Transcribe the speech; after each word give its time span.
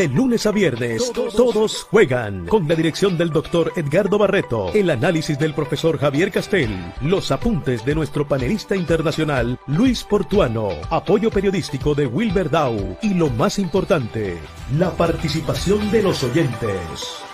De 0.00 0.08
lunes 0.08 0.46
a 0.46 0.50
viernes, 0.50 1.12
todos, 1.12 1.86
juegan. 1.90 2.46
Con 2.46 2.66
la 2.66 2.74
dirección 2.74 3.18
del 3.18 3.28
doctor 3.28 3.70
Edgardo 3.76 4.16
Barreto, 4.16 4.70
el 4.72 4.88
análisis 4.88 5.38
del 5.38 5.52
profesor 5.52 5.98
Javier 5.98 6.30
Castel, 6.30 6.70
los 7.02 7.30
apuntes 7.30 7.84
de 7.84 7.94
nuestro 7.94 8.26
panelista 8.26 8.74
internacional 8.74 9.58
Luis 9.66 10.02
Portuano, 10.04 10.70
apoyo 10.88 11.30
periodístico 11.30 11.94
de 11.94 12.06
Wilber 12.06 12.48
Dow 12.48 12.96
y 13.02 13.12
lo 13.12 13.28
más 13.28 13.58
importante, 13.58 14.38
la 14.78 14.90
participación 14.92 15.90
de 15.90 16.02
los 16.02 16.24
oyentes. 16.24 17.29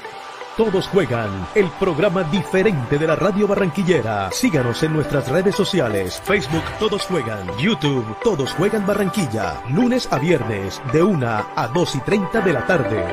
Todos 0.57 0.89
juegan, 0.89 1.47
el 1.55 1.69
programa 1.73 2.23
diferente 2.25 2.97
de 2.97 3.07
la 3.07 3.15
radio 3.15 3.47
barranquillera. 3.47 4.31
Síganos 4.33 4.83
en 4.83 4.95
nuestras 4.95 5.29
redes 5.29 5.55
sociales, 5.55 6.23
Facebook 6.25 6.65
Todos 6.79 7.03
Juegan, 7.03 7.47
YouTube 7.59 8.17
Todos 8.25 8.53
Juegan 8.55 8.87
Barranquilla, 8.87 9.63
lunes 9.75 10.09
a 10.11 10.19
viernes 10.19 10.81
de 10.95 11.03
1 11.03 11.27
a 11.27 11.71
2 11.75 11.97
y 11.97 12.01
30 12.01 12.41
de 12.41 12.53
la 12.55 12.67
tarde. 12.67 13.05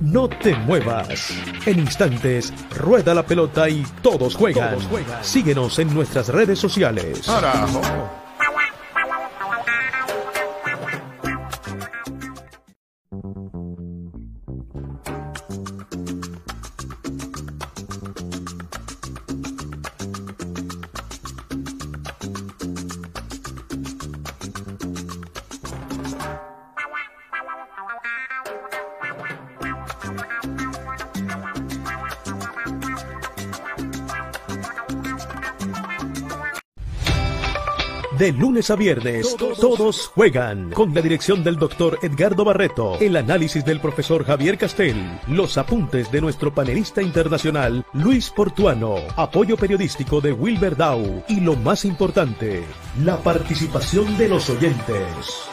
No 0.00 0.28
te 0.28 0.56
muevas. 0.56 1.30
En 1.64 1.78
instantes, 1.78 2.52
rueda 2.76 3.14
la 3.14 3.22
pelota 3.22 3.68
y 3.68 3.84
todos 4.02 4.34
juegan. 4.34 4.78
Síguenos 5.20 5.78
en 5.78 5.94
nuestras 5.94 6.26
redes 6.26 6.58
sociales. 6.58 7.28
De 38.22 38.30
lunes 38.30 38.70
a 38.70 38.76
viernes, 38.76 39.36
todos, 39.36 40.06
juegan. 40.14 40.70
Con 40.70 40.94
la 40.94 41.02
dirección 41.02 41.42
del 41.42 41.56
doctor 41.56 41.98
Edgardo 42.02 42.44
Barreto, 42.44 42.96
el 43.00 43.16
análisis 43.16 43.64
del 43.64 43.80
profesor 43.80 44.24
Javier 44.24 44.58
Castel, 44.58 45.18
los 45.26 45.58
apuntes 45.58 46.12
de 46.12 46.20
nuestro 46.20 46.54
panelista 46.54 47.02
internacional 47.02 47.84
Luis 47.92 48.30
Portuano, 48.30 48.94
apoyo 49.16 49.56
periodístico 49.56 50.20
de 50.20 50.32
Wilber 50.32 50.76
Dow 50.76 51.24
y 51.26 51.40
lo 51.40 51.56
más 51.56 51.84
importante, 51.84 52.62
la 53.02 53.16
participación 53.16 54.16
de 54.16 54.28
los 54.28 54.48
oyentes. 54.50 55.51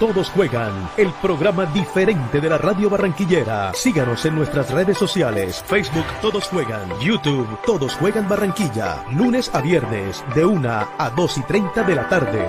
Todos 0.00 0.28
juegan, 0.30 0.90
el 0.96 1.12
programa 1.22 1.66
diferente 1.66 2.40
de 2.40 2.48
la 2.48 2.58
radio 2.58 2.90
barranquillera. 2.90 3.72
Síganos 3.74 4.24
en 4.24 4.34
nuestras 4.34 4.68
redes 4.72 4.98
sociales, 4.98 5.62
Facebook 5.68 6.04
Todos 6.20 6.48
Juegan, 6.48 6.90
YouTube 6.98 7.46
Todos 7.64 7.94
Juegan 7.94 8.28
Barranquilla, 8.28 9.04
lunes 9.12 9.54
a 9.54 9.60
viernes 9.60 10.24
de 10.34 10.44
1 10.44 10.68
a 10.68 11.10
2 11.16 11.38
y 11.38 11.42
30 11.42 11.82
de 11.84 11.94
la 11.94 12.08
tarde. 12.08 12.48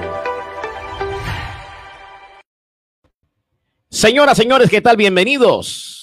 Señoras, 3.91 4.37
señores, 4.37 4.71
¿qué 4.71 4.81
tal? 4.81 4.97
Bienvenidos. 4.97 5.94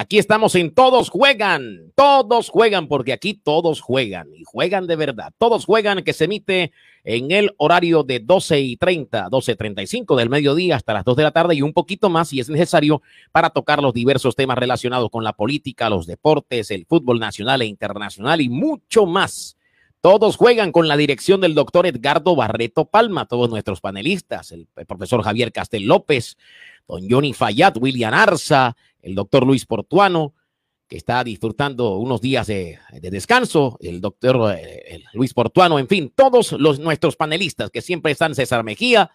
Aquí 0.00 0.18
estamos 0.18 0.54
en 0.54 0.72
Todos 0.72 1.10
Juegan. 1.10 1.92
Todos 1.94 2.48
juegan 2.48 2.88
porque 2.88 3.12
aquí 3.12 3.34
todos 3.34 3.82
juegan 3.82 4.28
y 4.34 4.44
juegan 4.44 4.86
de 4.86 4.96
verdad. 4.96 5.30
Todos 5.36 5.66
juegan 5.66 6.02
que 6.02 6.14
se 6.14 6.24
emite 6.24 6.72
en 7.04 7.30
el 7.30 7.52
horario 7.58 8.02
de 8.02 8.18
12 8.18 8.60
y 8.60 8.76
30, 8.78 9.28
12.35 9.28 10.16
del 10.16 10.30
mediodía 10.30 10.76
hasta 10.76 10.94
las 10.94 11.04
2 11.04 11.18
de 11.18 11.22
la 11.22 11.32
tarde 11.32 11.54
y 11.54 11.60
un 11.60 11.74
poquito 11.74 12.08
más 12.08 12.28
si 12.30 12.40
es 12.40 12.48
necesario 12.48 13.02
para 13.30 13.50
tocar 13.50 13.82
los 13.82 13.92
diversos 13.92 14.34
temas 14.34 14.56
relacionados 14.56 15.10
con 15.10 15.22
la 15.22 15.34
política, 15.34 15.90
los 15.90 16.06
deportes, 16.06 16.70
el 16.70 16.86
fútbol 16.86 17.20
nacional 17.20 17.60
e 17.60 17.66
internacional 17.66 18.40
y 18.40 18.48
mucho 18.48 19.04
más. 19.04 19.58
Todos 20.00 20.38
juegan 20.38 20.72
con 20.72 20.88
la 20.88 20.96
dirección 20.96 21.42
del 21.42 21.54
doctor 21.54 21.86
Edgardo 21.86 22.34
Barreto 22.34 22.86
Palma, 22.86 23.26
todos 23.26 23.50
nuestros 23.50 23.82
panelistas, 23.82 24.50
el, 24.50 24.66
profesor 24.88 25.22
Javier 25.22 25.52
Castel 25.52 25.84
López, 25.84 26.38
don 26.88 27.06
Johnny 27.06 27.34
Fayad, 27.34 27.76
William 27.76 28.14
Arza, 28.14 28.74
el 29.02 29.14
doctor 29.14 29.46
Luis 29.46 29.66
Portuano, 29.66 30.34
que 30.88 30.96
está 30.96 31.22
disfrutando 31.22 31.96
unos 31.96 32.20
días 32.20 32.48
de, 32.48 32.78
descanso, 33.00 33.78
el 33.80 34.00
doctor 34.00 34.56
eh, 34.58 35.02
Luis 35.12 35.32
Portuano, 35.32 35.78
en 35.78 35.86
fin, 35.86 36.12
todos 36.14 36.52
los, 36.52 36.80
nuestros 36.80 37.16
panelistas 37.16 37.70
que 37.70 37.80
siempre 37.80 38.12
están, 38.12 38.34
César 38.34 38.64
Mejía, 38.64 39.10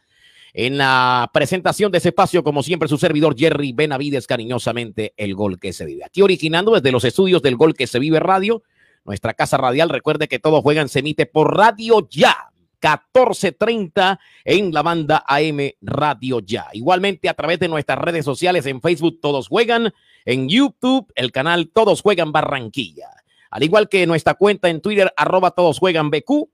en 0.54 0.78
la 0.78 1.30
presentación 1.34 1.92
de 1.92 1.98
ese 1.98 2.10
espacio, 2.10 2.44
como 2.44 2.64
siempre, 2.64 2.88
su 2.88 2.98
servidor 2.98 3.36
Jerry 3.38 3.74
Benavides, 3.74 4.26
cariñosamente, 4.26 5.14
el 5.18 5.36
gol 5.36 5.60
que 5.60 5.74
se 5.74 5.86
vive. 5.86 6.06
Aquí 6.06 6.22
originando 6.22 6.72
desde 6.72 6.94
los 6.94 7.04
estudios 7.04 7.42
del 7.42 7.58
gol 7.58 7.74
que 7.74 7.88
se 7.88 8.00
vive 8.00 8.22
radio, 8.22 8.64
nuestra 9.04 9.34
casa 9.34 9.58
radial. 9.58 9.90
Recuerde 9.90 10.30
que 10.30 10.40
todos 10.40 10.62
juegan, 10.62 10.88
se 10.88 11.00
emite 11.00 11.26
por 11.26 11.56
Radio 11.56 12.08
Ya, 12.10 12.54
14:30 12.86 14.20
en 14.44 14.72
la 14.72 14.84
banda 14.84 15.24
AM 15.28 15.72
Radio 15.82 16.40
Ya. 16.42 16.68
Igualmente 16.74 17.28
a 17.28 17.34
través 17.34 17.58
de 17.58 17.68
nuestras 17.68 17.98
redes 17.98 18.24
sociales 18.24 18.68
en 18.68 18.80
Facebook 18.80 19.20
Todos 19.20 19.48
Juegan, 19.48 19.92
en 20.24 20.48
YouTube 20.48 21.12
el 21.16 21.32
canal 21.32 21.72
Todos 21.74 22.04
Juegan 22.04 22.32
Barranquilla. 22.32 23.10
Al 23.50 23.64
igual 23.64 23.90
que 23.90 24.06
nuestra 24.06 24.36
cuenta 24.36 24.70
en 24.70 24.82
Twitter 24.82 25.12
arroba 25.18 25.50
Todos 25.50 25.80
Juegan 25.80 26.12
BQ, 26.12 26.48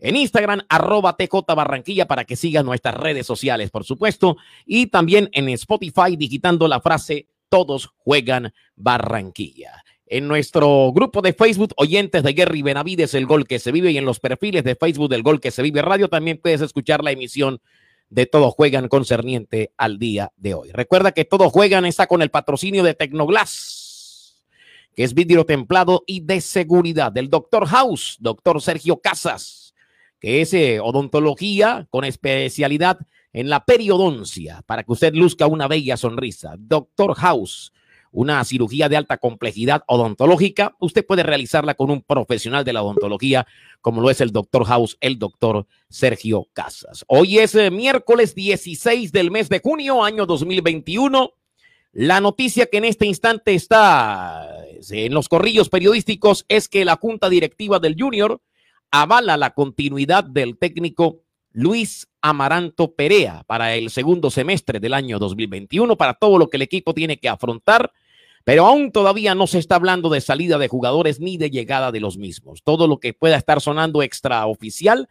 en 0.00 0.16
Instagram 0.16 0.62
arroba 0.68 1.16
TJ 1.16 1.54
Barranquilla 1.54 2.08
para 2.08 2.24
que 2.24 2.34
sigan 2.34 2.66
nuestras 2.66 2.96
redes 2.96 3.24
sociales, 3.24 3.70
por 3.70 3.84
supuesto, 3.84 4.38
y 4.64 4.88
también 4.88 5.28
en 5.32 5.48
Spotify 5.50 6.16
digitando 6.16 6.66
la 6.66 6.80
frase 6.80 7.28
Todos 7.48 7.92
Juegan 7.98 8.52
Barranquilla 8.74 9.84
en 10.06 10.28
nuestro 10.28 10.92
grupo 10.92 11.20
de 11.20 11.32
Facebook, 11.32 11.72
oyentes 11.76 12.22
de 12.22 12.32
Gary 12.32 12.62
Benavides, 12.62 13.14
el 13.14 13.26
gol 13.26 13.46
que 13.46 13.58
se 13.58 13.72
vive, 13.72 13.90
y 13.90 13.98
en 13.98 14.04
los 14.04 14.20
perfiles 14.20 14.64
de 14.64 14.76
Facebook 14.76 15.10
del 15.10 15.22
gol 15.22 15.40
que 15.40 15.50
se 15.50 15.62
vive 15.62 15.82
radio, 15.82 16.08
también 16.08 16.38
puedes 16.40 16.60
escuchar 16.60 17.02
la 17.02 17.10
emisión 17.10 17.60
de 18.08 18.26
Todos 18.26 18.54
Juegan 18.54 18.88
concerniente 18.88 19.72
al 19.76 19.98
día 19.98 20.32
de 20.36 20.54
hoy. 20.54 20.70
Recuerda 20.72 21.12
que 21.12 21.24
Todos 21.24 21.52
Juegan 21.52 21.84
está 21.86 22.06
con 22.06 22.22
el 22.22 22.30
patrocinio 22.30 22.84
de 22.84 22.94
Tecnoglass, 22.94 24.44
que 24.94 25.02
es 25.02 25.12
vidrio 25.12 25.44
templado 25.44 26.04
y 26.06 26.20
de 26.20 26.40
seguridad, 26.40 27.10
del 27.10 27.28
Doctor 27.28 27.66
House, 27.66 28.16
doctor 28.20 28.62
Sergio 28.62 29.00
Casas, 29.00 29.74
que 30.20 30.40
es 30.40 30.54
eh, 30.54 30.78
odontología 30.80 31.86
con 31.90 32.04
especialidad 32.04 32.98
en 33.32 33.50
la 33.50 33.64
periodoncia, 33.64 34.62
para 34.66 34.84
que 34.84 34.92
usted 34.92 35.12
luzca 35.14 35.46
una 35.46 35.68
bella 35.68 35.96
sonrisa. 35.96 36.54
Doctor 36.58 37.14
House 37.16 37.72
una 38.16 38.42
cirugía 38.44 38.88
de 38.88 38.96
alta 38.96 39.18
complejidad 39.18 39.84
odontológica, 39.86 40.74
usted 40.80 41.04
puede 41.04 41.22
realizarla 41.22 41.74
con 41.74 41.90
un 41.90 42.00
profesional 42.00 42.64
de 42.64 42.72
la 42.72 42.82
odontología, 42.82 43.46
como 43.82 44.00
lo 44.00 44.08
es 44.08 44.22
el 44.22 44.32
doctor 44.32 44.64
House, 44.64 44.96
el 45.02 45.18
doctor 45.18 45.66
Sergio 45.90 46.48
Casas. 46.54 47.04
Hoy 47.08 47.38
es 47.38 47.54
eh, 47.54 47.70
miércoles 47.70 48.34
16 48.34 49.12
del 49.12 49.30
mes 49.30 49.50
de 49.50 49.60
junio, 49.60 50.02
año 50.02 50.24
2021. 50.24 51.34
La 51.92 52.22
noticia 52.22 52.64
que 52.64 52.78
en 52.78 52.86
este 52.86 53.04
instante 53.04 53.54
está 53.54 54.48
eh, 54.64 54.80
en 55.04 55.12
los 55.12 55.28
corrillos 55.28 55.68
periodísticos 55.68 56.46
es 56.48 56.68
que 56.70 56.86
la 56.86 56.96
junta 56.96 57.28
directiva 57.28 57.80
del 57.80 57.96
Junior 57.98 58.40
avala 58.90 59.36
la 59.36 59.50
continuidad 59.50 60.24
del 60.24 60.56
técnico 60.56 61.20
Luis 61.52 62.08
Amaranto 62.22 62.94
Perea 62.94 63.44
para 63.46 63.74
el 63.74 63.90
segundo 63.90 64.30
semestre 64.30 64.80
del 64.80 64.94
año 64.94 65.18
2021, 65.18 65.98
para 65.98 66.14
todo 66.14 66.38
lo 66.38 66.48
que 66.48 66.56
el 66.56 66.62
equipo 66.62 66.94
tiene 66.94 67.18
que 67.18 67.28
afrontar 67.28 67.92
pero 68.46 68.64
aún 68.64 68.92
todavía 68.92 69.34
no 69.34 69.48
se 69.48 69.58
está 69.58 69.74
hablando 69.74 70.08
de 70.08 70.20
salida 70.20 70.56
de 70.56 70.68
jugadores 70.68 71.18
ni 71.18 71.36
de 71.36 71.50
llegada 71.50 71.90
de 71.90 71.98
los 71.98 72.16
mismos. 72.16 72.62
Todo 72.62 72.86
lo 72.86 73.00
que 73.00 73.12
pueda 73.12 73.36
estar 73.36 73.60
sonando 73.60 74.04
extraoficial, 74.04 75.08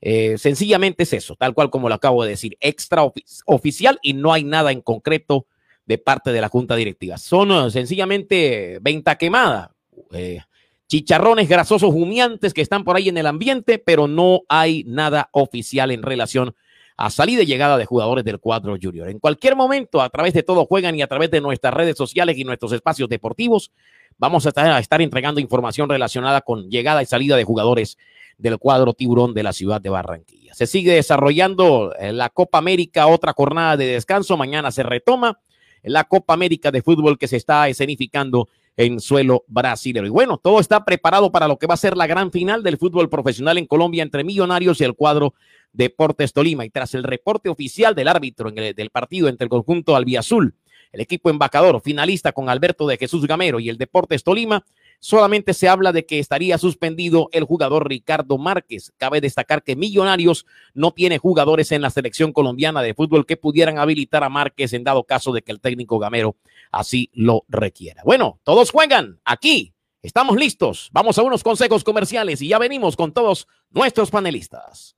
eh, 0.00 0.38
sencillamente 0.38 1.02
es 1.02 1.12
eso, 1.12 1.34
tal 1.34 1.54
cual 1.54 1.70
como 1.70 1.88
lo 1.88 1.96
acabo 1.96 2.22
de 2.22 2.30
decir, 2.30 2.56
extraoficial 2.60 3.98
y 4.00 4.12
no 4.12 4.32
hay 4.32 4.44
nada 4.44 4.70
en 4.70 4.80
concreto 4.80 5.48
de 5.86 5.98
parte 5.98 6.30
de 6.30 6.40
la 6.40 6.48
Junta 6.48 6.76
Directiva. 6.76 7.18
Son 7.18 7.50
eh, 7.50 7.68
sencillamente 7.72 8.78
venta 8.80 9.18
quemada, 9.18 9.74
eh, 10.12 10.42
chicharrones 10.86 11.48
grasosos 11.48 11.92
humeantes 11.92 12.54
que 12.54 12.62
están 12.62 12.84
por 12.84 12.94
ahí 12.94 13.08
en 13.08 13.18
el 13.18 13.26
ambiente, 13.26 13.80
pero 13.80 14.06
no 14.06 14.42
hay 14.48 14.84
nada 14.86 15.30
oficial 15.32 15.90
en 15.90 16.04
relación 16.04 16.54
a 16.98 17.10
salida 17.10 17.42
y 17.44 17.46
llegada 17.46 17.78
de 17.78 17.86
jugadores 17.86 18.24
del 18.24 18.40
cuadro 18.40 18.76
junior. 18.80 19.08
En 19.08 19.20
cualquier 19.20 19.54
momento, 19.54 20.02
a 20.02 20.10
través 20.10 20.34
de 20.34 20.42
todo 20.42 20.66
juegan 20.66 20.96
y 20.96 21.02
a 21.02 21.06
través 21.06 21.30
de 21.30 21.40
nuestras 21.40 21.72
redes 21.72 21.96
sociales 21.96 22.36
y 22.36 22.42
nuestros 22.42 22.72
espacios 22.72 23.08
deportivos, 23.08 23.70
vamos 24.18 24.44
a 24.44 24.48
estar, 24.48 24.66
a 24.66 24.80
estar 24.80 25.00
entregando 25.00 25.40
información 25.40 25.88
relacionada 25.88 26.40
con 26.40 26.68
llegada 26.68 27.00
y 27.00 27.06
salida 27.06 27.36
de 27.36 27.44
jugadores 27.44 27.98
del 28.36 28.58
cuadro 28.58 28.94
tiburón 28.94 29.32
de 29.32 29.44
la 29.44 29.52
ciudad 29.52 29.80
de 29.80 29.90
Barranquilla. 29.90 30.54
Se 30.54 30.66
sigue 30.66 30.92
desarrollando 30.92 31.94
eh, 32.00 32.12
la 32.12 32.30
Copa 32.30 32.58
América, 32.58 33.06
otra 33.06 33.32
jornada 33.32 33.76
de 33.76 33.86
descanso. 33.86 34.36
Mañana 34.36 34.72
se 34.72 34.82
retoma 34.82 35.38
la 35.84 36.02
Copa 36.02 36.34
América 36.34 36.72
de 36.72 36.82
fútbol 36.82 37.16
que 37.16 37.28
se 37.28 37.36
está 37.36 37.68
escenificando 37.68 38.48
en 38.76 39.00
suelo 39.00 39.44
brasileño. 39.48 40.06
Y 40.06 40.10
bueno, 40.10 40.38
todo 40.38 40.60
está 40.60 40.84
preparado 40.84 41.30
para 41.30 41.48
lo 41.48 41.58
que 41.58 41.66
va 41.66 41.74
a 41.74 41.76
ser 41.76 41.96
la 41.96 42.06
gran 42.06 42.30
final 42.30 42.62
del 42.62 42.78
fútbol 42.78 43.08
profesional 43.08 43.58
en 43.58 43.66
Colombia 43.66 44.02
entre 44.02 44.24
Millonarios 44.24 44.80
y 44.80 44.84
el 44.84 44.94
cuadro 44.94 45.34
Deportes 45.72 46.32
Tolima. 46.32 46.64
Y 46.64 46.70
tras 46.70 46.94
el 46.94 47.04
reporte 47.04 47.48
oficial 47.48 47.94
del 47.94 48.08
árbitro 48.08 48.48
en 48.48 48.58
el, 48.58 48.74
del 48.74 48.90
partido 48.90 49.28
entre 49.28 49.44
el 49.44 49.50
conjunto 49.50 49.96
albiazul, 49.96 50.54
el 50.92 51.00
equipo 51.00 51.30
embajador 51.30 51.80
finalista 51.82 52.32
con 52.32 52.48
Alberto 52.48 52.86
de 52.86 52.96
Jesús 52.96 53.26
Gamero 53.26 53.60
y 53.60 53.68
el 53.68 53.78
Deportes 53.78 54.24
Tolima, 54.24 54.64
solamente 55.00 55.54
se 55.54 55.68
habla 55.68 55.92
de 55.92 56.06
que 56.06 56.18
estaría 56.18 56.58
suspendido 56.58 57.28
el 57.32 57.44
jugador 57.44 57.88
Ricardo 57.88 58.38
Márquez. 58.38 58.92
Cabe 58.96 59.20
destacar 59.20 59.62
que 59.62 59.76
Millonarios 59.76 60.46
no 60.74 60.92
tiene 60.92 61.18
jugadores 61.18 61.72
en 61.72 61.82
la 61.82 61.90
selección 61.90 62.32
colombiana 62.32 62.82
de 62.82 62.94
fútbol 62.94 63.26
que 63.26 63.36
pudieran 63.36 63.78
habilitar 63.78 64.24
a 64.24 64.28
Márquez 64.28 64.72
en 64.72 64.84
dado 64.84 65.04
caso 65.04 65.32
de 65.32 65.42
que 65.42 65.52
el 65.52 65.60
técnico 65.60 65.98
Gamero 65.98 66.36
así 66.72 67.10
lo 67.12 67.44
requiera. 67.48 68.02
Bueno, 68.04 68.40
todos 68.42 68.70
juegan 68.70 69.20
aquí. 69.24 69.74
Estamos 70.00 70.36
listos. 70.36 70.90
Vamos 70.92 71.18
a 71.18 71.22
unos 71.22 71.42
consejos 71.42 71.82
comerciales 71.82 72.40
y 72.40 72.48
ya 72.48 72.58
venimos 72.58 72.96
con 72.96 73.12
todos 73.12 73.48
nuestros 73.70 74.10
panelistas. 74.10 74.97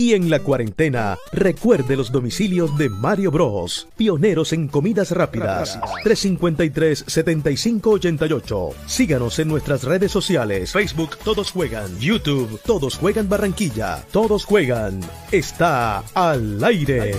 Y 0.00 0.14
en 0.14 0.30
la 0.30 0.38
cuarentena, 0.38 1.18
recuerde 1.30 1.94
los 1.94 2.10
domicilios 2.10 2.78
de 2.78 2.88
Mario 2.88 3.30
Bros, 3.30 3.86
pioneros 3.98 4.54
en 4.54 4.66
comidas 4.66 5.10
rápidas. 5.10 5.78
353-7588. 6.04 8.72
Síganos 8.86 9.38
en 9.40 9.48
nuestras 9.48 9.84
redes 9.84 10.10
sociales, 10.10 10.72
Facebook 10.72 11.18
Todos 11.22 11.50
Juegan, 11.50 11.98
YouTube 11.98 12.58
Todos 12.64 12.96
Juegan 12.96 13.28
Barranquilla, 13.28 14.02
Todos 14.10 14.46
Juegan. 14.46 15.00
Está 15.30 15.98
al 16.14 16.64
aire. 16.64 17.12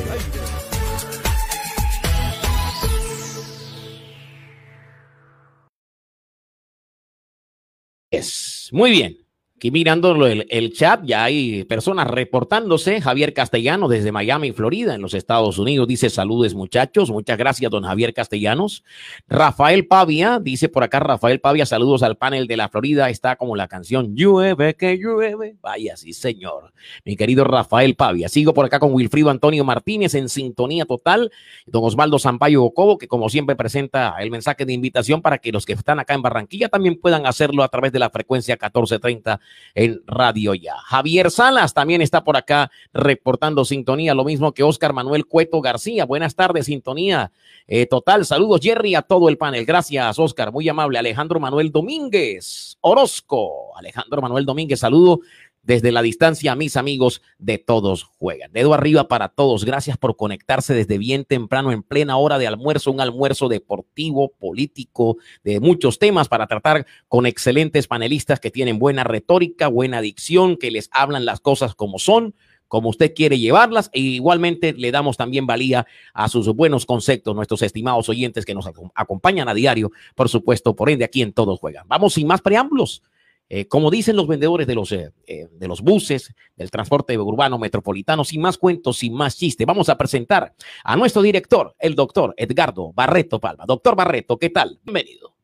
Muy 8.72 8.89
bien. 8.89 9.21
Aquí 9.62 9.69
mirando 9.69 10.25
el, 10.25 10.74
chat, 10.74 11.02
ya 11.04 11.24
hay 11.24 11.66
personas 11.66 12.08
reportándose. 12.08 13.00
Javier 13.00 13.31
Castellano 13.31 13.88
desde 13.88 14.12
Miami, 14.12 14.54
Florida, 14.54 14.96
en 14.96 15.04
los 15.04 15.13
Estados 15.13 15.60
Unidos, 15.60 15.88
dice 15.88 16.10
saludes 16.10 16.56
muchachos. 16.56 17.12
Muchas 17.12 17.38
gracias, 17.38 17.69
don 17.69 17.84
Javier 17.84 18.12
Castellanos. 18.12 18.84
Rafael 19.28 19.86
Pavia, 19.86 20.40
dice 20.42 20.68
por 20.68 20.81
acá 20.81 21.00
Rafael 21.00 21.40
Pavia, 21.42 21.68
saludos 21.68 22.02
al 22.02 22.18
panel 22.18 22.48
de 22.48 22.58
la 22.58 22.69
Florida. 22.69 23.12
Está 23.12 23.36
como 23.36 23.56
la 23.56 23.68
canción 23.68 24.16
Llueve, 24.16 24.74
que 24.74 24.98
llueve. 24.98 25.58
Vaya, 25.62 25.96
sí, 25.96 26.13
señor. 26.13 26.74
Mi 27.06 27.16
querido 27.16 27.44
Rafael 27.44 27.94
Pavia. 27.94 28.30
Sigo 28.30 28.56
por 28.56 28.66
acá 28.66 28.80
con 28.80 28.92
Wilfrido 28.96 29.30
Antonio 29.30 29.63
Martínez 29.63 30.16
en 30.16 30.28
sintonía 30.28 30.86
total. 30.86 31.30
Don 31.68 31.84
Osvaldo 31.84 32.18
Sampaio 32.18 32.63
Ocobo, 32.63 32.98
que 32.98 33.08
como 33.08 33.30
siempre 33.30 33.56
presenta 33.56 34.16
el 34.22 34.31
mensaje 34.31 34.66
de 34.66 34.74
invitación 34.74 35.22
para 35.22 35.38
que 35.38 35.52
los 35.52 35.68
que 35.68 35.74
están 35.74 36.00
acá 36.00 36.16
en 36.16 36.24
Barranquilla 36.24 36.68
también 36.68 37.00
puedan 37.00 37.28
hacerlo 37.28 37.62
a 37.62 37.68
través 37.68 37.92
de 37.92 38.00
la 38.00 38.10
frecuencia 38.10 38.56
1430 38.56 39.40
en 39.75 40.01
Radio 40.06 40.53
Ya. 40.53 40.75
Javier 40.86 41.31
Salas 41.31 41.74
también 41.74 42.01
está 42.01 42.24
por 42.24 42.38
acá 42.38 42.71
reportando 42.94 43.65
sintonía, 43.65 44.13
lo 44.13 44.24
mismo 44.24 44.53
que 44.53 44.63
Oscar 44.63 44.94
Manuel 44.94 45.25
Cueto 45.25 45.62
García. 45.62 46.06
Buenas 46.06 46.36
tardes, 46.36 46.65
sintonía 46.65 47.31
eh, 47.68 47.86
total. 47.86 48.25
Saludos, 48.25 48.59
Jerry, 48.62 48.95
a 48.95 49.01
todo 49.01 49.30
el 49.30 49.38
panel. 49.38 49.65
Gracias, 49.65 50.19
Oscar, 50.19 50.51
muy 50.51 50.68
amable. 50.68 51.00
Alejandro 51.00 51.39
Manuel 51.39 51.71
Domínguez, 51.71 52.77
Orozco. 52.81 53.77
Alejandro 53.77 54.21
Manuel 54.21 54.45
Domínguez, 54.45 54.80
saludo 54.80 55.21
desde 55.63 55.92
la 55.92 56.02
distancia, 56.02 56.56
mis 56.56 56.78
amigos 56.78 57.22
de 57.38 57.58
Todos 57.58 58.04
Juegan. 58.04 58.52
Dedo 58.52 58.74
arriba 58.74 59.08
para 59.08 59.30
todos. 59.30 59.66
Gracias 59.66 59.98
por 59.98 60.16
conectarse 60.16 60.74
desde 60.74 60.98
bien 60.98 61.25
temprano, 61.25 61.72
en 61.72 61.84
plena 61.84 62.18
hora 62.18 62.38
de 62.38 62.48
almuerzo, 62.48 62.92
un 62.92 63.02
almuerzo 63.02 63.48
deportivo, 63.48 64.34
político, 64.40 65.18
de 65.44 65.60
muchos 65.60 66.00
temas 66.00 66.28
para 66.28 66.48
tratar 66.48 66.86
con 67.08 67.25
excelentes 67.25 67.88
panelistas 67.88 68.40
que 68.40 68.52
tienen 68.52 68.80
buena 68.80 69.04
retórica, 69.04 69.68
buena 69.68 70.02
dicción, 70.02 70.58
que 70.58 70.72
les 70.72 70.90
hablan 70.92 71.25
las 71.25 71.40
cosas 71.40 71.75
como 71.75 72.00
son 72.00 72.34
como 72.72 72.88
usted 72.88 73.13
quiere 73.13 73.38
llevarlas 73.38 73.90
e 73.92 74.00
igualmente 74.00 74.72
le 74.72 74.92
damos 74.92 75.18
también 75.18 75.46
valía 75.46 75.86
a 76.13 76.30
sus 76.30 76.48
buenos 76.56 76.86
conceptos, 76.86 77.36
nuestros 77.36 77.62
estimados 77.63 78.08
oyentes 78.08 78.46
que 78.46 78.54
nos 78.54 78.66
acompañan 78.96 79.50
a 79.50 79.54
diario, 79.54 79.92
por 80.16 80.30
supuesto, 80.30 80.74
por 80.74 80.90
ende 80.90 81.04
aquí 81.04 81.22
en 81.22 81.34
Todos 81.34 81.60
Juegan. 81.60 81.86
Vamos 81.90 82.13
sin 82.13 82.28
más 82.28 82.40
preámbulos. 82.40 83.04
Eh, 83.53 83.68
como 83.68 83.92
dicen 83.92 84.15
los 84.15 84.27
vendedores 84.27 84.65
de 84.65 84.75
los, 84.75 84.94
eh, 84.94 85.12
eh, 85.27 85.50
de 85.51 85.68
los 85.68 85.81
buses, 85.81 86.33
del 86.56 86.71
transporte 86.71 87.18
urbano 87.18 87.59
metropolitano, 87.59 88.24
sin 88.24 88.39
más 88.39 88.57
cuentos, 88.57 89.00
sin 89.00 89.13
más 89.13 89.36
chiste, 89.36 89.65
vamos 89.65 89.89
a 89.89 89.98
presentar 89.98 90.53
a 90.86 90.95
nuestro 90.95 91.21
director, 91.21 91.75
el 91.77 91.94
doctor 91.94 92.33
Edgardo 92.38 92.94
Barreto 92.94 93.42
Palma. 93.42 93.65
Doctor 93.68 93.98
Barreto, 93.98 94.38
¿qué 94.38 94.51
tal? 94.51 94.80
Bienvenido. 94.86 95.41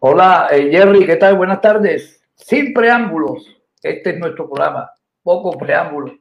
Hola, 0.00 0.46
eh, 0.52 0.70
Jerry, 0.70 1.04
¿qué 1.04 1.16
tal? 1.16 1.36
Buenas 1.36 1.60
tardes. 1.60 2.22
Sin 2.36 2.72
preámbulos, 2.72 3.44
este 3.82 4.10
es 4.10 4.18
nuestro 4.20 4.48
programa, 4.48 4.88
poco 5.24 5.58
preámbulos. 5.58 6.12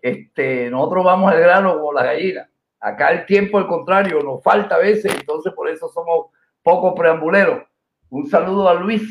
Este, 0.00 0.70
nosotros 0.70 1.04
vamos 1.04 1.32
al 1.32 1.40
grano 1.40 1.74
como 1.74 1.92
la 1.92 2.04
gallina. 2.04 2.48
Acá 2.78 3.08
el 3.08 3.26
tiempo, 3.26 3.58
al 3.58 3.66
contrario, 3.66 4.20
nos 4.22 4.40
falta 4.40 4.76
a 4.76 4.78
veces, 4.78 5.12
entonces 5.12 5.52
por 5.52 5.68
eso 5.68 5.88
somos 5.88 6.26
poco 6.62 6.94
preambuleros. 6.94 7.64
Un 8.10 8.28
saludo 8.30 8.68
a 8.68 8.74
Luis 8.74 9.02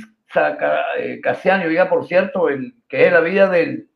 eh, 0.98 1.20
Casiano, 1.22 1.68
diga 1.68 1.90
por 1.90 2.08
cierto, 2.08 2.48
el 2.48 2.76
que 2.88 3.08
es 3.08 3.12
la 3.12 3.20
vida 3.20 3.50
del, 3.50 3.90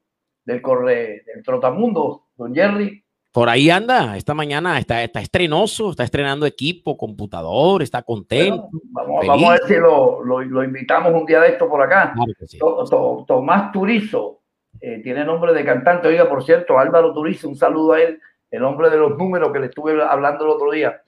del, 0.44 0.62
corre, 0.62 1.24
del 1.26 1.42
trotamundo, 1.42 2.26
don 2.36 2.54
Jerry, 2.54 3.02
por 3.38 3.50
ahí 3.50 3.70
anda, 3.70 4.18
esta 4.18 4.34
mañana 4.34 4.80
está, 4.80 5.04
está 5.04 5.22
estrenoso, 5.22 5.92
está 5.92 6.04
estrenando 6.04 6.48
equipo, 6.48 6.98
computador, 6.98 7.84
está 7.84 8.02
contento. 8.02 8.68
vamos, 8.90 9.44
a 9.44 9.52
ver 9.52 9.62
si 9.68 9.76
lo, 9.76 10.24
lo, 10.24 10.64
invitamos 10.64 11.14
un 11.14 11.24
día 11.24 11.42
de 11.42 11.50
esto 11.50 11.70
por 11.70 11.80
acá. 11.84 12.16
Tomás 13.28 13.72
Turizo, 13.72 14.42
eh, 14.82 15.02
tiene 15.04 15.24
nombre 15.24 15.54
de 15.54 15.64
cantante. 15.64 16.08
Oiga, 16.08 16.28
por 16.28 16.44
cierto, 16.44 16.80
Álvaro 16.80 17.14
Turizo, 17.14 17.48
un 17.48 17.56
saludo 17.56 17.94
a 17.94 18.02
él, 18.02 18.20
el 18.50 18.64
hombre 18.64 18.90
de 18.90 18.98
los 18.98 19.16
números 19.16 19.54
que 19.54 19.60
le 19.60 19.68
estuve 19.68 20.02
hablando 20.02 20.44
el 20.44 20.50
otro 20.50 20.72
día. 20.72 21.00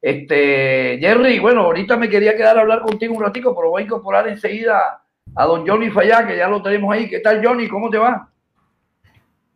Este, 0.00 0.96
Jerry, 0.98 1.38
bueno, 1.38 1.64
ahorita 1.64 1.98
me 1.98 2.08
quería 2.08 2.34
quedar 2.34 2.56
a 2.56 2.62
hablar 2.62 2.80
contigo 2.80 3.12
un 3.12 3.22
ratico, 3.22 3.54
pero 3.54 3.68
voy 3.68 3.82
a 3.82 3.84
incorporar 3.84 4.26
enseguida 4.26 5.02
a 5.36 5.44
don 5.44 5.68
Johnny 5.68 5.90
Fallá, 5.90 6.26
que 6.26 6.38
ya 6.38 6.48
lo 6.48 6.62
tenemos 6.62 6.94
ahí. 6.94 7.10
¿Qué 7.10 7.20
tal, 7.20 7.44
Johnny? 7.44 7.68
¿Cómo 7.68 7.90
te 7.90 7.98
va? 7.98 8.30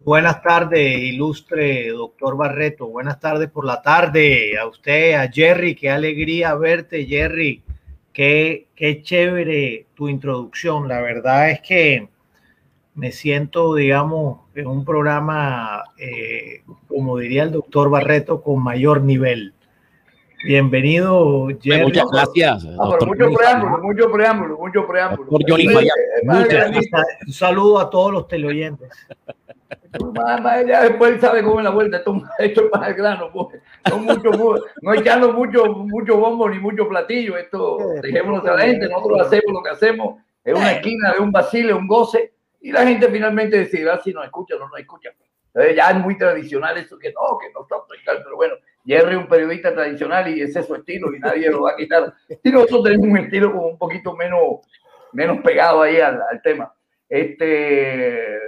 Buenas 0.09 0.41
tardes, 0.41 1.03
ilustre 1.03 1.89
doctor 1.91 2.35
Barreto. 2.35 2.87
Buenas 2.87 3.21
tardes 3.21 3.51
por 3.51 3.67
la 3.67 3.83
tarde. 3.83 4.59
A 4.59 4.67
usted, 4.67 5.13
a 5.13 5.29
Jerry, 5.31 5.75
qué 5.75 5.91
alegría 5.91 6.55
verte, 6.55 7.05
Jerry. 7.05 7.63
Qué, 8.11 8.69
qué 8.75 9.03
chévere 9.03 9.85
tu 9.93 10.09
introducción. 10.09 10.89
La 10.89 11.03
verdad 11.03 11.51
es 11.51 11.61
que 11.61 12.09
me 12.95 13.13
siento, 13.13 13.75
digamos, 13.75 14.41
en 14.55 14.69
un 14.69 14.83
programa, 14.87 15.85
eh, 15.99 16.63
como 16.89 17.19
diría 17.19 17.43
el 17.43 17.53
doctor 17.53 17.91
Barreto, 17.91 18.41
con 18.41 18.63
mayor 18.63 19.03
nivel. 19.03 19.53
Bienvenido, 20.43 21.49
Jerry. 21.61 21.83
Muchas 21.83 22.11
gracias. 22.11 22.67
Ah, 22.81 22.97
mucho 23.07 23.31
preámbulo, 23.31 23.79
mucho 23.83 24.11
preámbulo, 24.11 24.57
mucho 24.57 24.87
preámbulo. 24.87 25.31
Un 27.27 27.33
saludo 27.35 27.79
a 27.79 27.91
todos 27.91 28.11
los 28.11 28.27
teleoyentes. 28.27 28.89
Ya 30.67 30.83
después 30.83 31.21
sabe 31.21 31.43
cómo 31.43 31.61
es 31.61 31.65
la 31.65 31.71
vuelta, 31.71 31.99
esto, 31.99 32.25
es 32.39 32.71
más 32.73 32.97
grano, 32.97 33.31
pues. 33.33 33.61
no, 33.91 33.99
mucho, 33.99 34.31
no 34.83 34.95
echando 34.95 35.33
mucho, 35.33 35.67
mucho 35.67 36.17
bombo 36.17 36.49
ni 36.49 36.59
mucho 36.59 36.89
platillo, 36.89 37.37
esto 37.37 37.79
dejémoslo 38.03 38.51
a 38.51 38.57
la 38.57 38.63
gente, 38.63 38.89
nosotros 38.89 39.27
hacemos 39.27 39.53
lo 39.53 39.63
que 39.63 39.71
hacemos, 39.71 40.23
es 40.45 40.55
una 40.55 40.73
esquina, 40.73 41.15
de 41.15 41.21
un 41.21 41.33
vacile, 41.33 41.75
un 41.75 41.87
goce, 41.87 42.33
y 42.61 42.73
la 42.73 42.87
gente 42.87 43.09
finalmente 43.09 43.59
decidirá 43.59 44.01
si 44.03 44.13
nos 44.13 44.25
escucha 44.25 44.57
o 44.57 44.59
no 44.59 44.69
nos 44.69 44.81
escucha. 44.81 45.11
ya 45.55 45.91
es 45.91 45.97
muy 45.97 46.17
tradicional 46.19 46.77
eso 46.77 46.99
que 46.99 47.13
no, 47.13 47.39
que 47.39 47.51
no 47.53 47.63
está 47.63 47.77
pero 48.23 48.37
bueno, 48.37 48.55
Jerry 48.85 49.13
es 49.13 49.19
un 49.19 49.29
periodista 49.29 49.75
tradicional 49.75 50.35
y 50.35 50.41
ese 50.41 50.61
es 50.61 50.67
su 50.67 50.75
estilo 50.75 51.15
y 51.15 51.19
nadie 51.19 51.51
lo 51.51 51.63
va 51.63 51.73
a 51.73 51.77
quitar. 51.77 52.15
Y 52.43 52.51
nosotros 52.51 52.85
tenemos 52.85 53.07
un 53.07 53.19
estilo 53.19 53.53
como 53.53 53.67
un 53.69 53.79
poquito 53.79 54.15
menos, 54.17 54.67
menos 55.13 55.41
pegado 55.43 55.83
ahí 55.83 56.01
al, 56.01 56.21
al 56.23 56.41
tema. 56.43 56.73
Este, 57.09 58.39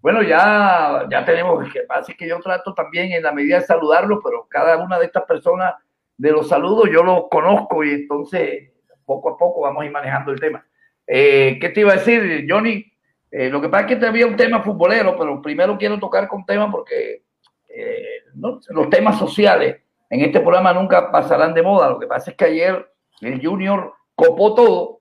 bueno, 0.00 0.22
ya, 0.22 1.06
ya 1.10 1.24
tenemos, 1.24 1.70
que 1.72 1.82
pasa 1.82 2.12
que 2.14 2.28
yo 2.28 2.40
trato 2.40 2.74
también 2.74 3.12
en 3.12 3.22
la 3.22 3.32
medida 3.32 3.60
de 3.60 3.66
saludarlos, 3.66 4.20
pero 4.24 4.46
cada 4.48 4.76
una 4.78 4.98
de 4.98 5.06
estas 5.06 5.24
personas 5.24 5.74
de 6.16 6.32
los 6.32 6.48
saludos 6.48 6.88
yo 6.92 7.02
los 7.02 7.28
conozco 7.30 7.82
y 7.82 7.92
entonces 7.92 8.70
poco 9.04 9.30
a 9.30 9.36
poco 9.36 9.62
vamos 9.62 9.82
a 9.82 9.86
ir 9.86 9.90
manejando 9.90 10.32
el 10.32 10.40
tema. 10.40 10.64
Eh, 11.06 11.58
¿Qué 11.60 11.70
te 11.70 11.80
iba 11.80 11.92
a 11.92 11.96
decir, 11.96 12.46
Johnny? 12.48 12.84
Eh, 13.30 13.48
lo 13.48 13.60
que 13.60 13.68
pasa 13.68 13.84
es 13.84 13.88
que 13.88 13.96
te 13.96 14.06
había 14.06 14.26
un 14.26 14.36
tema 14.36 14.62
futbolero, 14.62 15.16
pero 15.18 15.40
primero 15.42 15.76
quiero 15.78 15.98
tocar 15.98 16.28
con 16.28 16.44
temas 16.44 16.70
porque 16.70 17.24
eh, 17.68 18.22
los 18.34 18.90
temas 18.90 19.18
sociales 19.18 19.82
en 20.08 20.20
este 20.20 20.40
programa 20.40 20.72
nunca 20.72 21.10
pasarán 21.10 21.54
de 21.54 21.62
moda. 21.62 21.88
Lo 21.88 21.98
que 21.98 22.06
pasa 22.06 22.30
es 22.30 22.36
que 22.36 22.44
ayer 22.44 22.92
el 23.20 23.44
Junior 23.44 23.94
copó 24.14 24.54
todo 24.54 25.00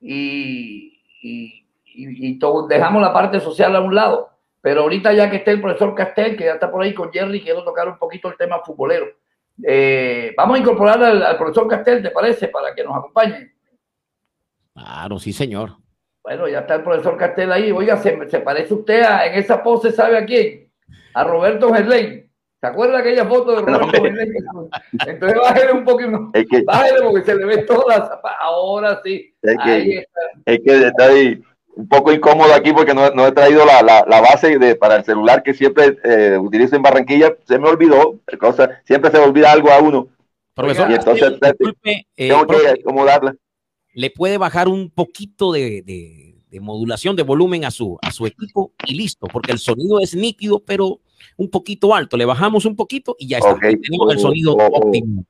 y, 0.00 1.02
y, 1.22 1.63
y, 1.94 2.38
dejamos 2.68 3.02
la 3.02 3.12
parte 3.12 3.40
social 3.40 3.74
a 3.76 3.80
un 3.80 3.94
lado. 3.94 4.30
Pero 4.60 4.82
ahorita 4.82 5.12
ya 5.12 5.30
que 5.30 5.36
está 5.36 5.50
el 5.50 5.60
profesor 5.60 5.94
Castel, 5.94 6.36
que 6.36 6.44
ya 6.44 6.54
está 6.54 6.70
por 6.70 6.82
ahí 6.82 6.94
con 6.94 7.12
Jerry, 7.12 7.42
quiero 7.42 7.62
tocar 7.64 7.86
un 7.86 7.98
poquito 7.98 8.28
el 8.28 8.36
tema 8.36 8.60
futbolero. 8.64 9.06
Eh, 9.62 10.32
vamos 10.36 10.56
a 10.56 10.60
incorporar 10.60 11.02
al, 11.02 11.36
profesor 11.36 11.68
Castel, 11.68 12.02
¿te 12.02 12.10
parece? 12.10 12.48
Para 12.48 12.74
que 12.74 12.82
nos 12.82 12.96
acompañe. 12.96 13.52
Claro, 14.72 15.18
sí, 15.18 15.32
señor. 15.32 15.72
Bueno, 16.22 16.48
ya 16.48 16.60
está 16.60 16.76
el 16.76 16.82
profesor 16.82 17.16
Castel 17.18 17.52
ahí. 17.52 17.70
Oiga, 17.72 17.98
se, 17.98 18.12
parece 18.40 18.72
usted 18.72 19.02
a, 19.02 19.26
en 19.26 19.34
esa 19.34 19.62
pose, 19.62 19.92
¿sabe 19.92 20.16
a 20.16 20.24
quién? 20.24 20.72
A 21.12 21.24
Roberto 21.24 21.72
Gerlain. 21.72 22.30
¿Se 22.58 22.66
acuerda 22.66 23.00
aquella 23.00 23.26
foto 23.26 23.56
de 23.56 23.60
Roberto 23.60 24.02
Gerlain? 24.02 24.32
Entonces 25.06 25.38
bájale 25.38 25.72
un 25.72 25.84
poquito. 25.84 26.30
Es 26.32 26.46
que, 26.48 26.62
bájale 26.62 27.02
porque 27.02 27.22
se 27.22 27.34
le 27.34 27.44
ve 27.44 27.58
toda 27.64 27.98
la 27.98 28.20
Ahora 28.40 29.02
sí. 29.04 29.36
Es 29.42 29.56
que, 29.62 30.06
Es 30.46 30.60
que 30.64 30.86
está 30.86 31.04
ahí 31.04 31.42
un 31.76 31.88
poco 31.88 32.12
incómodo 32.12 32.54
aquí 32.54 32.72
porque 32.72 32.94
no, 32.94 33.10
no 33.10 33.26
he 33.26 33.32
traído 33.32 33.64
la, 33.64 33.82
la, 33.82 34.04
la, 34.06 34.20
base 34.20 34.58
de, 34.58 34.76
para 34.76 34.96
el 34.96 35.04
celular 35.04 35.42
que 35.42 35.54
siempre 35.54 35.98
eh, 36.04 36.38
utilizo 36.38 36.76
en 36.76 36.82
Barranquilla. 36.82 37.36
Se 37.46 37.58
me 37.58 37.68
olvidó, 37.68 38.20
cosa, 38.38 38.80
siempre 38.84 39.10
se 39.10 39.18
me 39.18 39.24
olvida 39.24 39.52
algo 39.52 39.70
a 39.70 39.80
uno. 39.80 40.08
Profesor, 40.54 40.90
y 40.90 40.94
entonces 40.94 41.32
disculpe, 41.40 42.06
eh, 42.16 42.28
tengo 42.28 42.46
que 42.46 42.68
acomodarla. 42.68 43.34
Le 43.92 44.10
puede 44.10 44.38
bajar 44.38 44.68
un 44.68 44.90
poquito 44.90 45.52
de, 45.52 45.82
de, 45.82 46.36
de, 46.48 46.60
modulación 46.60 47.16
de 47.16 47.22
volumen 47.24 47.64
a 47.64 47.70
su, 47.70 47.98
a 48.02 48.12
su 48.12 48.26
equipo 48.26 48.72
y 48.86 48.94
listo, 48.94 49.26
porque 49.26 49.52
el 49.52 49.58
sonido 49.58 50.00
es 50.00 50.14
nítido, 50.14 50.60
pero 50.60 51.00
un 51.36 51.50
poquito 51.50 51.94
alto. 51.94 52.16
Le 52.16 52.24
bajamos 52.24 52.64
un 52.66 52.76
poquito 52.76 53.16
y 53.18 53.28
ya 53.28 53.38
está. 53.38 53.56
Tenemos 53.58 54.12
el 54.12 54.18
sonido 54.18 54.54
óptimo. 54.56 55.24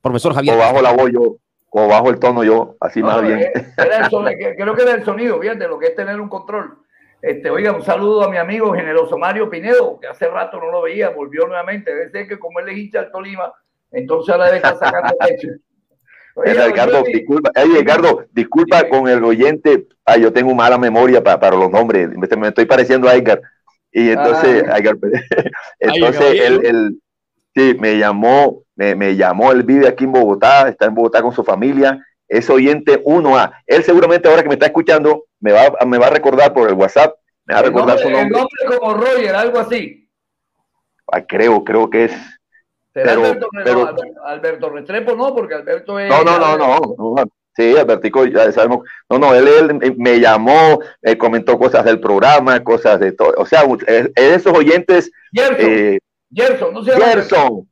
Profesor 0.00 0.32
Javier. 0.32 0.54
O 0.54 0.58
bajo 0.58 0.80
la 0.80 0.92
voz 0.92 1.10
yo 1.12 1.36
como 1.70 1.88
bajo 1.88 2.10
el 2.10 2.18
tono 2.18 2.42
yo, 2.42 2.76
así 2.80 3.00
más 3.02 3.22
bien. 3.22 3.50
creo 3.76 4.74
que 4.74 4.82
era 4.82 4.94
el 4.94 5.04
sonido, 5.04 5.40
fíjate, 5.40 5.68
lo 5.68 5.78
que 5.78 5.86
es 5.86 5.96
tener 5.96 6.20
un 6.20 6.28
control. 6.28 6.78
Este, 7.22 7.48
oiga, 7.48 7.72
un 7.72 7.82
saludo 7.82 8.24
a 8.24 8.30
mi 8.30 8.38
amigo 8.38 8.72
generoso 8.74 9.16
Mario 9.16 9.48
Pinedo, 9.48 10.00
que 10.00 10.08
hace 10.08 10.26
rato 10.26 10.58
no 10.58 10.70
lo 10.70 10.82
veía, 10.82 11.10
volvió 11.10 11.46
nuevamente. 11.46 11.94
Debe 11.94 12.10
ser 12.10 12.26
que 12.26 12.38
como 12.38 12.58
él 12.58 12.66
le 12.66 12.74
hincha 12.74 12.98
al 12.98 13.12
Tolima, 13.12 13.52
entonces 13.92 14.32
ahora 14.32 14.46
debe 14.46 14.56
estar 14.56 14.78
sacando 14.78 15.14
pecho. 15.28 15.48
Oiga, 16.34 16.66
Ricardo, 16.66 17.02
disculpa, 17.02 17.50
Ricardo, 17.54 18.24
disculpa 18.32 18.88
con 18.88 19.08
el 19.08 19.22
oyente. 19.22 19.86
Ah, 20.04 20.16
yo 20.16 20.32
tengo 20.32 20.54
mala 20.54 20.78
memoria 20.78 21.22
para, 21.22 21.38
para 21.38 21.56
los 21.56 21.70
nombres. 21.70 22.08
Me 22.16 22.48
estoy 22.48 22.64
pareciendo 22.64 23.08
a 23.08 23.14
Edgar. 23.14 23.40
Y 23.92 24.10
entonces, 24.10 24.64
ah. 24.68 24.78
Edgar, 24.78 24.96
entonces 25.80 26.40
él, 26.40 26.60
él, 26.64 27.00
sí, 27.54 27.76
me 27.78 27.98
llamó 27.98 28.62
me, 28.80 29.16
llamó, 29.16 29.52
él 29.52 29.62
vive 29.62 29.86
aquí 29.86 30.04
en 30.04 30.12
Bogotá, 30.12 30.68
está 30.68 30.86
en 30.86 30.94
Bogotá 30.94 31.20
con 31.20 31.32
su 31.32 31.44
familia, 31.44 32.04
es 32.26 32.48
oyente 32.48 33.02
1A. 33.04 33.52
Él 33.66 33.84
seguramente 33.84 34.28
ahora 34.28 34.42
que 34.42 34.48
me 34.48 34.54
está 34.54 34.66
escuchando 34.66 35.24
me 35.40 35.52
va, 35.52 35.72
me 35.86 35.98
va 35.98 36.06
a 36.06 36.10
recordar 36.10 36.54
por 36.54 36.68
el 36.68 36.74
WhatsApp, 36.74 37.14
me 37.44 37.54
va 37.54 37.60
a 37.60 37.64
recordar 37.64 37.98
su 37.98 38.08
nombre. 38.08 38.26
El 38.26 38.32
nombre 38.32 38.78
como 38.78 38.94
Roger, 38.94 39.34
algo 39.34 39.58
así. 39.58 40.08
Ah, 41.12 41.22
creo, 41.26 41.64
creo 41.64 41.90
que 41.90 42.04
es. 42.04 42.12
Pero, 42.92 43.10
Alberto, 43.10 43.48
Alberto, 44.24 44.70
Restrepo 44.70 45.14
no, 45.14 45.34
porque 45.34 45.54
Alberto 45.54 45.98
es. 45.98 46.08
No, 46.08 46.24
no, 46.24 46.38
no, 46.38 46.56
no. 46.56 47.14
Sí, 47.54 47.76
Albertico, 47.76 48.24
ya 48.24 48.50
sabemos. 48.52 48.86
No, 49.08 49.18
no, 49.18 49.34
él, 49.34 49.94
me 49.98 50.20
llamó, 50.20 50.80
comentó 51.18 51.58
cosas 51.58 51.84
del 51.84 52.00
programa, 52.00 52.62
cosas 52.64 52.98
de 53.00 53.12
todo. 53.12 53.34
O 53.36 53.44
sea, 53.46 53.62
es, 53.86 54.10
esos 54.14 54.56
oyentes. 54.56 55.10
Gerson, 55.32 55.56
eh, 55.68 55.98
Gerson, 56.32 56.74
no 56.74 56.82
Gerson. 56.82 57.68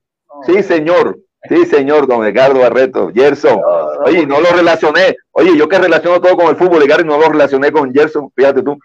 Sí, 0.47 0.63
señor. 0.63 1.19
Sí, 1.49 1.67
señor, 1.67 2.07
don 2.07 2.27
Edgardo 2.27 2.61
Barreto, 2.61 3.11
Gerson. 3.15 3.61
Oye, 4.05 4.27
no 4.27 4.41
lo 4.41 4.51
relacioné. 4.51 5.17
Oye, 5.31 5.57
yo 5.57 5.69
que 5.69 5.79
relaciono 5.79 6.21
todo 6.21 6.37
con 6.37 6.49
el 6.49 6.57
fútbol, 6.57 6.83
Edgardo, 6.83 7.05
no 7.05 7.19
lo 7.19 7.29
relacioné 7.29 7.71
con 7.71 7.93
Gerson, 7.93 8.31
fíjate 8.35 8.63
tú. 8.63 8.77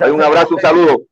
Hay 0.00 0.10
un 0.10 0.22
abrazo, 0.22 0.54
un 0.56 0.60
saludo. 0.60 1.02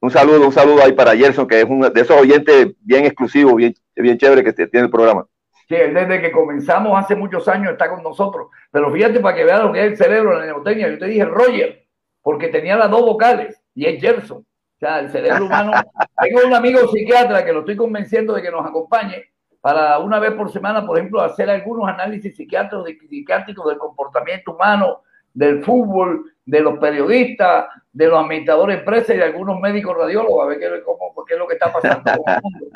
Un 0.00 0.10
saludo, 0.10 0.46
un 0.46 0.52
saludo 0.52 0.82
ahí 0.84 0.92
para 0.92 1.16
Gerson, 1.16 1.48
que 1.48 1.60
es 1.60 1.66
uno 1.68 1.90
de 1.90 2.00
esos 2.00 2.16
oyentes 2.16 2.68
bien 2.80 3.06
exclusivos, 3.06 3.56
bien, 3.56 3.74
bien 3.96 4.18
chévere 4.18 4.44
que 4.44 4.52
tiene 4.52 4.84
el 4.86 4.90
programa. 4.90 5.26
Sí, 5.68 5.74
desde 5.74 6.20
que 6.20 6.30
comenzamos 6.30 6.96
hace 6.96 7.16
muchos 7.16 7.48
años 7.48 7.72
está 7.72 7.90
con 7.90 8.02
nosotros. 8.02 8.48
Pero 8.70 8.92
fíjate 8.92 9.18
para 9.18 9.34
que 9.36 9.44
vean 9.44 9.64
lo 9.64 9.72
que 9.72 9.80
es 9.80 9.86
el 9.86 9.96
cerebro, 9.96 10.38
la 10.38 10.46
neotecnia. 10.46 10.88
Yo 10.90 10.98
te 10.98 11.06
dije 11.06 11.24
Roger, 11.24 11.86
porque 12.22 12.48
tenía 12.48 12.76
las 12.76 12.90
dos 12.90 13.00
vocales, 13.00 13.60
y 13.74 13.86
es 13.86 14.00
Gerson. 14.00 14.46
O 14.76 14.78
sea, 14.78 15.00
el 15.00 15.10
cerebro 15.10 15.46
humano. 15.46 15.72
Tengo 16.22 16.46
un 16.46 16.54
amigo 16.54 16.86
psiquiatra 16.88 17.44
que 17.44 17.52
lo 17.52 17.60
estoy 17.60 17.76
convenciendo 17.76 18.34
de 18.34 18.42
que 18.42 18.50
nos 18.50 18.64
acompañe 18.66 19.24
para 19.60 19.98
una 19.98 20.18
vez 20.20 20.32
por 20.32 20.52
semana, 20.52 20.86
por 20.86 20.98
ejemplo, 20.98 21.20
hacer 21.22 21.48
algunos 21.48 21.88
análisis 21.88 22.36
psiquiátricos, 22.36 22.84
del 22.84 23.78
comportamiento 23.78 24.52
humano, 24.52 25.02
del 25.32 25.64
fútbol, 25.64 26.32
de 26.44 26.60
los 26.60 26.78
periodistas, 26.78 27.66
de 27.92 28.06
los 28.06 28.22
administradores 28.22 28.76
de 28.76 28.80
empresas 28.80 29.16
y 29.16 29.18
de 29.18 29.24
algunos 29.24 29.58
médicos 29.58 29.96
radiólogos, 29.96 30.44
a 30.44 30.48
ver 30.48 30.58
qué, 30.58 30.68
qué 31.26 31.34
es 31.34 31.38
lo 31.38 31.48
que 31.48 31.54
está 31.54 31.72
pasando 31.72 32.04
con 32.04 32.34
el 32.34 32.42
mundo. 32.42 32.66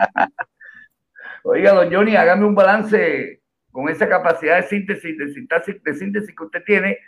Oiga, 1.45 1.73
don 1.73 1.93
Johnny, 1.93 2.17
hágame 2.17 2.45
un 2.45 2.55
balance 2.55 3.41
con 3.71 3.89
esa 3.89 4.09
capacidad 4.09 4.57
de 4.57 4.63
síntesis, 4.65 5.17
de 5.17 5.95
síntesis, 5.95 6.35
que 6.35 6.45
usted 6.45 6.65
tiene, 6.65 6.99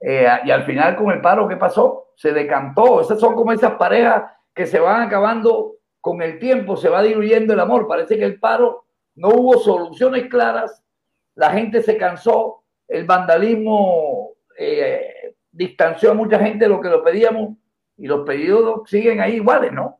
eh, 0.00 0.26
y 0.44 0.50
al 0.50 0.64
final 0.64 0.96
con 0.96 1.10
el 1.10 1.20
paro, 1.20 1.46
¿qué 1.46 1.56
pasó? 1.56 2.12
Se 2.16 2.32
decantó. 2.32 3.00
Esas 3.00 3.20
son 3.20 3.34
como 3.34 3.52
esas 3.52 3.72
parejas 3.74 4.24
que 4.56 4.66
se 4.66 4.80
van 4.80 5.02
acabando 5.02 5.74
con 6.00 6.22
el 6.22 6.38
tiempo, 6.38 6.76
se 6.76 6.88
va 6.88 7.02
diluyendo 7.02 7.52
el 7.52 7.60
amor. 7.60 7.86
Parece 7.86 8.16
que 8.16 8.24
el 8.24 8.40
paro 8.40 8.86
no 9.14 9.28
hubo 9.28 9.58
soluciones 9.58 10.28
claras, 10.28 10.82
la 11.34 11.50
gente 11.50 11.82
se 11.82 11.98
cansó, 11.98 12.62
el 12.88 13.04
vandalismo 13.04 14.30
eh, 14.58 15.34
distanció 15.52 16.10
a 16.10 16.14
mucha 16.14 16.38
gente 16.38 16.64
de 16.64 16.70
lo 16.70 16.80
que 16.80 16.88
lo 16.88 17.04
pedíamos 17.04 17.56
y 17.98 18.06
los 18.06 18.26
pedidos 18.26 18.88
siguen 18.88 19.20
ahí 19.20 19.34
iguales, 19.34 19.72
¿no? 19.72 19.98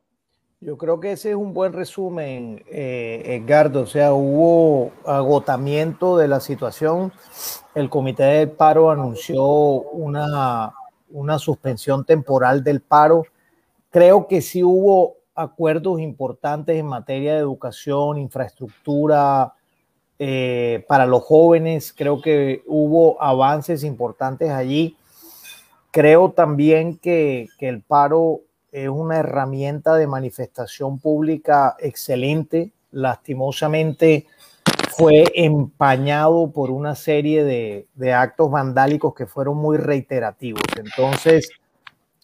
Yo 0.59 0.75
creo 0.75 0.99
que 0.99 1.11
ese 1.11 1.29
es 1.29 1.35
un 1.35 1.53
buen 1.53 1.71
resumen, 1.71 2.63
eh, 2.67 3.21
Edgardo. 3.25 3.81
O 3.81 3.85
sea, 3.85 4.13
hubo 4.13 4.91
agotamiento 5.05 6.17
de 6.17 6.27
la 6.27 6.39
situación. 6.39 7.13
El 7.75 7.91
Comité 7.91 8.23
del 8.23 8.49
Paro 8.49 8.89
anunció 8.89 9.43
una, 9.45 10.73
una 11.11 11.37
suspensión 11.37 12.05
temporal 12.05 12.63
del 12.63 12.81
paro. 12.81 13.23
Creo 13.89 14.27
que 14.27 14.41
sí 14.41 14.63
hubo 14.63 15.17
acuerdos 15.37 16.01
importantes 16.01 16.77
en 16.77 16.87
materia 16.87 17.33
de 17.33 17.39
educación, 17.39 18.17
infraestructura 18.17 19.53
eh, 20.19 20.83
para 20.87 21.05
los 21.05 21.23
jóvenes. 21.23 21.93
Creo 21.95 22.21
que 22.21 22.63
hubo 22.65 23.21
avances 23.21 23.83
importantes 23.83 24.49
allí. 24.49 24.97
Creo 25.91 26.31
también 26.31 26.97
que, 26.97 27.47
el 27.59 27.81
paro 27.81 28.41
es 28.71 28.89
una 28.89 29.17
herramienta 29.17 29.95
de 29.95 30.07
manifestación 30.07 30.99
pública 30.99 31.75
excelente. 31.79 32.71
Lastimosamente 32.91 34.25
fue 34.89 35.23
empañado 35.35 36.51
por 36.51 36.71
una 36.71 36.95
serie 36.95 37.43
de, 37.43 37.85
de 37.93 38.13
actos 38.13 38.49
vandálicos 38.49 39.13
que 39.13 39.27
fueron 39.27 39.57
muy 39.57 39.77
reiterativos. 39.77 40.63
Entonces, 40.75 41.49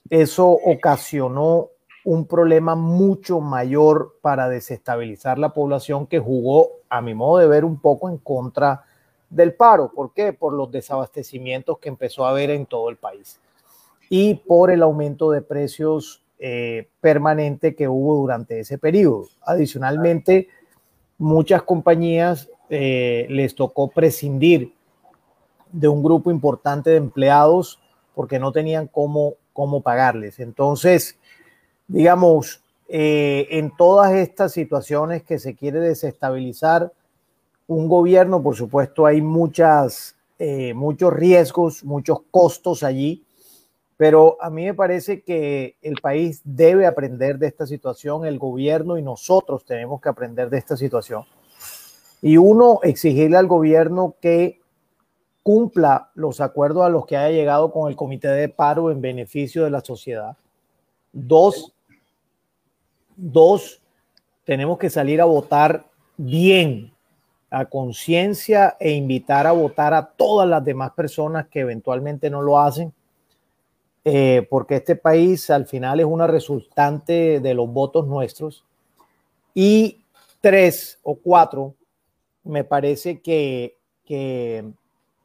eso 0.10 0.50
ocasionó 0.50 1.69
un 2.05 2.25
problema 2.25 2.75
mucho 2.75 3.39
mayor 3.39 4.17
para 4.22 4.50
desestabilizar 4.50 5.39
la 5.39 5.53
población 5.53 6.05
que 6.07 6.19
jugó, 6.19 6.72
a 6.89 7.01
mi 7.01 7.13
modo 7.13 7.38
de 7.38 7.48
ver, 7.48 7.63
un 7.63 7.79
poco 7.79 8.10
en 8.10 8.17
contra 8.17 8.83
del 9.29 9.55
paro. 9.55 9.91
¿Por 9.93 10.13
qué? 10.13 10.33
Por 10.33 10.53
los 10.53 10.72
desabastecimientos 10.72 11.79
que 11.79 11.89
empezó 11.89 12.25
a 12.25 12.31
haber 12.31 12.50
en 12.50 12.65
todo 12.65 12.89
el 12.89 12.98
país 12.98 13.39
y 14.10 14.36
por 14.36 14.69
el 14.69 14.83
aumento 14.83 15.31
de 15.31 15.41
precios 15.41 16.24
eh, 16.39 16.89
permanente 17.00 17.74
que 17.74 17.88
hubo 17.88 18.17
durante 18.17 18.60
ese 18.60 18.77
periodo. 18.77 19.27
Adicionalmente, 19.41 20.50
muchas 21.17 21.63
compañías 21.63 22.50
eh, 22.69 23.27
les 23.29 23.55
tocó 23.55 23.89
prescindir 23.89 24.74
de 25.72 25.88
un 25.88 26.03
grupo 26.03 26.29
importante 26.29 26.91
de 26.91 26.98
empleados 26.98 27.79
porque 28.13 28.39
no 28.39 28.51
tenían 28.51 28.88
cómo, 28.88 29.36
cómo 29.53 29.81
pagarles. 29.81 30.39
Entonces, 30.39 31.17
digamos, 31.88 32.62
eh, 32.89 33.48
en 33.51 33.75
todas 33.75 34.13
estas 34.13 34.51
situaciones 34.51 35.24
que 35.24 35.39
se 35.39 35.55
quiere 35.55 35.79
desestabilizar 35.79 36.91
un 37.67 37.88
gobierno, 37.88 38.43
por 38.43 38.55
supuesto, 38.55 39.05
hay 39.05 39.22
muchas, 39.22 40.15
eh, 40.38 40.74
muchos 40.74 41.13
riesgos, 41.13 41.83
muchos 41.83 42.19
costos 42.29 42.83
allí, 42.83 43.24
pero 43.95 44.38
a 44.41 44.50
mí 44.50 44.65
me 44.65 44.74
parece 44.74 45.22
que 45.22 45.77
el 45.81 46.01
país 46.01 46.41
debe 46.43 46.86
aprender 46.86 47.38
de 47.38 47.48
esta 47.48 47.65
situación, 47.65 48.25
el 48.25 48.38
gobierno 48.38 48.98
y 48.98 49.01
nosotros 49.01 49.63
tenemos 49.63 50.01
que 50.01 50.10
aprender 50.10 50.50
de 50.50 50.57
esta 50.57 50.75
situación. 50.75 51.24
Y 52.22 52.38
uno, 52.38 52.79
exigirle 52.83 53.38
al 53.38 53.48
gobierno 53.48 54.15
que 54.19 54.60
cumpla 55.43 56.09
los 56.15 56.39
acuerdos 56.39 56.85
a 56.85 56.89
los 56.89 57.05
que 57.05 57.17
haya 57.17 57.35
llegado 57.35 57.71
con 57.71 57.89
el 57.89 57.97
comité 57.97 58.29
de 58.29 58.50
paro 58.50 58.89
en 58.89 59.01
beneficio 59.01 59.65
de 59.65 59.69
la 59.69 59.81
sociedad. 59.81 60.38
Dos, 61.12 61.73
dos, 63.15 63.81
tenemos 64.45 64.77
que 64.77 64.89
salir 64.89 65.21
a 65.21 65.25
votar 65.25 65.85
bien, 66.17 66.93
a 67.51 67.65
conciencia 67.65 68.77
e 68.79 68.91
invitar 68.91 69.45
a 69.45 69.51
votar 69.51 69.93
a 69.93 70.05
todas 70.05 70.47
las 70.47 70.63
demás 70.63 70.91
personas 70.93 71.47
que 71.50 71.59
eventualmente 71.59 72.29
no 72.29 72.41
lo 72.41 72.59
hacen, 72.59 72.93
eh, 74.05 74.47
porque 74.50 74.77
este 74.77 74.95
país 74.95 75.50
al 75.50 75.65
final 75.65 76.00
es 76.00 76.05
una 76.05 76.25
resultante 76.25 77.41
de 77.41 77.53
los 77.53 77.69
votos 77.69 78.07
nuestros. 78.07 78.65
Y 79.53 80.03
tres 80.41 81.00
o 81.03 81.15
cuatro, 81.15 81.75
me 82.43 82.63
parece 82.63 83.21
que, 83.21 83.77
que 84.03 84.73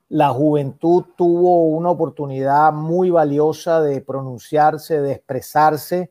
la 0.09 0.31
juventud 0.31 1.05
tuvo 1.17 1.65
una 1.65 1.91
oportunidad 1.91 2.73
muy 2.73 3.11
valiosa 3.11 3.83
de 3.83 4.01
pronunciarse, 4.01 5.01
de 5.01 5.13
expresarse 5.13 6.11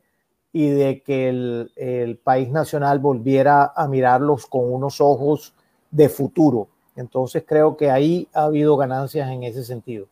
y 0.53 0.69
de 0.69 1.01
que 1.01 1.29
el, 1.29 1.71
el, 1.75 2.17
país 2.17 2.49
nacional 2.49 2.99
volviera 2.99 3.73
a 3.75 3.87
mirarlos 3.87 4.45
con 4.45 4.71
unos 4.71 5.01
ojos 5.01 5.53
de 5.89 6.09
futuro. 6.09 6.67
Entonces 6.95 7.43
creo 7.45 7.75
que 7.75 7.89
ahí 7.89 8.27
ha 8.33 8.43
habido 8.43 8.77
ganancias 8.77 9.29
en 9.29 9.43
ese 9.43 9.63
sentido. 9.63 10.07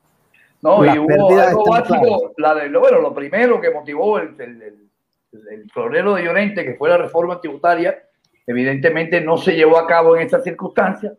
No, 0.61 0.83
y 0.83 0.97
hubo 0.97 1.39
algo 1.39 1.65
básico, 1.65 2.33
la 2.37 2.55
de, 2.55 2.69
bueno, 2.75 2.99
lo 2.99 3.13
primero 3.13 3.61
que 3.61 3.69
motivó 3.71 4.17
el, 4.17 4.35
el 4.41 5.71
florero 5.71 6.15
de 6.15 6.23
Llorente, 6.23 6.63
que 6.63 6.73
fue 6.73 6.89
la 6.89 6.97
reforma 6.97 7.39
tributaria, 7.39 8.03
evidentemente 8.47 9.21
no 9.21 9.37
se 9.37 9.55
llevó 9.55 9.77
a 9.77 9.85
cabo 9.85 10.15
en 10.15 10.23
estas 10.23 10.43
circunstancias 10.43 11.13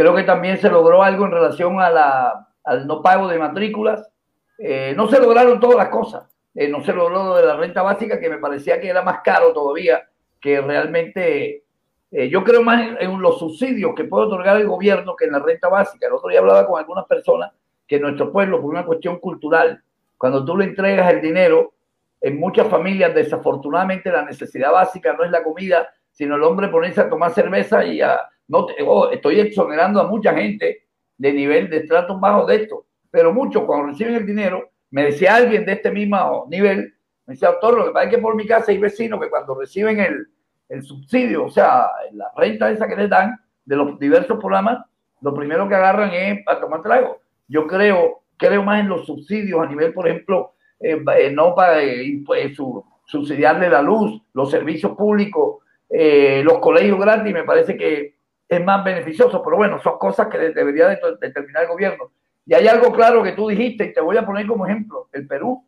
Creo 0.00 0.14
que 0.14 0.22
también 0.22 0.56
se 0.56 0.70
logró 0.70 1.02
algo 1.02 1.26
en 1.26 1.32
relación 1.32 1.78
a 1.78 1.90
la, 1.90 2.48
al 2.64 2.86
no 2.86 3.02
pago 3.02 3.28
de 3.28 3.38
matrículas. 3.38 4.10
Eh, 4.56 4.94
no 4.96 5.06
se 5.08 5.20
lograron 5.20 5.60
todas 5.60 5.76
las 5.76 5.90
cosas. 5.90 6.26
Eh, 6.54 6.68
no 6.68 6.82
se 6.82 6.94
logró 6.94 7.22
lo 7.22 7.36
de 7.36 7.44
la 7.44 7.58
renta 7.58 7.82
básica, 7.82 8.18
que 8.18 8.30
me 8.30 8.38
parecía 8.38 8.80
que 8.80 8.88
era 8.88 9.02
más 9.02 9.20
caro 9.22 9.52
todavía, 9.52 10.08
que 10.40 10.58
realmente 10.62 11.64
eh, 12.10 12.30
yo 12.30 12.42
creo 12.44 12.62
más 12.62 12.80
en, 12.80 12.96
en, 12.98 13.20
los 13.20 13.38
subsidios 13.38 13.94
que 13.94 14.04
puede 14.04 14.24
otorgar 14.24 14.56
el 14.56 14.66
gobierno 14.66 15.14
que 15.14 15.26
en 15.26 15.32
la 15.32 15.38
renta 15.38 15.68
básica. 15.68 16.06
El 16.06 16.14
otro 16.14 16.30
día 16.30 16.38
hablaba 16.38 16.66
con 16.66 16.78
algunas 16.78 17.04
personas 17.04 17.52
que 17.86 17.96
en 17.96 18.02
nuestro 18.02 18.32
pueblo, 18.32 18.58
por 18.58 18.70
una 18.70 18.86
cuestión 18.86 19.18
cultural, 19.18 19.82
cuando 20.16 20.46
tú 20.46 20.56
le 20.56 20.64
entregas 20.64 21.12
el 21.12 21.20
dinero, 21.20 21.74
en 22.22 22.40
muchas 22.40 22.68
familias 22.68 23.14
desafortunadamente 23.14 24.10
la 24.10 24.24
necesidad 24.24 24.72
básica 24.72 25.12
no 25.12 25.24
es 25.24 25.30
la 25.30 25.42
comida, 25.42 25.90
sino 26.10 26.36
el 26.36 26.42
hombre 26.42 26.68
ponerse 26.68 27.02
a 27.02 27.10
tomar 27.10 27.32
cerveza 27.32 27.84
y 27.84 28.00
a, 28.00 28.18
no 28.50 28.66
oh, 28.86 29.10
estoy 29.10 29.38
exonerando 29.38 30.00
a 30.00 30.08
mucha 30.08 30.34
gente 30.34 30.82
de 31.16 31.32
nivel 31.32 31.70
de 31.70 31.78
estratos 31.78 32.20
bajos 32.20 32.48
de 32.48 32.56
esto, 32.56 32.84
pero 33.10 33.32
muchos 33.32 33.62
cuando 33.62 33.86
reciben 33.86 34.14
el 34.14 34.26
dinero, 34.26 34.70
me 34.90 35.04
decía 35.04 35.36
alguien 35.36 35.64
de 35.64 35.72
este 35.72 35.90
mismo 35.92 36.46
nivel, 36.50 36.92
me 37.26 37.34
decía, 37.34 37.50
doctor, 37.50 37.78
lo 37.78 37.84
que 37.86 37.90
pasa 37.92 38.06
es 38.06 38.10
que 38.10 38.18
por 38.20 38.34
mi 38.34 38.46
casa 38.46 38.72
hay 38.72 38.78
vecinos 38.78 39.20
que 39.20 39.30
cuando 39.30 39.54
reciben 39.54 40.00
el, 40.00 40.26
el 40.68 40.82
subsidio, 40.82 41.44
o 41.44 41.50
sea, 41.50 41.86
la 42.12 42.32
renta 42.36 42.70
esa 42.70 42.88
que 42.88 42.96
les 42.96 43.08
dan 43.08 43.38
de 43.64 43.76
los 43.76 43.96
diversos 44.00 44.38
programas, 44.38 44.84
lo 45.20 45.32
primero 45.32 45.68
que 45.68 45.76
agarran 45.76 46.12
es 46.12 46.42
para 46.44 46.60
tomar 46.60 46.82
trago. 46.82 47.20
Yo 47.46 47.68
creo, 47.68 48.22
creo 48.36 48.64
más 48.64 48.80
en 48.80 48.88
los 48.88 49.06
subsidios 49.06 49.60
a 49.60 49.66
nivel, 49.66 49.92
por 49.92 50.08
ejemplo, 50.08 50.54
eh, 50.80 51.00
eh 51.18 51.30
no 51.30 51.54
para 51.54 51.80
eh, 51.84 52.20
pues, 52.26 52.56
su, 52.56 52.84
subsidiarle 53.04 53.70
la 53.70 53.82
luz, 53.82 54.20
los 54.32 54.50
servicios 54.50 54.96
públicos, 54.96 55.58
eh, 55.88 56.42
los 56.44 56.58
colegios 56.58 56.98
gratis, 56.98 57.32
me 57.32 57.44
parece 57.44 57.76
que 57.76 58.19
es 58.50 58.64
más 58.64 58.82
beneficioso, 58.82 59.40
pero 59.44 59.56
bueno, 59.56 59.80
son 59.80 59.96
cosas 59.96 60.26
que 60.26 60.36
debería 60.36 60.88
determinar 60.88 61.62
el 61.62 61.68
gobierno. 61.68 62.10
Y 62.44 62.52
hay 62.52 62.66
algo 62.66 62.92
claro 62.92 63.22
que 63.22 63.30
tú 63.30 63.48
dijiste, 63.48 63.84
y 63.84 63.92
te 63.92 64.00
voy 64.00 64.16
a 64.16 64.26
poner 64.26 64.44
como 64.48 64.66
ejemplo, 64.66 65.08
el 65.12 65.24
Perú. 65.28 65.64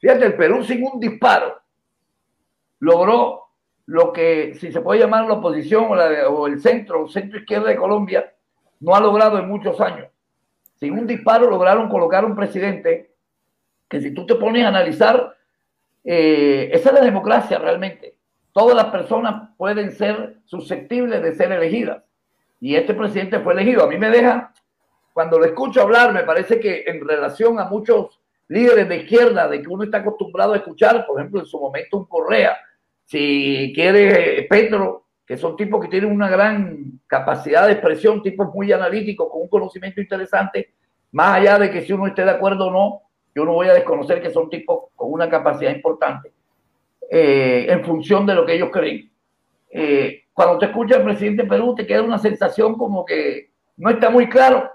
Fíjate, 0.00 0.26
el 0.26 0.34
Perú 0.34 0.64
sin 0.64 0.84
un 0.84 0.98
disparo 0.98 1.62
logró 2.80 3.42
lo 3.86 4.12
que, 4.12 4.56
si 4.58 4.72
se 4.72 4.80
puede 4.80 4.98
llamar 4.98 5.28
la 5.28 5.34
oposición 5.34 5.86
o, 5.92 6.46
el 6.48 6.60
centro 6.60 7.04
o 7.04 7.08
centro 7.08 7.38
izquierda 7.38 7.68
de 7.68 7.76
Colombia, 7.76 8.34
no 8.80 8.96
ha 8.96 9.00
logrado 9.00 9.38
en 9.38 9.46
muchos 9.46 9.80
años. 9.80 10.08
Sin 10.74 10.98
un 10.98 11.06
disparo 11.06 11.48
lograron 11.48 11.88
colocar 11.88 12.24
un 12.24 12.34
presidente 12.34 13.14
que 13.88 14.00
si 14.00 14.12
tú 14.12 14.26
te 14.26 14.34
pones 14.34 14.64
a 14.64 14.68
analizar, 14.68 15.36
eh, 16.02 16.68
esa 16.72 16.88
es 16.88 16.94
la 16.96 17.04
democracia 17.04 17.58
realmente 17.58 18.16
todas 18.52 18.76
las 18.76 18.86
personas 18.86 19.50
pueden 19.56 19.92
ser 19.92 20.38
susceptibles 20.44 21.22
de 21.22 21.34
ser 21.34 21.52
elegidas. 21.52 22.02
Y 22.60 22.76
este 22.76 22.94
presidente 22.94 23.40
fue 23.40 23.54
elegido. 23.54 23.84
A 23.84 23.88
mí 23.88 23.98
me 23.98 24.10
deja, 24.10 24.52
cuando 25.12 25.38
lo 25.38 25.44
escucho 25.44 25.82
hablar, 25.82 26.12
me 26.12 26.22
parece 26.22 26.60
que 26.60 26.84
en 26.86 27.06
relación 27.06 27.58
a 27.58 27.64
muchos 27.64 28.20
líderes 28.48 28.88
de 28.88 28.96
izquierda, 28.98 29.48
de 29.48 29.62
que 29.62 29.68
uno 29.68 29.84
está 29.84 29.98
acostumbrado 29.98 30.52
a 30.52 30.58
escuchar, 30.58 31.06
por 31.06 31.18
ejemplo, 31.18 31.40
en 31.40 31.46
su 31.46 31.58
momento 31.58 31.96
un 31.96 32.06
Correa, 32.06 32.56
si 33.04 33.72
quiere 33.74 34.40
eh, 34.40 34.46
Petro, 34.48 35.06
que 35.26 35.36
son 35.36 35.56
tipos 35.56 35.80
que 35.80 35.88
tienen 35.88 36.12
una 36.12 36.28
gran 36.28 37.00
capacidad 37.06 37.66
de 37.66 37.72
expresión, 37.72 38.22
tipos 38.22 38.52
muy 38.54 38.70
analíticos, 38.70 39.28
con 39.30 39.42
un 39.42 39.48
conocimiento 39.48 40.00
interesante, 40.00 40.74
más 41.12 41.38
allá 41.38 41.58
de 41.58 41.70
que 41.70 41.82
si 41.82 41.92
uno 41.92 42.06
esté 42.06 42.24
de 42.24 42.30
acuerdo 42.30 42.66
o 42.66 42.70
no, 42.70 43.02
yo 43.34 43.44
no 43.44 43.54
voy 43.54 43.68
a 43.68 43.74
desconocer 43.74 44.20
que 44.20 44.30
son 44.30 44.50
tipos 44.50 44.90
con 44.94 45.10
una 45.12 45.28
capacidad 45.28 45.74
importante 45.74 46.31
eh, 47.14 47.66
en 47.68 47.84
función 47.84 48.24
de 48.24 48.34
lo 48.34 48.46
que 48.46 48.54
ellos 48.54 48.70
creen. 48.72 49.12
Eh, 49.70 50.22
cuando 50.32 50.56
te 50.56 50.64
escucha 50.64 50.96
el 50.96 51.02
presidente 51.02 51.42
de 51.42 51.48
Perú, 51.48 51.74
te 51.74 51.86
queda 51.86 52.02
una 52.02 52.16
sensación 52.16 52.74
como 52.74 53.04
que 53.04 53.50
no 53.76 53.90
está 53.90 54.08
muy 54.08 54.30
claro. 54.30 54.70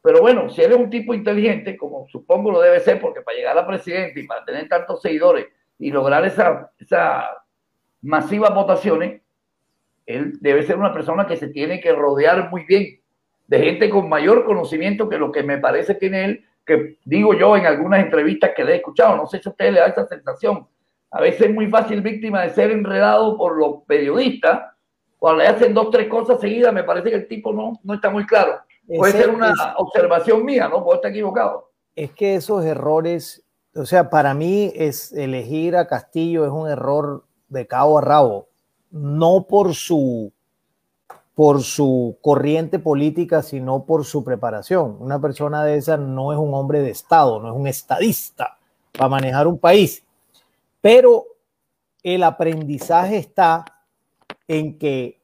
Pero 0.00 0.22
bueno, 0.22 0.48
si 0.48 0.62
eres 0.62 0.78
un 0.78 0.88
tipo 0.88 1.12
inteligente, 1.12 1.76
como 1.76 2.06
supongo 2.08 2.50
lo 2.50 2.62
debe 2.62 2.80
ser, 2.80 2.98
porque 3.02 3.20
para 3.20 3.36
llegar 3.36 3.58
a 3.58 3.66
presidente 3.66 4.18
y 4.18 4.26
para 4.26 4.42
tener 4.46 4.66
tantos 4.66 5.02
seguidores 5.02 5.48
y 5.78 5.90
lograr 5.90 6.24
esa, 6.24 6.72
esa 6.78 7.28
masivas 8.00 8.54
votaciones, 8.54 9.20
él 10.06 10.38
debe 10.40 10.62
ser 10.62 10.78
una 10.78 10.94
persona 10.94 11.26
que 11.26 11.36
se 11.36 11.48
tiene 11.48 11.82
que 11.82 11.92
rodear 11.92 12.48
muy 12.50 12.64
bien 12.64 12.98
de 13.46 13.58
gente 13.58 13.90
con 13.90 14.08
mayor 14.08 14.46
conocimiento 14.46 15.06
que 15.10 15.18
lo 15.18 15.30
que 15.30 15.42
me 15.42 15.58
parece 15.58 15.96
tiene 15.96 16.24
él, 16.24 16.44
que 16.64 16.96
digo 17.04 17.34
yo 17.34 17.58
en 17.58 17.66
algunas 17.66 18.00
entrevistas 18.00 18.52
que 18.56 18.64
le 18.64 18.72
he 18.72 18.76
escuchado, 18.76 19.16
no 19.16 19.26
sé 19.26 19.38
si 19.38 19.50
a 19.50 19.52
usted 19.52 19.70
le 19.70 19.80
da 19.80 19.88
esa 19.88 20.06
sensación, 20.06 20.66
a 21.14 21.20
veces 21.20 21.42
es 21.42 21.54
muy 21.54 21.68
fácil 21.68 22.00
víctima 22.00 22.42
de 22.42 22.50
ser 22.50 22.72
enredado 22.72 23.38
por 23.38 23.56
los 23.56 23.84
periodistas. 23.86 24.62
Cuando 25.16 25.44
le 25.44 25.48
hacen 25.48 25.72
dos, 25.72 25.90
tres 25.90 26.08
cosas 26.08 26.40
seguidas, 26.40 26.74
me 26.74 26.82
parece 26.82 27.10
que 27.10 27.14
el 27.14 27.28
tipo 27.28 27.52
no, 27.52 27.78
no 27.84 27.94
está 27.94 28.10
muy 28.10 28.26
claro. 28.26 28.58
Puede 28.84 29.12
ser 29.12 29.30
una 29.30 29.54
observación 29.78 30.44
mía, 30.44 30.68
¿no? 30.68 30.82
Puedo 30.82 30.96
estar 30.96 31.12
equivocado. 31.12 31.70
Es 31.94 32.10
que 32.10 32.34
esos 32.34 32.64
errores, 32.64 33.44
o 33.76 33.86
sea, 33.86 34.10
para 34.10 34.34
mí 34.34 34.72
es 34.74 35.12
elegir 35.12 35.76
a 35.76 35.86
Castillo 35.86 36.44
es 36.44 36.50
un 36.50 36.68
error 36.68 37.22
de 37.48 37.68
cabo 37.68 37.98
a 37.98 38.00
rabo, 38.00 38.48
no 38.90 39.46
por 39.48 39.74
su 39.74 40.32
por 41.36 41.62
su 41.62 42.18
corriente 42.22 42.80
política, 42.80 43.42
sino 43.42 43.84
por 43.84 44.04
su 44.04 44.24
preparación. 44.24 44.96
Una 44.98 45.20
persona 45.20 45.64
de 45.64 45.76
esa 45.76 45.96
no 45.96 46.32
es 46.32 46.38
un 46.38 46.54
hombre 46.54 46.80
de 46.80 46.90
Estado, 46.90 47.40
no 47.40 47.50
es 47.50 47.56
un 47.56 47.66
estadista 47.68 48.58
para 48.92 49.08
manejar 49.08 49.46
un 49.46 49.58
país. 49.58 50.03
Pero 50.84 51.24
el 52.02 52.22
aprendizaje 52.24 53.16
está 53.16 53.64
en 54.46 54.76
que 54.76 55.18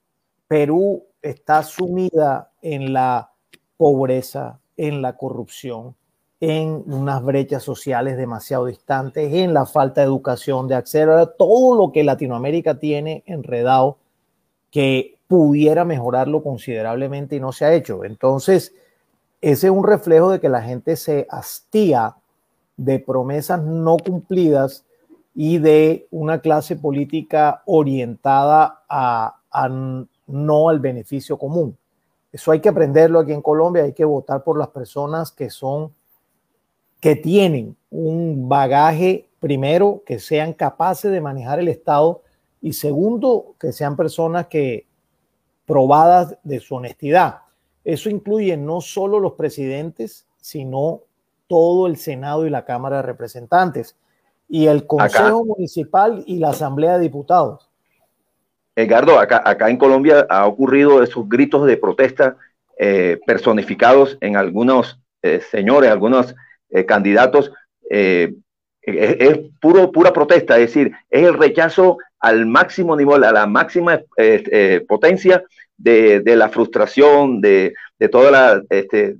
Perú 0.48 1.04
está 1.20 1.62
sumida 1.64 2.50
en 2.62 2.94
la 2.94 3.32
pobreza, 3.76 4.58
en 4.78 5.02
la 5.02 5.18
corrupción, 5.18 5.94
en 6.40 6.82
unas 6.86 7.22
brechas 7.22 7.62
sociales 7.62 8.16
demasiado 8.16 8.64
distantes, 8.64 9.34
en 9.34 9.52
la 9.52 9.66
falta 9.66 10.00
de 10.00 10.06
educación, 10.06 10.66
de 10.66 10.76
acceso 10.76 11.12
a 11.12 11.26
todo 11.30 11.76
lo 11.76 11.92
que 11.92 12.04
Latinoamérica 12.04 12.78
tiene 12.78 13.22
enredado 13.26 13.98
que 14.70 15.18
pudiera 15.28 15.84
mejorarlo 15.84 16.42
considerablemente 16.42 17.36
y 17.36 17.40
no 17.40 17.52
se 17.52 17.66
ha 17.66 17.74
hecho. 17.74 18.02
Entonces, 18.04 18.74
ese 19.42 19.66
es 19.66 19.70
un 19.70 19.84
reflejo 19.84 20.30
de 20.30 20.40
que 20.40 20.48
la 20.48 20.62
gente 20.62 20.96
se 20.96 21.26
hastía 21.28 22.16
de 22.78 22.98
promesas 22.98 23.62
no 23.62 23.98
cumplidas 23.98 24.86
y 25.42 25.56
de 25.56 26.06
una 26.10 26.42
clase 26.42 26.76
política 26.76 27.62
orientada 27.64 28.84
a, 28.86 29.40
no 30.26 30.68
al 30.68 30.80
beneficio 30.80 31.38
común. 31.38 31.78
Eso 32.30 32.52
hay 32.52 32.60
que 32.60 32.68
aprenderlo 32.68 33.20
aquí 33.20 33.32
en 33.32 33.40
Colombia, 33.40 33.84
hay 33.84 33.94
que 33.94 34.04
votar 34.04 34.44
por 34.44 34.58
las 34.58 34.68
personas 34.68 35.32
que 35.32 35.48
son, 35.48 35.94
que 37.00 37.16
tienen 37.16 37.74
un 37.88 38.50
bagaje 38.50 39.30
primero, 39.40 40.02
que 40.04 40.18
sean 40.18 40.52
capaces 40.52 41.10
de 41.10 41.22
manejar 41.22 41.58
el 41.58 41.68
Estado, 41.68 42.20
Y 42.60 42.74
segundo, 42.74 43.54
que 43.58 43.72
sean 43.72 43.96
personas 43.96 44.46
que 44.48 44.86
probadas 45.64 46.36
de 46.42 46.60
su 46.60 46.74
honestidad. 46.74 47.38
Eso 47.82 48.10
incluye 48.10 48.58
no 48.58 48.82
solo 48.82 49.18
los 49.18 49.32
presidentes, 49.32 50.26
sino 50.36 51.00
todo 51.46 51.86
el 51.86 51.96
Senado 51.96 52.46
y 52.46 52.50
la 52.50 52.66
Cámara 52.66 52.96
de 52.96 53.04
Representantes 53.04 53.96
y 54.50 54.66
el 54.66 54.84
Consejo 54.84 55.44
Municipal 55.44 56.24
y 56.26 56.38
la 56.38 56.50
Asamblea 56.50 56.94
de 56.94 57.04
Diputados. 57.04 57.70
Edgardo, 58.74 59.18
acá, 59.18 59.42
acá 59.44 59.70
en 59.70 59.76
Colombia 59.76 60.26
ha 60.28 60.46
ocurrido 60.46 61.02
esos 61.02 61.28
gritos 61.28 61.66
de 61.66 61.76
protesta 61.76 62.36
eh, 62.76 63.20
personificados 63.26 64.18
en 64.20 64.36
algunos 64.36 64.98
eh, 65.22 65.40
señores, 65.50 65.90
algunos 65.90 66.34
eh, 66.70 66.84
candidatos. 66.84 67.52
Es, 67.88 68.30
es, 68.82 69.38
puro, 69.60 69.92
pura 69.92 70.12
protesta, 70.12 70.58
es 70.58 70.68
decir, 70.68 70.92
es 71.10 71.26
el 71.26 71.34
rechazo 71.34 71.98
al 72.18 72.46
máximo 72.46 72.96
nivel, 72.96 73.24
a 73.24 73.32
la 73.32 73.46
máxima 73.46 74.00
potencia 74.88 75.44
de, 75.76 76.20
de, 76.20 76.36
la 76.36 76.48
frustración, 76.48 77.40
de, 77.40 77.74
de 77.98 78.08
toda 78.08 78.30
la 78.30 78.62
este, 78.70 79.16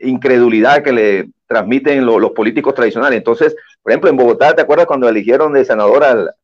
incredulidad 0.00 0.82
que 0.82 0.92
le 0.92 1.30
transmiten 1.46 2.04
los 2.04 2.30
políticos 2.32 2.74
tradicionales. 2.74 3.18
Entonces, 3.18 3.56
por 3.82 3.92
ejemplo, 3.92 4.10
en 4.10 4.16
Bogotá, 4.16 4.54
¿te 4.54 4.62
acuerdas 4.62 4.86
cuando 4.86 5.08
eligieron 5.08 5.52
de 5.52 5.64
senador 5.64 6.04
al, 6.04 6.34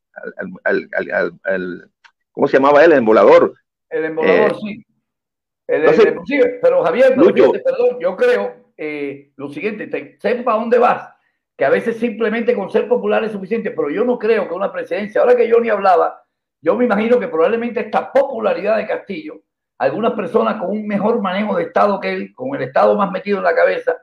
al, 0.63 1.89
¿cómo 2.31 2.47
se 2.47 2.57
llamaba 2.57 2.83
él? 2.83 2.91
El 2.91 2.99
embolador. 2.99 3.53
El 3.89 4.05
embolador, 4.05 4.51
eh, 4.51 4.55
sí. 4.61 4.85
El, 5.67 5.83
pero 6.61 6.83
Javier, 6.83 7.15
perdón, 7.15 7.97
yo 7.99 8.15
creo 8.15 8.65
eh, 8.77 9.31
lo 9.35 9.49
siguiente, 9.49 9.87
te, 9.87 10.17
sepa 10.19 10.53
a 10.53 10.57
dónde 10.57 10.77
vas, 10.77 11.09
que 11.57 11.65
a 11.65 11.69
veces 11.69 11.97
simplemente 11.97 12.53
con 12.53 12.69
ser 12.69 12.87
popular 12.87 13.23
es 13.23 13.31
suficiente, 13.31 13.71
pero 13.71 13.89
yo 13.89 14.03
no 14.03 14.19
creo 14.19 14.47
que 14.47 14.53
una 14.53 14.71
presidencia, 14.71 15.21
ahora 15.21 15.35
que 15.35 15.47
yo 15.47 15.59
ni 15.59 15.69
hablaba, 15.69 16.23
yo 16.61 16.75
me 16.75 16.85
imagino 16.85 17.19
que 17.19 17.27
probablemente 17.27 17.79
esta 17.79 18.11
popularidad 18.11 18.77
de 18.77 18.87
Castillo, 18.87 19.41
algunas 19.77 20.13
personas 20.13 20.57
con 20.57 20.69
un 20.69 20.87
mejor 20.87 21.21
manejo 21.21 21.55
de 21.57 21.63
Estado 21.63 21.99
que 21.99 22.13
él, 22.13 22.33
con 22.33 22.55
el 22.55 22.61
Estado 22.63 22.95
más 22.95 23.11
metido 23.11 23.39
en 23.39 23.43
la 23.43 23.55
cabeza, 23.55 23.95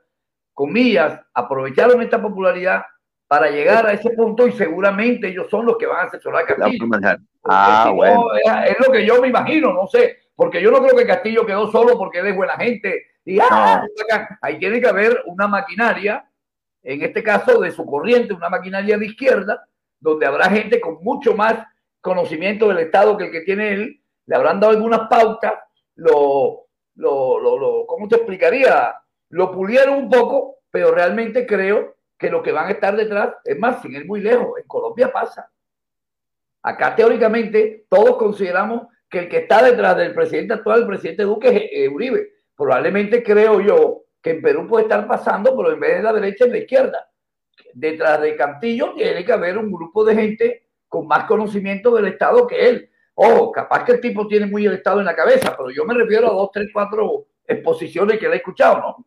comillas, 0.53 1.21
aprovecharon 1.33 2.03
esta 2.03 2.21
popularidad 2.21 2.83
para 3.27 3.51
llegar 3.51 3.87
a 3.87 3.93
ese 3.93 4.11
punto 4.11 4.47
y 4.47 4.53
seguramente 4.53 5.29
ellos 5.29 5.47
son 5.51 5.65
los 5.65 5.79
que 5.79 5.87
van 5.87 6.01
a 6.01 6.09
asesorar 6.09 6.43
a 6.43 6.47
Castillo. 6.47 6.85
Ah, 7.45 7.91
bueno. 7.95 8.27
es, 8.35 8.77
lo 8.87 8.93
que 8.93 9.07
yo 9.07 9.21
me 9.23 9.29
imagino, 9.29 9.73
no 9.73 9.87
sé, 9.87 10.19
porque 10.37 10.61
yo 10.61 10.71
no 10.71 10.83
creo 10.83 10.97
que 10.97 11.07
Castillo 11.07 11.47
quedó 11.47 11.71
solo 11.71 11.97
porque 11.97 12.19
él 12.19 12.27
es 12.27 12.37
buena 12.37 12.57
gente. 12.57 13.07
Y 13.25 13.39
ah, 13.41 13.83
ahí 14.43 14.59
tiene 14.59 14.81
que 14.81 14.89
haber 14.89 15.23
una 15.27 15.49
maquinaria, 15.49 16.29
en 16.83 17.03
este 17.03 17.23
caso 17.23 17.61
de 17.61 17.71
su 17.71 17.87
corriente, 17.87 18.35
una 18.35 18.51
maquinaria 18.51 18.99
de 18.99 19.07
izquierda, 19.07 19.67
donde 19.99 20.27
habrá 20.27 20.51
gente 20.51 20.81
con 20.81 21.03
mucho 21.03 21.35
más 21.35 21.65
conocimiento 22.03 22.69
del 22.69 22.81
Estado 22.81 23.17
que 23.17 23.25
el 23.25 23.31
que 23.31 23.41
tiene 23.41 23.73
él, 23.73 24.02
le 24.27 24.37
habrán 24.37 24.61
dado 24.61 24.73
algunas 24.73 25.09
pautas, 25.09 25.55
lo, 25.97 26.67
lo, 26.95 27.39
lo, 27.39 27.59
lo 27.59 27.87
¿cómo 27.87 28.09
te 28.09 28.17
explicaría? 28.17 28.95
lo 29.33 29.51
pulieron 29.51 29.95
un 29.95 30.11
poco, 30.11 30.59
pero 30.71 30.93
realmente 30.93 31.47
creo 31.47 31.97
que 32.19 32.31
lo 32.31 32.43
que 32.43 32.53
van 32.53 32.69
a 32.69 32.73
estar 32.73 32.95
detrás, 32.95 33.35
es 33.45 33.59
más, 33.59 33.81
sin 33.81 33.95
ir 33.95 34.07
muy 34.07 34.21
lejos, 34.21 34.59
en 34.61 34.67
Colombia 34.67 35.11
pasa. 35.11 35.51
Acá 36.63 36.95
teóricamente 36.95 37.87
todos 37.89 38.17
consideramos 38.17 38.89
que 39.09 39.21
el 39.21 39.29
que 39.29 39.39
está 39.39 39.63
detrás 39.63 39.97
del 39.97 40.15
presidente 40.15 40.55
actual, 40.55 40.81
el 40.81 40.87
presidente 40.87 41.23
Duque, 41.23 41.49
es 41.49 41.63
eh, 41.73 41.89
Uribe. 41.89 42.29
Probablemente 42.55 43.23
creo 43.23 43.61
yo 43.61 44.05
que 44.23 44.31
en 44.31 44.43
Perú 44.43 44.67
puede 44.69 44.85
estar 44.85 45.07
pasando, 45.09 45.57
pero 45.57 45.73
en 45.73 45.81
vez 45.81 45.97
de 45.97 46.03
la 46.03 46.13
derecha, 46.13 46.45
en 46.45 46.53
la 46.53 46.59
izquierda. 46.59 47.11
Detrás 47.73 48.21
de 48.21 48.37
Cantillo 48.37 48.93
tiene 48.95 49.25
que 49.25 49.33
haber 49.33 49.57
un 49.57 49.73
grupo 49.73 50.05
de 50.05 50.15
gente 50.15 50.69
con 50.89 51.09
más 51.09 51.25
conocimiento 51.25 51.91
del 51.95 52.07
Estado 52.07 52.47
que 52.47 52.69
él. 52.69 52.91
Ojo, 53.15 53.53
capaz 53.53 53.85
que 53.85 53.93
el 53.93 54.01
tipo 54.01 54.27
tiene 54.27 54.47
muy 54.47 54.67
el 54.67 54.75
Estado 54.75 55.01
en 55.01 55.07
la 55.07 55.15
cabeza, 55.15 55.55
pero 55.57 55.71
yo 55.71 55.85
me 55.85 55.95
refiero 55.95 56.31
a 56.31 56.35
dos, 56.35 56.51
tres, 56.53 56.69
cuatro 56.73 57.27
exposiciones 57.47 58.19
que 58.19 58.29
le 58.29 58.35
he 58.35 58.39
escuchado, 58.39 58.79
¿no? 58.79 59.07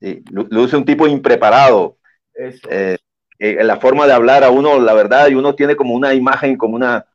Sí, 0.00 0.22
luce 0.30 0.76
un 0.76 0.84
tipo 0.84 1.06
impreparado. 1.06 1.96
Eh, 2.34 2.98
en 3.38 3.66
la 3.66 3.76
forma 3.76 4.06
de 4.06 4.12
hablar 4.12 4.44
a 4.44 4.50
uno, 4.50 4.80
la 4.80 4.94
verdad, 4.94 5.28
y 5.28 5.34
uno 5.34 5.54
tiene 5.54 5.76
como 5.76 5.94
una 5.94 6.14
imagen, 6.14 6.56
como 6.56 6.74
una 6.74 7.06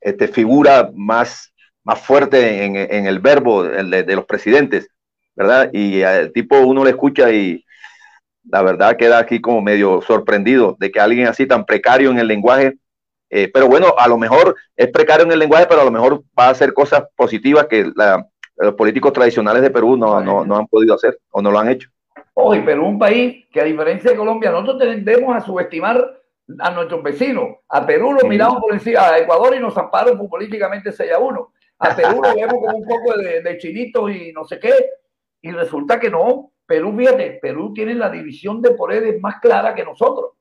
este, 0.00 0.28
figura 0.28 0.90
más, 0.94 1.52
más 1.84 2.00
fuerte 2.00 2.64
en, 2.64 2.76
en 2.76 3.06
el 3.06 3.18
verbo 3.18 3.64
de, 3.64 4.02
de, 4.02 4.16
los 4.16 4.26
presidentes, 4.26 4.88
¿verdad? 5.34 5.70
Y 5.72 6.02
al 6.02 6.32
tipo 6.32 6.58
uno 6.60 6.84
le 6.84 6.90
escucha 6.90 7.30
y 7.32 7.64
la 8.44 8.62
verdad 8.62 8.96
queda 8.96 9.18
aquí 9.18 9.40
como 9.40 9.60
medio 9.62 10.00
sorprendido 10.02 10.76
de 10.78 10.90
que 10.90 11.00
alguien 11.00 11.26
así 11.26 11.46
tan 11.46 11.64
precario 11.64 12.10
en 12.10 12.18
el 12.18 12.26
lenguaje, 12.26 12.76
eh, 13.30 13.48
pero 13.52 13.68
bueno, 13.68 13.94
a 13.96 14.08
lo 14.08 14.18
mejor 14.18 14.56
es 14.76 14.88
precario 14.88 15.24
en 15.24 15.32
el 15.32 15.38
lenguaje, 15.38 15.66
pero 15.68 15.82
a 15.82 15.84
lo 15.84 15.90
mejor 15.92 16.22
va 16.38 16.46
a 16.46 16.50
hacer 16.50 16.74
cosas 16.74 17.04
positivas 17.16 17.66
que 17.66 17.90
la, 17.94 18.26
los 18.56 18.74
políticos 18.74 19.12
tradicionales 19.12 19.62
de 19.62 19.70
Perú 19.70 19.96
no, 19.96 20.20
no, 20.20 20.44
no 20.44 20.56
han 20.56 20.66
podido 20.66 20.94
hacer 20.94 21.18
o 21.30 21.40
no 21.40 21.50
lo 21.50 21.58
han 21.58 21.70
hecho. 21.70 21.88
Hoy 22.34 22.62
Perú 22.62 22.82
es 22.82 22.88
un 22.88 22.98
país 22.98 23.46
que 23.52 23.60
a 23.60 23.64
diferencia 23.64 24.10
de 24.10 24.16
Colombia, 24.16 24.50
nosotros 24.50 24.78
tendemos 24.78 25.34
a 25.34 25.40
subestimar 25.40 26.20
a 26.58 26.70
nuestros 26.70 27.02
vecinos. 27.02 27.48
A 27.68 27.86
Perú 27.86 28.12
lo 28.12 28.28
miramos 28.28 28.60
por 28.60 28.72
encima, 28.72 29.08
a 29.08 29.18
Ecuador 29.18 29.54
y 29.54 29.60
nos 29.60 29.76
amparon 29.78 30.28
políticamente 30.28 30.90
6 30.90 31.12
a 31.12 31.18
1. 31.18 31.52
A 31.78 31.96
Perú 31.96 32.20
lo 32.22 32.34
vemos 32.34 32.54
como 32.54 32.76
un 32.76 32.86
poco 32.86 33.16
de, 33.16 33.42
de 33.42 33.58
chinito 33.58 34.08
y 34.08 34.32
no 34.32 34.44
sé 34.44 34.58
qué. 34.58 34.74
Y 35.42 35.52
resulta 35.52 36.00
que 36.00 36.10
no. 36.10 36.52
Perú, 36.66 36.94
fíjate, 36.96 37.38
Perú 37.40 37.72
tiene 37.72 37.94
la 37.94 38.10
división 38.10 38.60
de 38.60 38.72
poderes 38.72 39.20
más 39.20 39.40
clara 39.40 39.74
que 39.74 39.84
nosotros. 39.84 40.32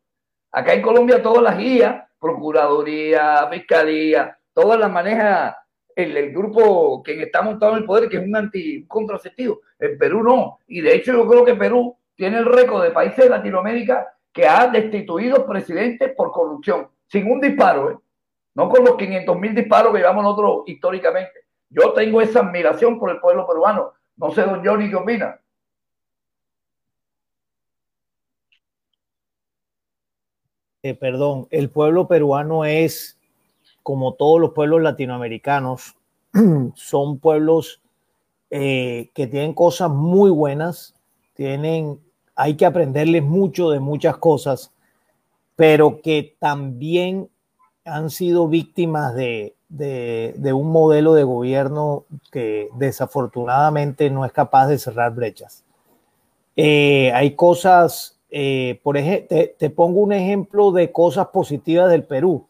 Acá 0.51 0.73
en 0.73 0.81
Colombia 0.81 1.21
todas 1.21 1.43
las 1.43 1.57
guías, 1.57 2.03
Procuraduría, 2.19 3.47
Fiscalía, 3.49 4.37
todas 4.53 4.79
las 4.79 4.91
maneja 4.91 5.57
el, 5.95 6.31
grupo 6.31 7.01
que 7.03 7.23
está 7.23 7.41
montado 7.41 7.73
en 7.73 7.79
el 7.79 7.85
poder, 7.85 8.09
que 8.09 8.17
es 8.17 8.23
un 8.23 8.35
anti 8.35 8.85
contraceptivo. 8.85 9.61
En 9.79 9.97
Perú 9.97 10.23
no. 10.23 10.59
Y 10.67 10.81
de 10.81 10.95
hecho 10.95 11.13
yo 11.13 11.27
creo 11.27 11.45
que 11.45 11.55
Perú 11.55 11.95
tiene 12.15 12.37
el 12.37 12.45
récord 12.45 12.83
de 12.83 12.91
países 12.91 13.25
de 13.25 13.29
Latinoamérica 13.29 14.07
que 14.31 14.47
ha 14.47 14.67
destituido 14.67 15.45
presidentes 15.45 16.13
por 16.15 16.31
corrupción, 16.31 16.87
sin 17.07 17.31
un 17.31 17.41
disparo, 17.41 17.91
¿eh? 17.91 17.97
no 18.55 18.69
con 18.69 18.83
los 18.83 18.95
500 18.95 19.39
mil 19.39 19.55
disparos 19.55 19.91
que 19.93 19.99
llevamos 19.99 20.23
nosotros 20.23 20.63
históricamente. 20.67 21.45
Yo 21.69 21.93
tengo 21.93 22.21
esa 22.21 22.39
admiración 22.39 22.99
por 22.99 23.09
el 23.11 23.19
pueblo 23.19 23.47
peruano. 23.47 23.93
No 24.17 24.31
sé, 24.31 24.41
don 24.41 24.65
Johnny, 24.65 24.89
¿qué 24.89 24.95
opina? 24.95 25.39
Eh, 30.81 30.93
perdón, 30.93 31.47
el 31.51 31.69
pueblo 31.69 32.07
peruano 32.07 32.63
es 32.63 33.17
como 33.83 34.13
todos 34.13 34.39
los 34.39 34.51
pueblos 34.51 34.81
latinoamericanos, 34.81 35.95
son 36.75 37.19
pueblos 37.19 37.81
eh, 38.51 39.09
que 39.13 39.27
tienen 39.27 39.53
cosas 39.53 39.89
muy 39.89 40.29
buenas, 40.29 40.95
tienen, 41.33 41.99
hay 42.35 42.55
que 42.55 42.65
aprenderles 42.65 43.23
mucho 43.23 43.71
de 43.71 43.79
muchas 43.79 44.17
cosas, 44.17 44.71
pero 45.55 46.01
que 46.01 46.35
también 46.39 47.29
han 47.83 48.09
sido 48.09 48.47
víctimas 48.47 49.15
de, 49.15 49.55
un 50.53 50.71
modelo 50.71 51.13
de 51.13 51.23
gobierno 51.23 52.05
que 52.31 52.69
desafortunadamente 52.75 54.09
no 54.09 54.23
es 54.23 54.31
capaz 54.31 54.67
de 54.67 54.77
cerrar 54.77 55.15
brechas. 55.15 55.63
Eh, 56.55 57.11
hay 57.13 57.35
cosas, 57.35 58.18
eh, 58.31 58.79
por 58.83 58.97
ejemplo, 58.97 59.37
te, 59.57 59.69
pongo 59.69 60.01
un 60.01 60.13
ejemplo 60.13 60.71
de 60.71 60.91
cosas 60.91 61.27
positivas 61.27 61.89
del 61.89 62.03
Perú 62.03 62.45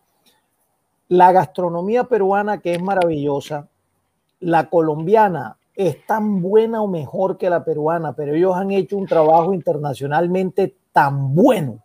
la 1.10 1.32
gastronomía 1.32 2.06
peruana 2.06 2.62
que 2.62 2.74
es 2.74 2.82
maravillosa, 2.82 3.68
la 4.40 4.70
colombiana 4.70 5.58
es 5.76 6.06
tan 6.06 6.42
buena 6.42 6.82
o 6.82 6.88
mejor 6.88 7.38
que 7.38 7.50
la 7.50 7.66
peruana, 7.66 8.14
pero 8.14 8.36
ellos 8.36 8.56
han 8.56 8.72
hecho 8.72 8.96
un 8.96 9.08
trabajo 9.08 9.54
internacionalmente 9.54 10.76
tan 10.92 11.34
bueno 11.34 11.80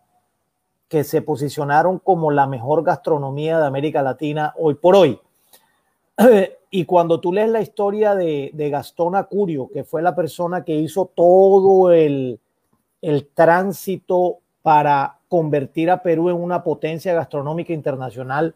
que 0.87 1.03
se 1.03 1.21
posicionaron 1.21 1.97
como 1.99 2.29
la 2.29 2.45
mejor 2.45 2.83
gastronomía 2.83 3.59
de 3.59 3.65
América 3.65 4.03
Latina 4.03 4.53
hoy 4.57 4.75
por 4.75 4.95
hoy. 4.95 5.19
Y 6.71 6.83
cuando 6.83 7.21
tú 7.21 7.31
lees 7.31 7.47
la 7.47 7.61
historia 7.61 8.15
de, 8.15 8.51
Gastón 8.69 9.15
Acurio, 9.15 9.69
que 9.71 9.85
fue 9.85 10.01
la 10.01 10.13
persona 10.13 10.65
que 10.65 10.75
hizo 10.75 11.09
todo 11.15 11.93
el, 11.93 12.37
el 13.01 13.27
tránsito 13.27 14.39
para 14.61 15.19
convertir 15.27 15.91
a 15.91 16.01
Perú 16.01 16.29
en 16.29 16.37
una 16.37 16.63
potencia 16.63 17.13
gastronómica 17.13 17.73
internacional, 17.73 18.55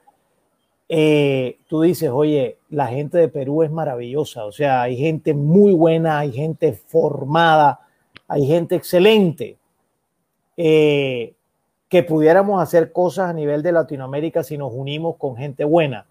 eh, 0.87 1.59
tú 1.67 1.81
dices, 1.81 2.09
oye, 2.09 2.57
la 2.69 2.87
gente 2.87 3.19
de 3.19 3.27
Perú 3.27 3.61
es 3.61 3.69
maravillosa, 3.69 4.45
o 4.45 4.51
sea, 4.51 4.81
hay 4.81 4.97
gente 4.97 5.35
muy 5.35 5.71
buena, 5.71 6.17
hay 6.17 6.31
gente 6.31 6.73
formada, 6.73 7.81
hay 8.27 8.47
gente 8.47 8.75
excelente, 8.75 9.57
eh, 10.57 11.35
que 11.89 12.03
pudiéramos 12.03 12.61
hacer 12.61 12.91
cosas 12.91 13.29
a 13.29 13.33
nivel 13.33 13.61
de 13.61 13.71
Latinoamérica 13.71 14.43
si 14.43 14.57
nos 14.57 14.71
unimos 14.73 15.17
con 15.17 15.35
gente 15.35 15.63
buena, 15.63 16.07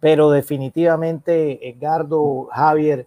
pero 0.00 0.30
definitivamente, 0.30 1.68
Edgardo, 1.68 2.48
Javier, 2.52 3.06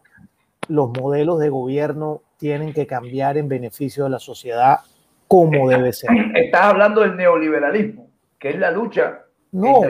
los 0.67 0.89
modelos 0.89 1.39
de 1.39 1.49
gobierno 1.49 2.21
tienen 2.39 2.73
que 2.73 2.87
cambiar 2.87 3.37
en 3.37 3.47
beneficio 3.47 4.05
de 4.05 4.09
la 4.09 4.19
sociedad 4.19 4.79
como 5.27 5.69
debe 5.69 5.93
ser. 5.93 6.09
Estás 6.35 6.63
hablando 6.63 7.01
del 7.01 7.15
neoliberalismo, 7.15 8.09
que 8.39 8.49
es 8.49 8.57
la 8.57 8.71
lucha 8.71 9.25
no, 9.51 9.81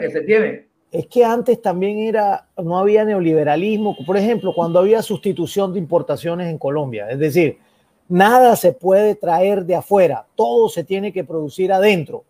que 0.00 0.10
se 0.10 0.20
tiene. 0.22 0.66
es 0.90 1.06
que 1.06 1.24
antes 1.24 1.62
también 1.62 1.98
era, 1.98 2.48
no 2.58 2.76
había 2.78 3.04
neoliberalismo, 3.04 3.96
por 4.04 4.16
ejemplo, 4.16 4.52
cuando 4.54 4.80
había 4.80 5.00
sustitución 5.00 5.72
de 5.72 5.78
importaciones 5.78 6.48
en 6.48 6.58
Colombia, 6.58 7.08
es 7.08 7.18
decir, 7.18 7.58
nada 8.08 8.56
se 8.56 8.72
puede 8.72 9.14
traer 9.14 9.64
de 9.64 9.76
afuera, 9.76 10.26
todo 10.34 10.68
se 10.68 10.84
tiene 10.84 11.12
que 11.12 11.24
producir 11.24 11.72
adentro. 11.72 12.24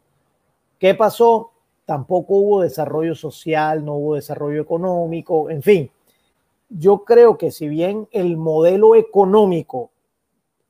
¿Qué 0.79 0.95
pasó? 0.95 1.53
Tampoco 1.87 2.35
hubo 2.35 2.63
desarrollo 2.63 3.15
social, 3.15 3.85
no 3.85 3.95
hubo 3.95 4.15
desarrollo 4.17 4.61
económico, 4.61 5.49
en 5.51 5.63
fin. 5.63 5.91
Yo 6.79 7.05
creo 7.05 7.37
que 7.37 7.51
si 7.51 7.69
bien 7.69 8.09
el 8.13 8.37
modelo 8.37 8.95
económico 8.95 9.91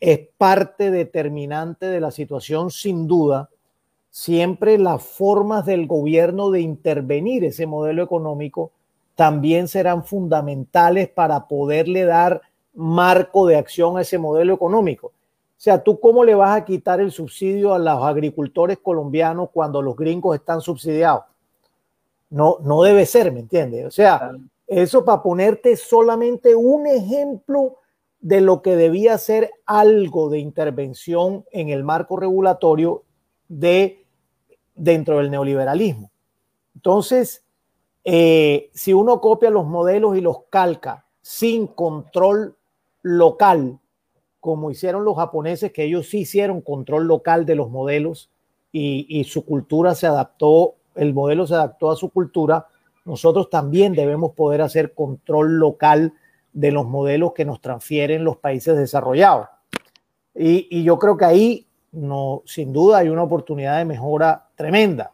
es 0.01 0.21
parte 0.37 0.91
determinante 0.91 1.87
de 1.87 2.01
la 2.01 2.11
situación, 2.11 2.71
sin 2.71 3.07
duda, 3.07 3.51
siempre 4.11 4.79
las 4.79 5.03
formas 5.03 5.65
del 5.65 5.87
gobierno 5.87 6.51
de 6.51 6.61
intervenir 6.61 7.45
ese 7.45 7.67
modelo 7.67 8.03
económico 8.03 8.73
también 9.15 9.69
serán 9.69 10.05
fundamentales 10.05 11.09
para 11.09 11.47
poderle 11.47 12.05
dar 12.05 12.43
marco 12.75 13.47
de 13.47 13.57
acción 13.57 13.97
a 13.97 14.01
ese 14.03 14.19
modelo 14.19 14.55
económico. 14.55 15.09
O 15.09 15.13
sea, 15.57 15.83
¿tú 15.83 16.01
cómo 16.01 16.25
le 16.25 16.35
vas 16.35 16.57
a 16.57 16.65
quitar 16.65 17.01
el 17.01 17.13
subsidio 17.13 17.73
a 17.73 17.79
los 17.79 18.03
agricultores 18.03 18.79
colombianos 18.79 19.51
cuando 19.53 19.81
los 19.81 19.95
gringos 19.95 20.35
están 20.35 20.61
subsidiados? 20.61 21.23
No, 22.31 22.57
no 22.63 22.83
debe 22.83 23.07
ser, 23.07 23.31
¿me 23.31 23.41
entiendes? 23.41 23.87
O 23.87 23.91
sea, 23.91 24.33
eso 24.81 25.05
para 25.05 25.23
ponerte 25.23 25.77
solamente 25.77 26.55
un 26.55 26.87
ejemplo 26.87 27.77
de 28.21 28.41
lo 28.41 28.63
que 28.63 28.77
debía 28.77 29.19
ser 29.19 29.51
algo 29.67 30.31
de 30.31 30.39
intervención 30.39 31.45
en 31.51 31.69
el 31.69 31.85
marco 31.85 32.17
regulatorio 32.17 33.03
de 33.49 34.07
dentro 34.75 35.19
del 35.19 35.31
neoliberalismo. 35.31 36.11
Entonces, 36.75 37.45
eh, 38.05 38.71
si 38.73 38.93
uno 38.93 39.21
copia 39.21 39.51
los 39.51 39.67
modelos 39.67 40.17
y 40.17 40.21
los 40.21 40.45
calca 40.49 41.05
sin 41.21 41.67
control 41.67 42.57
local, 43.03 43.79
como 44.41 44.71
hicieron 44.71 45.05
los 45.05 45.17
japoneses, 45.17 45.73
que 45.73 45.85
ellos 45.85 46.09
sí 46.09 46.21
hicieron 46.21 46.63
control 46.63 47.07
local 47.07 47.45
de 47.45 47.57
los 47.57 47.71
modelos 47.71 48.31
y, 48.73 49.07
y 49.09 49.25
su 49.25 49.45
cultura 49.45 49.95
se 49.95 50.07
adaptó, 50.07 50.77
el 50.95 51.13
modelo 51.13 51.47
se 51.47 51.55
adaptó 51.55 51.91
a 51.91 51.97
su 51.97 52.11
cultura, 52.11 52.69
nosotros 53.05 53.51
también 53.51 53.95
debemos 53.95 54.33
poder 54.33 54.63
hacer 54.63 54.95
control 54.95 55.59
local 55.59 56.13
de 56.53 56.71
los 56.71 56.87
modelos 56.87 57.33
que 57.33 57.45
nos 57.45 57.61
transfieren 57.61 58.25
los 58.25 58.37
países 58.37 58.77
desarrollados. 58.77 59.49
Y, 60.35 60.83
yo 60.83 60.99
creo 60.99 61.17
que 61.17 61.25
ahí 61.25 61.67
no, 61.93 62.43
sin 62.47 62.73
duda 62.73 62.99
hay 62.99 63.09
una 63.09 63.23
oportunidad 63.23 63.79
de 63.79 63.85
mejora 63.85 64.49
tremenda 64.55 65.13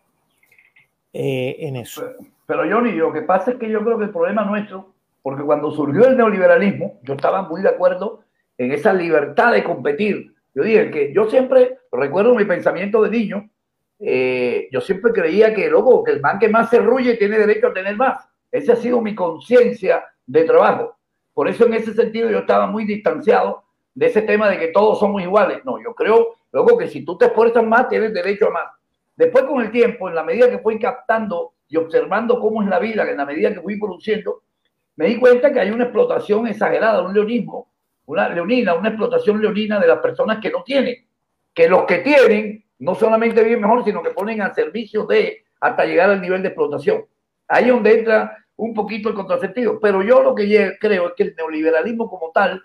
eh, 1.13 1.57
en 1.61 1.77
eso. 1.77 2.03
Pero, 2.47 2.63
Johnny, 2.71 2.93
lo 2.93 3.13
que 3.13 3.23
pasa 3.23 3.53
es 3.53 3.57
que 3.59 3.69
yo 3.69 3.83
creo 3.85 3.99
que 3.99 4.05
el 4.05 4.11
problema 4.11 4.45
nuestro, 4.45 4.93
porque 5.23 5.43
cuando 5.43 5.71
surgió 5.71 6.07
el 6.07 6.17
neoliberalismo, 6.17 6.99
yo 7.03 7.15
estaba 7.15 7.43
muy 7.43 7.63
de 7.63 7.69
acuerdo 7.69 8.21
en 8.57 8.73
esa 8.73 8.93
libertad 8.93 9.53
de 9.53 9.65
competir. 9.65 10.35
Yo 10.55 10.63
dije 10.63 10.91
que 10.91 11.13
yo 11.13 11.29
siempre, 11.29 11.79
recuerdo 11.93 12.35
mi 12.35 12.45
pensamiento 12.45 13.03
de 13.03 13.11
niño, 13.11 13.49
eh, 14.01 14.69
yo 14.71 14.81
siempre 14.81 15.13
creía 15.13 15.55
que, 15.55 15.69
loco, 15.69 16.05
que 16.05 16.13
el 16.13 16.21
man 16.21 16.39
que 16.39 16.49
más 16.49 16.71
se 16.71 16.79
ruye 16.79 17.15
tiene 17.15 17.39
derecho 17.39 17.69
a 17.69 17.75
tener 17.75 17.97
más. 17.97 18.29
Esa 18.51 18.75
ha 18.75 18.77
sido 18.77 19.01
mi 19.01 19.15
conciencia 19.15 20.05
de 20.27 20.45
trabajo. 20.45 20.97
Por 21.35 21.49
eso 21.49 21.67
en 21.67 21.75
ese 21.75 21.95
sentido 21.95 22.31
yo 22.31 22.39
estaba 22.39 22.67
muy 22.67 22.85
distanciado 22.85 23.65
de 23.95 24.07
ese 24.07 24.23
tema 24.23 24.49
de 24.49 24.59
que 24.59 24.69
todos 24.69 24.99
somos 24.99 25.23
iguales. 25.23 25.65
No, 25.65 25.83
yo 25.83 25.95
creo 25.95 26.39
Luego 26.53 26.79
que 26.79 26.89
si 26.89 27.05
tú 27.05 27.17
te 27.19 27.27
esfuerzas 27.27 27.65
más, 27.65 27.89
tienes 27.89 28.13
derecho 28.13 28.49
a 28.49 28.51
más. 28.51 28.65
Después 29.17 29.45
con 29.45 29.61
el 29.61 29.71
tiempo, 29.71 30.09
en 30.09 30.15
la 30.15 30.23
medida 30.23 30.51
que 30.51 30.59
fui 30.59 30.79
captando 30.79 31.55
y 31.69 31.77
observando 31.77 32.41
cómo 32.41 32.63
es 32.63 32.69
la 32.69 32.79
vida, 32.79 33.09
en 33.09 33.17
la 33.17 33.27
medida 33.27 33.53
que 33.53 33.61
fui 33.61 33.79
produciendo, 33.79 34.43
me 34.97 35.07
di 35.07 35.19
cuenta 35.19 35.53
que 35.53 35.61
hay 35.61 35.71
una 35.71 35.85
explotación 35.85 36.47
exagerada, 36.47 37.03
un 37.03 37.13
leonismo, 37.13 37.71
una 38.07 38.29
leonina, 38.29 38.75
una 38.75 38.89
explotación 38.89 39.41
leonina 39.41 39.79
de 39.79 39.87
las 39.87 39.99
personas 39.99 40.39
que 40.41 40.51
no 40.51 40.63
tienen. 40.63 41.07
Que 41.53 41.69
los 41.69 41.85
que 41.85 41.99
tienen 41.99 42.65
no 42.79 42.95
solamente 42.95 43.43
viven 43.43 43.61
mejor, 43.61 43.85
sino 43.85 44.03
que 44.03 44.11
ponen 44.11 44.41
al 44.41 44.55
servicio 44.55 45.05
de 45.07 45.45
hasta 45.61 45.85
llegar 45.85 46.11
al 46.11 46.21
nivel 46.21 46.43
de 46.43 46.49
explotación. 46.49 47.05
Ahí 47.49 47.65
es 47.65 47.71
donde 47.71 47.99
entra 47.99 48.37
un 48.59 48.75
poquito 48.75 49.09
el 49.09 49.15
contrasentido. 49.15 49.79
Pero 49.81 50.03
yo 50.03 50.23
lo 50.23 50.35
que 50.35 50.77
creo 50.81 51.09
es 51.09 51.13
que 51.17 51.23
el 51.23 51.35
neoliberalismo 51.37 52.09
como 52.09 52.31
tal, 52.33 52.63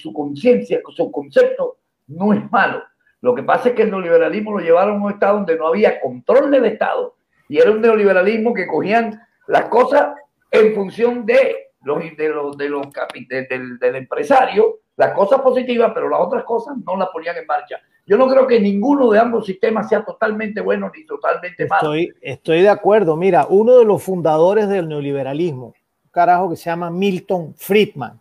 su 0.00 0.12
conciencia, 0.12 0.80
su 0.94 1.10
concepto, 1.12 1.78
no 2.08 2.32
es 2.32 2.50
malo. 2.50 2.82
Lo 3.20 3.34
que 3.34 3.42
pasa 3.42 3.68
es 3.68 3.74
que 3.74 3.82
el 3.82 3.90
neoliberalismo 3.90 4.52
lo 4.52 4.64
llevaron 4.64 5.00
a 5.00 5.04
un 5.04 5.12
estado 5.12 5.36
donde 5.36 5.56
no 5.56 5.68
había 5.68 6.00
control 6.00 6.50
del 6.50 6.66
Estado 6.66 7.16
y 7.48 7.58
era 7.58 7.70
un 7.70 7.80
neoliberalismo 7.80 8.52
que 8.52 8.66
cogían 8.66 9.20
las 9.46 9.68
cosas 9.68 10.14
en 10.50 10.74
función 10.74 11.24
de 11.24 11.72
los, 11.82 11.98
de 12.16 12.28
los, 12.28 12.56
de 12.56 12.68
los 12.68 12.86
del, 13.28 13.78
del, 13.78 13.96
empresario, 13.96 14.80
las 14.96 15.12
cosas 15.12 15.40
positivas, 15.40 15.92
pero 15.94 16.08
las 16.08 16.20
otras 16.20 16.44
cosas 16.44 16.76
no 16.84 16.96
las 16.96 17.08
ponían 17.10 17.36
en 17.36 17.46
marcha. 17.46 17.80
Yo 18.06 18.16
no 18.16 18.28
creo 18.28 18.46
que 18.46 18.60
ninguno 18.60 19.10
de 19.10 19.18
ambos 19.18 19.46
sistemas 19.46 19.88
sea 19.88 20.04
totalmente 20.04 20.60
bueno 20.60 20.90
ni 20.94 21.04
totalmente 21.04 21.66
malo. 21.66 21.94
Estoy, 21.94 22.14
estoy 22.20 22.62
de 22.62 22.68
acuerdo. 22.68 23.16
Mira, 23.16 23.46
uno 23.48 23.78
de 23.78 23.84
los 23.84 24.02
fundadores 24.02 24.68
del 24.68 24.88
neoliberalismo, 24.88 25.66
un 25.66 26.10
carajo 26.12 26.50
que 26.50 26.56
se 26.56 26.70
llama 26.70 26.88
Milton 26.88 27.54
Friedman, 27.56 28.20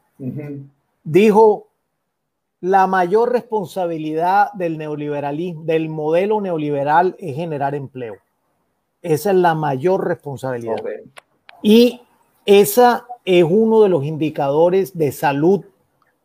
dijo 1.04 1.67
la 2.62 2.88
mayor 2.88 3.32
responsabilidad 3.32 4.52
del 4.54 4.80
neoliberalismo, 4.80 5.63
del 5.65 5.89
modelo 5.89 6.41
neoliberal 6.41 7.15
es 7.19 7.36
generar 7.36 7.76
empleo. 7.76 8.15
Esa 9.04 9.30
es 9.30 9.36
la 9.36 9.54
mayor 9.54 10.08
responsabilidad. 10.08 10.78
Y 11.62 12.02
esa 12.43 13.06
es 13.24 13.43
uno 13.48 13.84
de 13.84 13.89
los 13.89 14.04
indicadores 14.04 14.98
de 14.98 15.12
salud 15.12 15.63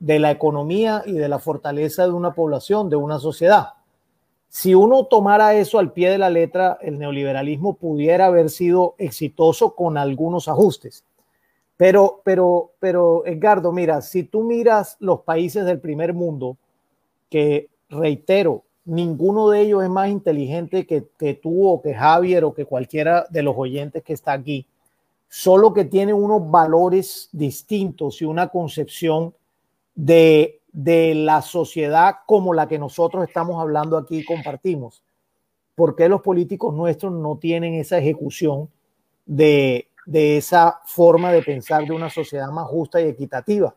de 0.00 0.18
la 0.18 0.32
economía 0.32 1.02
y 1.06 1.12
de 1.12 1.28
la 1.28 1.38
fortaleza 1.38 2.04
de 2.04 2.12
una 2.12 2.34
población, 2.34 2.90
de 2.90 2.96
una 2.96 3.20
sociedad. 3.20 3.74
Si 4.48 4.74
uno 4.74 5.04
tomara 5.04 5.54
eso 5.54 5.78
al 5.78 5.92
pie 5.92 6.10
de 6.10 6.18
la 6.18 6.28
letra, 6.28 6.76
el 6.82 6.98
neoliberalismo 6.98 7.74
pudiera 7.74 8.26
haber 8.26 8.50
sido 8.50 8.96
exitoso 8.98 9.76
con 9.76 9.96
algunos 9.96 10.48
ajustes. 10.48 11.04
Pero, 11.76 12.20
pero, 12.24 12.72
pero, 12.80 13.24
Edgardo, 13.24 13.70
mira, 13.72 14.02
si 14.02 14.24
tú 14.24 14.42
miras 14.42 14.96
los 14.98 15.20
países 15.20 15.64
del 15.64 15.78
primer 15.78 16.14
mundo, 16.14 16.56
que 17.30 17.68
reitero, 17.88 18.64
ninguno 18.84 19.50
de 19.50 19.60
ellos 19.60 19.84
es 19.84 19.88
más 19.88 20.10
inteligente 20.10 20.86
que, 20.86 21.34
tú 21.34 21.68
o 21.68 21.80
que 21.80 21.94
Javier 21.94 22.44
o 22.44 22.52
que 22.52 22.64
cualquiera 22.64 23.26
de 23.30 23.42
los 23.42 23.54
oyentes 23.56 24.02
que 24.02 24.12
está 24.12 24.32
aquí, 24.32 24.66
solo 25.28 25.72
que 25.72 25.84
tiene 25.84 26.12
unos 26.12 26.50
valores 26.50 27.28
distintos 27.32 28.20
y 28.20 28.24
una 28.24 28.48
concepción 28.48 29.32
de, 29.94 30.60
de 30.72 31.14
la 31.14 31.42
sociedad 31.42 32.16
como 32.26 32.54
la 32.54 32.68
que 32.68 32.78
nosotros 32.78 33.24
estamos 33.26 33.60
hablando 33.60 33.96
aquí 33.96 34.18
y 34.18 34.24
compartimos. 34.24 35.02
¿Por 35.74 35.96
qué 35.96 36.08
los 36.08 36.20
políticos 36.20 36.74
nuestros 36.74 37.12
no 37.12 37.38
tienen 37.38 37.74
esa 37.74 37.98
ejecución 37.98 38.68
de, 39.24 39.90
de 40.10 40.36
esa 40.36 40.80
forma 40.86 41.30
de 41.30 41.42
pensar 41.42 41.84
de 41.84 41.92
una 41.92 42.10
sociedad 42.10 42.48
más 42.50 42.66
justa 42.66 43.00
y 43.00 43.08
equitativa. 43.08 43.72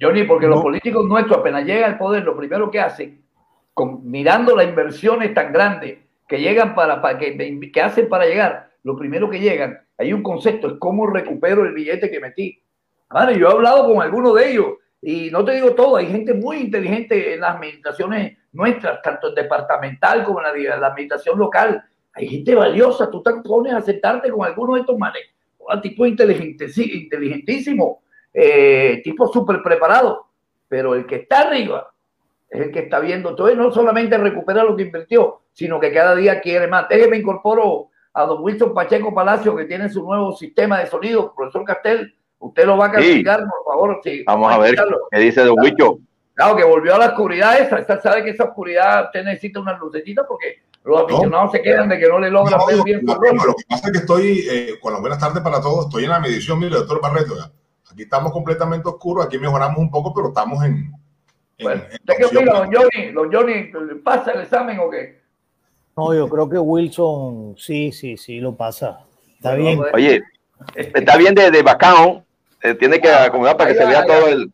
Johnny, 0.00 0.24
porque 0.24 0.48
los 0.48 0.60
políticos 0.60 1.06
nuestros 1.06 1.38
apenas 1.38 1.64
llegan 1.64 1.92
al 1.92 1.98
poder, 1.98 2.24
lo 2.24 2.36
primero 2.36 2.70
que 2.72 2.80
hacen, 2.80 3.22
con, 3.72 4.08
mirando 4.10 4.56
las 4.56 4.66
inversiones 4.66 5.32
tan 5.32 5.52
grandes 5.52 5.98
que 6.26 6.40
llegan 6.40 6.74
para, 6.74 7.00
para 7.00 7.18
que, 7.18 7.70
que 7.72 7.80
hacen 7.80 8.08
para 8.08 8.26
llegar, 8.26 8.72
lo 8.82 8.96
primero 8.96 9.30
que 9.30 9.38
llegan, 9.38 9.78
hay 9.96 10.12
un 10.12 10.24
concepto, 10.24 10.66
es 10.66 10.74
cómo 10.80 11.06
recupero 11.06 11.64
el 11.64 11.72
billete 11.72 12.10
que 12.10 12.20
metí. 12.20 12.60
Vale, 13.08 13.38
yo 13.38 13.48
he 13.48 13.52
hablado 13.52 13.86
con 13.86 14.02
algunos 14.02 14.34
de 14.34 14.50
ellos 14.50 14.66
y 15.02 15.30
no 15.30 15.44
te 15.44 15.52
digo 15.52 15.74
todo, 15.74 15.96
hay 15.96 16.06
gente 16.06 16.34
muy 16.34 16.58
inteligente 16.58 17.34
en 17.34 17.40
las 17.40 17.56
administraciones 17.56 18.38
nuestras, 18.52 19.00
tanto 19.02 19.28
en 19.28 19.34
departamental 19.34 20.24
como 20.24 20.40
en 20.40 20.68
la, 20.68 20.76
la 20.78 20.86
administración 20.88 21.38
local. 21.38 21.84
Hay 22.12 22.28
gente 22.28 22.54
valiosa, 22.54 23.10
tú 23.10 23.22
te 23.22 23.32
pones 23.44 23.74
a 23.74 23.82
sentarte 23.82 24.30
con 24.30 24.44
algunos 24.44 24.76
de 24.76 24.80
estos 24.80 24.98
manes 24.98 25.22
tipo 25.82 26.06
inteligente, 26.06 26.66
inteligentísimo, 26.76 28.02
eh, 28.32 29.00
tipo 29.02 29.26
súper 29.28 29.62
preparado, 29.62 30.26
pero 30.68 30.94
el 30.94 31.06
que 31.06 31.16
está 31.16 31.40
arriba 31.42 31.92
es 32.48 32.60
el 32.60 32.72
que 32.72 32.80
está 32.80 33.00
viendo 33.00 33.34
y 33.50 33.56
no 33.56 33.72
solamente 33.72 34.16
recupera 34.18 34.62
lo 34.62 34.76
que 34.76 34.84
invirtió, 34.84 35.42
sino 35.52 35.80
que 35.80 35.92
cada 35.92 36.14
día 36.14 36.40
quiere 36.40 36.68
más. 36.68 36.88
Déjeme 36.88 37.18
incorporo 37.18 37.88
a 38.12 38.24
don 38.24 38.42
Wilson 38.42 38.72
Pacheco 38.72 39.12
Palacio, 39.12 39.56
que 39.56 39.64
tiene 39.64 39.88
su 39.88 40.02
nuevo 40.02 40.32
sistema 40.32 40.78
de 40.78 40.86
sonido, 40.86 41.34
profesor 41.34 41.64
Castel. 41.64 42.14
Usted 42.38 42.66
lo 42.66 42.76
va 42.76 42.86
a 42.86 42.92
calificar, 42.92 43.40
por 43.40 43.72
favor. 43.72 44.00
Vamos 44.26 44.52
a 44.52 44.58
ver 44.58 44.76
qué 45.10 45.18
dice 45.18 45.42
don 45.42 45.58
Wilson. 45.58 46.06
Claro, 46.34 46.56
que 46.56 46.64
volvió 46.64 46.94
a 46.94 46.98
la 46.98 47.06
oscuridad 47.06 47.58
esa. 47.58 47.80
Usted 47.80 48.00
sabe 48.00 48.22
que 48.22 48.30
esa 48.30 48.44
oscuridad 48.44 49.06
usted 49.06 49.24
necesita 49.24 49.60
una 49.60 49.76
lucecita 49.78 50.26
porque 50.26 50.62
los 50.84 51.02
aficionados 51.02 51.52
se 51.52 51.62
quedan 51.62 51.88
de 51.88 51.98
que 51.98 52.08
no 52.08 52.18
le 52.18 52.30
logran 52.30 52.60
ver 52.66 52.82
bien 52.84 53.00
Lo 53.04 53.18
que 53.18 53.64
pasa 53.68 53.86
es 53.86 53.92
que 53.92 53.98
estoy, 53.98 54.46
eh, 54.48 54.78
con 54.80 54.92
las 54.92 55.00
buenas 55.00 55.18
tardes 55.18 55.42
para 55.42 55.60
todos, 55.60 55.86
estoy 55.86 56.04
en 56.04 56.10
la 56.10 56.20
medición, 56.20 56.58
mire, 56.58 56.76
doctor 56.76 57.00
Barreto. 57.00 57.34
Aquí 57.90 58.02
estamos 58.02 58.32
completamente 58.32 58.86
oscuros, 58.86 59.24
aquí 59.24 59.38
mejoramos 59.38 59.78
un 59.78 59.90
poco, 59.90 60.12
pero 60.12 60.28
estamos 60.28 60.62
en. 60.62 60.92
bueno, 61.62 61.82
¿Usted 61.90 62.14
qué 62.18 62.24
opina, 62.26 62.52
don 62.52 62.70
Johnny? 62.72 63.12
¿Don 63.12 63.32
Johnny 63.32 63.70
pasa 64.04 64.32
el 64.32 64.42
examen 64.42 64.78
o 64.78 64.90
qué? 64.90 65.20
No, 65.96 66.12
yo 66.12 66.28
creo 66.28 66.48
que 66.50 66.58
Wilson 66.58 67.54
sí, 67.56 67.90
sí, 67.92 68.18
sí 68.18 68.40
lo 68.40 68.54
pasa. 68.54 69.00
Está 69.38 69.54
bien. 69.54 69.80
Oye, 69.94 70.22
Está 70.74 71.16
bien 71.16 71.34
de, 71.34 71.50
de 71.50 71.62
bacán, 71.62 72.24
eh, 72.66 72.74
tiene 72.74 73.00
que 73.00 73.08
acomodar 73.08 73.56
para 73.56 73.70
que 73.70 73.78
se 73.78 73.86
vea 73.86 74.04
todo 74.04 74.26
el, 74.26 74.52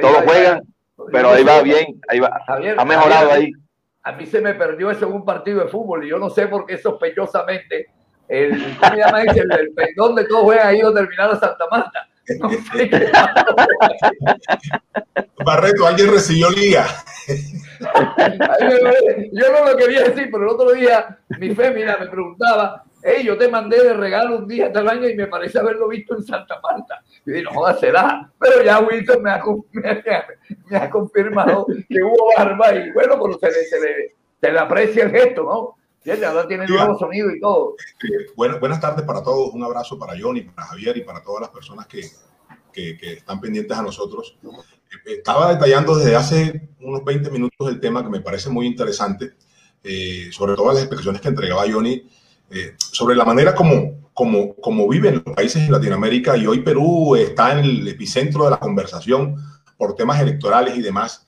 todo 0.00 0.14
juegan, 0.22 0.62
pero 1.10 1.30
ahí 1.30 1.42
va 1.42 1.62
bien, 1.62 2.00
ahí 2.08 2.20
va, 2.20 2.38
ha 2.46 2.84
mejorado 2.84 3.32
ahí. 3.32 3.50
A 4.02 4.12
mí 4.12 4.26
se 4.26 4.40
me 4.40 4.54
perdió 4.54 4.90
eso 4.90 5.06
en 5.06 5.14
un 5.14 5.24
partido 5.24 5.64
de 5.64 5.68
fútbol 5.68 6.04
y 6.04 6.10
yo 6.10 6.18
no 6.18 6.28
sé 6.28 6.48
por 6.48 6.66
qué 6.66 6.76
sospechosamente 6.76 7.86
el, 8.28 8.76
¿cómo 8.78 8.94
llama 8.94 9.22
ese? 9.22 9.40
el, 9.40 9.52
el 9.52 9.72
pendón 9.72 10.14
de 10.14 10.24
todos 10.24 10.42
juegan 10.44 10.68
ahí 10.68 10.80
donde 10.80 11.00
terminaron 11.00 11.40
Santa 11.40 11.64
Marta. 11.70 12.08
No 12.40 12.50
sé 12.50 12.90
qué 12.90 13.10
Barreto, 15.44 15.86
alguien 15.86 16.10
recibió 16.10 16.50
liga. 16.50 16.86
Yo 19.32 19.52
no 19.52 19.70
lo 19.70 19.76
quería 19.76 20.04
decir, 20.04 20.28
pero 20.30 20.42
el 20.42 20.48
otro 20.48 20.72
día 20.72 21.18
mi 21.38 21.54
fémina 21.54 21.96
me 21.98 22.08
preguntaba, 22.08 22.84
hey, 23.06 23.24
yo 23.24 23.38
te 23.38 23.48
mandé 23.48 23.82
de 23.82 23.94
regalo 23.94 24.38
un 24.38 24.48
día 24.48 24.72
tal 24.72 24.88
año 24.88 25.08
y 25.08 25.14
me 25.14 25.28
parece 25.28 25.58
haberlo 25.58 25.88
visto 25.88 26.16
en 26.16 26.24
Santa 26.24 26.60
Marta. 26.60 27.02
Y 27.24 27.30
dije, 27.30 27.44
no, 27.44 27.78
será. 27.78 28.30
Pero 28.38 28.62
ya 28.62 28.80
Wilson 28.80 29.22
me 29.22 29.30
ha, 29.30 29.42
me, 29.72 30.02
me 30.66 30.76
ha 30.76 30.90
confirmado 30.90 31.66
que 31.66 32.02
hubo 32.02 32.32
barba 32.36 32.74
y 32.74 32.90
bueno, 32.90 33.18
pero 33.22 33.38
se 33.38 33.46
le, 33.46 33.64
se 33.64 33.80
le, 33.80 34.14
se 34.40 34.52
le 34.52 34.58
aprecia 34.58 35.04
el 35.04 35.10
gesto, 35.10 35.42
¿no? 35.44 35.76
Ahora 36.24 36.46
tiene 36.46 36.66
nuevo 36.66 36.96
sonido 36.98 37.30
y 37.30 37.40
todo. 37.40 37.74
Bueno, 38.36 38.60
buenas 38.60 38.80
tardes 38.80 39.04
para 39.04 39.22
todos. 39.22 39.52
Un 39.52 39.64
abrazo 39.64 39.98
para 39.98 40.14
Johnny, 40.18 40.42
para 40.42 40.68
Javier 40.68 40.96
y 40.96 41.02
para 41.02 41.20
todas 41.20 41.42
las 41.42 41.50
personas 41.50 41.86
que, 41.88 42.02
que, 42.72 42.96
que 42.96 43.14
están 43.14 43.40
pendientes 43.40 43.76
a 43.76 43.82
nosotros. 43.82 44.38
Estaba 45.04 45.52
detallando 45.52 45.96
desde 45.96 46.14
hace 46.14 46.68
unos 46.80 47.04
20 47.04 47.30
minutos 47.30 47.68
el 47.68 47.80
tema 47.80 48.04
que 48.04 48.10
me 48.10 48.20
parece 48.20 48.50
muy 48.50 48.66
interesante, 48.66 49.32
eh, 49.82 50.28
sobre 50.30 50.54
todas 50.54 50.74
las 50.74 50.84
explicaciones 50.84 51.20
que 51.20 51.28
entregaba 51.28 51.64
Johnny, 51.68 52.08
eh, 52.50 52.74
sobre 52.78 53.16
la 53.16 53.24
manera 53.24 53.54
como, 53.54 54.10
como, 54.12 54.54
como 54.56 54.88
viven 54.88 55.22
los 55.24 55.34
países 55.34 55.62
en 55.62 55.72
Latinoamérica 55.72 56.36
y 56.36 56.46
hoy 56.46 56.60
Perú 56.60 57.16
está 57.16 57.52
en 57.52 57.58
el 57.60 57.88
epicentro 57.88 58.44
de 58.44 58.50
la 58.50 58.58
conversación 58.58 59.36
por 59.76 59.94
temas 59.94 60.20
electorales 60.20 60.76
y 60.76 60.82
demás 60.82 61.26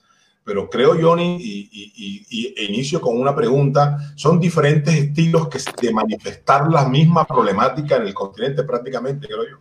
pero 0.49 0.67
creo, 0.67 0.95
Johnny, 0.99 1.37
y, 1.39 2.53
e 2.57 2.63
inicio 2.63 2.99
con 2.99 3.19
una 3.19 3.35
pregunta, 3.35 3.99
son 4.15 4.39
diferentes 4.39 4.95
estilos 4.95 5.47
que 5.47 5.59
de 5.79 5.93
manifestar 5.93 6.67
la 6.71 6.89
misma 6.89 7.23
problemática 7.23 7.97
en 7.97 8.07
el 8.07 8.15
continente 8.15 8.63
prácticamente, 8.63 9.27
creo 9.27 9.43
yo. 9.43 9.57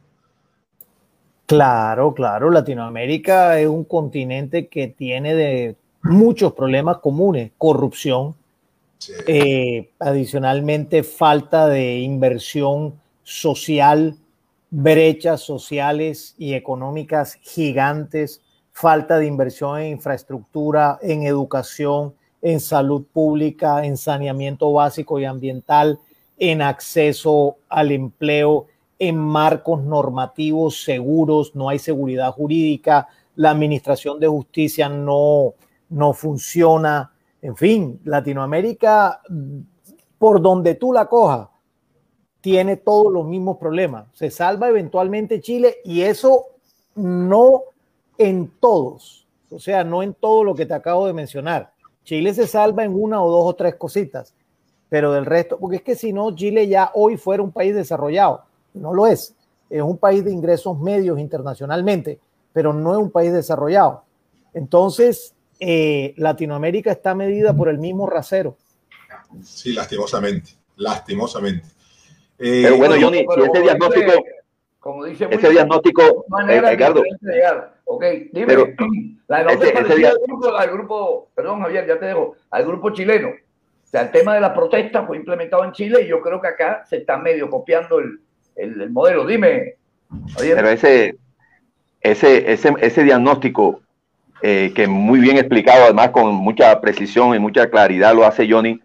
Claro, 1.44 2.14
claro, 2.14 2.48
Latinoamérica 2.48 3.60
es 3.60 3.68
un 3.68 3.84
continente 3.84 4.68
que 4.68 4.88
tiene 4.88 5.34
de 5.34 5.76
muchos 6.02 6.54
problemas 6.54 6.98
comunes, 7.02 7.52
corrupción, 7.58 8.34
eh, 9.26 9.90
adicionalmente 9.98 11.02
falta 11.02 11.68
de 11.68 11.98
inversión 11.98 13.00
social, 13.22 14.16
brechas 14.70 15.40
sociales 15.40 16.34
y 16.38 16.54
económicas 16.54 17.38
gigantes, 17.42 18.42
falta 18.72 19.18
de 19.18 19.26
inversión 19.26 19.80
en 19.80 19.92
infraestructura, 19.92 20.98
en 21.02 21.24
educación, 21.24 22.14
en 22.42 22.60
salud 22.60 23.04
pública, 23.12 23.84
en 23.84 23.96
saneamiento 23.96 24.72
básico 24.72 25.18
y 25.18 25.24
ambiental, 25.24 25.98
en 26.38 26.62
acceso 26.62 27.56
al 27.68 27.90
empleo, 27.90 28.66
en 28.98 29.16
marcos 29.16 29.82
normativos 29.82 30.82
seguros, 30.82 31.54
no 31.54 31.68
hay 31.68 31.78
seguridad 31.78 32.32
jurídica, 32.32 33.08
la 33.36 33.50
administración 33.50 34.18
de 34.18 34.26
justicia 34.26 34.88
no, 34.88 35.54
no 35.88 36.12
funciona. 36.12 37.12
En 37.40 37.56
fin, 37.56 38.00
Latinoamérica, 38.04 39.20
por 40.18 40.42
donde 40.42 40.74
tú 40.74 40.92
la 40.92 41.06
cojas, 41.06 41.48
tiene 42.40 42.76
todos 42.76 43.12
los 43.12 43.26
mismos 43.26 43.58
problemas. 43.58 44.06
Se 44.12 44.30
salva 44.30 44.68
eventualmente 44.68 45.40
Chile 45.40 45.76
y 45.84 46.02
eso 46.02 46.46
no 46.94 47.62
en 48.16 48.50
todos, 48.60 49.26
o 49.50 49.60
sea, 49.60 49.84
no 49.84 50.02
en 50.02 50.14
todo 50.14 50.42
lo 50.44 50.54
que 50.54 50.66
te 50.66 50.74
acabo 50.74 51.06
de 51.06 51.12
mencionar. 51.12 51.72
Chile 52.04 52.34
se 52.34 52.46
salva 52.46 52.84
en 52.84 52.94
una 52.94 53.22
o 53.22 53.30
dos 53.30 53.44
o 53.46 53.54
tres 53.54 53.76
cositas, 53.76 54.34
pero 54.88 55.12
del 55.12 55.26
resto, 55.26 55.58
porque 55.58 55.76
es 55.76 55.82
que 55.82 55.94
si 55.94 56.12
no, 56.12 56.34
Chile 56.34 56.66
ya 56.66 56.90
hoy 56.94 57.16
fuera 57.16 57.42
un 57.42 57.52
país 57.52 57.74
desarrollado, 57.74 58.42
no 58.74 58.92
lo 58.92 59.06
es, 59.06 59.34
es 59.70 59.82
un 59.82 59.98
país 59.98 60.24
de 60.24 60.32
ingresos 60.32 60.78
medios 60.78 61.18
internacionalmente, 61.18 62.18
pero 62.52 62.72
no 62.72 62.92
es 62.92 62.98
un 62.98 63.10
país 63.10 63.32
desarrollado. 63.32 64.02
Entonces, 64.54 65.34
eh, 65.60 66.14
Latinoamérica 66.16 66.92
está 66.92 67.14
medida 67.14 67.54
por 67.54 67.68
el 67.68 67.78
mismo 67.78 68.08
rasero. 68.08 68.56
Sí, 69.42 69.72
lastimosamente, 69.72 70.52
lastimosamente. 70.76 71.68
pero 72.36 72.76
bueno, 72.76 72.94
eh, 72.94 73.02
Johnny, 73.02 73.26
si 73.34 73.42
ese 73.42 73.62
diagnóstico, 73.62 74.12
como 74.78 75.04
dice 75.04 75.28
ese 75.30 75.50
diagnóstico, 75.50 76.26
eh, 76.48 76.60
Ricardo, 76.60 77.02
Ok, 77.84 78.04
dime, 78.32 78.54
la 79.28 79.42
nota 79.44 79.66
ese, 79.66 80.06
al, 80.06 80.18
grupo, 80.26 80.56
al, 80.56 80.70
grupo, 80.70 81.28
perdón 81.34 81.62
Javier, 81.62 81.86
ya 81.86 81.98
te 81.98 82.06
dejo, 82.06 82.36
al 82.50 82.64
grupo 82.66 82.90
chileno. 82.90 83.28
O 83.28 83.90
sea, 83.90 84.02
el 84.02 84.10
tema 84.10 84.34
de 84.34 84.42
la 84.42 84.54
protesta 84.54 85.06
fue 85.06 85.16
implementado 85.16 85.64
en 85.64 85.72
Chile 85.72 86.02
y 86.02 86.08
yo 86.08 86.20
creo 86.20 86.40
que 86.40 86.48
acá 86.48 86.84
se 86.86 86.98
está 86.98 87.16
medio 87.16 87.48
copiando 87.48 87.98
el, 87.98 88.20
el, 88.56 88.82
el 88.82 88.90
modelo. 88.90 89.26
Dime, 89.26 89.76
Javier. 90.34 90.56
Pero 90.56 90.68
ese, 90.68 91.16
ese, 92.02 92.52
ese, 92.52 92.74
ese 92.78 93.02
diagnóstico 93.02 93.80
eh, 94.42 94.72
que 94.74 94.86
muy 94.86 95.20
bien 95.20 95.36
explicado, 95.36 95.84
además 95.84 96.10
con 96.10 96.34
mucha 96.34 96.80
precisión 96.80 97.34
y 97.34 97.38
mucha 97.38 97.68
claridad 97.70 98.14
lo 98.14 98.24
hace 98.24 98.50
Johnny. 98.50 98.80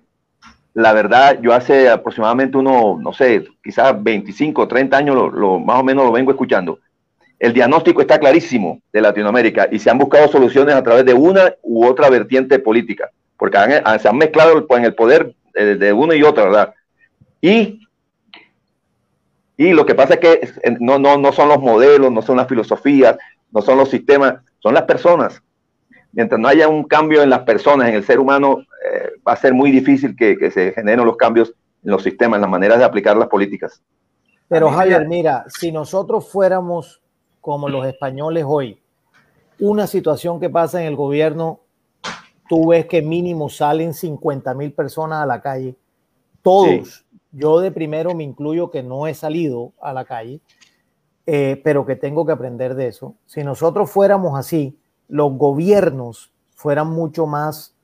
La 0.74 0.94
verdad, 0.94 1.40
yo 1.42 1.54
hace 1.54 1.90
aproximadamente 1.90 2.58
uno, 2.58 2.98
no 3.00 3.14
sé, 3.14 3.46
quizás 3.64 4.02
25, 4.02 4.68
30 4.68 4.98
años, 4.98 5.16
lo, 5.16 5.30
lo, 5.30 5.60
más 5.60 5.80
o 5.80 5.84
menos 5.84 6.06
lo 6.06 6.12
vengo 6.12 6.32
escuchando 6.32 6.80
el 7.44 7.52
diagnóstico 7.52 8.00
está 8.00 8.18
clarísimo 8.20 8.82
de 8.94 9.02
Latinoamérica 9.02 9.68
y 9.70 9.78
se 9.78 9.90
han 9.90 9.98
buscado 9.98 10.30
soluciones 10.30 10.76
a 10.76 10.82
través 10.82 11.04
de 11.04 11.14
una 11.14 11.54
u 11.62 11.86
otra 11.86 12.10
vertiente 12.10 12.58
política, 12.58 13.12
porque 13.36 13.58
se 14.00 14.08
han 14.08 14.18
mezclado 14.18 14.66
en 14.70 14.86
el 14.86 14.96
poder 14.96 15.36
de, 15.54 15.76
de 15.76 15.92
uno 15.92 16.14
y 16.14 16.24
otro, 16.24 16.46
¿verdad? 16.46 16.74
Y, 17.42 17.86
y 19.58 19.74
lo 19.74 19.86
que 19.86 19.94
pasa 19.94 20.14
es 20.14 20.20
que 20.22 20.78
no, 20.80 21.00
no, 21.00 21.18
no 21.18 21.34
son 21.34 21.50
los 21.50 21.60
modelos, 21.60 22.14
no 22.14 22.22
son 22.22 22.38
las 22.38 22.48
filosofías, 22.48 23.18
no 23.52 23.62
son 23.62 23.78
los 23.78 23.90
sistemas, 23.90 24.36
son 24.64 24.74
las 24.74 24.84
personas. 24.84 25.44
Mientras 26.14 26.40
no 26.40 26.48
haya 26.48 26.70
un 26.70 26.86
cambio 26.86 27.22
en 27.22 27.30
las 27.30 27.42
personas, 27.42 27.90
en 27.90 27.96
el 27.96 28.04
ser 28.04 28.20
humano, 28.20 28.60
eh, 28.60 29.10
va 29.28 29.34
a 29.34 29.36
ser 29.36 29.54
muy 29.54 29.72
difícil 29.72 30.16
que, 30.16 30.38
que 30.38 30.50
se 30.50 30.72
generen 30.72 31.06
los 31.06 31.18
cambios 31.18 31.54
en 31.84 31.92
los 31.92 32.02
sistemas, 32.02 32.38
en 32.38 32.42
las 32.42 32.50
maneras 32.50 32.80
de 32.80 32.86
aplicar 32.86 33.18
las 33.18 33.28
políticas. 33.28 33.82
Pero 34.48 34.70
Javier, 34.70 35.08
mira, 35.08 35.44
si 35.48 35.72
nosotros 35.72 36.30
fuéramos 36.32 37.02
como 37.42 37.68
los 37.68 37.86
españoles 37.86 38.46
hoy, 38.48 38.80
una 39.60 39.86
situación 39.86 40.40
que 40.40 40.50
pasa 40.50 40.82
en 40.82 40.88
el 40.88 40.96
gobierno, 40.96 41.60
tú 42.48 42.68
ves 42.68 42.86
que 42.86 43.02
mínimo 43.02 43.50
salen 43.50 43.94
50 43.94 44.54
mil 44.54 44.72
personas 44.72 45.24
a 45.24 45.26
la 45.26 45.42
calle, 45.42 45.76
todos. 46.42 47.04
Yo 47.32 47.60
de 47.60 47.72
primero 47.72 48.14
me 48.14 48.24
incluyo 48.24 48.70
que 48.70 48.84
no 48.84 49.08
he 49.08 49.14
salido 49.14 49.74
a 49.82 49.92
la 49.92 50.06
calle, 50.06 50.40
eh, 51.26 51.62
pero 51.64 51.86
que 51.86 51.96
tengo 51.96 52.26
que 52.26 52.32
aprender 52.32 52.76
de 52.76 52.88
eso. 52.88 53.16
Si 53.26 53.44
nosotros 53.44 53.90
fuéramos 53.90 54.38
así, 54.38 54.78
los 55.08 55.38
gobiernos 55.38 56.32
fueran 56.56 56.90
mucho 56.90 57.28
más 57.28 57.76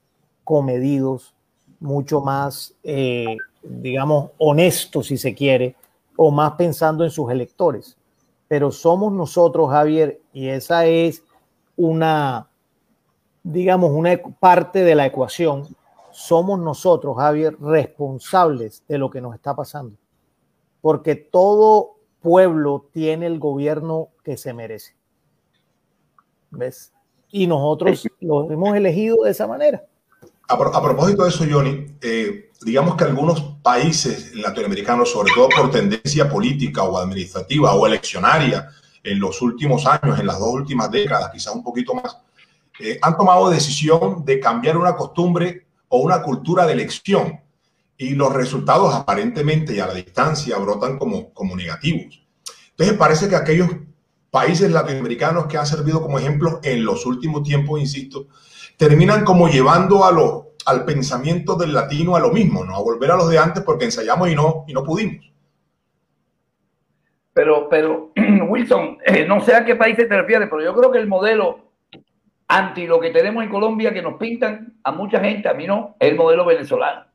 comedidos, 0.44 1.36
mucho 1.80 2.22
más, 2.22 2.74
eh, 2.84 3.38
digamos, 3.64 4.32
honestos, 4.38 5.08
si 5.08 5.18
se 5.18 5.34
quiere, 5.34 5.76
o 6.16 6.32
más 6.32 6.54
pensando 6.54 7.04
en 7.04 7.12
sus 7.12 7.32
electores 7.32 7.98
pero 8.50 8.72
somos 8.72 9.14
nosotros, 9.14 9.70
Javier, 9.70 10.20
y 10.34 10.50
esa 10.50 10.88
es 10.88 11.24
una, 11.78 12.50
digamos, 13.44 13.92
una 13.92 14.18
parte 14.40 14.84
de 14.84 14.96
la 14.96 15.06
ecuación. 15.06 15.68
Somos 16.10 16.60
nosotros, 16.60 17.16
Javier, 17.16 17.56
responsables 17.62 18.84
de 18.88 18.98
lo 18.98 19.12
que 19.12 19.22
nos 19.22 19.36
está 19.36 19.56
pasando, 19.56 19.96
porque 20.82 21.14
todo 21.14 21.99
pueblo 22.22 22.89
tiene 22.91 23.26
el 23.28 23.39
gobierno 23.39 24.09
que 24.24 24.38
se 24.38 24.53
merece. 24.53 24.95
¿Ves? 26.51 26.91
Y 27.32 27.47
nosotros 27.47 28.07
lo 28.22 28.51
hemos 28.51 28.76
elegido 28.76 29.24
de 29.24 29.32
esa 29.32 29.47
manera. 29.47 29.84
A, 30.47 30.53
a 30.53 30.82
propósito 30.82 31.24
de 31.24 31.30
eso, 31.30 31.45
Johnny, 31.49 31.86
eh, 32.01 32.49
digamos 32.61 32.95
que 32.95 33.03
algunos 33.03 33.41
países 33.61 34.34
latinoamericanos, 34.36 35.11
sobre 35.11 35.32
todo 35.34 35.49
por 35.49 35.70
tendencia 35.70 36.30
política 36.30 36.84
o 36.84 36.97
administrativa 36.97 37.74
o 37.76 37.86
eleccionaria 37.86 38.67
en 39.03 39.20
los 39.20 39.41
últimos 39.41 39.86
años, 39.86 40.20
en 40.20 40.26
las 40.26 40.39
dos 40.39 40.53
últimas 40.53 40.89
décadas, 40.91 41.30
quizás 41.32 41.53
un 41.53 41.63
poquito 41.63 41.93
más, 41.93 42.17
eh, 42.80 42.97
han 43.01 43.15
tomado 43.15 43.49
decisión 43.49 44.26
de 44.26 44.39
cambiar 44.39 44.78
una 44.78 44.95
costumbre 44.95 45.67
o 45.88 45.99
una 45.99 46.22
cultura 46.22 46.65
de 46.65 46.74
elección 46.74 47.39
y 48.00 48.16
los 48.16 48.34
resultados 48.34 48.95
aparentemente 48.95 49.76
y 49.76 49.80
a 49.82 49.88
la 49.88 49.93
distancia 49.93 50.58
brotan 50.58 50.97
como, 50.97 51.34
como 51.34 51.54
negativos. 51.54 52.26
Entonces 52.72 52.97
parece 52.97 53.28
que 53.28 53.36
aquellos 53.36 53.70
países 54.32 54.72
latinoamericanos 54.72 55.47
que 55.47 55.58
han 55.58 55.66
servido 55.66 56.02
como 56.02 56.18
ejemplo 56.18 56.62
en 56.64 56.86
los 56.86 57.06
últimos 57.06 57.43
tiempos, 57.43 57.78
insisto, 57.78 58.28
terminan 58.78 59.26
como 59.26 59.50
llevando 59.50 60.06
a 60.06 60.14
los 60.14 60.43
al 60.66 60.86
pensamiento 60.86 61.56
del 61.56 61.74
latino 61.74 62.16
a 62.16 62.20
lo 62.20 62.32
mismo, 62.32 62.64
¿no? 62.64 62.76
A 62.76 62.82
volver 62.82 63.12
a 63.12 63.18
los 63.18 63.30
de 63.30 63.38
antes 63.38 63.64
porque 63.64 63.86
ensayamos 63.86 64.30
y 64.30 64.36
no, 64.36 64.66
y 64.68 64.74
no 64.74 64.84
pudimos. 64.84 65.30
Pero, 67.34 67.68
pero 67.70 68.12
Wilson, 68.47 69.00
eh, 69.04 69.26
no 69.26 69.41
sé 69.41 69.56
a 69.56 69.66
qué 69.66 69.76
país 69.76 69.97
te 69.97 70.08
refieres, 70.08 70.47
pero 70.50 70.64
yo 70.64 70.74
creo 70.74 70.91
que 70.91 71.00
el 71.00 71.08
modelo 71.08 71.72
anti 72.47 72.88
lo 72.88 73.00
que 73.00 73.10
tenemos 73.10 73.43
en 73.43 73.50
Colombia, 73.50 73.93
que 73.93 74.02
nos 74.02 74.16
pintan 74.16 74.80
a 74.84 74.91
mucha 74.91 75.20
gente, 75.20 75.50
a 75.50 75.54
mí 75.54 75.68
no, 75.68 75.95
es 76.00 76.12
el 76.12 76.16
modelo 76.16 76.45
venezolano. 76.45 77.09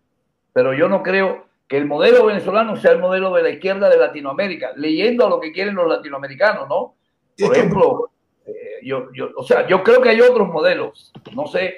Pero 0.55 0.73
yo 0.73 0.89
no 0.89 1.03
creo 1.03 1.45
que 1.69 1.77
el 1.77 1.87
modelo 1.87 2.27
venezolano 2.27 2.77
sea 2.77 2.93
el 2.93 3.01
modelo 3.01 3.35
de 3.35 3.43
la 3.43 3.51
izquierda 3.51 3.91
de 3.91 3.99
Latinoamérica, 3.99 4.71
leyendo 4.77 5.27
a 5.27 5.31
lo 5.31 5.41
que 5.41 5.53
quieren 5.53 5.75
los 5.75 5.89
latinoamericanos, 5.89 6.69
¿no? 6.69 6.95
Por 7.39 7.57
ejemplo, 7.57 8.11
eh, 8.47 8.53
yo, 8.85 9.13
yo, 9.13 9.31
o 9.37 9.43
sea, 9.43 9.67
yo 9.67 9.83
creo 9.83 10.01
que 10.01 10.11
hay 10.11 10.21
otros 10.21 10.49
modelos, 10.49 11.13
no 11.35 11.47
sé. 11.49 11.75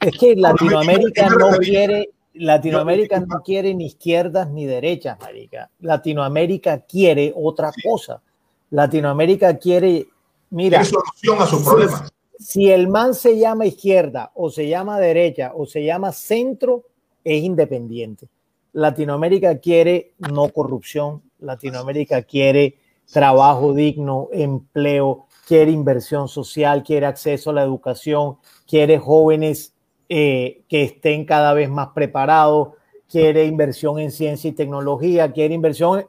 Es 0.00 0.16
que 0.18 0.36
Latinoamérica 0.36 1.28
no 1.28 1.50
quiere, 1.58 2.10
Latinoamérica 2.34 3.20
no 3.20 3.42
quiere 3.42 3.74
ni 3.74 3.86
izquierdas 3.86 4.48
ni 4.50 4.66
derechas, 4.66 5.18
marica. 5.20 5.68
Latinoamérica 5.80 6.78
quiere 6.80 7.32
otra 7.34 7.72
cosa. 7.82 8.22
Latinoamérica 8.70 9.58
quiere, 9.58 10.06
mira, 10.50 10.84
solución 10.84 11.40
a 11.40 11.46
sus 11.46 11.62
problemas. 11.62 12.12
Si 12.38 12.70
el 12.70 12.88
man 12.88 13.14
se 13.14 13.38
llama 13.38 13.66
izquierda 13.66 14.32
o 14.34 14.50
se 14.50 14.68
llama 14.68 14.98
derecha 14.98 15.52
o 15.54 15.66
se 15.66 15.84
llama 15.84 16.12
centro, 16.12 16.84
es 17.24 17.42
independiente. 17.42 18.28
Latinoamérica 18.72 19.58
quiere 19.58 20.14
no 20.18 20.48
corrupción, 20.48 21.22
Latinoamérica 21.38 22.22
quiere 22.22 22.78
trabajo 23.12 23.74
digno, 23.74 24.28
empleo, 24.32 25.26
quiere 25.46 25.70
inversión 25.70 26.28
social, 26.28 26.82
quiere 26.82 27.06
acceso 27.06 27.50
a 27.50 27.54
la 27.54 27.62
educación, 27.62 28.38
quiere 28.66 28.98
jóvenes 28.98 29.74
eh, 30.08 30.62
que 30.68 30.84
estén 30.84 31.24
cada 31.24 31.52
vez 31.52 31.68
más 31.68 31.88
preparados, 31.88 32.70
quiere 33.08 33.44
inversión 33.44 33.98
en 33.98 34.10
ciencia 34.10 34.48
y 34.48 34.52
tecnología, 34.52 35.32
quiere 35.32 35.54
inversión 35.54 36.00
en 36.00 36.06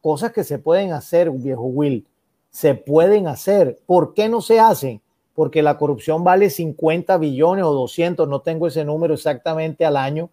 cosas 0.00 0.32
que 0.32 0.44
se 0.44 0.58
pueden 0.58 0.92
hacer, 0.92 1.30
viejo 1.30 1.62
Will, 1.62 2.06
se 2.50 2.74
pueden 2.74 3.26
hacer. 3.26 3.78
¿Por 3.84 4.14
qué 4.14 4.28
no 4.30 4.40
se 4.40 4.58
hacen? 4.58 5.02
Porque 5.34 5.62
la 5.62 5.76
corrupción 5.76 6.24
vale 6.24 6.48
50 6.48 7.18
billones 7.18 7.64
o 7.64 7.72
200, 7.72 8.26
no 8.26 8.40
tengo 8.40 8.66
ese 8.66 8.84
número 8.84 9.14
exactamente 9.14 9.84
al 9.84 9.98
año, 9.98 10.30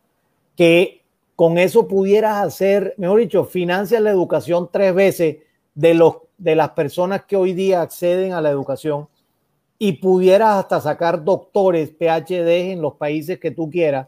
que 0.55 1.03
con 1.35 1.57
eso 1.57 1.87
pudieras 1.87 2.45
hacer, 2.45 2.93
mejor 2.97 3.19
dicho, 3.19 3.45
financias 3.45 4.01
la 4.01 4.09
educación 4.09 4.69
tres 4.71 4.93
veces 4.93 5.37
de, 5.73 5.93
los, 5.93 6.17
de 6.37 6.55
las 6.55 6.69
personas 6.71 7.25
que 7.25 7.35
hoy 7.35 7.53
día 7.53 7.81
acceden 7.81 8.33
a 8.33 8.41
la 8.41 8.49
educación 8.49 9.07
y 9.77 9.93
pudieras 9.93 10.57
hasta 10.57 10.79
sacar 10.79 11.23
doctores, 11.23 11.89
PhD 11.89 12.71
en 12.71 12.81
los 12.81 12.93
países 12.93 13.39
que 13.39 13.51
tú 13.51 13.69
quieras 13.69 14.07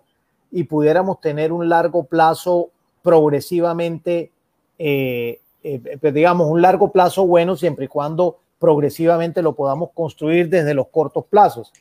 y 0.52 0.64
pudiéramos 0.64 1.20
tener 1.20 1.52
un 1.52 1.68
largo 1.68 2.06
plazo 2.06 2.70
progresivamente, 3.04 4.32
eh, 4.80 5.42
eh, 5.64 5.98
pues 6.00 6.14
digamos, 6.14 6.50
un 6.50 6.62
largo 6.62 6.92
plazo 6.92 7.28
bueno 7.28 7.58
siempre 7.58 7.86
y 7.86 7.90
cuando 7.90 8.40
progresivamente 8.60 9.42
lo 9.42 9.54
podamos 9.54 9.90
construir 9.94 10.50
desde 10.50 10.74
los 10.74 10.88
cortos 10.88 11.26
plazos. 11.26 11.74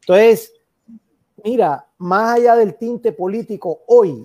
Entonces, 0.00 0.55
mira, 1.44 1.86
más 1.98 2.36
allá 2.36 2.56
del 2.56 2.74
tinte 2.74 3.12
político, 3.12 3.80
hoy 3.86 4.22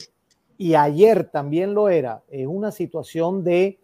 y 0.57 0.75
ayer 0.75 1.25
también 1.25 1.73
lo 1.73 1.89
era, 1.89 2.21
es 2.29 2.45
una 2.45 2.71
situación 2.71 3.43
de, 3.43 3.79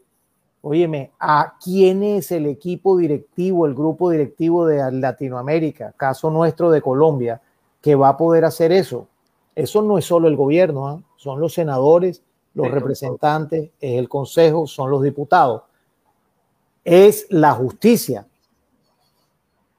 óyeme, 0.62 1.12
¿a 1.20 1.56
quién 1.64 2.04
es 2.04 2.32
el 2.32 2.46
equipo 2.46 2.98
directivo, 2.98 3.66
el 3.66 3.74
grupo 3.74 4.12
directivo 4.12 4.68
de 4.68 4.92
Latinoamérica, 4.92 5.94
caso 5.98 6.30
nuestro 6.30 6.70
de 6.70 6.82
Colombia, 6.82 7.42
que 7.82 7.96
va 7.96 8.10
a 8.10 8.18
poder 8.18 8.46
hacer 8.46 8.72
eso? 8.72 9.08
Eso 9.56 9.82
no 9.82 9.98
es 9.98 10.06
solo 10.06 10.28
el 10.28 10.36
gobierno, 10.36 10.88
¿ah? 10.88 11.02
son 11.16 11.40
los 11.40 11.56
senadores, 11.56 12.22
los 12.54 12.72
representantes, 12.72 13.72
es 13.80 14.00
el 14.00 14.08
consejo, 14.08 14.68
son 14.68 14.92
los 14.92 15.02
diputados. 15.02 15.64
Es 16.84 17.28
la 17.30 17.54
justicia. 17.54 18.28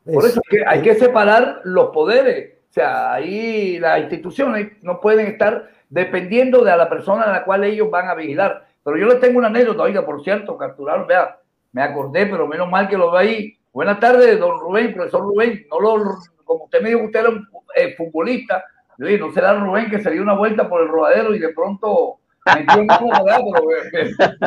Por 0.05 0.25
eso 0.25 0.41
es 0.41 0.49
que 0.49 0.67
hay 0.67 0.83
que 0.83 0.95
separar 0.95 1.61
los 1.65 1.91
poderes. 1.91 2.58
Sea, 2.79 3.13
ahí 3.13 3.81
las 3.81 4.03
instituciones 4.03 4.71
no 4.83 5.01
pueden 5.01 5.27
estar 5.27 5.69
dependiendo 5.89 6.63
de 6.63 6.77
la 6.77 6.89
persona 6.89 7.25
a 7.25 7.33
la 7.33 7.45
cual 7.45 7.65
ellos 7.65 7.91
van 7.91 8.07
a 8.07 8.15
vigilar. 8.15 8.69
Pero 8.85 8.97
yo 8.97 9.07
les 9.09 9.19
tengo 9.19 9.39
una 9.39 9.49
anécdota, 9.49 9.83
oiga, 9.83 10.07
por 10.07 10.23
cierto, 10.23 10.57
capturaron, 10.57 11.09
vea, 11.09 11.41
me 11.73 11.83
acordé, 11.83 12.27
pero 12.27 12.47
menos 12.47 12.71
mal 12.71 12.89
que 12.89 12.97
lo 12.97 13.11
ve 13.11 13.19
ahí. 13.19 13.59
Buenas 13.73 13.99
tardes, 13.99 14.39
don 14.39 14.61
Rubén, 14.61 14.95
profesor 14.95 15.23
Rubén. 15.23 15.67
No 15.69 15.81
lo, 15.81 16.19
como 16.45 16.67
usted 16.67 16.81
me 16.81 16.91
dijo 16.91 17.03
usted 17.03 17.19
era 17.19 17.31
un 17.31 17.49
eh, 17.75 17.97
futbolista, 17.97 18.65
yo 18.97 19.07
dije, 19.07 19.19
no 19.19 19.33
será 19.33 19.55
Rubén 19.55 19.91
que 19.91 20.01
se 20.01 20.13
dio 20.13 20.23
una 20.23 20.35
vuelta 20.35 20.69
por 20.69 20.81
el 20.83 20.89
rodadero 20.89 21.35
y 21.35 21.41
de 21.41 21.49
pronto 21.49 22.21
metió 22.47 22.81
un 22.81 22.87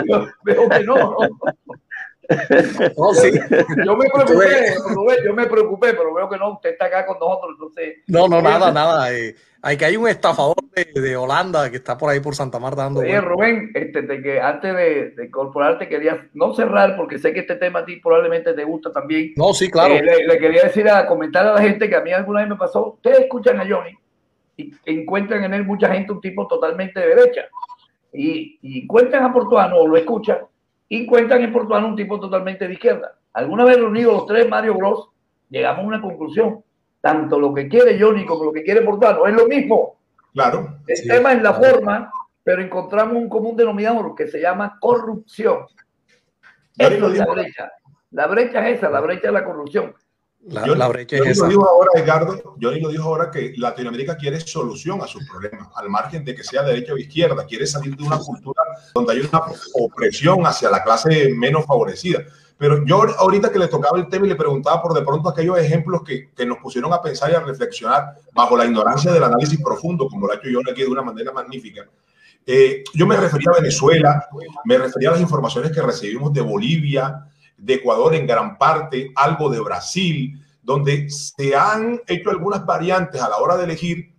pero 0.05 0.27
veo, 0.45 0.69
que 0.69 0.83
no, 0.85 0.95
¿no? 0.95 1.17
sí. 3.13 3.31
Yo 3.85 3.97
me 3.97 4.09
preocupé, 4.09 4.75
yo 5.25 5.33
me 5.33 5.47
preocupé, 5.47 5.93
pero 5.93 6.13
veo 6.13 6.29
que 6.29 6.37
no, 6.37 6.53
usted 6.53 6.71
está 6.71 6.85
acá 6.85 7.05
con 7.05 7.19
nosotros, 7.19 7.51
entonces. 7.53 7.97
No, 8.07 8.27
no, 8.27 8.41
nada, 8.41 8.71
nada. 8.71 9.13
Eh, 9.13 9.35
hay 9.61 9.77
que 9.77 9.85
hay 9.85 9.97
un 9.97 10.07
estafador 10.07 10.55
de, 10.73 11.15
Holanda 11.15 11.69
que 11.69 11.77
está 11.77 11.97
por 11.97 12.09
ahí 12.09 12.19
por 12.19 12.35
Santa 12.35 12.59
Marta 12.59 12.83
dando. 12.83 13.01
Oye, 13.01 13.21
Rubén, 13.21 13.71
este, 13.75 14.01
de 14.01 14.21
que 14.21 14.41
antes 14.41 14.75
de, 14.75 15.09
de, 15.11 15.25
incorporarte 15.25 15.87
quería 15.87 16.27
no 16.33 16.53
cerrar 16.53 16.95
porque 16.95 17.19
sé 17.19 17.31
que 17.33 17.41
este 17.41 17.55
tema 17.55 17.79
a 17.79 17.85
ti 17.85 17.97
probablemente 17.97 18.53
te 18.53 18.63
gusta 18.63 18.91
también. 18.91 19.33
No, 19.35 19.53
sí, 19.53 19.69
claro. 19.69 19.93
Eh, 19.93 20.25
le, 20.27 20.39
quería 20.39 20.63
decir 20.63 20.89
a 20.89 21.05
comentar 21.05 21.45
a 21.45 21.53
la 21.53 21.61
gente 21.61 21.87
que 21.87 21.95
a 21.95 22.01
mí 22.01 22.11
alguna 22.11 22.39
vez 22.39 22.49
me 22.49 22.55
pasó. 22.55 22.93
Ustedes 22.93 23.19
escuchan 23.19 23.59
a 23.59 23.67
Johnny 23.67 23.95
y 24.57 24.73
encuentran 24.85 25.43
en 25.43 25.53
él 25.53 25.65
mucha 25.65 25.93
gente 25.93 26.11
un 26.11 26.21
tipo 26.21 26.47
totalmente 26.47 26.99
de 26.99 27.07
derecha 27.07 27.41
y, 28.13 28.57
y 28.61 28.83
encuentran 28.83 29.23
a 29.23 29.33
Portuano 29.33 29.77
o 29.77 29.87
lo 29.87 29.95
escuchan 29.95 30.39
y 30.91 31.03
encuentran 31.03 31.41
en 31.41 31.53
Portuano 31.53 31.87
un 31.87 31.95
tipo 31.95 32.19
totalmente 32.19 32.67
de 32.67 32.73
izquierda. 32.73 33.15
Alguna 33.31 33.63
vez 33.63 33.77
reunidos 33.77 34.13
los 34.13 34.25
tres 34.25 34.49
Mario 34.49 34.75
Bros 34.75 35.07
llegamos 35.49 35.85
a 35.85 35.87
una 35.87 36.01
conclusión 36.01 36.65
tanto 36.99 37.39
lo 37.39 37.53
que 37.53 37.69
quiere 37.69 37.97
Johnny 37.97 38.25
como 38.25 38.43
lo 38.43 38.51
que 38.51 38.61
quiere 38.61 38.81
Portano 38.81 39.25
es 39.25 39.33
lo 39.33 39.47
mismo. 39.47 39.95
Claro. 40.33 40.79
El 40.85 41.07
tema 41.07 41.31
es 41.31 41.41
la 41.41 41.53
forma, 41.53 42.11
pero 42.43 42.61
encontramos 42.61 43.15
un 43.15 43.29
común 43.29 43.55
denominador 43.55 44.13
que 44.15 44.27
se 44.27 44.41
llama 44.41 44.77
corrupción. 44.81 45.59
Eso 46.77 47.07
es 47.07 47.17
la 47.17 47.25
brecha. 47.25 47.71
La 48.11 48.27
brecha 48.27 48.67
es 48.67 48.79
esa, 48.79 48.89
la 48.89 48.99
brecha 48.99 49.27
es 49.27 49.33
la 49.33 49.45
corrupción. 49.45 49.93
La, 50.47 50.65
la 50.65 50.87
brecha 50.87 51.17
es 51.17 51.27
esa. 51.27 51.43
Lo 51.43 51.49
dijo 51.49 51.67
ahora, 51.67 51.89
Edgardo, 51.95 52.55
Johnny 52.59 52.79
lo 52.79 52.89
dijo 52.89 53.03
ahora 53.03 53.29
que 53.29 53.53
Latinoamérica 53.57 54.17
quiere 54.17 54.39
solución 54.39 55.01
a 55.01 55.07
sus 55.07 55.27
problemas, 55.27 55.67
al 55.75 55.89
margen 55.89 56.25
de 56.25 56.33
que 56.33 56.43
sea 56.43 56.63
derecha 56.63 56.93
o 56.93 56.97
izquierda, 56.97 57.45
quiere 57.45 57.67
salir 57.67 57.95
de 57.95 58.03
una 58.03 58.17
cultura 58.17 58.61
donde 58.93 59.13
hay 59.13 59.19
una 59.19 59.41
opresión 59.75 60.45
hacia 60.47 60.71
la 60.71 60.83
clase 60.83 61.29
menos 61.35 61.65
favorecida. 61.65 62.23
Pero 62.57 62.85
yo 62.85 63.03
ahorita 63.17 63.51
que 63.51 63.59
le 63.59 63.67
tocaba 63.67 63.97
el 63.99 64.07
tema 64.07 64.25
y 64.25 64.29
le 64.29 64.35
preguntaba 64.35 64.81
por 64.81 64.93
de 64.93 65.01
pronto 65.01 65.29
aquellos 65.29 65.57
ejemplos 65.57 66.01
que, 66.03 66.31
que 66.31 66.45
nos 66.45 66.57
pusieron 66.59 66.91
a 66.93 67.01
pensar 67.01 67.31
y 67.31 67.35
a 67.35 67.39
reflexionar 67.39 68.15
bajo 68.33 68.57
la 68.57 68.65
ignorancia 68.65 69.11
del 69.11 69.23
análisis 69.23 69.59
profundo, 69.61 70.07
como 70.07 70.27
lo 70.27 70.33
ha 70.33 70.35
hecho 70.37 70.49
yo 70.49 70.59
aquí 70.69 70.81
de 70.81 70.87
una 70.87 71.01
manera 71.01 71.31
magnífica. 71.31 71.87
Eh, 72.45 72.83
yo 72.93 73.05
me 73.05 73.15
refería 73.15 73.49
a 73.51 73.59
Venezuela, 73.59 74.27
me 74.65 74.77
refería 74.77 75.09
a 75.09 75.11
las 75.13 75.21
informaciones 75.21 75.71
que 75.71 75.81
recibimos 75.81 76.33
de 76.33 76.41
Bolivia, 76.41 77.27
de 77.61 77.75
Ecuador 77.75 78.15
en 78.15 78.25
gran 78.25 78.57
parte, 78.57 79.11
algo 79.15 79.49
de 79.49 79.59
Brasil, 79.59 80.43
donde 80.63 81.09
se 81.09 81.55
han 81.55 82.01
hecho 82.07 82.31
algunas 82.31 82.65
variantes 82.65 83.21
a 83.21 83.29
la 83.29 83.37
hora 83.37 83.55
de 83.55 83.65
elegir 83.65 84.13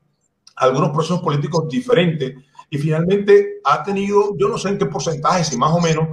algunos 0.56 0.90
procesos 0.90 1.20
políticos 1.20 1.68
diferentes 1.68 2.34
y 2.70 2.78
finalmente 2.78 3.60
ha 3.64 3.82
tenido, 3.82 4.36
yo 4.38 4.48
no 4.48 4.58
sé 4.58 4.70
en 4.70 4.78
qué 4.78 4.86
porcentaje, 4.86 5.44
si 5.44 5.56
más 5.56 5.72
o 5.72 5.80
menos, 5.80 6.08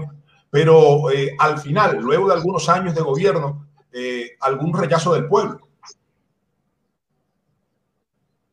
pero 0.49 1.11
eh, 1.11 1.35
al 1.37 1.59
final, 1.59 1.99
luego 2.01 2.27
de 2.27 2.33
algunos 2.33 2.67
años 2.67 2.95
de 2.95 3.01
gobierno, 3.01 3.67
eh, 3.91 4.31
algún 4.41 4.73
rechazo 4.73 5.13
del 5.13 5.27
pueblo. 5.27 5.59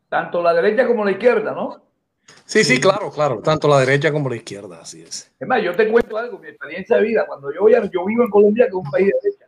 Tanto 0.09 0.43
la 0.43 0.53
derecha 0.53 0.87
como 0.87 1.05
la 1.05 1.13
izquierda, 1.13 1.53
¿no? 1.53 1.86
Sí, 2.45 2.65
sí, 2.65 2.81
claro, 2.81 3.11
claro, 3.11 3.41
tanto 3.41 3.69
la 3.69 3.81
derecha 3.81 4.13
como 4.13 4.29
la 4.29 4.37
izquierda, 4.37 4.81
así 4.81 5.03
es. 5.03 5.33
Es 5.39 5.49
más, 5.49 5.63
yo 5.63 5.75
te 5.75 5.91
cuento 5.91 6.17
algo, 6.17 6.39
mi 6.39 6.49
experiencia 6.49 6.97
de 6.97 7.03
vida, 7.03 7.27
cuando 7.27 7.53
yo 7.53 7.63
voy 7.63 7.75
a, 7.75 7.85
yo 7.85 8.05
vivo 8.05 8.23
en 8.23 8.31
Colombia, 8.31 8.67
que 8.67 8.71
es 8.71 8.75
un 8.75 8.91
país 8.91 9.07
de 9.07 9.13
derecha, 9.23 9.47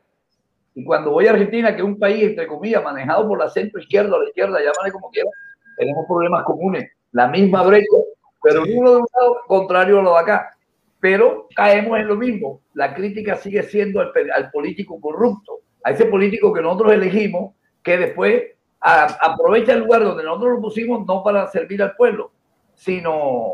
y 0.74 0.84
cuando 0.84 1.10
voy 1.10 1.26
a 1.26 1.30
Argentina, 1.30 1.74
que 1.74 1.82
es 1.82 1.86
un 1.86 1.98
país, 1.98 2.22
entre 2.22 2.46
comillas, 2.46 2.82
manejado 2.82 3.26
por 3.26 3.38
la 3.38 3.48
centro 3.48 3.80
izquierda 3.80 4.16
o 4.16 4.22
la 4.22 4.28
izquierda, 4.28 4.58
llámale 4.58 4.92
como 4.92 5.10
quieras, 5.10 5.32
tenemos 5.76 6.06
problemas 6.06 6.44
comunes, 6.44 6.90
la 7.12 7.28
misma 7.28 7.62
brecha, 7.62 7.96
pero 8.42 8.62
uno 8.62 8.90
de 8.90 8.96
un 8.98 9.06
lado 9.20 9.36
contrario 9.46 10.00
a 10.00 10.02
lo 10.02 10.12
de 10.14 10.20
acá. 10.20 10.56
Pero 11.00 11.46
caemos 11.54 11.98
en 11.98 12.08
lo 12.08 12.16
mismo. 12.16 12.60
La 12.74 12.94
crítica 12.94 13.36
sigue 13.36 13.62
siendo 13.62 14.00
al, 14.00 14.50
político 14.52 15.00
corrupto, 15.00 15.60
a 15.84 15.92
ese 15.92 16.06
político 16.06 16.52
que 16.52 16.60
nosotros 16.60 16.92
elegimos, 16.92 17.54
que 17.82 17.96
después 17.96 18.42
aprovecha 18.80 19.72
el 19.72 19.80
lugar 19.80 20.04
donde 20.04 20.24
nosotros 20.24 20.54
lo 20.54 20.60
pusimos 20.60 21.06
no 21.06 21.22
para 21.22 21.46
servir 21.48 21.82
al 21.82 21.96
pueblo, 21.96 22.32
sino, 22.78 23.52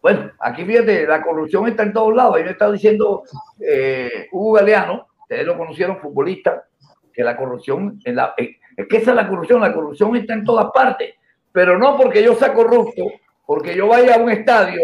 bueno, 0.00 0.32
aquí 0.40 0.64
fíjate, 0.64 1.06
la 1.06 1.22
corrupción 1.22 1.68
está 1.68 1.82
en 1.82 1.92
todos 1.92 2.14
lados. 2.14 2.36
Ahí 2.36 2.44
me 2.44 2.50
está 2.50 2.70
diciendo 2.72 3.22
eh, 3.60 4.28
Hugo 4.32 4.52
Galeano, 4.54 5.08
ustedes 5.20 5.46
lo 5.46 5.56
conocieron, 5.56 5.98
futbolista, 5.98 6.64
que 7.12 7.22
la 7.22 7.36
corrupción, 7.36 8.00
en 8.04 8.16
la, 8.16 8.34
eh, 8.38 8.56
es 8.76 8.88
que 8.88 8.96
esa 8.96 9.10
es 9.10 9.16
la 9.16 9.28
corrupción, 9.28 9.60
la 9.60 9.74
corrupción 9.74 10.16
está 10.16 10.32
en 10.32 10.44
todas 10.44 10.70
partes, 10.72 11.14
pero 11.52 11.78
no 11.78 11.96
porque 11.96 12.22
yo 12.22 12.34
sea 12.34 12.54
corrupto, 12.54 13.04
porque 13.44 13.76
yo 13.76 13.88
vaya 13.88 14.14
a 14.14 14.18
un 14.18 14.30
estadio 14.30 14.80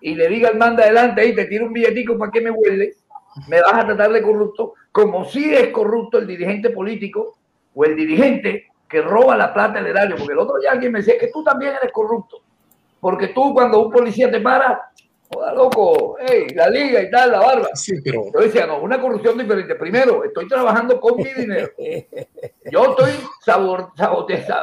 y 0.00 0.14
le 0.14 0.28
diga 0.28 0.50
al 0.50 0.56
manda 0.56 0.84
adelante, 0.84 1.22
ahí 1.22 1.34
te 1.34 1.46
tiro 1.46 1.66
un 1.66 1.72
billetico 1.72 2.16
para 2.16 2.30
que 2.30 2.40
me 2.40 2.50
huele, 2.50 2.94
me 3.48 3.60
vas 3.60 3.74
a 3.74 3.86
tratar 3.86 4.12
de 4.12 4.22
corrupto, 4.22 4.74
como 4.92 5.24
si 5.24 5.52
es 5.52 5.68
corrupto 5.68 6.18
el 6.18 6.26
dirigente 6.26 6.70
político 6.70 7.38
o 7.74 7.84
el 7.84 7.96
dirigente 7.96 8.66
que 8.88 9.00
roba 9.00 9.36
la 9.36 9.52
plata 9.52 9.78
del 9.78 9.86
erario. 9.86 10.16
Porque 10.16 10.34
el 10.34 10.38
otro 10.38 10.58
día 10.58 10.70
alguien 10.70 10.92
me 10.92 10.98
decía 10.98 11.18
que 11.18 11.30
tú 11.32 11.42
también 11.42 11.72
eres 11.74 11.90
corrupto. 11.90 12.42
Porque 13.02 13.28
tú 13.34 13.52
cuando 13.52 13.84
un 13.84 13.90
policía 13.90 14.30
te 14.30 14.40
para, 14.40 14.92
joda 15.34 15.52
loco, 15.54 16.16
hey, 16.20 16.46
la 16.54 16.68
liga 16.70 17.02
y 17.02 17.10
tal, 17.10 17.32
la 17.32 17.40
barba. 17.40 17.70
Sí, 17.74 17.94
pero... 18.00 18.26
Yo 18.32 18.40
decía, 18.40 18.64
no, 18.64 18.80
una 18.80 19.00
corrupción 19.00 19.36
diferente. 19.36 19.74
Primero, 19.74 20.22
estoy 20.22 20.46
trabajando 20.46 21.00
con 21.00 21.16
mi 21.16 21.34
dinero. 21.34 21.68
Yo 22.70 22.90
estoy 22.90 23.10
sabor, 23.44 23.88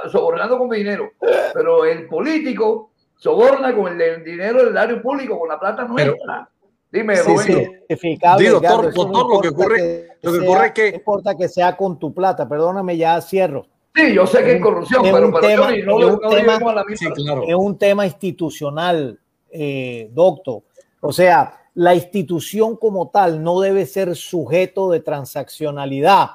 sobornando 0.09 0.57
con 0.57 0.69
mi 0.69 0.77
dinero. 0.77 1.11
Pero 1.53 1.83
el 1.83 2.07
político 2.07 2.91
soborna 3.17 3.75
con 3.75 4.01
el, 4.01 4.23
dinero 4.23 4.59
del 4.59 4.69
erario 4.69 5.01
público, 5.01 5.37
con 5.37 5.49
la 5.49 5.59
plata 5.59 5.83
nuestra. 5.83 6.49
Dime, 6.89 7.17
sí, 7.17 7.37
sí. 7.39 8.17
doctor, 8.47 8.93
doctor 8.93 9.35
lo 9.35 9.41
que 9.41 9.49
ocurre, 9.49 10.07
lo 10.21 10.31
que 10.31 10.39
ocurre 10.39 10.67
es 10.67 10.71
que... 10.71 10.91
No 10.91 10.97
importa 10.97 11.35
que 11.35 11.49
sea 11.49 11.75
con 11.75 11.99
tu 11.99 12.13
plata, 12.13 12.47
perdóname, 12.47 12.95
ya 12.95 13.19
cierro. 13.19 13.67
Sí, 13.95 14.13
yo 14.13 14.25
sé 14.27 14.43
que 14.43 14.53
es 14.53 14.61
corrupción, 14.61 15.01
pero, 15.03 15.27
un 15.27 15.39
tema, 15.41 15.71
no, 15.85 15.99
es, 15.99 16.05
un 16.05 16.29
tema, 16.29 16.85
sí, 16.95 17.07
claro. 17.11 17.43
es 17.47 17.55
un 17.55 17.77
tema 17.77 18.05
institucional, 18.05 19.19
eh, 19.51 20.09
doctor. 20.11 20.61
O 21.01 21.11
sea, 21.11 21.59
la 21.73 21.95
institución 21.95 22.75
como 22.75 23.09
tal 23.09 23.41
no 23.41 23.59
debe 23.59 23.85
ser 23.85 24.15
sujeto 24.15 24.91
de 24.91 24.99
transaccionalidad 24.99 26.29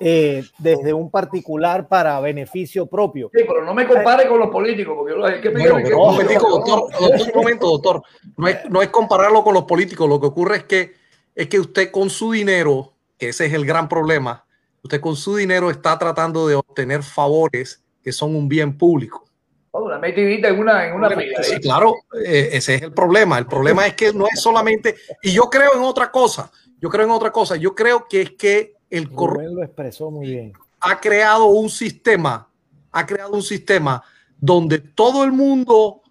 eh, 0.00 0.44
desde 0.58 0.92
un 0.92 1.10
particular 1.10 1.88
para 1.88 2.20
beneficio 2.20 2.86
propio. 2.86 3.30
Sí, 3.34 3.42
pero 3.46 3.64
no 3.64 3.74
me 3.74 3.86
compare 3.86 4.28
con 4.28 4.38
los 4.38 4.48
políticos, 4.48 4.94
porque 4.96 5.14
yo, 5.14 5.40
que 5.40 5.48
bueno, 5.50 5.78
pero 5.82 5.98
un 5.98 6.12
momentico, 6.12 6.48
doctor, 6.48 6.84
un 7.00 7.32
momento, 7.34 7.66
doctor. 7.66 8.02
No 8.36 8.46
es, 8.46 8.58
no 8.70 8.80
es 8.80 8.88
compararlo 8.90 9.42
con 9.42 9.54
los 9.54 9.64
políticos, 9.64 10.08
lo 10.08 10.20
que 10.20 10.26
ocurre 10.26 10.56
es 10.58 10.64
que, 10.64 10.94
es 11.34 11.48
que 11.48 11.58
usted 11.58 11.90
con 11.90 12.10
su 12.10 12.30
dinero, 12.30 12.92
que 13.18 13.30
ese 13.30 13.46
es 13.46 13.52
el 13.52 13.66
gran 13.66 13.88
problema, 13.88 14.46
usted 14.82 15.00
con 15.00 15.16
su 15.16 15.36
dinero 15.36 15.70
está 15.70 15.98
tratando 15.98 16.46
de 16.46 16.54
obtener 16.54 17.02
favores 17.02 17.82
que 18.02 18.12
son 18.12 18.34
un 18.34 18.48
bien 18.48 18.76
público. 18.76 19.24
Oh, 19.70 19.84
una 19.84 19.98
metidita 19.98 20.48
en 20.48 20.58
una, 20.58 20.86
en 20.86 20.94
una 20.94 21.10
Sí, 21.42 21.60
claro, 21.60 21.94
eh, 22.24 22.50
ese 22.52 22.76
es 22.76 22.82
el 22.82 22.92
problema. 22.92 23.38
El 23.38 23.46
problema 23.46 23.86
es 23.86 23.94
que 23.94 24.12
no 24.12 24.26
es 24.26 24.40
solamente, 24.40 24.96
y 25.22 25.32
yo 25.32 25.50
creo 25.50 25.74
en 25.74 25.82
otra 25.82 26.10
cosa, 26.10 26.50
yo 26.80 26.88
creo 26.88 27.04
en 27.04 27.10
otra 27.10 27.30
cosa, 27.30 27.56
yo 27.56 27.74
creo 27.74 28.06
que 28.08 28.22
es 28.22 28.30
que 28.32 28.74
el 28.90 29.10
corrupto 29.10 29.54
lo 29.54 29.62
expresó 29.62 30.10
muy 30.10 30.26
bien. 30.26 30.52
Ha 30.80 31.00
creado 31.00 31.46
un 31.46 31.68
sistema, 31.68 32.48
ha 32.92 33.06
creado 33.06 33.32
un 33.32 33.42
sistema 33.42 34.02
donde 34.40 34.78
todo 34.78 35.24
el 35.24 35.32
mundo 35.32 36.02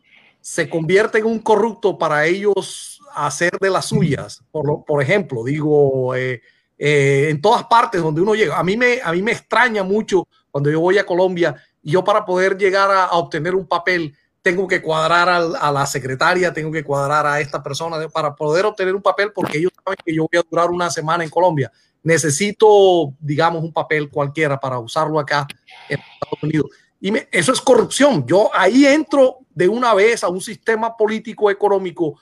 se 0.41 0.69
convierte 0.69 1.17
en 1.17 1.25
un 1.25 1.39
corrupto 1.39 1.97
para 1.97 2.25
ellos 2.25 3.01
hacer 3.15 3.57
de 3.59 3.69
las 3.69 3.85
suyas. 3.85 4.43
Por, 4.51 4.85
por 4.85 5.01
ejemplo, 5.01 5.43
digo, 5.43 6.15
eh, 6.15 6.41
eh, 6.77 7.27
en 7.29 7.41
todas 7.41 7.63
partes 7.65 8.01
donde 8.01 8.21
uno 8.21 8.35
llega. 8.35 8.57
A 8.57 8.63
mí, 8.63 8.77
me, 8.77 8.99
a 9.03 9.11
mí 9.11 9.21
me 9.21 9.31
extraña 9.31 9.83
mucho 9.83 10.27
cuando 10.51 10.69
yo 10.69 10.79
voy 10.79 10.97
a 10.97 11.05
Colombia 11.05 11.55
y 11.81 11.91
yo 11.91 12.03
para 12.03 12.25
poder 12.25 12.57
llegar 12.57 12.91
a, 12.91 13.11
obtener 13.11 13.55
un 13.55 13.67
papel 13.67 14.15
tengo 14.41 14.67
que 14.67 14.81
cuadrar 14.81 15.27
a, 15.27 15.71
la 15.71 15.85
secretaria, 15.85 16.53
tengo 16.53 16.71
que 16.71 16.83
cuadrar 16.83 17.25
a 17.25 17.41
esta 17.41 17.61
persona 17.61 18.07
para 18.07 18.33
poder 18.33 18.65
obtener 18.65 18.95
un 18.95 19.01
papel 19.01 19.33
porque 19.33 19.57
ellos 19.57 19.71
saben 19.83 19.97
que 20.05 20.15
yo 20.15 20.27
voy 20.31 20.39
a 20.39 20.45
durar 20.49 20.69
una 20.69 20.89
semana 20.89 21.23
en 21.23 21.29
Colombia 21.29 21.71
necesito, 22.07 23.13
digamos, 23.19 23.61
un 23.61 23.73
papel 23.73 24.09
cualquiera 24.09 24.57
para 24.57 24.79
usarlo 24.79 25.19
acá 25.19 25.45
en 25.89 25.99
Estados 25.99 26.41
Unidos. 26.41 26.69
Y 27.01 27.13
eso 27.31 27.51
es 27.51 27.59
corrupción. 27.59 28.25
Yo 28.25 28.49
ahí 28.53 28.85
entro 28.85 29.39
de 29.49 29.67
una 29.67 29.93
vez 29.93 30.23
a 30.23 30.29
un 30.29 30.39
sistema 30.39 30.95
político 30.95 31.51
económico 31.51 32.17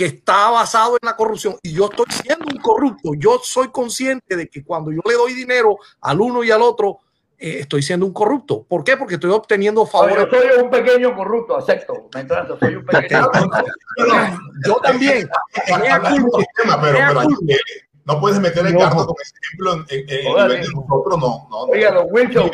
que 0.00 0.06
está 0.06 0.48
basado 0.48 0.94
en 0.94 1.06
la 1.06 1.14
corrupción 1.14 1.56
y 1.62 1.74
yo 1.74 1.84
estoy 1.84 2.06
siendo 2.22 2.46
un 2.50 2.58
corrupto. 2.62 3.10
Yo 3.18 3.38
soy 3.44 3.68
consciente 3.68 4.34
de 4.34 4.48
que 4.48 4.64
cuando 4.64 4.90
yo 4.90 5.02
le 5.06 5.12
doy 5.12 5.34
dinero 5.34 5.76
al 6.00 6.22
uno 6.22 6.42
y 6.42 6.50
al 6.50 6.62
otro, 6.62 7.00
eh, 7.38 7.58
estoy 7.60 7.82
siendo 7.82 8.06
un 8.06 8.14
corrupto. 8.14 8.62
¿Por 8.66 8.82
qué? 8.82 8.96
Porque 8.96 9.16
estoy 9.16 9.30
obteniendo 9.30 9.84
favores. 9.84 10.26
Yo 10.32 10.38
soy 10.38 10.62
un 10.64 10.70
pequeño 10.70 11.14
corrupto, 11.14 11.58
acepto. 11.58 12.08
soy 12.58 12.76
un 12.76 12.86
pequeño 12.86 13.30
yo 14.66 14.76
también. 14.76 15.28
pero, 16.80 16.98
no 18.06 18.20
puedes 18.20 18.40
meter 18.40 18.66
el 18.68 18.78
carro 18.78 19.04
como 19.04 19.16
ejemplo 19.20 19.84
en, 19.90 20.04
en, 20.08 20.62
nosotros, 20.72 21.20
no. 21.20 21.46
no, 21.50 21.58
Oiga, 21.64 21.90
don 21.90 22.06
Wilson, 22.10 22.50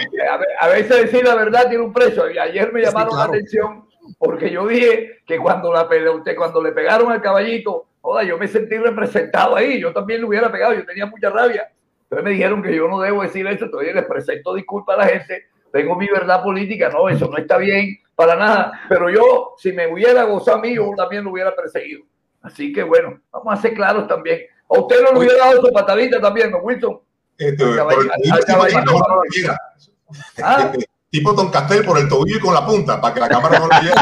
a, 0.61 0.67
veces 0.67 1.13
decir 1.13 1.25
la 1.25 1.37
verdad 1.37 1.69
tiene 1.69 1.85
un 1.85 1.93
precio. 1.93 2.29
Y 2.29 2.39
ayer 2.39 2.73
me 2.73 2.83
llamaron 2.83 3.17
la 3.17 3.25
atención 3.27 3.86
porque 4.19 4.51
yo 4.51 4.67
dije 4.67 5.19
que 5.27 5.39
cuando, 5.39 5.73
la, 5.73 5.89
usted, 6.15 6.37
cuando 6.37 6.63
le 6.63 6.73
pegaron 6.73 7.11
al 7.11 7.21
caballito, 7.21 7.87
joda, 8.01 8.23
yo 8.23 8.39
me 8.39 8.49
sentí 8.49 8.77
representado 8.77 9.57
ahí. 9.57 9.81
Yo 9.81 9.93
también 9.93 10.21
le 10.21 10.27
hubiera 10.27 10.51
pegado, 10.51 10.75
yo 10.75 10.85
tenía 10.85 11.07
mucha 11.07 11.31
rabia. 11.31 11.71
Entonces 12.03 12.25
me 12.25 12.31
dijeron 12.31 12.63
que 12.63 12.75
yo 12.75 12.89
no 12.89 13.01
debo 13.01 13.23
decir 13.23 13.47
eso, 13.47 13.65
entonces 13.65 13.95
les 13.95 14.05
presento 14.05 14.55
disculpas 14.55 14.97
a 14.97 15.01
la 15.01 15.09
gente. 15.09 15.47
Tengo 15.73 15.97
mi 15.97 16.09
verdad 16.09 16.43
política, 16.43 16.89
no, 16.89 17.09
eso 17.09 17.29
no 17.29 17.37
está 17.37 17.59
bien 17.59 17.99
para 18.15 18.37
nada. 18.37 18.81
Pero 18.89 19.11
yo, 19.11 19.55
si 19.59 19.73
me 19.73 19.93
hubiera 19.93 20.23
gozado 20.25 20.59
a 20.59 20.61
mí, 20.61 20.75
yo 20.75 20.89
también 20.97 21.25
lo 21.25 21.33
hubiera 21.33 21.55
perseguido. 21.55 22.03
Así 22.43 22.73
que 22.73 22.85
bueno, 22.85 23.21
vamos 23.33 23.53
a 23.53 23.61
ser 23.61 23.75
claros 23.75 24.07
también. 24.07 24.43
¿A 24.69 24.79
usted 24.79 25.03
no 25.03 25.13
le 25.13 25.19
hubiera 25.19 25.47
dado 25.47 25.67
su 25.67 25.73
patadita 25.73 26.21
también, 26.21 26.51
don 26.51 26.61
Wilson? 26.63 27.01
Este, 27.39 27.65
¿Ah? 30.43 30.73
Tipo 31.17 31.33
Don 31.33 31.51
Castel 31.51 31.85
por 31.85 31.99
el 31.99 32.09
tobillo 32.09 32.37
y 32.37 32.41
con 32.41 32.53
la 32.53 32.67
punta, 32.67 33.01
para 33.01 33.15
que 33.15 33.21
la 33.21 33.29
cámara 33.29 33.59
no 33.59 33.69
le 33.69 33.81
llegue. 33.81 33.95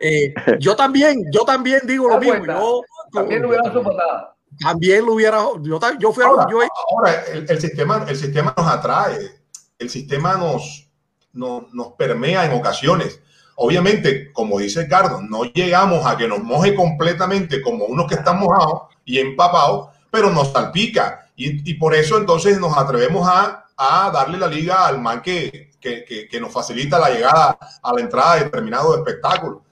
eh, 0.00 0.34
yo 0.58 0.76
también, 0.76 1.24
yo 1.32 1.44
también 1.44 1.80
digo 1.86 2.08
lo 2.08 2.18
mismo. 2.18 2.44
Yo, 2.44 2.82
también 3.12 3.40
le 3.40 3.48
hubiera 3.48 3.72
su 3.72 3.82
patada. 3.82 4.36
También 4.60 5.06
lo 5.06 5.14
hubiera. 5.14 5.38
Yo, 5.62 5.80
yo 5.98 6.12
fui 6.12 6.24
ahora, 6.24 6.46
yo, 6.50 6.58
ahora 6.90 7.24
el, 7.32 7.46
el, 7.48 7.60
sistema, 7.60 8.04
el 8.06 8.16
sistema 8.16 8.54
nos 8.56 8.66
atrae, 8.66 9.30
el 9.78 9.88
sistema 9.88 10.34
nos, 10.34 10.90
nos, 11.32 11.72
nos 11.72 11.92
permea 11.92 12.44
en 12.44 12.52
ocasiones 12.52 13.18
Obviamente, 13.56 14.32
como 14.32 14.58
dice 14.58 14.88
Cardo, 14.88 15.20
no 15.22 15.44
llegamos 15.44 16.06
a 16.06 16.16
que 16.16 16.26
nos 16.26 16.42
moje 16.42 16.74
completamente 16.74 17.60
como 17.60 17.84
unos 17.84 18.06
que 18.08 18.14
están 18.14 18.40
mojados 18.40 18.82
y 19.04 19.18
empapados, 19.18 19.90
pero 20.10 20.30
nos 20.30 20.52
salpica. 20.52 21.30
Y, 21.64 21.74
por 21.74 21.94
eso 21.94 22.16
entonces 22.18 22.60
nos 22.60 22.76
atrevemos 22.76 23.26
a, 23.28 23.66
a, 23.76 24.10
darle 24.10 24.38
la 24.38 24.46
liga 24.46 24.86
al 24.86 25.00
man 25.00 25.22
que, 25.22 25.72
que, 25.80 26.04
que, 26.30 26.40
nos 26.40 26.52
facilita 26.52 26.98
la 26.98 27.10
llegada 27.10 27.58
a 27.82 27.92
la 27.92 28.00
entrada 28.00 28.36
de 28.36 28.44
determinado 28.44 28.96
espectáculo. 28.96 29.64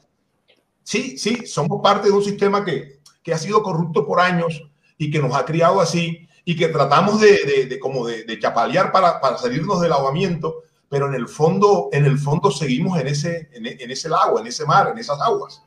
Sí, 0.83 1.16
sí, 1.16 1.47
somos 1.47 1.81
parte 1.83 2.09
de 2.09 2.14
un 2.14 2.25
sistema 2.25 2.64
que, 2.64 3.01
que 3.23 3.33
ha 3.33 3.39
sido 3.39 3.62
corrupto 3.62 4.07
por 4.07 4.21
años 4.21 4.62
y 4.99 5.11
que 5.11 5.21
nos 5.21 5.35
ha 5.35 5.45
criado 5.45 5.81
así 5.81 6.29
y 6.45 6.57
que 6.57 6.68
tratamos 6.68 7.21
de, 7.21 7.45
de, 7.45 7.66
de 7.66 7.79
como 7.79 8.07
de, 8.07 8.25
de 8.25 8.39
chapalear 8.39 8.91
para, 8.91 9.21
para 9.21 9.39
salirnos 9.39 9.81
del 9.81 9.93
ahogamiento 9.93 10.62
pero 10.91 11.07
en 11.07 11.14
el 11.14 11.29
fondo, 11.29 11.89
en 11.93 12.05
el 12.05 12.18
fondo 12.18 12.51
seguimos 12.51 13.01
en 13.01 13.07
ese, 13.07 13.49
en, 13.53 13.91
ese 13.91 14.09
lago, 14.09 14.41
en 14.41 14.49
ese 14.49 14.66
mar, 14.66 14.89
en 14.89 14.99
esas 14.99 15.21
aguas. 15.21 15.62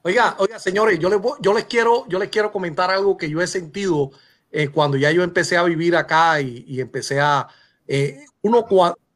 Oiga, 0.00 0.34
oiga, 0.38 0.58
señores, 0.58 0.98
yo 0.98 1.10
les, 1.10 1.20
yo 1.40 1.52
les, 1.52 1.66
quiero, 1.66 2.08
yo 2.08 2.18
les 2.18 2.30
quiero 2.30 2.50
comentar 2.50 2.90
algo 2.90 3.18
que 3.18 3.28
yo 3.28 3.42
he 3.42 3.46
sentido 3.46 4.10
eh, 4.52 4.68
cuando 4.68 4.96
ya 4.96 5.10
yo 5.10 5.22
empecé 5.22 5.56
a 5.56 5.62
vivir 5.64 5.96
acá 5.96 6.40
y, 6.40 6.80
empecé 6.80 7.20
a... 7.20 7.48
Eh, 7.88 8.24
uno 8.42 8.66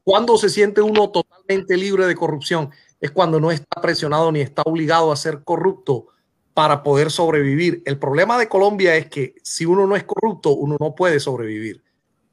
cuando 0.02 0.38
se 0.38 0.48
siente 0.48 0.80
uno 0.80 1.10
totalmente 1.10 1.76
libre 1.76 2.06
de 2.06 2.16
corrupción 2.16 2.70
es 3.00 3.10
cuando 3.10 3.38
no 3.38 3.50
está 3.50 3.80
presionado 3.80 4.32
ni 4.32 4.40
está 4.40 4.62
obligado 4.62 5.12
a 5.12 5.16
ser 5.16 5.44
corrupto 5.44 6.06
para 6.54 6.82
poder 6.82 7.10
sobrevivir. 7.10 7.82
El 7.84 7.98
problema 7.98 8.38
de 8.38 8.48
Colombia 8.48 8.96
es 8.96 9.08
que 9.08 9.34
si 9.42 9.66
uno 9.66 9.86
no 9.86 9.94
es 9.94 10.04
corrupto, 10.04 10.50
uno 10.50 10.76
no 10.80 10.94
puede 10.94 11.20
sobrevivir. 11.20 11.82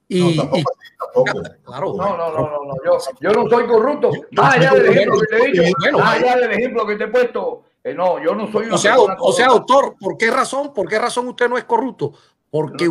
Y, 0.08 0.38
no, 0.38 0.50
Claro, 1.64 1.94
no, 1.96 2.18
no, 2.18 2.32
no, 2.32 2.50
no, 2.66 2.74
Yo, 2.86 2.98
yo 3.20 3.32
no 3.32 3.50
soy 3.50 3.68
corrupto. 3.68 4.12
Más 4.32 4.56
allá 4.56 4.74
del 4.74 4.86
ejemplo 4.86 5.20
que 5.20 5.28
te 5.28 5.44
he 5.44 5.52
dicho, 5.52 5.98
más 5.98 6.16
allá 6.16 6.38
del 6.38 6.52
ejemplo 6.52 6.88
que 6.88 6.96
te 6.96 7.04
he 7.04 7.08
puesto, 7.08 7.64
eh, 7.84 7.94
no, 7.94 8.24
yo 8.24 8.34
no 8.34 8.50
soy 8.52 8.70
o 8.72 8.78
sea, 8.78 8.96
o 9.00 9.34
sea, 9.34 9.48
doctor, 9.48 9.96
¿por 10.00 10.18
qué 10.18 10.32
razón? 10.32 10.74
¿Por 10.74 10.88
qué 10.88 10.98
razón 10.98 11.28
usted 11.28 11.50
no 11.50 11.58
es 11.58 11.66
corrupto? 11.66 12.14
Porque 12.54 12.88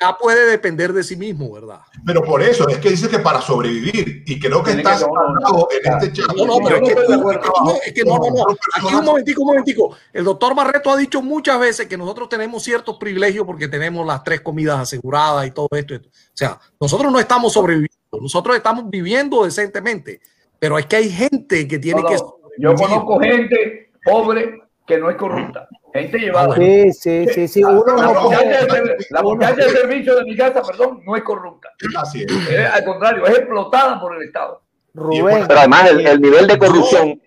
ya 0.00 0.16
puede 0.16 0.48
depender 0.48 0.92
de 0.92 1.02
sí 1.02 1.16
mismo, 1.16 1.52
¿verdad? 1.52 1.80
Pero 2.06 2.22
por 2.22 2.40
eso 2.42 2.68
es 2.68 2.78
que 2.78 2.90
dice 2.90 3.08
que 3.08 3.18
para 3.18 3.40
sobrevivir, 3.40 4.22
y 4.24 4.38
creo 4.38 4.62
que 4.62 4.70
está 4.70 4.94
en 4.94 5.92
este 5.94 6.12
chat. 6.12 6.32
No, 6.36 6.46
no, 6.46 6.58
pero 6.64 6.76
es 6.76 7.92
que, 7.92 8.04
no, 8.04 8.18
no, 8.18 8.30
no. 8.30 8.44
Aquí 8.76 8.94
un 8.94 9.04
momentico, 9.04 9.42
un 9.42 9.48
momentico. 9.48 9.96
El 10.12 10.24
doctor 10.24 10.54
Barreto 10.54 10.92
ha 10.92 10.96
dicho 10.96 11.20
muchas 11.22 11.58
veces 11.58 11.88
que 11.88 11.96
nosotros 11.98 12.28
tenemos 12.28 12.62
ciertos 12.62 12.98
privilegios 12.98 13.44
porque 13.44 13.66
tenemos 13.66 14.06
las 14.06 14.22
tres 14.22 14.42
comidas 14.42 14.78
aseguradas 14.78 15.48
y 15.48 15.50
todo 15.50 15.68
esto. 15.72 15.96
O 15.96 16.00
sea, 16.34 16.58
nosotros 16.80 17.12
no 17.12 17.18
estamos 17.18 17.52
sobreviviendo, 17.52 18.20
nosotros 18.20 18.56
estamos 18.56 18.88
viviendo 18.88 19.44
decentemente, 19.44 20.20
pero 20.60 20.78
es 20.78 20.86
que 20.86 20.96
hay 20.96 21.10
gente 21.10 21.66
que 21.66 21.80
tiene 21.80 22.02
que... 22.04 22.16
Yo 22.58 22.74
conozco 22.74 23.18
gente 23.18 23.90
pobre 24.04 24.62
que 24.86 24.98
no 24.98 25.10
es 25.10 25.16
corrupta. 25.16 25.68
Gente 25.92 26.18
llevada. 26.18 26.54
Sí, 26.56 26.92
sí, 26.92 27.26
sí, 27.34 27.48
sí. 27.48 27.64
Uno 27.64 27.84
la 27.96 29.22
muchacha 29.22 29.54
de, 29.56 29.70
servicio 29.70 30.16
de 30.16 30.24
mi 30.24 30.36
casa, 30.36 30.62
perdón, 30.62 31.02
no 31.04 31.16
es 31.16 31.22
corrupta. 31.22 31.68
Así 31.96 32.24
es. 32.24 32.72
al 32.72 32.84
contrario, 32.84 33.26
es 33.26 33.38
explotada 33.38 34.00
por 34.00 34.14
el 34.16 34.22
Estado. 34.22 34.62
Rubén. 34.94 35.44
Pero 35.46 35.60
además 35.60 35.90
el, 35.90 36.20
nivel 36.20 36.46
de 36.46 36.58
corrupción, 36.58 37.20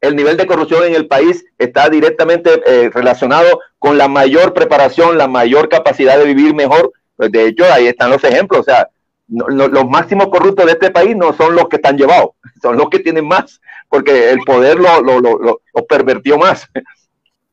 el 0.00 0.16
nivel 0.16 0.36
de 0.36 0.46
corrupción 0.46 0.84
en 0.84 0.94
el 0.94 1.06
país 1.06 1.44
está 1.58 1.88
directamente 1.88 2.62
eh, 2.66 2.90
relacionado 2.92 3.60
con 3.78 3.98
la 3.98 4.08
mayor 4.08 4.52
preparación, 4.52 5.18
la 5.18 5.28
mayor 5.28 5.68
capacidad 5.68 6.18
de 6.18 6.24
vivir 6.24 6.54
mejor. 6.54 6.92
Pues 7.16 7.30
de 7.30 7.46
hecho, 7.48 7.64
ahí 7.72 7.86
están 7.86 8.10
los 8.10 8.22
ejemplos. 8.24 8.60
O 8.60 8.64
sea, 8.64 8.88
los 9.28 9.88
máximos 9.88 10.28
corruptos 10.28 10.66
de 10.66 10.72
este 10.72 10.90
país 10.90 11.16
no 11.16 11.32
son 11.32 11.54
los 11.54 11.68
que 11.68 11.76
están 11.76 11.96
llevados, 11.96 12.30
son 12.62 12.76
los 12.76 12.88
que 12.88 12.98
tienen 12.98 13.26
más, 13.26 13.60
porque 13.88 14.30
el 14.30 14.38
poder 14.40 14.78
lo, 14.78 15.00
lo, 15.00 15.20
lo, 15.20 15.86
pervertió 15.88 16.38
más. 16.38 16.68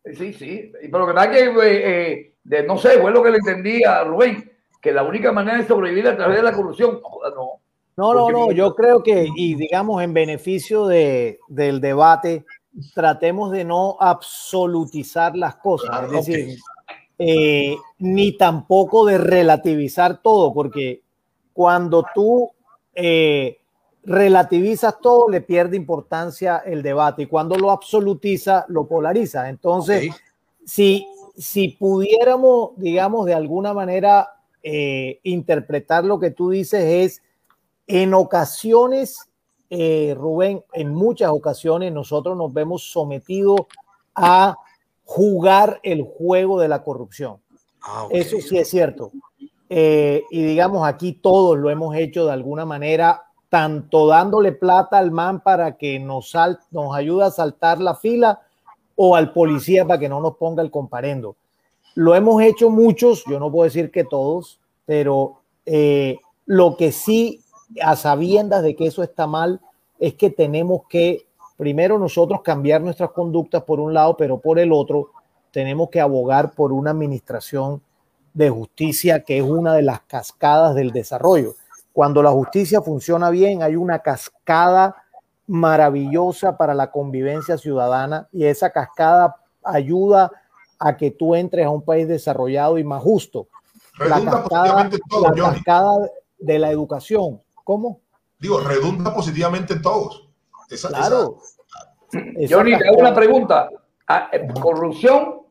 Sí, 0.03 0.33
sí, 0.33 0.71
pero 0.91 1.07
que 1.07 1.29
que, 1.29 1.43
eh, 1.45 2.11
eh, 2.11 2.33
de, 2.43 2.63
no 2.63 2.77
sé, 2.77 2.99
fue 2.99 3.11
lo 3.11 3.21
que 3.21 3.29
le 3.29 3.37
entendí 3.37 3.83
a 3.83 4.03
Rubén, 4.03 4.51
que 4.81 4.91
la 4.91 5.03
única 5.03 5.31
manera 5.31 5.57
de 5.57 5.67
sobrevivir 5.67 6.07
a 6.07 6.17
través 6.17 6.37
de 6.37 6.43
la 6.43 6.53
corrupción, 6.53 6.99
no, 7.01 7.59
no, 7.97 8.13
no, 8.13 8.31
no, 8.31 8.51
yo 8.51 8.73
creo 8.73 9.03
que, 9.03 9.27
y 9.35 9.55
digamos, 9.55 10.01
en 10.01 10.13
beneficio 10.13 10.87
de, 10.87 11.39
del 11.49 11.79
debate, 11.81 12.45
tratemos 12.95 13.51
de 13.51 13.63
no 13.63 13.97
absolutizar 13.99 15.35
las 15.35 15.57
cosas, 15.57 16.05
es 16.05 16.11
decir, 16.11 16.57
eh, 17.19 17.75
ni 17.99 18.37
tampoco 18.37 19.05
de 19.05 19.19
relativizar 19.19 20.21
todo, 20.21 20.51
porque 20.53 21.03
cuando 21.53 22.03
tú 22.15 22.49
eh, 22.95 23.60
relativizas 24.03 24.99
todo, 24.99 25.29
le 25.29 25.41
pierde 25.41 25.77
importancia 25.77 26.57
el 26.65 26.81
debate, 26.81 27.23
y 27.23 27.27
cuando 27.27 27.55
lo 27.55 27.71
absolutiza, 27.71 28.65
lo 28.67 28.87
polariza. 28.87 29.49
Entonces, 29.49 30.13
si, 30.65 31.07
si 31.37 31.69
pudiéramos, 31.69 32.71
digamos, 32.77 33.25
de 33.25 33.33
alguna 33.33 33.73
manera 33.73 34.29
eh, 34.63 35.19
interpretar 35.23 36.03
lo 36.03 36.19
que 36.19 36.31
tú 36.31 36.49
dices 36.49 36.83
es 36.83 37.23
en 37.87 38.13
ocasiones, 38.13 39.29
eh, 39.69 40.15
Rubén, 40.17 40.63
en 40.73 40.93
muchas 40.93 41.29
ocasiones 41.29 41.91
nosotros 41.91 42.37
nos 42.37 42.53
vemos 42.53 42.91
sometidos 42.91 43.61
a 44.15 44.57
jugar 45.03 45.79
el 45.83 46.03
juego 46.03 46.59
de 46.59 46.67
la 46.67 46.83
corrupción. 46.83 47.37
Ah, 47.81 48.07
Eso 48.11 48.37
sí 48.39 48.57
es 48.57 48.69
cierto. 48.69 49.11
Eh, 49.69 50.23
y 50.29 50.43
digamos, 50.43 50.87
aquí 50.87 51.13
todos 51.13 51.57
lo 51.57 51.69
hemos 51.69 51.95
hecho 51.95 52.25
de 52.25 52.33
alguna 52.33 52.65
manera, 52.65 53.23
tanto 53.51 54.07
dándole 54.07 54.53
plata 54.53 54.97
al 54.97 55.11
man 55.11 55.41
para 55.41 55.75
que 55.75 55.99
nos, 55.99 56.33
nos 56.71 56.95
ayude 56.95 57.25
a 57.25 57.31
saltar 57.31 57.81
la 57.81 57.95
fila 57.95 58.39
o 58.95 59.13
al 59.13 59.33
policía 59.33 59.85
para 59.85 59.99
que 59.99 60.07
no 60.07 60.21
nos 60.21 60.37
ponga 60.37 60.63
el 60.63 60.71
comparendo. 60.71 61.35
Lo 61.95 62.15
hemos 62.15 62.41
hecho 62.41 62.69
muchos, 62.69 63.25
yo 63.25 63.41
no 63.41 63.51
puedo 63.51 63.65
decir 63.65 63.91
que 63.91 64.05
todos, 64.05 64.61
pero 64.85 65.41
eh, 65.65 66.17
lo 66.45 66.77
que 66.77 66.93
sí 66.93 67.41
a 67.81 67.97
sabiendas 67.97 68.63
de 68.63 68.73
que 68.73 68.87
eso 68.87 69.03
está 69.03 69.27
mal, 69.27 69.59
es 69.99 70.13
que 70.13 70.29
tenemos 70.29 70.83
que, 70.89 71.25
primero 71.57 71.99
nosotros 71.99 72.41
cambiar 72.41 72.79
nuestras 72.79 73.11
conductas 73.11 73.63
por 73.63 73.81
un 73.81 73.93
lado, 73.93 74.15
pero 74.15 74.39
por 74.39 74.59
el 74.59 74.71
otro, 74.71 75.09
tenemos 75.51 75.89
que 75.89 75.99
abogar 75.99 76.53
por 76.53 76.71
una 76.71 76.91
administración 76.91 77.81
de 78.33 78.49
justicia 78.49 79.25
que 79.25 79.39
es 79.39 79.43
una 79.43 79.73
de 79.73 79.81
las 79.81 79.99
cascadas 80.03 80.73
del 80.73 80.91
desarrollo. 80.91 81.55
Cuando 81.93 82.23
la 82.23 82.31
justicia 82.31 82.81
funciona 82.81 83.29
bien, 83.29 83.63
hay 83.63 83.75
una 83.75 83.99
cascada 83.99 84.95
maravillosa 85.47 86.57
para 86.57 86.73
la 86.73 86.91
convivencia 86.91 87.57
ciudadana 87.57 88.27
y 88.31 88.45
esa 88.45 88.69
cascada 88.69 89.35
ayuda 89.63 90.31
a 90.79 90.95
que 90.95 91.11
tú 91.11 91.35
entres 91.35 91.65
a 91.65 91.69
un 91.69 91.83
país 91.83 92.07
desarrollado 92.07 92.77
y 92.77 92.83
más 92.83 93.01
justo. 93.03 93.47
la 93.99 94.23
cascada, 94.23 94.89
la 95.21 95.33
cascada 95.33 96.09
de 96.39 96.59
la 96.59 96.71
educación, 96.71 97.41
¿Cómo? 97.63 98.01
Digo, 98.39 98.59
redunda 98.59 99.13
positivamente 99.13 99.73
en 99.73 99.81
todos. 99.81 100.27
claro. 100.89 101.37
Johnny, 102.49 102.77
te 102.77 102.87
hago 102.87 102.97
una 102.99 103.13
pregunta. 103.13 103.69
Ah, 104.07 104.29
eh, 104.31 104.47
corrupción 104.59 105.41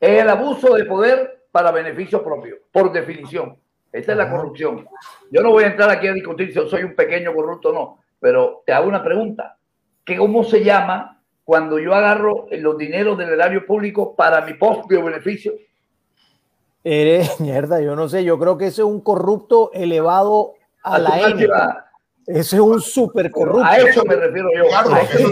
es 0.00 0.22
el 0.22 0.28
abuso 0.30 0.74
de 0.74 0.84
poder 0.84 1.48
para 1.50 1.70
beneficio 1.70 2.22
propio, 2.22 2.56
por 2.72 2.92
definición. 2.92 3.58
Esa 3.94 4.10
es 4.10 4.18
la 4.18 4.28
corrupción. 4.28 4.84
Yo 5.30 5.40
no 5.40 5.52
voy 5.52 5.62
a 5.62 5.68
entrar 5.68 5.88
aquí 5.88 6.08
a 6.08 6.12
discutir 6.12 6.48
si 6.48 6.54
yo 6.54 6.68
soy 6.68 6.82
un 6.82 6.96
pequeño 6.96 7.32
corrupto 7.32 7.68
o 7.68 7.72
no, 7.72 7.98
pero 8.18 8.64
te 8.66 8.72
hago 8.72 8.88
una 8.88 9.04
pregunta. 9.04 9.56
¿Qué, 10.04 10.16
¿Cómo 10.16 10.42
se 10.42 10.64
llama 10.64 11.22
cuando 11.44 11.78
yo 11.78 11.94
agarro 11.94 12.48
los 12.50 12.76
dineros 12.76 13.16
del 13.16 13.28
erario 13.28 13.64
público 13.64 14.16
para 14.16 14.44
mi 14.44 14.54
propio 14.54 15.04
beneficio? 15.04 15.52
Eres 16.82 17.38
mierda, 17.40 17.80
yo 17.80 17.94
no 17.94 18.08
sé, 18.08 18.24
yo 18.24 18.36
creo 18.36 18.58
que 18.58 18.66
ese 18.66 18.82
es 18.82 18.86
un 18.88 19.00
corrupto 19.00 19.70
elevado 19.72 20.54
a, 20.82 20.98
la 20.98 21.28
N. 21.28 21.46
Ese 22.26 22.56
es 22.56 22.62
un 22.62 22.80
súper 22.80 23.30
corrupto. 23.30 23.64
A 23.64 23.76
eso 23.76 24.04
me 24.04 24.16
refiero 24.16 24.48
yo. 24.56 24.64
Claro, 24.70 24.96
eso 24.96 25.28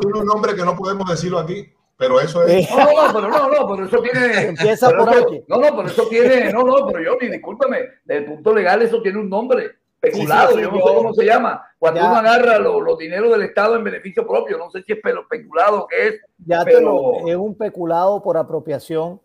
es 0.00 0.04
un 0.06 0.24
nombre 0.24 0.54
que 0.54 0.64
no 0.64 0.74
podemos 0.74 1.10
decirlo 1.10 1.40
aquí. 1.40 1.70
Pero 2.02 2.20
eso 2.20 2.44
es. 2.44 2.68
No, 2.68 2.78
no, 2.78 3.14
pero 3.14 3.28
no, 3.28 3.48
no, 3.48 3.68
pero 3.68 3.86
eso 3.86 4.02
tiene. 4.02 4.48
Empieza 4.48 4.90
por 4.90 5.08
aquí. 5.08 5.40
No, 5.46 5.58
no, 5.58 5.76
pero 5.76 5.86
eso 5.86 6.08
tiene. 6.08 6.52
No, 6.52 6.64
no, 6.64 6.84
pero 6.88 7.00
yo 7.00 7.16
ni 7.20 7.28
discúlpame. 7.28 7.78
Desde 8.04 8.22
el 8.22 8.24
punto 8.24 8.52
legal, 8.52 8.82
eso 8.82 9.00
tiene 9.00 9.20
un 9.20 9.30
nombre. 9.30 9.70
Peculado, 10.00 10.58
yo 10.58 10.68
no 10.72 10.78
sé 10.78 10.94
cómo 10.96 11.14
se 11.14 11.24
llama. 11.24 11.64
Cuando 11.78 12.00
uno 12.00 12.16
agarra 12.16 12.58
los, 12.58 12.82
los, 12.82 12.98
dineros 12.98 13.30
del 13.30 13.42
Estado 13.42 13.76
en 13.76 13.84
beneficio 13.84 14.26
propio, 14.26 14.58
no 14.58 14.68
sé 14.68 14.82
si 14.82 14.94
es 14.94 14.98
peculado 15.00 15.84
o 15.84 15.86
qué 15.86 16.08
es. 16.08 16.20
Ya 16.44 16.64
pero... 16.64 17.24
es 17.24 17.36
un 17.36 17.56
peculado 17.56 18.20
por 18.20 18.36
apropiación. 18.36 19.20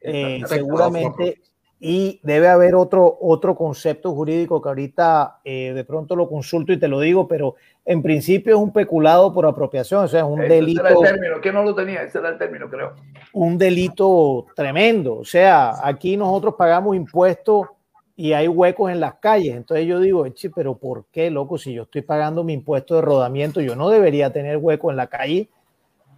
Eh, 0.00 0.40
seguramente 0.46 1.42
y 1.82 2.20
debe 2.22 2.48
haber 2.48 2.74
otro, 2.74 3.16
otro 3.22 3.54
concepto 3.54 4.12
jurídico 4.12 4.60
que 4.60 4.68
ahorita 4.68 5.40
eh, 5.42 5.72
de 5.72 5.82
pronto 5.82 6.14
lo 6.14 6.28
consulto 6.28 6.74
y 6.74 6.78
te 6.78 6.88
lo 6.88 7.00
digo, 7.00 7.26
pero 7.26 7.56
en 7.86 8.02
principio 8.02 8.54
es 8.54 8.60
un 8.60 8.70
peculado 8.70 9.32
por 9.32 9.46
apropiación, 9.46 10.04
o 10.04 10.08
sea, 10.08 10.20
es 10.20 10.26
un 10.26 10.40
delito. 10.40 10.82
Ese 10.84 10.92
era 10.92 11.00
el 11.00 11.14
término, 11.14 11.40
que 11.40 11.52
no 11.52 11.62
lo 11.62 11.74
tenía, 11.74 12.02
ese 12.02 12.18
era 12.18 12.28
el 12.28 12.36
término, 12.36 12.68
creo. 12.68 12.92
Un 13.32 13.56
delito 13.56 14.46
tremendo, 14.54 15.16
o 15.16 15.24
sea, 15.24 15.72
aquí 15.82 16.18
nosotros 16.18 16.54
pagamos 16.58 16.94
impuestos 16.94 17.68
y 18.14 18.34
hay 18.34 18.46
huecos 18.46 18.92
en 18.92 19.00
las 19.00 19.14
calles, 19.14 19.56
entonces 19.56 19.86
yo 19.86 20.00
digo, 20.00 20.26
pero 20.54 20.76
¿por 20.76 21.06
qué, 21.10 21.30
loco? 21.30 21.56
Si 21.56 21.72
yo 21.72 21.84
estoy 21.84 22.02
pagando 22.02 22.44
mi 22.44 22.52
impuesto 22.52 22.96
de 22.96 23.00
rodamiento, 23.00 23.62
yo 23.62 23.74
no 23.74 23.88
debería 23.88 24.30
tener 24.30 24.58
hueco 24.58 24.90
en 24.90 24.98
la 24.98 25.06
calle. 25.06 25.48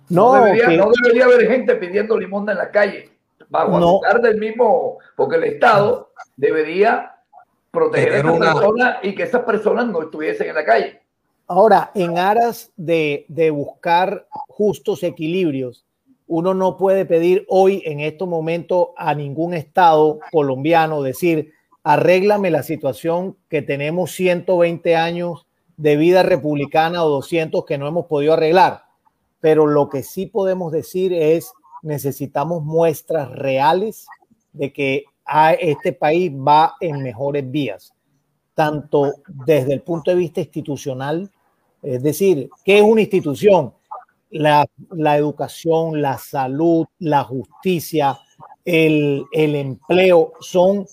No, 0.09 0.37
no 0.37 0.45
debería, 0.45 0.77
no 0.77 0.91
debería 1.01 1.25
haber 1.27 1.47
gente 1.47 1.77
pidiendo 1.77 2.19
limón 2.19 2.51
en 2.51 2.59
la 2.59 2.73
calle 2.73 3.12
bajo 3.53 3.79
no. 3.79 4.01
del 4.21 4.39
mismo, 4.39 4.99
porque 5.15 5.37
el 5.37 5.45
Estado 5.45 6.11
debería 6.37 7.15
proteger 7.71 8.15
a 8.15 8.19
esas 8.19 8.39
personas 8.39 8.97
y 9.03 9.15
que 9.15 9.23
esas 9.23 9.43
personas 9.43 9.87
no 9.87 10.03
estuviesen 10.03 10.49
en 10.49 10.55
la 10.55 10.65
calle. 10.65 11.03
Ahora, 11.47 11.91
en 11.95 12.19
aras 12.19 12.73
de, 12.77 13.27
de 13.29 13.51
buscar 13.51 14.27
justos 14.49 15.03
equilibrios, 15.03 15.85
uno 16.27 16.55
no 16.55 16.79
puede 16.79 17.05
pedir 17.05 17.45
hoy, 17.49 17.83
en 17.85 18.01
estos 18.01 18.27
momentos, 18.27 18.89
a 18.97 19.15
ningún 19.15 19.53
Estado 19.53 20.19
colombiano 20.31 21.03
decir, 21.03 21.53
arréglame 21.85 22.51
la 22.51 22.63
situación 22.63 23.37
que 23.51 23.61
tenemos 23.61 24.13
120 24.13 24.97
años 24.97 25.47
de 25.77 25.97
vida 25.97 26.23
republicana 26.23 27.05
o 27.05 27.11
200 27.11 27.67
que 27.67 27.77
no 27.77 27.87
hemos 27.87 28.07
podido 28.07 28.33
arreglar. 28.33 28.85
Pero 29.41 29.67
lo 29.67 29.91
que 29.91 30.03
sí 30.03 30.25
podemos 30.25 30.73
decir 30.73 31.13
es, 31.13 31.53
necesitamos 31.83 32.63
muestras 32.65 33.31
reales 33.31 34.07
de 34.53 34.73
que 34.73 35.05
este 35.61 35.93
país 35.93 36.33
va 36.33 36.75
en 36.81 37.03
mejores 37.03 37.49
vías, 37.51 37.93
tanto 38.55 39.13
desde 39.29 39.75
el 39.75 39.83
punto 39.83 40.11
de 40.11 40.17
vista 40.17 40.41
institucional, 40.41 41.31
es 41.83 42.03
decir, 42.03 42.49
¿qué 42.65 42.79
es 42.79 42.85
una 42.85 43.01
institución? 43.01 43.75
La, 44.31 44.67
educación, 45.17 46.01
la 46.01 46.17
salud, 46.17 46.87
la 46.99 47.25
justicia, 47.25 48.19
el, 48.65 49.25
el 49.33 49.55
empleo, 49.57 50.33
son 50.41 50.87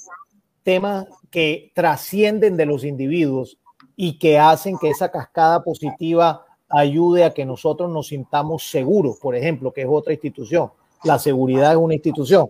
temas 0.64 1.06
que 1.30 1.72
trascienden 1.76 2.58
de 2.58 2.66
los 2.66 2.84
individuos 2.84 3.58
y 3.96 4.18
que 4.18 4.40
hacen 4.40 4.78
que 4.78 4.90
esa 4.90 5.12
cascada 5.12 5.64
positiva 5.64 6.46
ayude 6.70 7.24
a 7.24 7.34
que 7.34 7.46
nosotros 7.46 7.90
nos 7.90 8.08
sintamos 8.08 8.70
seguros, 8.70 9.18
por 9.20 9.36
ejemplo, 9.36 9.72
que 9.72 9.82
es 9.82 9.88
otra 9.90 10.14
institución 10.14 10.72
la 11.04 11.20
seguridad 11.20 11.72
es 11.72 11.78
una 11.78 11.94
institución, 11.94 12.50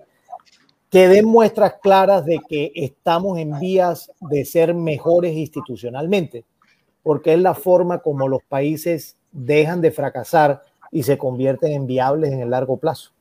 que 0.89 1.07
den 1.07 1.25
muestras 1.25 1.75
claras 1.81 2.25
de 2.25 2.39
que 2.47 2.71
estamos 2.75 3.37
en 3.37 3.59
vías 3.59 4.11
de 4.19 4.43
ser 4.45 4.73
mejores 4.73 5.33
institucionalmente, 5.33 6.45
porque 7.03 7.33
es 7.33 7.39
la 7.39 7.53
forma 7.53 7.99
como 7.99 8.27
los 8.27 8.41
países 8.43 9.17
dejan 9.31 9.81
de 9.81 9.91
fracasar 9.91 10.61
y 10.91 11.03
se 11.03 11.17
convierten 11.17 11.71
en 11.73 11.85
viables 11.85 12.31
en 12.31 12.41
el 12.41 12.49
largo 12.49 12.77
plazo. 12.77 13.11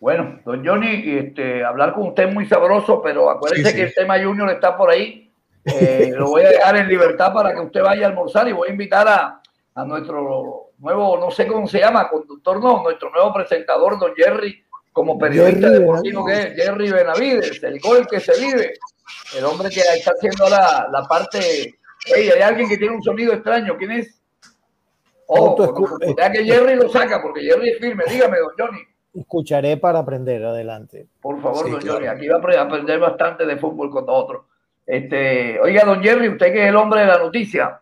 Bueno, 0.00 0.40
don 0.44 0.66
Johnny, 0.66 1.16
este, 1.16 1.64
hablar 1.64 1.94
con 1.94 2.08
usted 2.08 2.28
es 2.28 2.34
muy 2.34 2.44
sabroso, 2.46 3.00
pero 3.00 3.30
acuérdese 3.30 3.74
que 3.74 3.82
el 3.84 3.94
tema 3.94 4.22
Junior 4.22 4.50
está 4.50 4.76
por 4.76 4.90
ahí. 4.90 5.20
Eh, 5.66 6.12
lo 6.14 6.28
voy 6.28 6.42
a 6.42 6.50
dejar 6.50 6.76
en 6.76 6.88
libertad 6.88 7.32
para 7.32 7.54
que 7.54 7.60
usted 7.60 7.82
vaya 7.82 8.04
a 8.04 8.10
almorzar 8.10 8.46
y 8.46 8.52
voy 8.52 8.68
a 8.68 8.72
invitar 8.72 9.08
a, 9.08 9.40
a 9.74 9.84
nuestro 9.84 10.70
nuevo, 10.78 11.18
no 11.18 11.30
sé 11.30 11.46
cómo 11.46 11.66
se 11.66 11.80
llama, 11.80 12.08
conductor 12.08 12.62
no, 12.62 12.82
nuestro 12.82 13.10
nuevo 13.10 13.32
presentador, 13.32 13.98
don 13.98 14.14
Jerry, 14.14 14.62
como 14.92 15.18
periodista 15.18 15.68
deportivo 15.70 16.24
que 16.24 16.32
es, 16.32 16.54
Jerry 16.54 16.92
Benavides, 16.92 17.62
el 17.62 17.80
gol 17.80 18.06
que 18.06 18.20
se 18.20 18.38
vive, 18.40 18.74
el 19.36 19.44
hombre 19.44 19.70
que 19.70 19.80
está 19.80 20.12
haciendo 20.12 20.48
la, 20.48 20.88
la 20.92 21.02
parte, 21.08 21.74
hey, 22.06 22.30
hay 22.34 22.40
alguien 22.42 22.68
que 22.68 22.76
tiene 22.76 22.94
un 22.94 23.02
sonido 23.02 23.32
extraño, 23.32 23.76
¿quién 23.76 23.92
es? 23.92 24.20
Oh, 25.26 25.56
ya 26.16 26.30
que 26.30 26.44
Jerry 26.44 26.76
lo 26.76 26.88
saca, 26.88 27.20
porque 27.22 27.40
Jerry 27.40 27.70
es 27.70 27.78
firme. 27.78 28.04
Dígame, 28.08 28.38
don 28.38 28.52
Johnny. 28.58 28.80
Escucharé 29.14 29.78
para 29.78 30.00
aprender, 30.00 30.44
adelante. 30.44 31.06
Por 31.20 31.40
favor, 31.40 31.70
don 31.70 31.80
Johnny, 31.80 32.06
aquí 32.06 32.28
va 32.28 32.36
a 32.36 32.62
aprender 32.62 32.98
bastante 33.00 33.46
de 33.46 33.56
fútbol 33.56 33.90
con 33.90 34.04
nosotros. 34.04 34.44
Este, 34.86 35.58
oiga, 35.60 35.84
don 35.84 36.02
Jerry, 36.02 36.28
usted 36.28 36.52
que 36.52 36.64
es 36.64 36.68
el 36.68 36.76
hombre 36.76 37.00
de 37.00 37.06
la 37.06 37.18
noticia. 37.18 37.80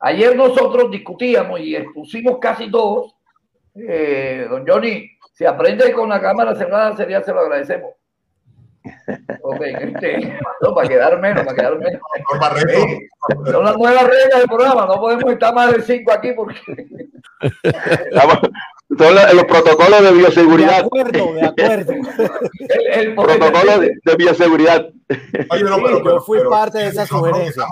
Ayer 0.00 0.34
nosotros 0.34 0.90
discutíamos 0.90 1.60
y 1.60 1.76
expusimos 1.76 2.38
casi 2.40 2.70
todos. 2.70 3.14
Eh, 3.74 4.46
don 4.48 4.66
Johnny, 4.66 5.10
si 5.32 5.44
aprende 5.44 5.92
con 5.92 6.08
la 6.08 6.20
cámara 6.20 6.54
cerrada, 6.54 6.96
sería, 6.96 7.22
se 7.22 7.32
lo 7.32 7.40
agradecemos. 7.40 7.92
Ok, 9.42 9.60
este, 9.60 10.38
no, 10.62 10.74
para 10.74 10.88
quedar 10.88 11.18
menos, 11.20 11.44
para 11.44 11.56
quedar 11.56 11.78
menos. 11.78 12.00
son 13.50 13.64
las 13.64 13.76
nuevas 13.76 14.04
reglas 14.04 14.38
del 14.38 14.48
programa, 14.48 14.86
no 14.86 14.94
podemos 14.94 15.32
estar 15.32 15.54
más 15.54 15.72
de 15.72 15.82
cinco 15.82 16.12
aquí 16.12 16.32
porque. 16.32 16.56
son 18.98 19.14
los, 19.14 19.44
protocolos 19.44 20.02
de 20.02 20.12
bioseguridad. 20.12 20.80
De 20.80 20.86
acuerdo, 20.86 21.32
de 21.34 21.46
acuerdo. 21.46 21.92
El, 22.92 23.14
protocolo 23.14 23.78
de, 23.78 24.16
bioseguridad. 24.16 24.90
Oye, 25.50 25.62
no, 25.62 25.76
pero, 25.76 26.04
yo 26.04 26.20
fui 26.20 26.38
parte 26.50 26.78
de 26.78 26.88
esa 26.88 27.06
sugerencia. 27.06 27.62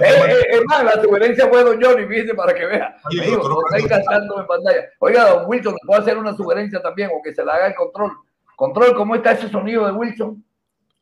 Eh, 0.00 0.06
eh, 0.06 0.46
es 0.50 0.62
más, 0.66 0.84
la 0.84 1.02
sugerencia 1.02 1.46
fue 1.48 1.62
don 1.62 1.82
Johnny, 1.82 2.06
viste, 2.06 2.34
para 2.34 2.54
que 2.54 2.64
vea. 2.64 2.96
Oye, 3.04 3.22
Digo, 3.22 3.48
no 3.48 3.58
está 3.66 3.84
encantando 3.84 4.40
en 4.40 4.46
pantalla. 4.46 4.80
Oiga, 4.98 5.30
don 5.30 5.44
Wilson, 5.46 5.76
¿puedo 5.86 6.00
hacer 6.00 6.16
una 6.16 6.34
sugerencia 6.34 6.80
también 6.80 7.10
o 7.12 7.22
que 7.22 7.34
se 7.34 7.44
le 7.44 7.50
haga 7.50 7.66
el 7.66 7.74
control? 7.74 8.12
Control, 8.56 8.94
¿cómo 8.94 9.14
está 9.14 9.32
ese 9.32 9.48
sonido 9.50 9.84
de 9.86 9.92
Wilson? 9.92 10.42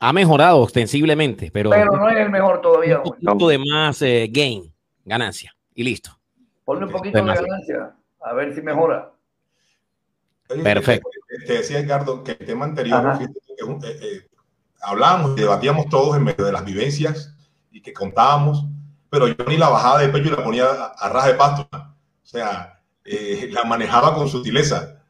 Ha 0.00 0.12
mejorado 0.12 0.58
ostensiblemente, 0.58 1.50
pero. 1.52 1.70
Pero 1.70 1.96
no 1.96 2.08
es 2.08 2.16
el 2.16 2.30
mejor 2.30 2.60
todavía. 2.60 2.98
Un 2.98 3.04
poquito 3.04 3.48
de 3.48 3.58
más 3.58 4.02
eh, 4.02 4.28
gain, 4.32 4.72
ganancia, 5.04 5.54
y 5.74 5.84
listo. 5.84 6.10
Ponle 6.64 6.86
un 6.86 6.92
poquito 6.92 7.18
de, 7.18 7.24
ganancia, 7.24 7.94
a 8.20 8.32
ver 8.32 8.54
si 8.54 8.62
mejora. 8.62 9.12
Perfecto. 10.62 11.08
Te, 11.46 11.52
decía, 11.54 11.78
Edgardo, 11.78 12.24
que 12.24 12.32
el 12.32 12.38
tema 12.38 12.64
anterior, 12.64 13.18
eh, 13.20 13.98
eh, 14.02 14.26
hablábamos 14.82 15.32
y 15.36 15.40
debatíamos 15.40 15.88
todos 15.88 16.16
en 16.16 16.24
medio 16.24 16.44
de 16.44 16.52
las 16.52 16.64
vivencias 16.64 17.34
y 17.70 17.80
que 17.80 17.92
contábamos, 17.92 18.64
pero 19.08 19.28
yo 19.28 19.44
ni 19.46 19.56
la 19.56 19.68
bajada 19.68 20.00
de 20.00 20.08
pecho 20.08 20.30
la 20.30 20.44
ponía 20.44 20.64
a, 20.64 20.86
a 20.98 21.08
raja 21.08 21.28
de 21.28 21.34
pasto. 21.34 21.68
O 21.72 22.26
sea, 22.26 22.80
la 23.50 23.64
manejaba 23.64 24.14
con 24.14 24.28
sutileza. 24.28 25.02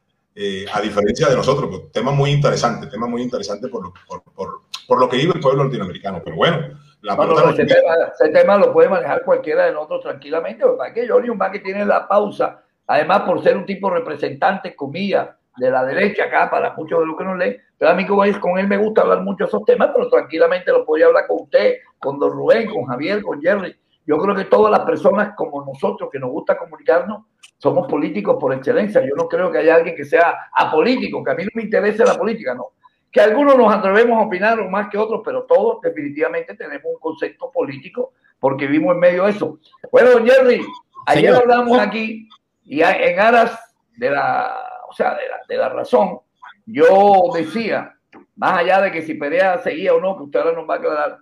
a 0.73 0.81
diferencia 0.81 1.29
de 1.29 1.37
nosotros, 1.37 1.69
pues, 1.71 1.93
tema 1.93 2.13
muy 2.13 2.31
interesante, 2.31 2.87
tema 2.87 3.07
muy 3.07 3.23
interesante 3.23 3.69
por, 3.69 3.93
por, 4.07 4.23
por, 4.23 4.61
por 4.87 5.01
lo 5.01 5.09
que 5.09 5.17
vive 5.17 5.33
el 5.35 5.41
pueblo 5.41 5.65
latinoamericano. 5.65 6.23
Pero 6.25 6.37
bueno, 6.37 6.79
la 7.03 7.15
ese, 7.53 8.29
tema, 8.29 8.59
lo 8.59 8.73
puede 8.73 8.89
manejar 8.89 9.23
cualquiera 9.23 9.65
de 9.65 9.73
nosotros 9.73 10.03
tranquilamente. 10.03 10.65
Para 10.77 10.93
que 10.93 11.09
Johnny 11.09 11.31
un 11.31 11.39
que 11.39 11.61
tiene 11.61 11.85
la 11.85 12.07
pausa, 12.07 12.63
además 12.91 13.21
por 13.21 13.41
ser 13.43 13.57
un 13.57 13.65
tipo 13.65 13.89
representante, 13.89 14.75
comillas, 14.75 15.29
de 15.57 15.71
la 15.71 15.85
derecha 15.85 16.25
acá, 16.25 16.51
para 16.51 16.75
muchos 16.75 16.99
de 16.99 17.07
los 17.07 17.17
que 17.17 17.25
no 17.25 17.37
leen. 17.37 17.57
Pero 17.79 17.93
a 17.93 17.95
mí, 17.95 18.05
como 18.05 18.25
es, 18.25 18.37
con 18.39 18.59
él 18.59 18.67
me 18.67 18.79
gusta 18.79 19.03
hablar 19.03 19.23
mucho 19.23 19.45
de 19.45 19.49
esos 19.49 19.65
temas, 19.65 19.91
pero 19.95 20.09
tranquilamente 20.09 20.73
lo 20.73 20.85
podría 20.85 21.07
hablar 21.07 21.27
con 21.29 21.43
usted, 21.43 21.77
con 21.99 22.19
don 22.19 22.33
Rubén, 22.33 22.69
con 22.69 22.87
Javier, 22.87 23.23
con 23.23 23.41
Jerry. 23.41 23.77
Yo 24.07 24.19
creo 24.19 24.35
que 24.35 24.45
todas 24.47 24.73
las 24.73 24.81
personas 24.81 25.35
como 25.37 25.65
nosotros 25.65 26.09
que 26.11 26.19
nos 26.19 26.31
gusta 26.31 26.59
comunicarnos 26.59 27.27
somos 27.59 27.87
políticos 27.87 28.39
por 28.41 28.53
excelencia. 28.53 29.01
Yo 29.03 29.15
no 29.15 29.29
creo 29.29 29.53
que 29.53 29.59
haya 29.59 29.77
alguien 29.77 29.95
que 29.95 30.05
sea 30.05 30.49
apolítico, 30.53 31.23
que 31.23 31.31
a 31.31 31.35
mí 31.35 31.45
no 31.45 31.51
me 31.55 31.63
interese 31.63 32.05
la 32.05 32.15
política, 32.15 32.55
no 32.55 32.73
que 33.13 33.21
algunos 33.21 33.57
nos 33.57 33.75
atrevemos 33.75 34.19
a 34.19 34.27
opinar 34.27 34.69
más 34.71 34.89
que 34.89 34.97
otros, 34.97 35.23
pero 35.25 35.43
todos 35.43 35.81
definitivamente 35.81 36.55
tenemos 36.55 36.85
un 36.95 37.01
concepto 37.01 37.51
político 37.51 38.13
porque 38.39 38.67
vivimos 38.67 38.95
en 38.95 39.01
medio 39.01 39.25
de 39.25 39.31
eso. 39.33 39.59
Bueno, 39.91 40.11
don 40.11 40.27
Jerry, 40.27 40.65
ayer 41.07 41.35
hablamos 41.35 41.79
aquí 41.79 42.29
y 42.71 42.83
en 42.83 43.19
aras 43.19 43.59
de 43.97 44.11
la, 44.11 44.55
o 44.89 44.93
sea, 44.93 45.19
de 45.49 45.57
la, 45.57 45.69
razón, 45.71 46.21
yo 46.65 47.33
decía, 47.35 47.97
más 48.37 48.59
allá 48.59 48.81
de 48.83 48.93
que 48.93 49.03
si 49.03 49.15
Perea 49.15 49.59
seguía 49.59 49.93
o 49.93 50.01
no, 50.01 50.17
que 50.17 50.23
usted 50.23 50.39
ahora 50.39 50.53
nos 50.53 50.71
va 50.71 50.75
a 50.75 50.77
aclarar, 50.77 51.19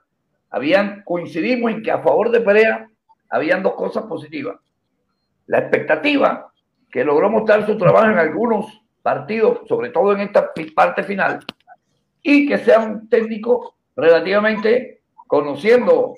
habían, 0.51 1.03
coincidimos 1.05 1.73
en 1.73 1.83
que 1.83 1.91
a 1.91 2.03
favor 2.03 2.31
de 2.31 2.43
Perea 2.43 2.91
habían 3.31 3.63
dos 3.63 3.77
cosas 3.77 4.05
positivas. 4.05 4.57
La 5.47 5.61
expectativa 5.61 6.53
que 6.91 7.03
logró 7.03 7.31
mostrar 7.31 7.65
su 7.65 7.79
trabajo 7.79 8.11
en 8.11 8.19
algunos 8.19 8.67
partidos, 9.01 9.61
sobre 9.67 9.89
todo 9.89 10.13
en 10.13 10.21
esta 10.21 10.53
parte 10.77 11.03
final, 11.03 11.47
y 12.23 12.47
que 12.47 12.59
sea 12.59 12.81
un 12.81 13.09
técnico 13.09 13.77
relativamente 13.97 15.01
conociendo 15.27 16.15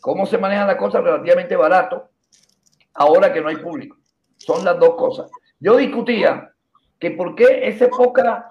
cómo 0.00 0.26
se 0.26 0.38
manejan 0.38 0.66
las 0.66 0.76
cosas 0.76 1.04
relativamente 1.04 1.54
barato, 1.54 2.10
ahora 2.94 3.32
que 3.32 3.40
no 3.40 3.48
hay 3.48 3.56
público. 3.58 4.01
Son 4.44 4.64
las 4.64 4.78
dos 4.78 4.94
cosas. 4.96 5.30
Yo 5.60 5.76
discutía 5.76 6.50
que 6.98 7.12
por 7.12 7.34
qué 7.36 7.68
esa 7.68 7.88
poca 7.88 8.48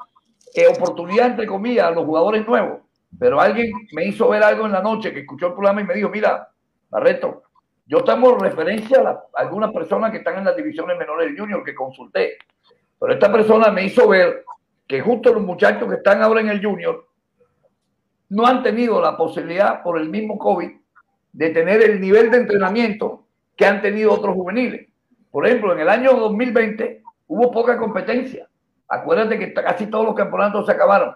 eh, 0.53 0.67
oportunidad, 0.67 1.27
entre 1.27 1.45
comillas, 1.45 1.87
a 1.87 1.91
los 1.91 2.05
jugadores 2.05 2.47
nuevos. 2.47 2.79
Pero 3.19 3.41
alguien 3.41 3.71
me 3.93 4.05
hizo 4.05 4.29
ver 4.29 4.41
algo 4.41 4.65
en 4.65 4.71
la 4.71 4.81
noche 4.81 5.13
que 5.13 5.21
escuchó 5.21 5.47
el 5.47 5.53
programa 5.53 5.81
y 5.81 5.83
me 5.83 5.93
dijo, 5.95 6.09
mira, 6.09 6.47
Barreto, 6.89 7.43
yo 7.85 7.99
estamos 7.99 8.41
referencia 8.41 9.01
a, 9.01 9.23
algunas 9.35 9.71
personas 9.73 10.11
que 10.11 10.17
están 10.17 10.37
en 10.37 10.45
las 10.45 10.55
divisiones 10.55 10.97
menores 10.97 11.27
del 11.27 11.37
junior 11.37 11.63
que 11.63 11.75
consulté. 11.75 12.37
Pero 12.97 13.13
esta 13.13 13.29
persona 13.29 13.69
me 13.69 13.83
hizo 13.83 14.07
ver 14.07 14.45
que 14.87 15.01
justo 15.01 15.33
los 15.33 15.43
muchachos 15.43 15.89
que 15.89 15.95
están 15.95 16.21
ahora 16.21 16.39
en 16.39 16.49
el 16.49 16.65
junior 16.65 17.05
no 18.29 18.45
han 18.45 18.63
tenido 18.63 19.01
la 19.01 19.17
posibilidad 19.17 19.83
por 19.83 19.99
el 19.99 20.07
mismo 20.07 20.37
COVID 20.37 20.71
de 21.33 21.49
tener 21.49 21.81
el 21.81 21.99
nivel 21.99 22.31
de 22.31 22.37
entrenamiento 22.37 23.25
que 23.57 23.65
han 23.65 23.81
tenido 23.81 24.13
otros 24.13 24.35
juveniles. 24.35 24.90
Por 25.32 25.47
ejemplo, 25.47 25.73
en 25.73 25.79
el 25.79 25.89
año 25.89 26.13
2020 26.13 27.01
hubo 27.27 27.51
poca 27.51 27.77
competencia. 27.77 28.47
Acuérdate 28.88 29.39
que 29.39 29.53
casi 29.53 29.88
todos 29.88 30.05
los 30.05 30.15
campeonatos 30.15 30.65
se 30.65 30.73
acabaron. 30.73 31.15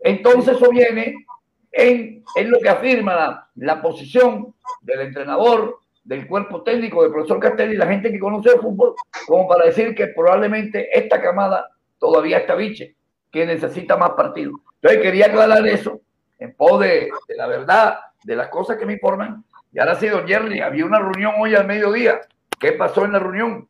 Entonces 0.00 0.56
eso 0.56 0.68
viene 0.70 1.24
en, 1.70 2.24
lo 2.50 2.58
que 2.58 2.68
afirma 2.68 3.48
la, 3.54 3.82
posición 3.82 4.54
del 4.82 5.00
entrenador, 5.00 5.78
del 6.04 6.26
cuerpo 6.26 6.62
técnico, 6.62 7.02
del 7.02 7.12
profesor 7.12 7.38
Castelli 7.38 7.76
la 7.76 7.86
gente 7.86 8.10
que 8.10 8.18
conoce 8.18 8.50
el 8.50 8.60
fútbol, 8.60 8.94
como 9.26 9.46
para 9.46 9.66
decir 9.66 9.94
que 9.94 10.08
probablemente 10.08 10.88
esta 10.98 11.20
camada 11.20 11.70
todavía 11.98 12.38
está 12.38 12.56
biche 12.56 12.96
que 13.30 13.46
necesita 13.46 13.96
más 13.96 14.10
partidos. 14.10 14.54
Entonces 14.74 15.00
quería 15.00 15.26
aclarar 15.26 15.66
eso 15.66 16.00
en 16.38 16.54
pos 16.54 16.80
de, 16.80 17.08
la 17.36 17.46
verdad, 17.46 18.00
de 18.24 18.36
las 18.36 18.48
cosas 18.48 18.76
que 18.76 18.84
me 18.84 18.94
informan. 18.94 19.44
Y 19.72 19.78
ahora 19.78 19.94
sí, 19.94 20.08
don 20.08 20.26
Jerry, 20.26 20.60
había 20.60 20.84
una 20.84 20.98
reunión 20.98 21.34
hoy 21.38 21.54
al 21.54 21.66
mediodía. 21.66 22.20
¿Qué 22.62 22.70
pasó 22.70 23.04
en 23.04 23.10
la 23.10 23.18
reunión? 23.18 23.68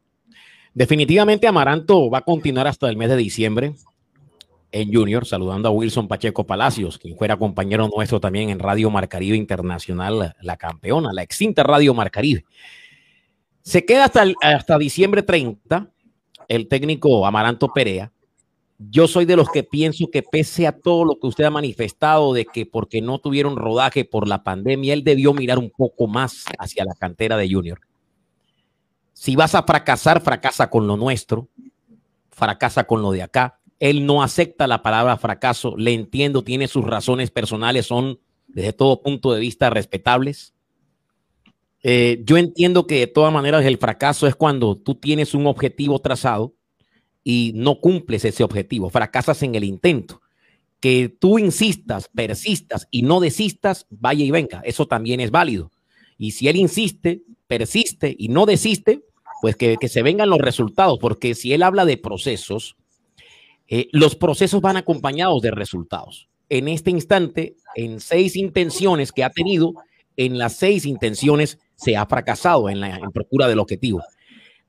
Definitivamente 0.74 1.46
Amaranto 1.46 2.10
va 2.10 2.18
a 2.18 2.22
continuar 2.22 2.66
hasta 2.66 2.90
el 2.90 2.98
mes 2.98 3.08
de 3.08 3.16
diciembre 3.16 3.74
en 4.70 4.92
Junior, 4.92 5.24
saludando 5.24 5.68
a 5.68 5.72
Wilson 5.72 6.08
Pacheco 6.08 6.46
Palacios, 6.46 6.98
quien 6.98 7.16
fuera 7.16 7.38
compañero 7.38 7.88
nuestro 7.88 8.20
también 8.20 8.50
en 8.50 8.58
Radio 8.58 8.90
Marcaribe 8.90 9.34
Internacional, 9.34 10.34
la 10.42 10.56
campeona, 10.58 11.10
la 11.14 11.22
extinta 11.22 11.62
Radio 11.62 11.94
Marcaribe. 11.94 12.44
Se 13.62 13.86
queda 13.86 14.10
hasta, 14.12 14.78
diciembre 14.78 15.22
30 15.22 15.88
el 16.48 16.68
técnico 16.68 17.24
Amaranto 17.24 17.68
Perea, 17.68 18.12
yo 18.78 19.08
soy 19.08 19.24
de 19.24 19.36
los 19.36 19.48
que 19.48 19.62
pienso 19.62 20.10
que 20.10 20.22
pese 20.22 20.66
a 20.66 20.78
todo 20.78 21.06
lo 21.06 21.18
que 21.18 21.28
usted 21.28 21.44
ha 21.44 21.50
manifestado 21.50 22.34
de 22.34 22.44
que 22.44 22.66
porque 22.66 23.00
no 23.00 23.20
tuvieron 23.20 23.56
rodaje 23.56 24.04
por 24.04 24.28
la 24.28 24.42
pandemia, 24.42 24.92
él 24.92 25.02
debió 25.02 25.32
mirar 25.32 25.58
un 25.58 25.70
poco 25.70 26.08
más 26.08 26.44
hacia 26.58 26.84
la 26.84 26.94
cantera 26.94 27.38
de 27.38 27.50
Junior. 27.50 27.80
Si 29.22 29.36
vas 29.36 29.54
a 29.54 29.62
fracasar, 29.62 30.20
fracasa 30.20 30.68
con 30.68 30.88
lo 30.88 30.96
nuestro, 30.96 31.48
fracasa 32.32 32.88
con 32.88 33.02
lo 33.02 33.12
de 33.12 33.22
acá. 33.22 33.60
Él 33.78 34.04
no 34.04 34.20
acepta 34.20 34.66
la 34.66 34.82
palabra 34.82 35.16
fracaso, 35.16 35.76
le 35.76 35.92
entiendo, 35.92 36.42
tiene 36.42 36.66
sus 36.66 36.84
razones 36.84 37.30
personales, 37.30 37.86
son 37.86 38.18
desde 38.48 38.72
todo 38.72 39.00
punto 39.00 39.32
de 39.32 39.38
vista 39.38 39.70
respetables. 39.70 40.54
Eh, 41.84 42.20
yo 42.24 42.36
entiendo 42.36 42.88
que 42.88 42.98
de 42.98 43.06
todas 43.06 43.32
maneras 43.32 43.64
el 43.64 43.78
fracaso 43.78 44.26
es 44.26 44.34
cuando 44.34 44.76
tú 44.76 44.96
tienes 44.96 45.34
un 45.34 45.46
objetivo 45.46 46.00
trazado 46.00 46.56
y 47.22 47.52
no 47.54 47.78
cumples 47.78 48.24
ese 48.24 48.42
objetivo, 48.42 48.90
fracasas 48.90 49.40
en 49.44 49.54
el 49.54 49.62
intento. 49.62 50.20
Que 50.80 51.08
tú 51.08 51.38
insistas, 51.38 52.08
persistas 52.08 52.88
y 52.90 53.02
no 53.02 53.20
desistas, 53.20 53.86
vaya 53.88 54.24
y 54.24 54.32
venga, 54.32 54.62
eso 54.64 54.88
también 54.88 55.20
es 55.20 55.30
válido. 55.30 55.70
Y 56.18 56.32
si 56.32 56.48
él 56.48 56.56
insiste, 56.56 57.22
persiste 57.46 58.16
y 58.18 58.26
no 58.26 58.46
desiste, 58.46 59.04
pues 59.42 59.56
que, 59.56 59.76
se 59.88 60.02
vengan 60.04 60.30
los 60.30 60.38
resultados, 60.38 61.00
porque 61.00 61.34
si 61.34 61.52
él 61.52 61.64
habla 61.64 61.84
de 61.84 61.96
procesos, 61.96 62.76
eh, 63.66 63.88
los 63.90 64.14
procesos 64.14 64.60
van 64.60 64.76
acompañados 64.76 65.42
de 65.42 65.50
resultados. 65.50 66.28
En 66.48 66.68
este 66.68 66.92
instante, 66.92 67.56
en 67.74 67.98
seis 67.98 68.36
intenciones 68.36 69.10
que 69.10 69.24
ha 69.24 69.30
tenido, 69.30 69.74
en 70.16 70.38
las 70.38 70.54
seis 70.54 70.86
intenciones 70.86 71.58
se 71.74 71.96
ha 71.96 72.06
fracasado 72.06 72.70
en 72.70 72.78
la 72.78 72.94
en 72.94 73.10
procura 73.10 73.48
del 73.48 73.58
objetivo. 73.58 74.00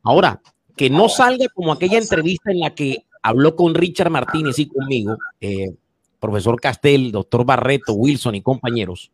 Ahora, 0.02 0.42
que 0.76 0.90
no 0.90 1.08
salga 1.08 1.46
como 1.54 1.72
aquella 1.72 2.00
entrevista 2.00 2.50
en 2.50 2.62
la 2.62 2.74
que 2.74 3.06
habló 3.22 3.56
con 3.56 3.76
Richard 3.76 4.10
Martínez 4.10 4.58
y 4.58 4.66
conmigo, 4.66 5.18
eh, 5.40 5.76
profesor 6.20 6.60
Castel, 6.60 7.12
doctor 7.12 7.46
Barreto, 7.46 7.94
Wilson 7.94 8.34
y 8.34 8.42
compañeros, 8.42 9.12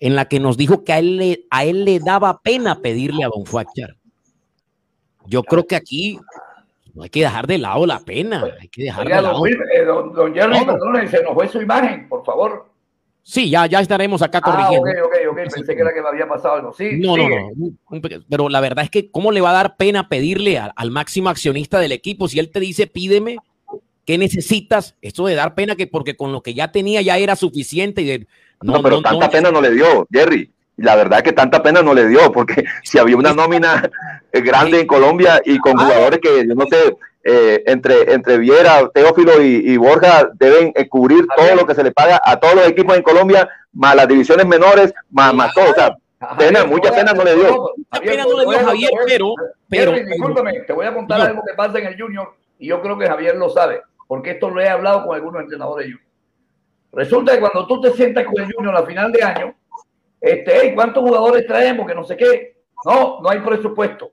en 0.00 0.16
la 0.16 0.28
que 0.28 0.40
nos 0.40 0.56
dijo 0.56 0.82
que 0.82 0.94
a 0.94 0.98
él 0.98 1.18
le, 1.18 1.46
a 1.50 1.66
él 1.66 1.84
le 1.84 2.00
daba 2.00 2.40
pena 2.40 2.80
pedirle 2.80 3.22
a 3.22 3.28
Don 3.28 3.44
Fuachar. 3.44 3.98
Yo 5.28 5.42
creo 5.42 5.66
que 5.66 5.76
aquí 5.76 6.18
no 6.94 7.02
hay 7.02 7.10
que 7.10 7.20
dejar 7.20 7.46
de 7.46 7.58
lado 7.58 7.84
la 7.86 8.00
pena. 8.00 8.44
Hay 8.60 8.68
que 8.68 8.84
dejar 8.84 9.04
Oiga, 9.06 9.16
de 9.16 9.22
lado. 9.22 9.38
don, 9.38 9.48
eh, 9.48 9.84
don, 9.84 10.12
don 10.12 10.34
Jerry, 10.34 10.64
perdone, 10.64 11.08
se 11.08 11.22
nos 11.22 11.34
fue 11.34 11.48
su 11.48 11.60
imagen, 11.60 12.08
por 12.08 12.24
favor. 12.24 12.66
Sí, 13.22 13.50
ya, 13.50 13.66
ya 13.66 13.80
estaremos 13.80 14.22
acá 14.22 14.38
Ah, 14.38 14.40
corrigiendo. 14.40 14.88
ok, 14.88 15.06
ok, 15.06 15.14
ok. 15.32 15.36
Pensé 15.52 15.74
que 15.74 15.80
era 15.82 15.92
que 15.92 16.00
me 16.00 16.08
había 16.08 16.28
pasado 16.28 16.54
algo. 16.54 16.72
Sí, 16.72 16.90
No, 17.00 17.16
no, 17.16 17.24
sigue. 17.24 17.50
no. 17.56 18.20
Pero 18.30 18.48
la 18.48 18.60
verdad 18.60 18.84
es 18.84 18.90
que, 18.90 19.10
¿cómo 19.10 19.32
le 19.32 19.40
va 19.40 19.50
a 19.50 19.54
dar 19.54 19.76
pena 19.76 20.08
pedirle 20.08 20.58
al, 20.58 20.72
al 20.76 20.90
máximo 20.92 21.28
accionista 21.28 21.80
del 21.80 21.90
equipo 21.92 22.28
si 22.28 22.38
él 22.38 22.50
te 22.52 22.60
dice, 22.60 22.86
pídeme, 22.86 23.36
¿qué 24.04 24.16
necesitas? 24.16 24.94
Esto 25.02 25.26
de 25.26 25.34
dar 25.34 25.56
pena 25.56 25.74
que 25.74 25.88
porque 25.88 26.16
con 26.16 26.30
lo 26.32 26.40
que 26.40 26.54
ya 26.54 26.70
tenía 26.70 27.02
ya 27.02 27.18
era 27.18 27.34
suficiente 27.34 28.02
y 28.02 28.04
de, 28.04 28.26
No, 28.62 28.80
pero 28.80 29.02
tanta 29.02 29.28
pena 29.28 29.50
no 29.50 29.60
le 29.60 29.72
dio, 29.72 30.06
Jerry. 30.12 30.52
La 30.78 30.94
verdad 30.94 31.22
que 31.22 31.32
tanta 31.32 31.62
pena 31.62 31.80
no 31.82 31.94
le 31.94 32.06
dio, 32.06 32.30
porque 32.32 32.64
si 32.84 32.98
había 32.98 33.16
una 33.16 33.32
nómina 33.32 33.88
grande 34.32 34.80
en 34.80 34.86
Colombia 34.86 35.40
y 35.44 35.58
con 35.58 35.76
jugadores 35.76 36.20
que, 36.20 36.46
yo 36.46 36.54
no 36.54 36.66
sé, 36.66 36.96
eh, 37.24 37.62
entre, 37.66 38.12
entre 38.12 38.38
Viera, 38.38 38.88
Teófilo 38.94 39.42
y, 39.42 39.62
y 39.72 39.76
Borja 39.78 40.28
deben 40.34 40.72
eh, 40.76 40.88
cubrir 40.88 41.26
todo 41.36 41.54
lo 41.56 41.66
que 41.66 41.74
se 41.74 41.82
le 41.82 41.90
paga 41.92 42.20
a 42.22 42.38
todos 42.38 42.54
los 42.56 42.68
equipos 42.68 42.96
en 42.96 43.02
Colombia, 43.02 43.48
más 43.72 43.96
las 43.96 44.06
divisiones 44.06 44.46
menores, 44.46 44.92
más, 45.10 45.34
más 45.34 45.52
todo. 45.54 45.70
O 45.70 45.74
sea, 45.74 45.96
pena, 46.38 46.60
Javier, 46.60 46.66
mucha 46.68 46.90
pena 46.92 47.12
no 47.14 47.24
le 47.24 47.34
dio. 47.34 47.70
Javier, 47.90 48.12
pena 48.12 48.24
no 48.24 48.38
le 48.38 48.44
dio 48.46 48.58
a- 48.58 48.64
Javier, 48.64 48.90
pero- 49.06 49.34
pero- 49.68 49.92
discúlpame, 49.92 50.60
te 50.60 50.72
voy 50.72 50.86
a 50.86 50.94
contar 50.94 51.20
algo 51.22 51.42
que 51.44 51.54
pasa 51.54 51.78
en 51.78 51.86
el 51.86 52.00
Junior 52.00 52.34
y 52.58 52.68
yo 52.68 52.80
creo 52.80 52.96
que 52.98 53.08
Javier 53.08 53.36
lo 53.36 53.48
sabe, 53.50 53.80
porque 54.06 54.32
esto 54.32 54.48
lo 54.50 54.60
he 54.60 54.68
hablado 54.68 55.04
con 55.06 55.16
algunos 55.16 55.42
entrenadores 55.42 55.86
Junior. 55.86 56.02
Resulta 56.92 57.32
que 57.32 57.40
cuando 57.40 57.66
tú 57.66 57.80
te 57.80 57.90
sientas 57.92 58.24
con 58.24 58.38
el 58.42 58.52
Junior 58.52 58.76
a 58.76 58.86
final 58.86 59.10
de 59.12 59.22
año, 59.22 59.54
este, 60.20 60.74
¿cuántos 60.74 61.02
jugadores 61.02 61.46
traemos? 61.46 61.86
Que 61.86 61.94
no 61.94 62.04
sé 62.04 62.16
qué. 62.16 62.56
No, 62.84 63.20
no 63.20 63.28
hay 63.28 63.40
presupuesto. 63.40 64.12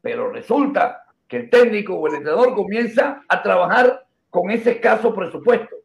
Pero 0.00 0.30
resulta 0.30 1.04
que 1.26 1.36
el 1.36 1.50
técnico 1.50 1.94
o 1.94 2.06
el 2.06 2.16
entrenador 2.16 2.54
comienza 2.54 3.22
a 3.28 3.42
trabajar 3.42 4.06
con 4.30 4.50
ese 4.50 4.72
escaso 4.72 5.14
presupuesto. 5.14 5.76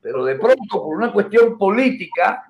Pero 0.00 0.24
de 0.24 0.36
pronto, 0.36 0.82
por 0.82 0.96
una 0.96 1.12
cuestión 1.12 1.58
política, 1.58 2.46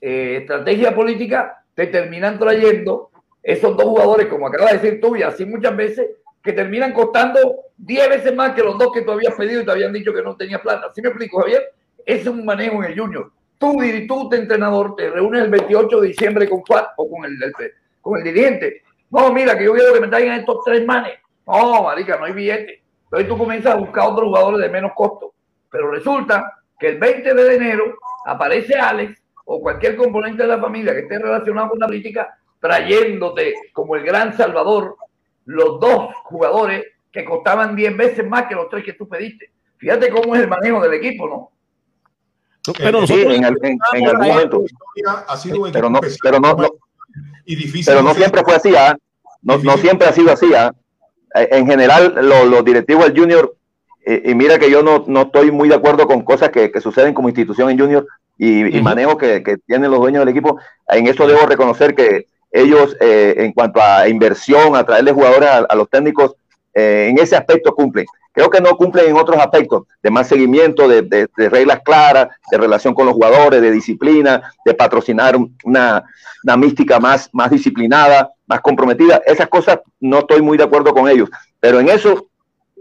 eh, 0.00 0.38
estrategia 0.40 0.94
política, 0.94 1.64
te 1.74 1.86
terminan 1.86 2.38
trayendo 2.38 3.10
esos 3.42 3.76
dos 3.76 3.86
jugadores, 3.86 4.26
como 4.26 4.46
acabas 4.46 4.72
de 4.72 4.78
decir 4.78 5.00
tú, 5.00 5.16
y 5.16 5.22
así 5.22 5.44
muchas 5.44 5.76
veces, 5.76 6.08
que 6.42 6.52
terminan 6.52 6.92
costando 6.92 7.56
10 7.76 8.08
veces 8.08 8.34
más 8.34 8.54
que 8.54 8.62
los 8.62 8.78
dos 8.78 8.92
que 8.92 9.02
tú 9.02 9.12
habías 9.12 9.34
pedido 9.34 9.62
y 9.62 9.64
te 9.64 9.70
habían 9.70 9.92
dicho 9.92 10.12
que 10.12 10.22
no 10.22 10.36
tenía 10.36 10.60
plata. 10.60 10.90
¿Sí 10.94 11.00
me 11.02 11.08
explico, 11.08 11.40
Javier? 11.40 11.62
Es 12.04 12.26
un 12.26 12.44
manejo 12.44 12.82
en 12.82 12.90
el 12.90 12.98
Junior. 12.98 13.30
Tú, 13.58 13.76
tú, 14.06 14.32
entrenador, 14.32 14.94
te 14.96 15.10
reúnes 15.10 15.42
el 15.42 15.50
28 15.50 16.00
de 16.00 16.08
diciembre 16.08 16.48
con 16.48 16.60
Juan 16.60 16.84
o 16.96 17.10
con 17.10 17.24
el, 17.24 17.32
el- 17.42 17.72
con 18.00 18.18
el 18.18 18.24
dirigente. 18.24 18.82
No, 19.10 19.32
mira, 19.32 19.56
que 19.58 19.64
yo 19.64 19.74
quiero 19.74 19.92
que 19.92 20.00
me 20.00 20.08
traigan 20.08 20.38
estos 20.40 20.58
tres 20.64 20.84
manes. 20.86 21.14
No, 21.46 21.82
marica, 21.84 22.16
no 22.18 22.24
hay 22.26 22.32
billete. 22.32 22.82
Entonces 23.04 23.28
tú 23.28 23.38
comienzas 23.38 23.72
a 23.74 23.76
buscar 23.76 24.06
otros 24.08 24.28
jugadores 24.28 24.60
de 24.60 24.68
menos 24.68 24.92
costo. 24.94 25.32
Pero 25.70 25.90
resulta 25.90 26.60
que 26.78 26.88
el 26.90 26.98
20 26.98 27.34
de 27.34 27.54
enero 27.56 27.94
aparece 28.26 28.74
Alex 28.78 29.20
o 29.44 29.60
cualquier 29.60 29.96
componente 29.96 30.42
de 30.42 30.48
la 30.48 30.58
familia 30.60 30.92
que 30.92 31.00
esté 31.00 31.18
relacionado 31.18 31.70
con 31.70 31.78
la 31.78 31.86
política 31.86 32.38
trayéndote 32.60 33.54
como 33.72 33.96
el 33.96 34.02
gran 34.04 34.36
salvador 34.36 34.96
los 35.46 35.80
dos 35.80 36.12
jugadores 36.24 36.84
que 37.10 37.24
costaban 37.24 37.74
10 37.74 37.96
veces 37.96 38.26
más 38.28 38.44
que 38.46 38.54
los 38.54 38.68
tres 38.68 38.84
que 38.84 38.92
tú 38.92 39.08
pediste. 39.08 39.50
Fíjate 39.78 40.10
cómo 40.10 40.34
es 40.36 40.42
el 40.42 40.48
manejo 40.48 40.80
del 40.82 40.92
equipo, 40.94 41.26
¿no? 41.26 41.50
Pero 42.76 43.06
Sí, 43.06 43.20
en, 43.22 43.44
al- 43.44 43.58
en- 43.62 43.78
en 43.94 44.08
algún 44.08 44.26
momento. 44.28 44.64
Ha 45.26 45.36
sido 45.36 45.62
un 45.62 45.72
Pero 45.72 45.88
no, 45.90 45.98
especial 45.98 46.18
pero 46.22 46.40
no, 46.40 46.54
no, 46.54 46.68
y 47.46 47.56
difícil. 47.56 47.84
pero 47.86 48.02
no 48.02 48.14
siempre 48.14 48.42
fue 48.44 48.54
así, 48.56 48.74
¿ah? 48.76 48.96
No, 49.42 49.58
no 49.58 49.76
siempre 49.78 50.08
ha 50.08 50.12
sido 50.12 50.32
así, 50.32 50.52
¿ah? 50.54 50.72
Eh, 51.34 51.48
En 51.52 51.66
general, 51.66 52.14
lo- 52.22 52.44
los 52.46 52.64
directivos 52.64 53.04
del 53.06 53.18
Junior, 53.18 53.54
eh, 54.06 54.22
y 54.26 54.34
mira 54.34 54.58
que 54.58 54.70
yo 54.70 54.82
no, 54.82 55.04
no 55.06 55.22
estoy 55.22 55.50
muy 55.50 55.68
de 55.68 55.74
acuerdo 55.74 56.06
con 56.06 56.22
cosas 56.22 56.50
que, 56.50 56.70
que 56.70 56.80
suceden 56.80 57.14
como 57.14 57.28
institución 57.28 57.70
en 57.70 57.78
Junior 57.78 58.06
y, 58.38 58.80
manejo 58.80 59.16
que, 59.18 59.42
que 59.42 59.56
tienen 59.66 59.90
los 59.90 60.00
dueños 60.00 60.20
del 60.20 60.28
equipo. 60.28 60.58
En 60.88 61.06
eso 61.06 61.26
debo 61.26 61.46
reconocer 61.46 61.94
que 61.94 62.26
ellos, 62.52 62.96
eh, 63.00 63.34
en 63.38 63.52
cuanto 63.52 63.80
a 63.82 64.08
inversión, 64.08 64.74
a 64.76 64.84
traerle 64.84 65.12
jugadores 65.12 65.48
a, 65.48 65.58
a 65.58 65.74
los 65.74 65.88
técnicos, 65.90 66.34
eh, 66.74 67.08
en 67.10 67.18
ese 67.18 67.36
aspecto 67.36 67.74
cumplen. 67.74 68.06
Creo 68.38 68.50
que 68.50 68.60
no 68.60 68.76
cumplen 68.76 69.08
en 69.08 69.16
otros 69.16 69.36
aspectos, 69.38 69.82
de 70.00 70.10
más 70.12 70.28
seguimiento, 70.28 70.86
de, 70.86 71.02
de- 71.02 71.28
de 71.36 71.48
reglas 71.48 71.80
claras, 71.84 72.28
de 72.52 72.56
relación 72.56 72.94
con 72.94 73.06
los 73.06 73.14
jugadores, 73.14 73.60
de 73.60 73.72
disciplina, 73.72 74.52
de 74.64 74.74
patrocinar 74.74 75.34
un- 75.36 75.56
una, 75.64 76.04
una 76.44 76.56
mística 76.56 77.00
más, 77.00 77.28
más 77.32 77.50
disciplinada, 77.50 78.30
más 78.46 78.60
comprometida. 78.60 79.20
Esas 79.26 79.48
cosas 79.48 79.80
no 79.98 80.20
estoy 80.20 80.40
muy 80.40 80.56
de 80.56 80.62
acuerdo 80.62 80.94
con 80.94 81.08
ellos, 81.08 81.28
pero 81.58 81.80
en 81.80 81.88
eso 81.88 82.28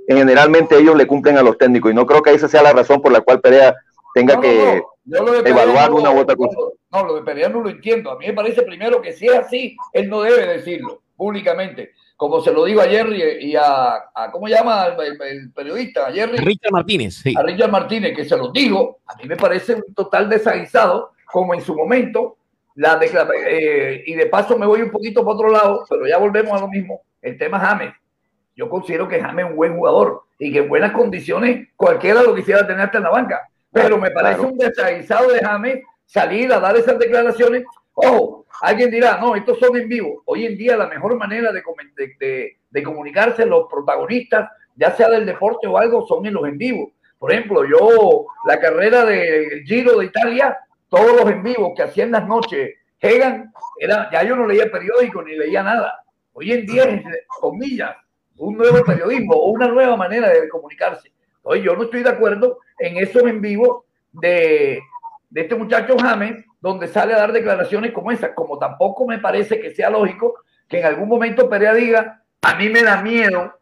generalmente 0.07 0.77
ellos 0.77 0.95
le 0.95 1.07
cumplen 1.07 1.39
a 1.39 1.41
los 1.41 1.57
técnicos 1.57 1.91
y 1.91 1.95
no 1.95 2.05
creo 2.05 2.21
que 2.21 2.35
esa 2.35 2.47
sea 2.47 2.61
la 2.61 2.73
razón 2.73 3.01
por 3.01 3.11
la 3.11 3.21
cual 3.21 3.41
Perea 3.41 3.73
tenga 4.13 4.35
No, 4.35 4.41
que... 4.41 4.81
no. 5.05 5.33
Evaluar 5.43 5.91
una 5.91 6.11
u 6.11 6.19
otra 6.19 6.35
cosa. 6.35 6.55
No, 6.91 7.03
lo 7.03 7.15
de 7.15 7.21
Perea 7.23 7.49
no 7.49 7.61
lo 7.61 7.69
entiendo. 7.69 8.11
A 8.11 8.17
mí 8.19 8.27
me 8.27 8.33
parece 8.33 8.61
primero 8.61 9.01
que 9.01 9.11
si 9.11 9.25
es 9.25 9.33
así, 9.35 9.75
él 9.91 10.07
no 10.07 10.21
debe 10.21 10.45
decirlo 10.45 11.01
públicamente. 11.15 11.93
Como 12.17 12.41
se 12.41 12.51
lo 12.51 12.65
digo 12.65 12.81
a 12.81 12.85
Jerry 12.85 13.21
y 13.45 13.55
a, 13.55 13.93
a- 14.13 14.31
¿cómo 14.31 14.47
llama 14.47 14.87
el, 14.87 14.99
el- 14.99 15.21
el 15.21 15.51
periodista? 15.51 16.07
A 16.07 16.11
Jerry, 16.11 16.37
Richard 16.37 16.71
Martínez, 16.71 17.13
sí. 17.15 17.33
a 17.37 17.43
Richard 17.43 17.69
Martínez, 17.71 18.15
que 18.15 18.25
se 18.25 18.35
lo 18.35 18.51
digo, 18.51 18.97
a 19.05 19.15
mí 19.15 19.25
me 19.25 19.35
parece 19.37 19.75
un 19.75 19.93
total 19.93 20.27
desaguisado, 20.27 21.11
como 21.31 21.53
en 21.53 21.61
su 21.61 21.75
momento, 21.75 22.37
la 22.75 22.99
declara- 22.99 23.29
eh, 23.47 24.03
y 24.05 24.15
de 24.15 24.25
paso 24.25 24.57
me 24.57 24.65
voy 24.65 24.81
un 24.81 24.89
poquito 24.91 25.21
para 25.23 25.35
otro 25.35 25.49
lado, 25.49 25.85
pero 25.87 26.07
ya 26.07 26.17
volvemos 26.17 26.53
a 26.53 26.61
lo 26.61 26.67
mismo, 26.67 27.01
el 27.21 27.37
tema 27.37 27.59
James. 27.59 27.93
Yo 28.55 28.67
considero 28.67 29.07
que 29.07 29.21
James 29.21 29.45
es 29.45 29.51
un 29.51 29.55
buen 29.57 29.75
jugador 29.77 30.23
y 30.39 30.51
que 30.51 30.59
en 30.59 30.69
buenas 30.69 30.93
condiciones 30.93 31.67
cualquiera 31.75 32.23
lo 32.23 32.33
quisiera 32.33 32.65
tener 32.65 32.81
hasta 32.81 32.97
en 32.97 33.03
la 33.03 33.11
banca. 33.11 33.47
Pero 33.71 33.99
me 33.99 34.09
parece 34.09 34.37
Claro. 34.39 34.51
un 34.53 34.57
desaguisado 34.57 35.31
de 35.31 35.39
James 35.39 35.79
salir 36.07 36.51
a 36.51 36.59
dar 36.59 36.75
esas 36.75 36.97
declaraciones. 36.97 37.63
Ojo, 37.99 38.45
alguien 38.61 38.91
dirá, 38.91 39.17
no, 39.17 39.35
estos 39.35 39.57
son 39.57 39.75
en 39.75 39.89
vivo. 39.89 40.21
Hoy 40.25 40.45
en 40.45 40.55
día 40.55 40.77
la 40.77 40.85
mejor 40.85 41.15
manera 41.17 41.51
de, 41.51 41.63
de, 42.69 42.83
comunicarse 42.83 43.43
los 43.43 43.67
protagonistas, 43.67 44.51
ya 44.75 44.91
sea 44.91 45.09
del 45.09 45.25
deporte 45.25 45.65
o 45.65 45.79
algo, 45.79 46.05
son 46.05 46.23
en 46.27 46.35
los 46.35 46.47
en 46.47 46.59
vivo. 46.59 46.91
Por 47.17 47.31
ejemplo, 47.31 47.65
yo, 47.65 48.27
la 48.45 48.59
carrera 48.59 49.03
del 49.03 49.63
Giro 49.63 49.97
de 49.97 50.05
Italia, 50.05 50.55
todos 50.89 51.19
los 51.19 51.31
en 51.31 51.41
vivos 51.41 51.71
que 51.75 51.81
hacían 51.81 52.11
las 52.11 52.27
noches, 52.27 52.75
Hegan, 52.99 53.51
era, 53.79 54.11
ya 54.11 54.21
yo 54.21 54.35
no 54.35 54.45
leía 54.45 54.71
periódico 54.71 55.23
ni 55.23 55.35
leía 55.35 55.63
nada. 55.63 56.03
Hoy 56.33 56.51
en 56.51 56.67
día 56.67 56.83
es, 56.83 57.03
comillas, 57.39 57.97
un 58.37 58.57
nuevo 58.57 58.85
periodismo 58.85 59.33
o 59.33 59.49
una 59.49 59.69
nueva 59.69 59.97
manera 59.97 60.29
de 60.29 60.47
comunicarse. 60.49 61.11
Hoy 61.41 61.63
yo 61.63 61.75
no 61.75 61.85
estoy 61.85 62.03
de 62.03 62.11
acuerdo 62.11 62.59
en 62.77 62.97
esos 62.97 63.23
en 63.23 63.41
vivo 63.41 63.85
de, 64.11 64.79
de 65.31 65.41
este 65.41 65.55
muchacho 65.55 65.97
James, 65.99 66.45
donde 66.59 66.87
sale 66.87 67.13
a 67.13 67.17
dar 67.17 67.31
declaraciones 67.33 67.91
como 67.91 68.11
esas, 68.11 68.31
como 68.35 68.57
tampoco 68.57 69.05
me 69.07 69.19
parece 69.19 69.59
que 69.59 69.73
sea 69.73 69.89
lógico 69.89 70.35
que 70.67 70.79
en 70.79 70.85
algún 70.85 71.07
momento 71.07 71.49
Perea 71.49 71.73
diga, 71.73 72.23
a 72.41 72.55
mí 72.55 72.69
me 72.69 72.83
da 72.83 73.01
miedo 73.01 73.53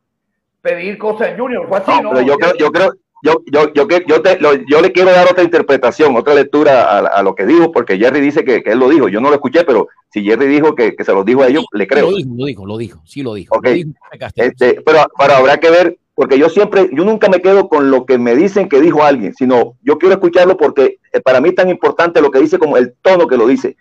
pedir 0.62 0.98
cosas 0.98 1.30
en 1.30 1.38
Junior. 1.40 1.68
Fue 1.68 1.78
así, 1.78 1.92
No, 1.92 2.02
¿no? 2.02 2.10
pero 2.12 2.22
yo 2.22 2.38
creo, 2.38 2.54
yo 2.58 2.72
creo, 2.72 2.94
yo, 3.22 3.42
yo, 3.52 3.74
yo, 3.74 3.88
que- 3.88 4.04
yo, 4.08 4.22
te- 4.22 4.40
lo- 4.40 4.54
yo 4.54 4.82
le 4.82 4.92
quiero 4.92 5.12
dar 5.12 5.28
otra 5.28 5.44
interpretación, 5.44 6.16
otra 6.16 6.34
lectura 6.34 6.84
a, 6.84 7.00
a 7.00 7.24
lo 7.24 7.36
que 7.36 7.46
dijo, 7.46 7.72
porque 7.72 7.98
Jerry 7.98 8.22
dice 8.22 8.44
que, 8.44 8.64
que 8.64 8.72
él 8.72 8.80
lo 8.80 8.90
dijo. 8.90 9.08
Yo 9.10 9.20
no 9.22 9.30
lo 9.30 9.36
escuché, 9.36 9.64
pero 9.64 9.88
si 10.12 10.24
Jerry 10.24 10.48
dijo 10.48 10.74
que, 10.76 10.96
que 10.96 11.04
se 11.04 11.12
lo 11.14 11.24
dijo 11.24 11.44
a 11.44 11.48
ellos, 11.48 11.66
le 11.74 11.88
creo. 11.88 12.10
Lo 12.10 12.18
dijo, 12.18 12.30
lo 12.36 12.46
dijo, 12.46 12.66
lo 12.66 12.78
dijo, 12.78 13.02
sí 13.06 13.22
lo 13.24 13.34
dijo. 13.34 13.56
Ok. 13.56 13.66
Lo 13.66 13.72
dijo 13.74 13.90
Pepe 14.10 14.20
Castells. 14.20 14.52
Este, 14.52 14.82
pero, 14.82 15.00
pero 15.18 15.34
habrá 15.34 15.58
que 15.60 15.70
ver, 15.70 15.98
porque 16.16 16.40
yo 16.40 16.50
siempre, 16.50 16.90
yo 16.94 17.04
nunca 17.04 17.30
me 17.30 17.42
quedo 17.42 17.68
con 17.68 17.92
lo 17.92 18.06
que 18.06 18.18
me 18.18 18.36
dicen 18.36 18.70
que 18.70 18.82
dijo 18.82 19.04
alguien, 19.04 19.34
sino 19.36 19.76
yo 19.82 19.98
quiero 19.98 20.16
escucharlo 20.16 20.56
porque 20.58 21.00
eh, 21.14 21.20
para 21.22 21.42
mí 21.42 21.50
es 21.50 21.56
tan 21.56 21.70
importante 21.70 22.22
lo 22.22 22.32
que 22.32 22.40
dice 22.40 22.58
como 22.58 22.78
el 22.78 22.96
tono 23.02 23.28
que 23.28 23.38
lo 23.38 23.46
dice, 23.48 23.76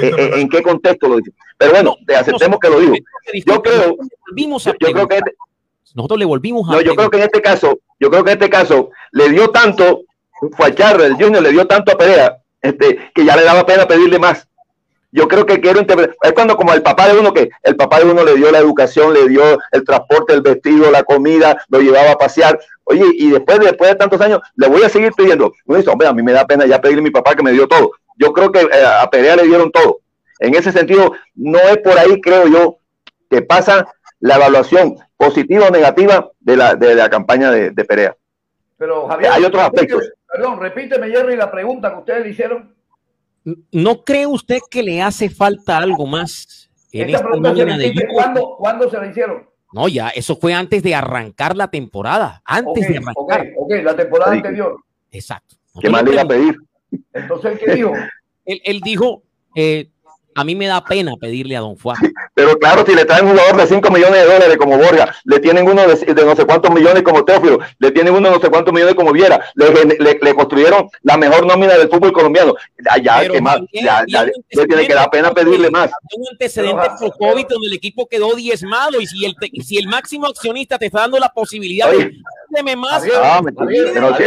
eh, 0.00 0.10
eh, 0.18 0.30
en 0.34 0.48
qué 0.48 0.62
contexto 0.62 1.08
lo 1.08 1.16
dice. 1.16 1.32
Pero 1.56 1.72
bueno, 1.72 1.96
te 2.06 2.16
aceptemos 2.16 2.58
que 2.58 2.68
lo 2.68 2.80
dijo. 2.80 2.94
Yo 3.46 3.62
creo- 3.62 3.96
a 4.66 4.70
Yo, 4.70 4.72
yo 4.88 4.92
creo 4.94 5.08
que 5.08 5.14
preguntar. 5.16 5.34
Nosotros 5.94 6.18
le 6.18 6.24
volvimos 6.24 6.68
a 6.68 6.72
No, 6.72 6.80
yo 6.80 6.94
creo 6.94 7.10
que 7.10 7.16
en 7.18 7.22
este 7.24 7.40
caso, 7.40 7.78
yo 7.98 8.10
creo 8.10 8.22
que 8.24 8.32
en 8.32 8.38
este 8.38 8.50
caso 8.50 8.90
le 9.12 9.30
dio 9.30 9.48
tanto, 9.50 10.02
Fuacharra, 10.56 11.06
el 11.06 11.14
Junior 11.14 11.42
le 11.42 11.50
dio 11.50 11.66
tanto 11.66 11.92
a 11.92 11.96
Perea, 11.98 12.38
este, 12.60 13.10
que 13.14 13.24
ya 13.24 13.36
le 13.36 13.42
daba 13.44 13.64
pena 13.64 13.86
pedirle 13.86 14.18
más. 14.18 14.46
Yo 15.10 15.26
creo 15.26 15.46
que 15.46 15.60
quiero 15.60 15.80
interpretar, 15.80 16.14
es 16.22 16.32
cuando 16.32 16.54
como 16.56 16.74
el 16.74 16.82
papá 16.82 17.08
de 17.08 17.18
uno 17.18 17.32
que 17.32 17.48
el 17.62 17.76
papá 17.76 17.98
de 17.98 18.04
uno 18.10 18.22
le 18.24 18.34
dio 18.34 18.50
la 18.50 18.58
educación, 18.58 19.14
le 19.14 19.26
dio 19.28 19.42
el 19.72 19.82
transporte, 19.84 20.34
el 20.34 20.42
vestido, 20.42 20.90
la 20.90 21.02
comida, 21.02 21.64
lo 21.70 21.80
llevaba 21.80 22.12
a 22.12 22.18
pasear. 22.18 22.58
Oye, 22.84 23.04
y 23.14 23.30
después, 23.30 23.58
después 23.58 23.90
de 23.90 23.96
tantos 23.96 24.20
años, 24.20 24.40
le 24.56 24.68
voy 24.68 24.82
a 24.82 24.88
seguir 24.90 25.12
pidiendo. 25.12 25.52
Uno 25.64 25.78
dice, 25.78 25.90
hombre, 25.90 26.08
a 26.08 26.12
mí 26.12 26.22
me 26.22 26.32
da 26.32 26.46
pena 26.46 26.66
ya 26.66 26.80
pedirle 26.80 27.00
a 27.00 27.04
mi 27.04 27.10
papá 27.10 27.34
que 27.34 27.42
me 27.42 27.52
dio 27.52 27.66
todo. 27.66 27.92
Yo 28.16 28.32
creo 28.32 28.52
que 28.52 28.60
eh, 28.60 28.84
a 29.00 29.08
Perea 29.08 29.36
le 29.36 29.44
dieron 29.44 29.70
todo. 29.72 30.00
En 30.40 30.54
ese 30.54 30.72
sentido, 30.72 31.12
no 31.34 31.58
es 31.58 31.78
por 31.78 31.98
ahí, 31.98 32.20
creo 32.20 32.46
yo, 32.46 32.76
que 33.30 33.40
pasa 33.42 33.88
la 34.20 34.36
evaluación 34.36 34.96
positiva 35.16 35.68
o 35.68 35.70
negativa 35.70 36.30
de 36.40 36.56
la, 36.56 36.74
de 36.74 36.94
la 36.94 37.08
campaña 37.08 37.50
de, 37.50 37.70
de 37.70 37.84
Perea. 37.84 38.16
Pero 38.76 39.08
Javier, 39.08 39.32
Hay 39.32 39.44
otros 39.44 39.62
repíteme- 39.62 39.74
aspectos. 39.74 40.12
Perdón, 40.30 40.60
repíteme, 40.60 41.08
Jerry, 41.08 41.36
la 41.36 41.50
pregunta 41.50 41.90
que 41.92 41.98
ustedes 41.98 42.22
le 42.24 42.28
hicieron. 42.30 42.74
¿No 43.72 44.04
cree 44.04 44.26
usted 44.26 44.58
que 44.70 44.82
le 44.82 45.00
hace 45.00 45.30
falta 45.30 45.78
algo 45.78 46.06
más 46.06 46.70
en 46.92 47.10
Esta 47.10 47.18
esta 47.18 47.28
pregunta 47.28 47.54
se? 47.54 48.06
¿cuándo, 48.12 48.56
¿Cuándo 48.58 48.90
se 48.90 48.98
la 48.98 49.06
hicieron? 49.06 49.48
No, 49.72 49.88
ya, 49.88 50.08
eso 50.08 50.36
fue 50.36 50.54
antes 50.54 50.82
de 50.82 50.94
arrancar 50.94 51.56
la 51.56 51.68
temporada. 51.70 52.42
Antes 52.44 52.88
de 52.88 52.96
arrancar. 52.96 53.48
Ok, 53.56 53.72
la 53.82 53.96
temporada 53.96 54.32
anterior. 54.32 54.76
Exacto. 55.10 55.56
¿Qué 55.80 55.90
más 55.90 56.02
le 56.04 56.12
iba 56.12 56.22
a 56.22 56.28
pedir? 56.28 56.56
Entonces, 57.12 57.58
¿qué 57.58 57.74
dijo? 57.74 57.92
él, 58.44 58.60
él 58.64 58.80
dijo, 58.80 59.22
eh, 59.54 59.90
a 60.38 60.44
mí 60.44 60.54
me 60.54 60.68
da 60.68 60.84
pena 60.84 61.16
pedirle 61.16 61.56
a 61.56 61.60
Don 61.60 61.76
Fuá. 61.76 61.96
Pero 62.34 62.56
claro, 62.60 62.84
si 62.86 62.94
le 62.94 63.04
traen 63.04 63.26
un 63.26 63.32
jugador 63.32 63.56
de 63.56 63.66
5 63.66 63.90
millones 63.90 64.22
de 64.22 64.32
dólares 64.32 64.56
como 64.56 64.78
Borja, 64.78 65.12
le 65.24 65.40
tienen 65.40 65.68
uno 65.68 65.82
de, 65.84 66.24
no 66.24 66.36
sé 66.36 66.46
cuántos 66.46 66.70
millones 66.70 67.02
como 67.02 67.24
Teófilo, 67.24 67.58
le 67.80 67.90
tienen 67.90 68.14
uno 68.14 68.28
de 68.28 68.36
no 68.36 68.40
sé 68.40 68.48
cuántos 68.48 68.72
millones 68.72 68.94
como 68.94 69.10
Viera, 69.10 69.44
le, 69.56 70.34
construyeron 70.34 70.88
la 71.02 71.16
mejor 71.16 71.44
nómina 71.44 71.76
del 71.76 71.88
fútbol 71.88 72.12
colombiano. 72.12 72.54
Ya, 73.02 73.28
que 73.28 73.40
más, 73.40 73.58
ya, 73.72 74.04
le 74.06 74.66
tiene 74.66 74.86
que 74.86 74.94
dar 74.94 75.10
pena 75.10 75.32
pedirle 75.32 75.70
más. 75.70 75.90
Un 76.16 76.28
antecedente 76.30 76.88
por 77.00 77.18
COVID 77.18 77.46
donde 77.48 77.66
el 77.66 77.74
equipo 77.74 78.06
quedó 78.06 78.36
diezmado 78.36 79.00
y 79.00 79.08
si 79.08 79.24
el, 79.24 79.34
si 79.64 79.76
el 79.76 79.88
máximo 79.88 80.28
accionista 80.28 80.78
te 80.78 80.86
está 80.86 81.00
dando 81.00 81.18
la 81.18 81.30
posibilidad 81.30 81.90
de 81.90 82.12
de 82.50 82.76
más. 82.76 83.02
Ah, 83.16 83.42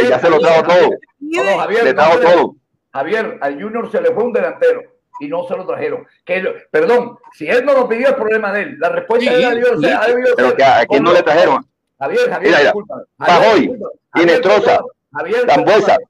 ya 0.08 0.20
se 0.20 0.28
lo 0.28 0.38
trajo 0.40 0.62
todo. 0.62 0.90
le 1.20 1.94
trajo 1.94 2.18
todo. 2.18 2.56
Javier, 2.92 3.38
al 3.40 3.54
Junior 3.54 3.90
se 3.90 4.02
le 4.02 4.12
fue 4.12 4.24
un 4.24 4.32
delantero 4.34 4.91
y 5.20 5.28
no 5.28 5.46
se 5.46 5.56
lo 5.56 5.66
trajeron. 5.66 6.06
Que, 6.24 6.42
perdón, 6.70 7.18
si 7.32 7.48
él 7.48 7.64
no 7.64 7.74
lo 7.74 7.88
pidió, 7.88 8.08
es 8.08 8.14
problema 8.14 8.52
de 8.52 8.62
él. 8.62 8.78
La 8.78 8.88
respuesta 8.88 9.30
sí, 9.30 9.44
de 9.44 9.56
Dios, 9.56 10.34
Pero 10.36 10.56
que 10.56 10.64
a, 10.64 10.86
quién 10.86 11.02
no 11.02 11.12
le 11.12 11.22
trajeron. 11.22 11.66
Javier, 11.98 12.30
Javier, 12.30 12.56
disculpa. 12.60 13.04
Pajoy, 13.16 13.78
Inestrosa, 14.16 14.80
Javier, 15.12 15.46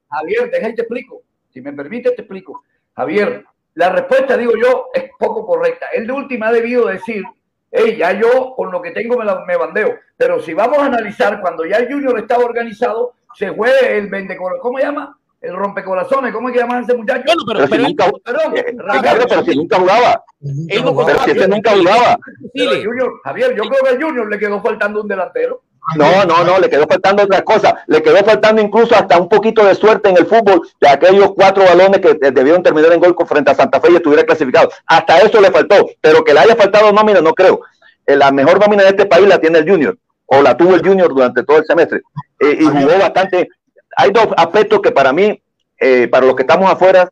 Javier, 0.09 0.51
deja 0.51 0.69
y 0.69 0.75
te 0.75 0.81
explico. 0.81 1.21
Si 1.53 1.61
me 1.61 1.73
permite, 1.73 2.11
te 2.11 2.21
explico. 2.21 2.63
Javier, 2.95 3.45
la 3.75 3.89
respuesta, 3.89 4.37
digo 4.37 4.53
yo, 4.59 4.87
es 4.93 5.05
poco 5.19 5.45
correcta. 5.45 5.87
Él 5.93 6.07
de 6.07 6.13
última 6.13 6.47
ha 6.47 6.51
debido 6.51 6.87
decir, 6.87 7.23
hey, 7.71 7.95
ya 7.97 8.11
yo 8.13 8.53
con 8.55 8.71
lo 8.71 8.81
que 8.81 8.91
tengo 8.91 9.17
me, 9.17 9.25
la, 9.25 9.43
me 9.45 9.57
bandeo. 9.57 9.99
Pero 10.17 10.39
si 10.39 10.53
vamos 10.53 10.79
a 10.79 10.85
analizar, 10.85 11.41
cuando 11.41 11.65
ya 11.65 11.77
el 11.77 11.91
Junior 11.91 12.17
estaba 12.17 12.43
organizado, 12.43 13.13
se 13.35 13.51
fue 13.53 13.97
el 13.97 14.07
vende, 14.07 14.37
¿cómo 14.37 14.77
se 14.77 14.85
llama? 14.85 15.17
El 15.43 15.55
rompecorazones, 15.55 16.33
¿cómo 16.33 16.47
es 16.47 16.53
que 16.53 16.61
llaman 16.61 16.77
a 16.77 16.81
ese 16.81 16.95
muchacho? 16.95 17.23
Bueno, 17.25 17.43
pero, 17.45 17.67
pero, 17.69 17.83
nunca, 17.83 18.11
perdón, 18.23 18.57
eh, 18.57 18.77
pero 19.27 19.43
si 19.43 19.55
nunca 19.55 19.77
jugaba. 19.77 20.23
Él 20.69 20.85
no 20.85 21.05
pero 21.05 21.19
si 21.23 21.31
ese 21.31 21.47
nunca 21.47 21.71
jugaba. 21.71 22.17
Junior, 22.55 23.11
Javier, 23.23 23.55
yo 23.55 23.63
creo 23.63 23.83
que 23.83 23.89
a 23.89 24.07
Junior 24.07 24.29
le 24.29 24.39
quedó 24.39 24.61
faltando 24.61 25.01
un 25.01 25.07
delantero. 25.07 25.61
No, 25.97 26.23
no, 26.23 26.45
no, 26.45 26.59
le 26.59 26.69
quedó 26.69 26.87
faltando 26.87 27.23
otra 27.23 27.43
cosa. 27.43 27.83
Le 27.87 28.01
quedó 28.01 28.23
faltando 28.23 28.61
incluso 28.61 28.95
hasta 28.95 29.19
un 29.19 29.27
poquito 29.27 29.65
de 29.65 29.75
suerte 29.75 30.09
en 30.09 30.17
el 30.17 30.25
fútbol 30.25 30.61
de 30.79 30.87
aquellos 30.87 31.33
cuatro 31.35 31.65
balones 31.65 31.99
que 31.99 32.13
debieron 32.31 32.63
terminar 32.63 32.93
en 32.93 33.01
gol 33.01 33.15
frente 33.27 33.51
a 33.51 33.55
Santa 33.55 33.81
Fe 33.81 33.91
y 33.91 33.95
estuviera 33.95 34.23
clasificado. 34.23 34.69
Hasta 34.87 35.19
eso 35.19 35.41
le 35.41 35.51
faltó, 35.51 35.89
pero 35.99 36.23
que 36.23 36.33
le 36.33 36.39
haya 36.39 36.55
faltado 36.55 36.91
nómina, 36.93 37.19
no 37.19 37.33
creo. 37.33 37.59
Eh, 38.05 38.15
la 38.15 38.31
mejor 38.31 38.59
nómina 38.59 38.83
de 38.83 38.89
este 38.89 39.05
país 39.05 39.27
la 39.27 39.39
tiene 39.39 39.59
el 39.59 39.69
Junior, 39.69 39.97
o 40.25 40.41
la 40.41 40.55
tuvo 40.55 40.75
el 40.75 40.87
Junior 40.87 41.13
durante 41.13 41.43
todo 41.43 41.57
el 41.57 41.65
semestre. 41.65 42.01
Eh, 42.39 42.57
y 42.61 42.63
jugó 42.63 42.97
bastante, 42.99 43.49
hay 43.95 44.11
dos 44.11 44.27
aspectos 44.37 44.81
que 44.81 44.91
para 44.91 45.13
mí, 45.13 45.41
eh, 45.79 46.07
para 46.07 46.25
los 46.25 46.35
que 46.35 46.43
estamos 46.43 46.71
afuera, 46.71 47.09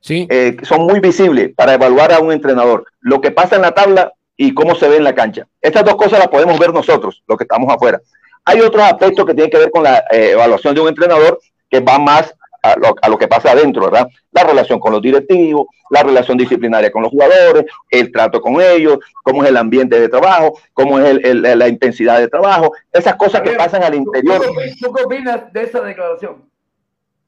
sí. 0.00 0.26
Eh, 0.30 0.56
son 0.62 0.82
muy 0.82 1.00
visibles 1.00 1.52
para 1.54 1.74
evaluar 1.74 2.12
a 2.12 2.20
un 2.20 2.32
entrenador. 2.32 2.86
Lo 3.00 3.20
que 3.20 3.30
pasa 3.30 3.56
en 3.56 3.62
la 3.62 3.72
tabla 3.72 4.12
y 4.36 4.54
cómo 4.54 4.74
se 4.74 4.88
ve 4.88 4.96
en 4.96 5.04
la 5.04 5.14
cancha. 5.14 5.46
Estas 5.60 5.84
dos 5.84 5.96
cosas 5.96 6.18
las 6.20 6.28
podemos 6.28 6.58
ver 6.58 6.72
nosotros, 6.72 7.22
los 7.26 7.36
que 7.36 7.44
estamos 7.44 7.72
afuera. 7.72 8.00
Hay 8.44 8.60
otros 8.60 8.82
aspectos 8.82 9.26
que 9.26 9.34
tienen 9.34 9.50
que 9.50 9.58
ver 9.58 9.70
con 9.70 9.82
la 9.82 9.98
eh, 10.10 10.30
evaluación 10.32 10.74
de 10.74 10.80
un 10.80 10.88
entrenador 10.88 11.38
que 11.68 11.80
va 11.80 11.98
más 11.98 12.34
a 12.62 12.76
lo, 12.78 12.94
a 13.00 13.08
lo, 13.08 13.18
que 13.18 13.28
pasa 13.28 13.52
adentro, 13.52 13.84
¿verdad? 13.84 14.08
La 14.32 14.44
relación 14.44 14.80
con 14.80 14.92
los 14.92 15.02
directivos, 15.02 15.66
la 15.90 16.02
relación 16.02 16.36
disciplinaria 16.36 16.90
con 16.90 17.02
los 17.02 17.10
jugadores, 17.10 17.64
el 17.90 18.12
trato 18.12 18.40
con 18.40 18.60
ellos, 18.60 18.98
cómo 19.22 19.42
es 19.42 19.50
el 19.50 19.56
ambiente 19.56 19.98
de 19.98 20.08
trabajo, 20.08 20.58
cómo 20.72 20.98
es 20.98 21.10
el, 21.10 21.44
el, 21.44 21.58
la 21.58 21.68
intensidad 21.68 22.18
de 22.18 22.28
trabajo, 22.28 22.72
esas 22.92 23.16
cosas 23.16 23.42
que 23.42 23.52
pasan 23.52 23.82
al 23.82 23.94
interior. 23.94 24.42
¿Tú 24.80 24.92
qué 24.92 25.02
opinas 25.04 25.52
de 25.52 25.62
esa 25.62 25.80
declaración? 25.80 26.44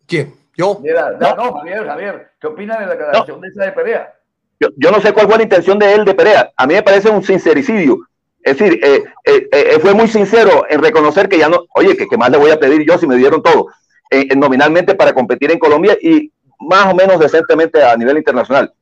¿Quién? 0.07 0.35
¿Yo? 0.57 0.78
Mira, 0.83 1.12
no, 1.12 1.35
no, 1.37 1.53
Javier, 1.55 1.87
Javier, 1.87 2.31
¿qué 2.41 2.47
opinas 2.47 2.81
de 2.81 2.87
la 2.87 2.93
declaración 2.93 3.37
no. 3.37 3.43
de 3.43 3.49
esa 3.49 3.64
de 3.64 3.72
Perea? 3.72 4.14
Yo, 4.59 4.68
yo, 4.76 4.91
no 4.91 5.01
sé 5.01 5.12
cuál 5.12 5.26
fue 5.26 5.39
la 5.39 5.45
intención 5.45 5.78
de 5.78 5.95
él 5.95 6.05
de 6.05 6.14
Perea. 6.14 6.51
A 6.57 6.66
mí 6.66 6.74
me 6.74 6.83
parece 6.83 7.09
un 7.09 7.22
sincericidio. 7.22 7.99
Es 8.43 8.59
decir, 8.59 8.81
eh, 8.83 9.05
eh, 9.24 9.49
eh, 9.53 9.78
fue 9.81 9.95
muy 9.95 10.09
sincero 10.09 10.64
en 10.68 10.83
reconocer 10.83 11.28
que 11.28 11.39
ya 11.39 11.49
no, 11.49 11.66
oye, 11.74 11.97
que, 11.97 12.07
que 12.07 12.16
más 12.16 12.31
le 12.31 12.39
voy 12.39 12.51
a 12.51 12.59
pedir 12.59 12.87
yo 12.87 12.97
si 12.99 13.07
me 13.07 13.16
dieron 13.16 13.43
todo, 13.43 13.68
nominalmente 14.36 14.94
para 14.94 15.12
competir 15.12 15.50
en 15.50 15.58
Colombia 15.58 15.96
y 16.00 16.32
más 16.58 16.92
o 16.92 16.94
menos 16.94 17.18
decentemente 17.18 17.82
a 17.82 17.96
nivel 17.96 18.18
internacional. 18.18 18.72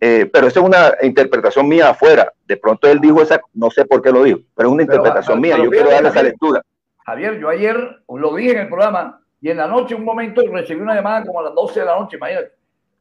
Eh, 0.00 0.28
pero 0.30 0.48
esa 0.48 0.60
es 0.60 0.66
una 0.66 0.92
interpretación 1.02 1.68
mía 1.68 1.90
afuera. 1.90 2.32
De 2.46 2.56
pronto 2.56 2.88
él 2.88 3.00
dijo 3.00 3.22
esa, 3.22 3.40
no 3.54 3.70
sé 3.70 3.84
por 3.84 4.02
qué 4.02 4.10
lo 4.10 4.22
dijo, 4.22 4.40
pero 4.54 4.68
es 4.68 4.74
una 4.74 4.84
pero, 4.84 4.96
interpretación 4.96 5.40
pero, 5.40 5.56
mía. 5.56 5.64
Yo 5.64 5.70
quiero 5.70 5.90
darle 5.90 6.08
esa 6.08 6.22
lectura. 6.22 6.62
Javier, 7.06 7.38
yo 7.38 7.48
ayer 7.48 8.02
lo 8.08 8.34
dije 8.34 8.52
en 8.52 8.58
el 8.58 8.68
programa 8.68 9.20
y 9.40 9.50
en 9.50 9.58
la 9.58 9.66
noche, 9.66 9.94
un 9.94 10.04
momento, 10.04 10.42
recibí 10.50 10.80
una 10.80 10.94
llamada 10.94 11.24
como 11.24 11.40
a 11.40 11.44
las 11.44 11.54
12 11.54 11.80
de 11.80 11.86
la 11.86 11.98
noche. 11.98 12.16
Imagínate, 12.16 12.52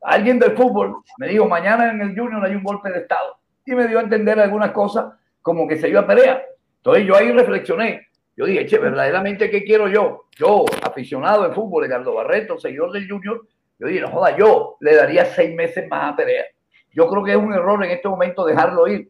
alguien 0.01 0.39
del 0.39 0.57
fútbol 0.57 0.97
me 1.17 1.27
dijo: 1.27 1.47
Mañana 1.47 1.89
en 1.89 2.01
el 2.01 2.09
Junior 2.09 2.43
hay 2.43 2.55
un 2.55 2.63
golpe 2.63 2.89
de 2.89 2.99
Estado. 2.99 3.37
Y 3.65 3.73
me 3.75 3.87
dio 3.87 3.99
a 3.99 4.01
entender 4.01 4.39
algunas 4.39 4.71
cosas 4.71 5.05
como 5.41 5.67
que 5.67 5.77
se 5.77 5.87
iba 5.87 6.01
a 6.01 6.07
pelear. 6.07 6.45
Entonces 6.77 7.05
yo 7.05 7.15
ahí 7.15 7.31
reflexioné. 7.31 8.07
Yo 8.35 8.45
dije, 8.45 8.65
che, 8.65 8.79
verdaderamente, 8.79 9.49
¿qué 9.49 9.63
quiero 9.63 9.87
yo? 9.87 10.25
Yo, 10.35 10.65
aficionado 10.81 11.47
de 11.47 11.53
fútbol, 11.53 11.83
Ricardo 11.83 12.13
Barreto, 12.13 12.57
seguidor 12.57 12.91
del 12.91 13.07
Junior, 13.07 13.45
yo 13.79 13.87
dije, 13.87 14.01
no 14.01 14.09
joda, 14.09 14.35
yo 14.35 14.77
le 14.79 14.95
daría 14.95 15.25
seis 15.25 15.53
meses 15.53 15.87
más 15.87 16.13
a 16.13 16.15
Perea. 16.15 16.45
Yo 16.93 17.07
creo 17.07 17.23
que 17.23 17.31
es 17.31 17.37
un 17.37 17.53
error 17.53 17.83
en 17.83 17.91
este 17.91 18.07
momento 18.07 18.45
dejarlo 18.45 18.87
ir 18.87 19.09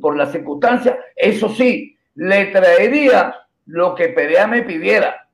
por 0.00 0.16
las 0.16 0.32
circunstancias. 0.32 0.96
Eso 1.14 1.48
sí, 1.48 1.96
le 2.14 2.46
traería 2.46 3.34
lo 3.66 3.94
que 3.94 4.08
Perea 4.08 4.46
me 4.46 4.62
pidiera. 4.62 5.28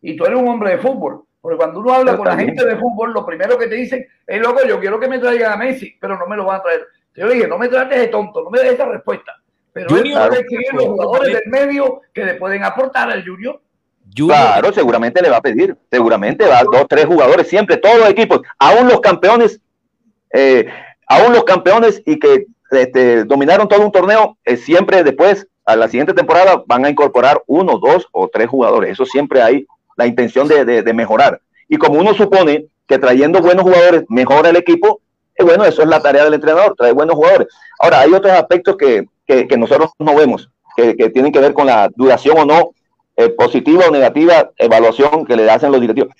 Y 0.00 0.16
tú 0.16 0.24
eres 0.24 0.38
un 0.38 0.48
hombre 0.48 0.70
de 0.70 0.78
fútbol. 0.78 1.22
Porque 1.40 1.58
cuando 1.58 1.80
uno 1.80 1.92
habla 1.92 2.16
con 2.16 2.26
la 2.26 2.36
gente 2.36 2.64
de 2.64 2.76
fútbol, 2.76 3.12
lo 3.12 3.24
primero 3.24 3.56
que 3.56 3.68
te 3.68 3.76
dicen 3.76 4.06
es, 4.26 4.40
loco, 4.40 4.66
yo 4.66 4.80
quiero 4.80 4.98
que 4.98 5.08
me 5.08 5.18
traigan 5.18 5.52
a 5.52 5.56
Messi, 5.56 5.96
pero 6.00 6.18
no 6.18 6.26
me 6.26 6.36
lo 6.36 6.44
van 6.44 6.60
a 6.60 6.62
traer. 6.62 6.86
Yo 7.14 7.26
le 7.26 7.34
dije, 7.34 7.48
no 7.48 7.56
me 7.56 7.68
trates 7.68 7.98
de 7.98 8.08
tonto, 8.08 8.42
no 8.42 8.50
me 8.50 8.58
des 8.60 8.72
esa 8.72 8.86
respuesta. 8.86 9.32
Pero 9.76 9.94
él 9.94 10.10
puede 10.10 10.40
exigir 10.40 10.72
los 10.72 10.84
jugadores 10.86 11.34
del 11.34 11.42
medio 11.48 12.00
que 12.14 12.24
le 12.24 12.34
pueden 12.36 12.64
aportar 12.64 13.10
al 13.10 13.22
Junior. 13.22 13.60
Claro, 14.14 14.72
seguramente 14.72 15.20
le 15.20 15.28
va 15.28 15.36
a 15.36 15.42
pedir, 15.42 15.76
seguramente 15.90 16.46
va 16.46 16.60
a 16.60 16.64
dos, 16.64 16.86
tres 16.88 17.04
jugadores, 17.04 17.46
siempre, 17.46 17.76
todos 17.76 17.98
los 17.98 18.08
equipos, 18.08 18.40
aún 18.58 18.88
los 18.88 19.02
campeones, 19.02 19.60
eh, 20.32 20.66
aún 21.06 21.34
los 21.34 21.44
campeones 21.44 22.02
y 22.06 22.18
que 22.18 22.46
este, 22.70 23.24
dominaron 23.24 23.68
todo 23.68 23.84
un 23.84 23.92
torneo, 23.92 24.38
eh, 24.46 24.56
siempre 24.56 25.04
después, 25.04 25.46
a 25.66 25.76
la 25.76 25.88
siguiente 25.88 26.14
temporada, 26.14 26.62
van 26.66 26.86
a 26.86 26.88
incorporar 26.88 27.42
uno, 27.46 27.78
dos 27.78 28.08
o 28.12 28.28
tres 28.28 28.48
jugadores. 28.48 28.92
Eso 28.92 29.04
siempre 29.04 29.42
hay 29.42 29.66
la 29.98 30.06
intención 30.06 30.48
de, 30.48 30.64
de, 30.64 30.82
de 30.82 30.94
mejorar. 30.94 31.42
Y 31.68 31.76
como 31.76 32.00
uno 32.00 32.14
supone 32.14 32.68
que 32.86 32.98
trayendo 32.98 33.42
buenos 33.42 33.64
jugadores 33.64 34.04
mejora 34.08 34.48
el 34.48 34.56
equipo, 34.56 35.02
eh, 35.36 35.44
bueno, 35.44 35.64
eso 35.64 35.82
es 35.82 35.88
la 35.88 36.00
tarea 36.00 36.24
del 36.24 36.34
entrenador, 36.34 36.74
traer 36.76 36.94
buenos 36.94 37.16
jugadores. 37.16 37.48
Ahora, 37.78 38.00
hay 38.00 38.12
otros 38.12 38.32
aspectos 38.32 38.76
que, 38.76 39.06
que, 39.26 39.46
que 39.46 39.56
nosotros 39.56 39.90
no 39.98 40.14
vemos, 40.14 40.50
que, 40.76 40.94
tienen 41.10 41.32
que 41.32 41.40
ver 41.40 41.54
con 41.54 41.66
la 41.66 41.90
duración 41.94 42.38
o 42.38 42.44
no, 42.44 42.70
eh, 43.16 43.30
positiva 43.30 43.86
o 43.88 43.90
negativa 43.90 44.50
evaluación 44.58 45.24
que 45.24 45.36
le 45.36 45.50
hacen 45.50 45.72
los 45.72 45.80
directivos. 45.80 46.14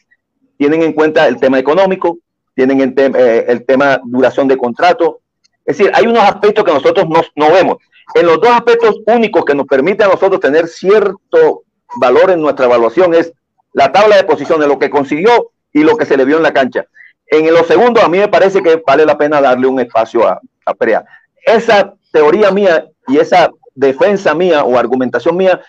Tienen 0.56 0.82
en 0.82 0.92
cuenta 0.92 1.28
el 1.28 1.38
tema 1.38 1.58
económico, 1.58 2.18
tienen 2.54 2.80
el, 2.80 2.94
eh, 2.96 3.44
el 3.48 3.66
tema 3.66 4.00
duración 4.04 4.48
de 4.48 4.56
contrato. 4.56 5.20
Es 5.64 5.76
decir, 5.76 5.92
hay 5.94 6.06
unos 6.06 6.22
aspectos 6.22 6.64
que 6.64 6.72
nosotros 6.72 7.06
no, 7.08 7.20
no 7.34 7.52
vemos. 7.52 7.76
En 8.14 8.24
los 8.24 8.40
dos 8.40 8.50
aspectos 8.50 8.96
únicos 9.06 9.44
que 9.44 9.54
nos 9.54 9.66
permiten 9.66 10.06
a 10.06 10.12
nosotros 10.12 10.40
tener 10.40 10.68
cierto 10.68 11.64
valor 12.00 12.30
en 12.30 12.40
nuestra 12.40 12.66
evaluación 12.66 13.14
es 13.14 13.32
la 13.72 13.92
tabla 13.92 14.16
de 14.16 14.24
posiciones, 14.24 14.68
lo 14.68 14.78
que 14.78 14.88
consiguió 14.88 15.50
y 15.72 15.82
lo 15.82 15.96
que 15.96 16.06
se 16.06 16.16
le 16.16 16.24
vio 16.24 16.38
en 16.38 16.42
la 16.42 16.54
cancha. 16.54 16.86
En 17.28 17.52
los 17.52 17.66
segundos, 17.66 18.04
a 18.04 18.08
mí 18.08 18.18
me 18.18 18.28
parece 18.28 18.62
que 18.62 18.82
vale 18.86 19.04
la 19.04 19.18
pena 19.18 19.40
darle 19.40 19.66
un 19.66 19.80
espacio 19.80 20.26
a, 20.26 20.40
a 20.64 20.74
Perea. 20.74 21.04
Esa 21.44 21.94
teoría 22.12 22.50
mía 22.50 22.86
y 23.08 23.18
esa 23.18 23.50
defensa 23.74 24.34
mía 24.34 24.64
o 24.64 24.78
argumentación 24.78 25.36
mía, 25.36 25.60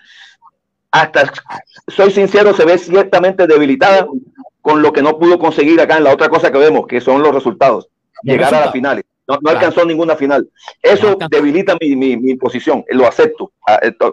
hasta, 0.92 1.32
soy 1.88 2.12
sincero, 2.12 2.54
se 2.54 2.66
ve 2.66 2.78
ciertamente 2.78 3.46
debilitada 3.46 4.08
con 4.62 4.82
lo 4.82 4.92
que 4.92 5.02
no 5.02 5.18
pudo 5.18 5.38
conseguir 5.38 5.80
acá 5.80 5.98
en 5.98 6.04
la 6.04 6.14
otra 6.14 6.30
cosa 6.30 6.52
que 6.52 6.58
vemos, 6.58 6.88
que 6.88 7.02
son 7.02 7.22
los 7.22 7.34
resultados. 7.34 7.90
Llegar 8.24 8.54
a 8.54 8.62
las 8.62 8.72
finales. 8.72 9.06
No, 9.28 9.36
no 9.36 9.42
claro. 9.42 9.58
alcanzó 9.58 9.86
ninguna 9.86 10.16
final. 10.16 10.50
Eso 10.82 11.18
no 11.20 11.28
debilita 11.30 11.76
mi, 11.80 11.96
mi, 11.96 12.18
mi, 12.18 12.36
posición, 12.36 12.84
lo 12.90 13.06
acepto, 13.08 13.52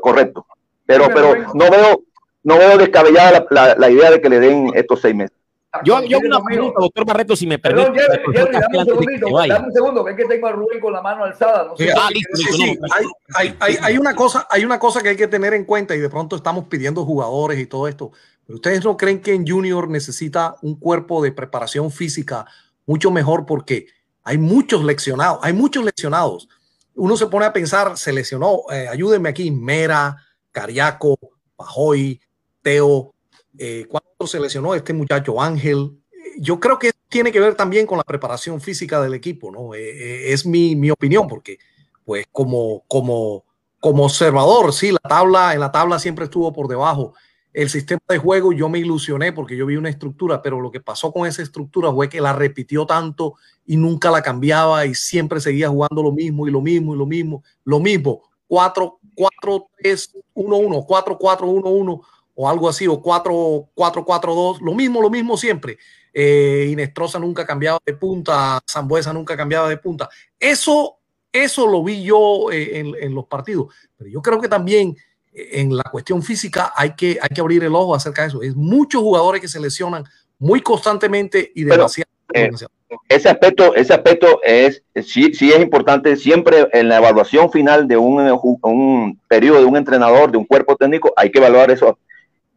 correcto. 0.02 0.46
Pero, 0.86 1.08
pero 1.14 1.34
no 1.54 1.70
veo, 1.70 2.02
no 2.42 2.58
veo 2.58 2.76
descabellada 2.76 3.46
la, 3.50 3.68
la, 3.68 3.74
la 3.76 3.90
idea 3.90 4.10
de 4.10 4.20
que 4.20 4.28
le 4.28 4.40
den 4.40 4.72
estos 4.74 5.00
seis 5.00 5.14
meses. 5.14 5.36
Yo, 5.82 6.02
yo 6.04 6.18
una 6.18 6.42
pregunta, 6.42 6.78
doctor 6.80 7.04
Barreto, 7.04 7.34
si 7.34 7.46
me 7.46 7.58
permite. 7.58 7.90
Perdón, 7.90 8.00
Jerry, 8.00 8.32
Jerry, 8.32 8.52
dame 8.52 8.78
un 8.78 8.84
segundito, 8.84 9.26
dame 9.48 9.66
un 9.66 9.72
segundo, 9.72 10.04
que 10.04 10.10
es 10.12 10.16
que 10.16 10.24
tengo 10.26 10.46
a 10.46 10.52
Rubén 10.52 10.80
con 10.80 10.92
la 10.92 11.02
mano 11.02 11.24
alzada. 11.24 11.64
No 11.64 11.76
sé 11.76 11.90
ah, 11.90 12.08
listo, 12.12 12.36
sí, 12.36 12.44
sí. 12.52 12.78
Hay, 12.92 13.06
hay, 13.34 13.56
hay, 13.58 13.76
hay, 13.82 13.98
una 13.98 14.14
cosa, 14.14 14.46
hay 14.50 14.64
una 14.64 14.78
cosa 14.78 15.02
que 15.02 15.08
hay 15.08 15.16
que 15.16 15.26
tener 15.26 15.54
en 15.54 15.64
cuenta 15.64 15.94
y 15.96 15.98
de 15.98 16.08
pronto 16.08 16.36
estamos 16.36 16.66
pidiendo 16.66 17.04
jugadores 17.04 17.58
y 17.58 17.66
todo 17.66 17.88
esto. 17.88 18.12
Pero 18.46 18.56
ustedes 18.56 18.84
no 18.84 18.96
creen 18.96 19.20
que 19.20 19.34
en 19.34 19.46
Junior 19.46 19.88
necesita 19.88 20.54
un 20.62 20.78
cuerpo 20.78 21.22
de 21.22 21.32
preparación 21.32 21.90
física 21.90 22.46
mucho 22.86 23.10
mejor 23.10 23.46
porque 23.46 23.86
hay 24.22 24.38
muchos 24.38 24.84
lesionados, 24.84 25.40
hay 25.42 25.52
muchos 25.52 25.84
lesionados. 25.84 26.48
Uno 26.94 27.16
se 27.16 27.26
pone 27.26 27.46
a 27.46 27.52
pensar, 27.52 27.96
se 27.96 28.12
lesionó, 28.12 28.62
eh, 28.70 28.88
ayúdenme 28.88 29.28
aquí, 29.28 29.50
Mera, 29.50 30.16
Cariaco, 30.52 31.18
Pajoy, 31.56 32.20
Teo, 32.62 33.13
eh, 33.58 33.86
¿cuánto 33.88 34.26
se 34.26 34.40
lesionó 34.40 34.74
este 34.74 34.92
muchacho 34.92 35.40
Ángel? 35.40 35.92
Yo 36.38 36.58
creo 36.58 36.78
que 36.78 36.92
tiene 37.08 37.30
que 37.30 37.40
ver 37.40 37.54
también 37.54 37.86
con 37.86 37.98
la 37.98 38.04
preparación 38.04 38.60
física 38.60 39.00
del 39.00 39.14
equipo, 39.14 39.52
¿no? 39.52 39.74
Eh, 39.74 39.80
eh, 39.80 40.32
es 40.32 40.44
mi, 40.44 40.74
mi, 40.74 40.90
opinión, 40.90 41.28
porque 41.28 41.58
pues 42.04 42.26
como, 42.32 42.82
como, 42.88 43.44
como 43.78 44.04
observador, 44.04 44.72
sí, 44.72 44.90
la 44.90 44.98
tabla, 44.98 45.54
en 45.54 45.60
la 45.60 45.70
tabla 45.70 45.98
siempre 45.98 46.24
estuvo 46.24 46.52
por 46.52 46.66
debajo. 46.66 47.14
El 47.52 47.70
sistema 47.70 48.00
de 48.08 48.18
juego 48.18 48.52
yo 48.52 48.68
me 48.68 48.80
ilusioné 48.80 49.32
porque 49.32 49.56
yo 49.56 49.64
vi 49.64 49.76
una 49.76 49.88
estructura, 49.88 50.42
pero 50.42 50.60
lo 50.60 50.72
que 50.72 50.80
pasó 50.80 51.12
con 51.12 51.24
esa 51.24 51.40
estructura 51.40 51.92
fue 51.92 52.08
que 52.08 52.20
la 52.20 52.32
repitió 52.32 52.84
tanto 52.84 53.34
y 53.64 53.76
nunca 53.76 54.10
la 54.10 54.22
cambiaba 54.22 54.84
y 54.86 54.96
siempre 54.96 55.40
seguía 55.40 55.68
jugando 55.68 56.02
lo 56.02 56.10
mismo 56.10 56.48
y 56.48 56.50
lo 56.50 56.60
mismo 56.60 56.94
y 56.94 56.98
lo 56.98 57.06
mismo, 57.06 57.44
lo 57.62 57.78
mismo. 57.78 58.22
4, 58.48 58.98
4, 59.14 59.68
3, 59.78 60.12
1, 60.34 60.56
1, 60.56 60.82
4, 60.82 61.18
4, 61.18 61.46
1, 61.46 61.68
1 61.68 62.02
o 62.34 62.48
algo 62.48 62.68
así, 62.68 62.86
o 62.86 63.00
4, 63.00 63.70
4, 63.74 64.04
4, 64.04 64.34
2, 64.34 64.60
lo 64.62 64.74
mismo, 64.74 65.00
lo 65.00 65.10
mismo 65.10 65.36
siempre. 65.36 65.78
Eh, 66.12 66.68
Inestrosa 66.70 67.18
nunca 67.18 67.46
cambiaba 67.46 67.78
de 67.84 67.94
punta, 67.94 68.60
Zambuesa 68.68 69.12
nunca 69.12 69.36
cambiaba 69.36 69.68
de 69.68 69.76
punta. 69.78 70.08
Eso, 70.38 70.98
eso 71.32 71.66
lo 71.66 71.82
vi 71.82 72.02
yo 72.02 72.50
eh, 72.52 72.78
en, 72.78 72.94
en, 73.00 73.14
los 73.14 73.26
partidos, 73.26 73.74
pero 73.96 74.10
yo 74.10 74.22
creo 74.22 74.40
que 74.40 74.48
también 74.48 74.96
eh, 75.32 75.60
en 75.60 75.76
la 75.76 75.84
cuestión 75.84 76.22
física 76.22 76.72
hay 76.76 76.94
que, 76.94 77.18
hay 77.20 77.28
que 77.34 77.40
abrir 77.40 77.64
el 77.64 77.74
ojo 77.74 77.94
acerca 77.94 78.22
de 78.22 78.28
eso. 78.28 78.42
Es 78.42 78.54
muchos 78.54 79.02
jugadores 79.02 79.40
que 79.40 79.48
se 79.48 79.60
lesionan 79.60 80.04
muy 80.38 80.60
constantemente 80.60 81.52
y 81.54 81.64
demasiado. 81.64 82.10
Pero, 82.28 82.56
eh, 82.56 82.66
ese 83.08 83.28
aspecto, 83.28 83.74
ese 83.74 83.92
aspecto 83.92 84.40
es, 84.42 84.82
sí, 85.04 85.34
sí 85.34 85.50
es 85.52 85.60
importante 85.60 86.16
siempre 86.16 86.68
en 86.72 86.88
la 86.88 86.98
evaluación 86.98 87.50
final 87.50 87.88
de 87.88 87.96
un, 87.96 88.20
un 88.62 89.20
periodo 89.28 89.58
de 89.58 89.64
un 89.64 89.76
entrenador, 89.76 90.30
de 90.30 90.38
un 90.38 90.44
cuerpo 90.44 90.76
técnico, 90.76 91.12
hay 91.16 91.30
que 91.30 91.38
evaluar 91.38 91.70
eso 91.70 91.98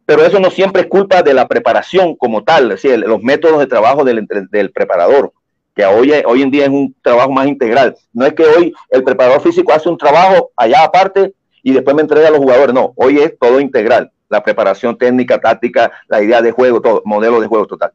pero 0.08 0.24
eso 0.24 0.40
no 0.40 0.50
siempre 0.50 0.80
es 0.80 0.88
culpa 0.88 1.22
de 1.22 1.34
la 1.34 1.46
preparación 1.46 2.16
como 2.16 2.42
tal, 2.42 2.72
es 2.72 2.82
decir, 2.82 2.98
los 3.00 3.22
métodos 3.22 3.58
de 3.58 3.66
trabajo 3.66 4.04
del, 4.04 4.26
del, 4.50 4.70
preparador, 4.70 5.34
que 5.76 5.84
hoy, 5.84 6.10
hoy 6.24 6.40
en 6.40 6.50
día 6.50 6.62
es 6.62 6.70
un 6.70 6.96
trabajo 7.02 7.30
más 7.30 7.46
integral. 7.46 7.94
No 8.14 8.24
es 8.24 8.32
que 8.32 8.42
hoy 8.42 8.72
el 8.88 9.04
preparador 9.04 9.42
físico 9.42 9.70
hace 9.70 9.86
un 9.90 9.98
trabajo 9.98 10.50
allá 10.56 10.82
aparte 10.82 11.34
y 11.62 11.72
después 11.72 11.94
me 11.94 12.00
entrega 12.00 12.28
a 12.28 12.30
los 12.30 12.40
jugadores, 12.40 12.74
no, 12.74 12.94
hoy 12.96 13.18
es 13.18 13.38
todo 13.38 13.60
integral, 13.60 14.10
la 14.30 14.42
preparación 14.42 14.96
técnica, 14.96 15.42
táctica, 15.42 15.92
la 16.08 16.22
idea 16.22 16.40
de 16.40 16.52
juego, 16.52 16.80
todo, 16.80 17.02
modelo 17.04 17.38
de 17.38 17.46
juego 17.46 17.66
total. 17.66 17.92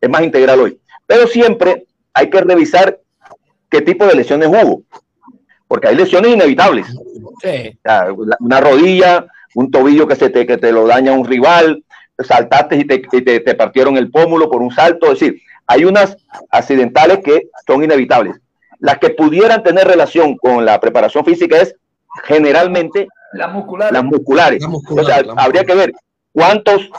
Es 0.00 0.08
más 0.08 0.22
integral 0.22 0.60
hoy. 0.60 0.78
Pero 1.04 1.26
siempre 1.26 1.84
hay 2.14 2.30
que 2.30 2.42
revisar 2.42 3.00
qué 3.68 3.80
tipo 3.80 4.06
de 4.06 4.14
lesiones 4.14 4.46
hubo, 4.46 4.82
porque 5.66 5.88
hay 5.88 5.96
lesiones 5.96 6.30
inevitables. 6.30 6.86
Sí. 7.42 7.76
Una 8.38 8.60
rodilla, 8.60 9.26
un 9.54 9.70
tobillo 9.70 10.06
que, 10.06 10.16
se 10.16 10.30
te, 10.30 10.46
que 10.46 10.56
te 10.56 10.72
lo 10.72 10.86
daña 10.86 11.12
un 11.12 11.24
rival, 11.24 11.84
saltaste 12.18 12.76
y, 12.76 12.84
te, 12.84 12.98
te, 12.98 13.40
te, 13.40 13.54
partieron 13.54 13.96
el 13.96 14.10
pómulo 14.10 14.50
por 14.50 14.62
un 14.62 14.70
salto. 14.70 15.06
Es 15.12 15.20
decir, 15.20 15.42
hay 15.66 15.84
unas 15.84 16.16
accidentales 16.50 17.20
que 17.24 17.48
son 17.66 17.82
inevitables. 17.82 18.36
Las 18.78 18.98
que 18.98 19.10
pudieran 19.10 19.62
tener 19.62 19.86
relación 19.86 20.36
con 20.36 20.64
la 20.64 20.80
preparación 20.80 21.24
física 21.24 21.58
es 21.58 21.74
generalmente 22.24 23.08
las 23.32 23.52
musculares. 23.52 23.92
Las 23.92 24.04
musculares. 24.04 24.64
o 24.64 25.04
sea, 25.04 25.22
habría 25.36 25.64
que 25.64 25.74
ver 25.74 25.92
cuántos, 26.32 26.90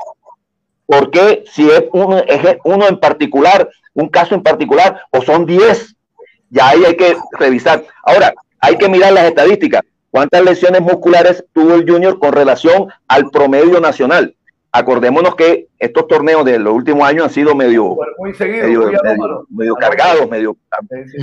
por 0.86 1.12
qué, 1.12 1.44
si 1.52 1.70
es 1.70 1.84
uno, 1.92 2.18
es 2.20 2.58
uno 2.64 2.88
en 2.88 3.00
particular, 3.00 3.70
un 3.94 4.10
caso 4.10 4.36
en 4.36 4.44
particular, 4.44 5.02
o 5.12 5.22
son 5.22 5.46
10. 5.46 5.96
Ya 6.50 6.70
ahí 6.70 6.84
hay 6.86 6.96
que 6.96 7.16
revisar. 7.40 7.84
Ahora, 8.04 8.34
hay 8.60 8.78
que 8.78 8.90
mirar 8.90 9.14
las 9.14 9.26
estadísticas. 9.26 9.82
¿Cuántas 10.12 10.44
lesiones 10.44 10.82
musculares 10.82 11.46
tuvo 11.54 11.76
el 11.76 11.90
Junior 11.90 12.20
con 12.20 12.34
relación 12.34 12.88
al 13.08 13.30
promedio 13.30 13.80
nacional? 13.80 14.36
Acordémonos 14.74 15.36
que 15.36 15.68
estos 15.80 16.08
torneos 16.08 16.46
de 16.46 16.60
los 16.60 16.74
últimos 16.74 17.08
años 17.08 17.26
han 17.26 17.30
sido 17.32 17.56
medio, 17.56 17.98
muy 18.18 18.34
seguido, 18.34 18.68
medio, 18.68 18.82
muy 18.82 18.92
medio, 19.04 19.48
medio 19.50 19.76
cargados, 19.76 20.30
medio... 20.30 20.56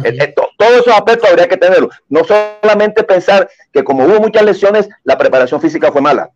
Esto, 0.05 0.49
todos 0.59 0.72
esos 0.72 0.95
aspectos 0.95 1.30
habría 1.30 1.49
que 1.49 1.57
tenerlos. 1.57 1.95
No 2.09 2.24
solamente 2.24 3.05
pensar 3.05 3.49
que 3.72 3.84
como 3.84 4.05
hubo 4.05 4.20
muchas 4.20 4.43
lesiones, 4.43 4.89
la 5.05 5.16
preparación 5.16 5.61
física 5.61 5.93
fue 5.93 6.03
mala. 6.03 6.30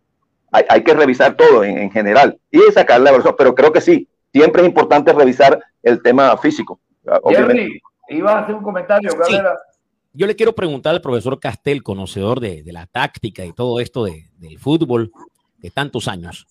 Hay, 0.51 0.65
hay 0.69 0.83
que 0.83 0.93
revisar 0.93 1.35
todo 1.35 1.63
en, 1.63 1.77
en, 1.77 1.91
general 1.91 2.39
y 2.51 2.59
sacar 2.71 3.01
la 3.01 3.11
versión, 3.11 3.35
pero 3.37 3.53
creo 3.53 3.71
que 3.71 3.81
sí, 3.81 4.07
siempre 4.31 4.61
es 4.61 4.67
importante 4.67 5.13
revisar 5.13 5.59
el 5.81 6.01
tema 6.01 6.35
físico. 6.37 6.79
Jerry, 7.29 7.81
iba 8.09 8.33
a 8.33 8.39
hacer 8.39 8.55
un 8.55 8.63
comentario, 8.63 9.11
yo 10.13 10.27
le 10.27 10.35
quiero 10.35 10.53
preguntar 10.53 10.93
al 10.93 11.01
profesor 11.01 11.39
Castel, 11.39 11.81
conocedor 11.81 12.39
de, 12.39 12.63
la 12.67 12.85
táctica 12.85 13.45
y 13.45 13.51
todo 13.51 13.79
esto 13.79 14.05
de, 14.05 14.29
del 14.37 14.59
fútbol 14.59 15.11
de 15.57 15.71
tantos 15.71 16.07
años, 16.07 16.47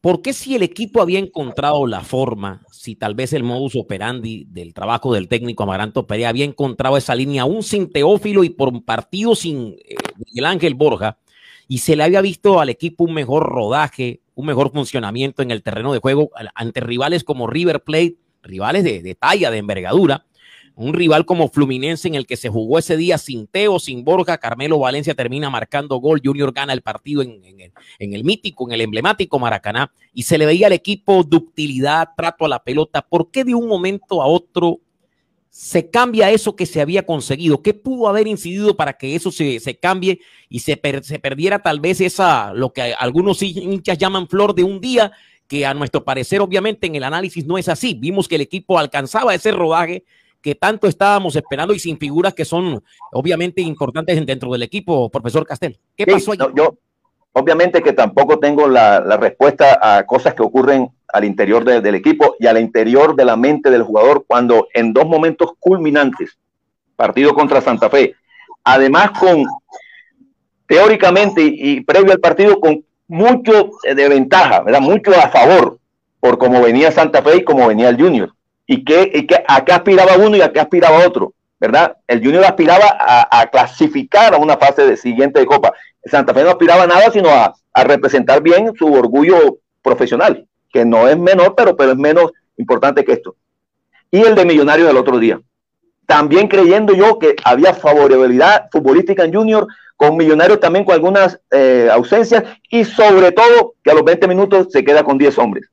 ¿por 0.00 0.22
qué 0.22 0.32
si 0.32 0.54
el 0.54 0.62
equipo 0.62 1.02
había 1.02 1.18
encontrado 1.18 1.86
la 1.86 2.00
forma, 2.00 2.62
si 2.72 2.94
tal 2.94 3.14
vez 3.14 3.32
el 3.34 3.42
modus 3.42 3.76
operandi 3.76 4.46
del 4.48 4.72
trabajo 4.72 5.12
del 5.12 5.28
técnico 5.28 5.64
Amaranto 5.64 6.06
Perea 6.06 6.30
había 6.30 6.44
encontrado 6.44 6.96
esa 6.96 7.14
línea 7.14 7.42
aún 7.42 7.62
sin 7.62 7.90
Teófilo 7.92 8.42
y 8.42 8.50
por 8.50 8.68
un 8.68 8.82
partido 8.82 9.34
sin 9.34 9.76
eh, 9.84 9.96
Miguel 10.24 10.46
Ángel 10.46 10.74
Borja, 10.74 11.18
y 11.66 11.78
se 11.78 11.94
le 11.94 12.04
había 12.04 12.22
visto 12.22 12.60
al 12.60 12.70
equipo 12.70 13.04
un 13.04 13.12
mejor 13.12 13.42
rodaje, 13.42 14.22
un 14.34 14.46
mejor 14.46 14.72
funcionamiento 14.72 15.42
en 15.42 15.50
el 15.50 15.62
terreno 15.62 15.92
de 15.92 15.98
juego 15.98 16.30
ante 16.54 16.80
rivales 16.80 17.24
como 17.24 17.46
River 17.46 17.84
Plate, 17.84 18.16
rivales 18.42 18.84
de 18.84 19.14
talla, 19.14 19.50
de 19.50 19.58
envergadura, 19.58 20.24
un 20.78 20.94
rival 20.94 21.26
como 21.26 21.48
Fluminense 21.48 22.06
en 22.06 22.14
el 22.14 22.24
que 22.24 22.36
se 22.36 22.48
jugó 22.48 22.78
ese 22.78 22.96
día 22.96 23.18
sin 23.18 23.48
Teo, 23.48 23.80
sin 23.80 24.04
Borja, 24.04 24.38
Carmelo 24.38 24.78
Valencia 24.78 25.12
termina 25.14 25.50
marcando 25.50 25.96
gol, 25.96 26.20
Junior 26.24 26.52
gana 26.52 26.72
el 26.72 26.82
partido 26.82 27.20
en, 27.22 27.42
el, 27.98 28.24
mítico, 28.24 28.68
en 28.68 28.74
el 28.74 28.82
emblemático 28.82 29.40
Maracaná, 29.40 29.90
y 30.14 30.22
se 30.22 30.38
le 30.38 30.46
veía 30.46 30.68
al 30.68 30.72
equipo 30.72 31.24
ductilidad, 31.24 32.10
trato 32.16 32.44
a 32.44 32.48
la 32.48 32.62
pelota. 32.62 33.02
¿Por 33.02 33.32
qué 33.32 33.42
de 33.42 33.54
un 33.54 33.66
momento 33.66 34.22
a 34.22 34.26
otro 34.26 34.78
se 35.50 35.90
cambia 35.90 36.30
eso 36.30 36.54
que 36.54 36.64
se 36.64 36.80
había 36.80 37.04
conseguido? 37.04 37.60
¿Qué 37.60 37.74
pudo 37.74 38.08
haber 38.08 38.28
incidido 38.28 38.76
para 38.76 38.92
que 38.92 39.16
eso 39.16 39.32
se, 39.32 39.78
cambie 39.80 40.20
y 40.48 40.60
se, 40.60 40.80
se 41.02 41.18
perdiera 41.18 41.58
tal 41.58 41.80
vez 41.80 42.00
esa, 42.00 42.52
lo 42.54 42.72
que 42.72 42.94
algunos 42.96 43.42
hinchas 43.42 43.98
llaman 43.98 44.28
flor 44.28 44.54
de 44.54 44.62
un 44.62 44.80
día? 44.80 45.10
que 45.48 45.64
a 45.64 45.72
nuestro 45.72 46.04
parecer 46.04 46.42
obviamente 46.42 46.86
en 46.86 46.94
el 46.94 47.02
análisis 47.02 47.46
no 47.46 47.56
es 47.56 47.70
así. 47.70 47.94
Vimos 47.94 48.28
que 48.28 48.34
el 48.34 48.42
equipo 48.42 48.78
alcanzaba 48.78 49.34
ese 49.34 49.50
rodaje, 49.50 50.04
que 50.48 50.54
tanto 50.54 50.86
estábamos 50.86 51.36
esperando 51.36 51.74
y 51.74 51.78
sin 51.78 51.98
figuras 51.98 52.32
que 52.32 52.46
son 52.46 52.82
obviamente 53.12 53.60
importantes 53.60 54.24
dentro 54.24 54.50
del 54.50 54.62
equipo, 54.62 55.10
profesor 55.10 55.46
Castel. 55.46 55.78
¿Qué 55.94 56.04
sí, 56.04 56.10
pasó 56.10 56.32
allí? 56.32 56.38
No, 56.38 56.54
yo, 56.54 56.74
obviamente 57.32 57.82
que 57.82 57.92
tampoco 57.92 58.38
tengo 58.38 58.66
la, 58.66 59.00
la, 59.00 59.18
respuesta 59.18 59.78
a 59.82 60.06
cosas 60.06 60.32
que 60.32 60.42
ocurren 60.42 60.88
al 61.12 61.24
interior 61.24 61.66
de, 61.66 61.82
del 61.82 61.96
equipo 61.96 62.34
y 62.40 62.46
al 62.46 62.58
interior 62.58 63.14
de 63.14 63.26
la 63.26 63.36
mente 63.36 63.70
del 63.70 63.82
jugador 63.82 64.24
cuando 64.26 64.68
en 64.72 64.94
dos 64.94 65.06
momentos 65.06 65.50
culminantes, 65.60 66.38
partido 66.96 67.34
contra 67.34 67.60
Santa 67.60 67.90
Fe, 67.90 68.14
además 68.64 69.10
con 69.20 69.44
teóricamente 70.66 71.42
y, 71.42 71.72
y 71.72 71.80
previo 71.82 72.12
al 72.12 72.20
partido 72.20 72.58
con 72.58 72.82
mucho 73.06 73.72
de 73.82 74.08
ventaja, 74.08 74.62
¿verdad? 74.62 74.80
mucho 74.80 75.10
a 75.10 75.28
favor 75.28 75.78
por 76.20 76.38
cómo 76.38 76.62
venía 76.62 76.90
Santa 76.90 77.20
Fe 77.20 77.36
y 77.36 77.44
cómo 77.44 77.68
venía 77.68 77.90
el 77.90 78.00
Junior 78.00 78.32
y 78.68 78.84
que, 78.84 79.10
y 79.12 79.26
que 79.26 79.42
a 79.48 79.64
qué 79.64 79.72
aspiraba 79.72 80.16
uno 80.18 80.36
y 80.36 80.42
a 80.42 80.52
qué 80.52 80.60
aspiraba 80.60 81.04
otro, 81.04 81.32
¿verdad? 81.58 81.96
El 82.06 82.22
Junior 82.22 82.44
aspiraba 82.44 82.84
a, 83.30 83.46
clasificar 83.50 84.34
a 84.34 84.36
una 84.36 84.58
fase 84.58 84.86
de 84.86 84.96
siguiente 84.96 85.40
de 85.40 85.46
Copa. 85.46 85.72
Santa 86.04 86.34
Fe 86.34 86.44
no 86.44 86.50
aspiraba 86.50 86.82
a 86.82 86.86
nada, 86.86 87.10
sino 87.10 87.30
a, 87.30 87.54
a, 87.72 87.84
representar 87.84 88.42
bien 88.42 88.74
su 88.78 88.92
orgullo 88.92 89.56
profesional, 89.82 90.46
que 90.70 90.84
no 90.84 91.08
es 91.08 91.18
menor, 91.18 91.54
pero, 91.56 91.76
pero 91.76 91.92
es 91.92 91.98
menos 91.98 92.30
importante 92.58 93.04
que 93.06 93.12
esto. 93.14 93.36
Y 94.10 94.20
el 94.20 94.34
de 94.34 94.44
Millonario 94.44 94.86
del 94.86 94.98
otro 94.98 95.18
día. 95.18 95.40
También 96.06 96.46
creyendo 96.46 96.94
yo 96.94 97.18
que 97.18 97.36
había 97.44 97.72
favorabilidad 97.72 98.68
futbolística 98.70 99.24
en 99.24 99.32
Junior, 99.32 99.66
con 99.96 100.16
Millonarios 100.16 100.60
también 100.60 100.84
con 100.84 100.94
algunas 100.94 101.40
eh, 101.50 101.88
ausencias 101.90 102.44
y 102.70 102.84
sobre 102.84 103.32
todo 103.32 103.74
que 103.82 103.90
a 103.90 103.94
los 103.94 104.04
20 104.04 104.28
minutos 104.28 104.68
se 104.70 104.84
queda 104.84 105.02
con 105.02 105.16
10 105.16 105.38
hombres. 105.38 105.68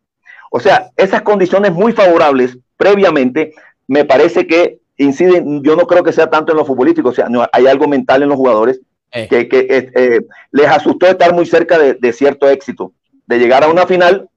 O 0.50 0.62
sea, 0.62 0.92
esas 0.96 1.22
condiciones 1.22 1.74
muy 1.74 1.92
favorables 1.92 2.58
previamente, 2.78 3.54
me 3.88 4.06
parece 4.06 4.48
que 4.48 4.80
inciden, 4.98 5.64
yo 5.64 5.76
no 5.76 5.88
creo 5.88 6.04
que 6.04 6.14
sea 6.14 6.30
tanto 6.30 6.52
en 6.52 6.58
los 6.58 6.68
futbolísticos, 6.68 7.12
o 7.12 7.16
sea, 7.16 7.30
no, 7.30 7.46
hay 7.52 7.68
algo 7.68 7.88
mental 7.88 8.24
en 8.24 8.30
los 8.30 8.38
jugadores 8.38 8.82
eh. 9.12 9.28
que, 9.30 9.48
que 9.48 9.60
eh, 9.70 9.92
eh, 9.96 10.22
les 10.52 10.68
asustó 10.68 11.08
estar 11.08 11.34
muy 11.34 11.46
cerca 11.46 11.78
de, 11.78 11.96
de, 11.96 12.14
cierto 12.14 12.50
éxito, 12.50 12.94
de 13.26 13.40
llegar 13.40 13.64
a 13.64 13.70
una 13.70 13.86
final 13.86 14.30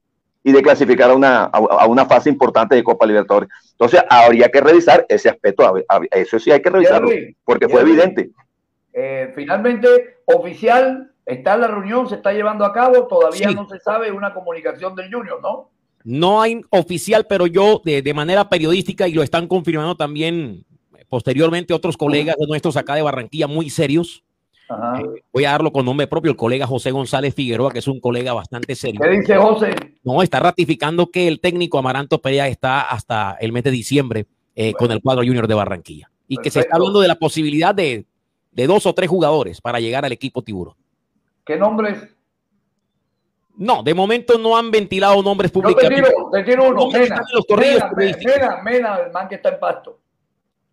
y 0.43 0.51
de 0.51 0.61
clasificar 0.61 1.11
a 1.11 1.15
una, 1.15 1.43
a, 1.43 1.57
a 1.57 1.87
una 1.87 2.05
fase 2.05 2.29
importante 2.29 2.75
de 2.75 2.83
Copa 2.83 3.05
Libertadores. 3.05 3.49
Entonces, 3.71 4.01
habría 4.09 4.49
que 4.49 4.61
revisar 4.61 5.05
ese 5.09 5.29
aspecto, 5.29 5.65
a, 5.65 5.97
a, 5.97 6.01
eso 6.11 6.39
sí 6.39 6.51
hay 6.51 6.61
que 6.61 6.69
revisarlo, 6.69 7.09
porque 7.45 7.69
fue 7.69 7.81
evidente. 7.81 8.31
Eh, 8.93 9.31
finalmente, 9.35 10.17
oficial, 10.25 11.11
está 11.25 11.57
la 11.57 11.67
reunión, 11.67 12.09
se 12.09 12.15
está 12.15 12.33
llevando 12.33 12.65
a 12.65 12.73
cabo, 12.73 13.07
todavía 13.07 13.49
sí. 13.49 13.55
no 13.55 13.67
se 13.67 13.79
sabe 13.79 14.11
una 14.11 14.33
comunicación 14.33 14.95
del 14.95 15.13
Junior, 15.13 15.39
¿no? 15.41 15.69
No 16.03 16.41
hay 16.41 16.61
oficial, 16.69 17.25
pero 17.27 17.47
yo 17.47 17.81
de, 17.83 18.01
de, 18.01 18.13
manera 18.13 18.49
periodística 18.49 19.07
y 19.07 19.13
lo 19.13 19.23
están 19.23 19.47
confirmando 19.47 19.95
también 19.95 20.65
posteriormente 21.09 21.73
otros 21.73 21.97
colegas 21.97 22.35
de 22.39 22.47
nuestros 22.47 22.77
acá 22.77 22.95
de 22.95 23.01
Barranquilla 23.01 23.47
muy 23.47 23.69
serios. 23.69 24.23
Eh, 24.69 25.23
voy 25.33 25.45
a 25.45 25.51
darlo 25.51 25.71
con 25.71 25.83
nombre 25.83 26.05
propio, 26.05 26.29
el 26.29 26.37
colega 26.37 26.67
José 26.67 26.91
González 26.91 27.33
Figueroa, 27.33 27.71
que 27.71 27.79
es 27.79 27.87
un 27.87 27.99
colega 27.99 28.33
bastante 28.33 28.75
serio. 28.75 29.01
¿Qué 29.01 29.09
dice 29.09 29.35
José? 29.35 29.73
No, 30.03 30.21
está 30.21 30.39
ratificando 30.39 31.09
que 31.09 31.27
el 31.27 31.39
técnico 31.39 31.79
Amaranto 31.79 32.21
Perea 32.21 32.47
está 32.47 32.81
hasta 32.81 33.35
el 33.39 33.51
mes 33.51 33.63
de 33.63 33.71
diciembre 33.71 34.27
eh, 34.55 34.73
con 34.73 34.91
el 34.91 35.01
cuadro 35.01 35.23
junior 35.23 35.47
de 35.47 35.55
Barranquilla. 35.55 36.11
Y 36.27 36.37
que 36.37 36.51
se 36.51 36.59
está 36.59 36.75
hablando 36.75 36.99
de 36.99 37.07
la 37.07 37.15
posibilidad 37.15 37.73
de, 37.73 38.05
de, 38.51 38.67
dos 38.67 38.85
o 38.85 38.93
tres 38.93 39.09
jugadores 39.09 39.59
para 39.61 39.79
llegar 39.79 40.05
al 40.05 40.11
equipo 40.11 40.43
tiburón. 40.43 40.75
¿Qué 41.43 41.57
nombres? 41.57 41.97
No, 43.59 43.83
de 43.83 43.93
momento 43.93 44.37
no 44.37 44.55
han 44.55 44.71
ventilado 44.71 45.21
nombres 45.21 45.51
públicos. 45.51 45.83
te 45.83 45.93
tiro, 45.93 46.07
te 46.31 46.43
tiro 46.43 46.69
uno. 46.69 46.87
Mena, 46.87 47.21
Mena, 48.23 48.61
Mena, 48.63 48.95
el 49.05 49.11
man 49.11 49.27
que 49.27 49.35
está 49.35 49.49
en 49.49 49.59
pasto. 49.59 49.99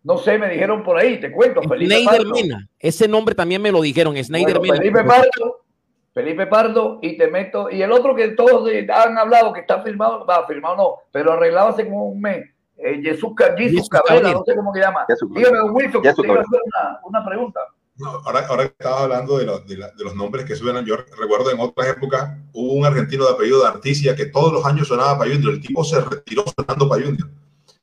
No 0.03 0.17
sé, 0.17 0.37
me 0.37 0.47
dijeron 0.47 0.83
por 0.83 0.97
ahí, 0.97 1.19
te 1.19 1.29
cuento. 1.29 1.61
Felipe 1.63 2.23
Mena, 2.33 2.65
ese 2.79 3.09
nombre 3.09 3.35
también 3.35 3.61
me 3.61 3.73
lo 3.73 3.81
dijeron, 3.81 4.15
Snyder 4.15 4.61
Mena. 4.61 4.77
Felipe 4.77 5.03
Pardo, 5.03 5.65
Felipe 6.13 6.47
Pardo, 6.47 6.99
y 7.01 7.17
te 7.17 7.27
meto, 7.27 7.69
y 7.69 7.81
el 7.81 7.91
otro 7.91 8.15
que 8.15 8.29
todos 8.29 8.71
han 8.89 9.17
hablado 9.17 9.51
que 9.51 9.59
está 9.59 9.81
firmado, 9.81 10.25
va, 10.25 10.47
firmado 10.47 10.77
no, 10.77 10.95
pero 11.11 11.33
arreglado 11.33 11.67
hace 11.67 11.83
como 11.83 12.05
un 12.05 12.21
mes, 12.21 12.45
eh, 12.77 13.01
Jesús, 13.03 13.33
Jesús 13.57 13.89
Cabrera, 13.89 14.31
no 14.31 14.43
sé 14.45 14.55
cómo 14.55 14.73
se 14.73 14.79
llama. 14.79 15.05
Dígame, 15.31 15.61
Wilson, 15.71 16.01
que 16.01 16.13
te 16.13 16.21
iba 16.21 16.35
a 16.37 16.41
hacer 16.41 16.59
una, 16.63 16.99
una 17.03 17.25
pregunta. 17.25 17.59
Ahora, 18.03 18.45
ahora 18.47 18.63
estaba 18.63 19.03
hablando 19.03 19.37
de 19.37 19.45
los, 19.45 19.65
de, 19.65 19.75
de, 19.75 20.03
los 20.03 20.15
nombres 20.15 20.45
que 20.45 20.55
suenan, 20.55 20.85
yo 20.85 20.97
recuerdo 20.97 21.49
en 21.49 21.59
otras 21.59 21.87
épocas 21.89 22.37
hubo 22.53 22.73
un 22.73 22.85
argentino 22.85 23.25
de 23.25 23.33
apellido 23.33 23.61
de 23.61 23.67
Articia 23.67 24.15
que 24.15 24.27
todos 24.27 24.53
los 24.53 24.65
años 24.65 24.87
sonaba 24.87 25.17
para 25.17 25.31
Junior, 25.31 25.53
el 25.53 25.61
tipo 25.61 25.83
se 25.83 25.99
retiró 26.01 26.45
sonando 26.55 26.87
para 26.87 27.03
Junior 27.03 27.27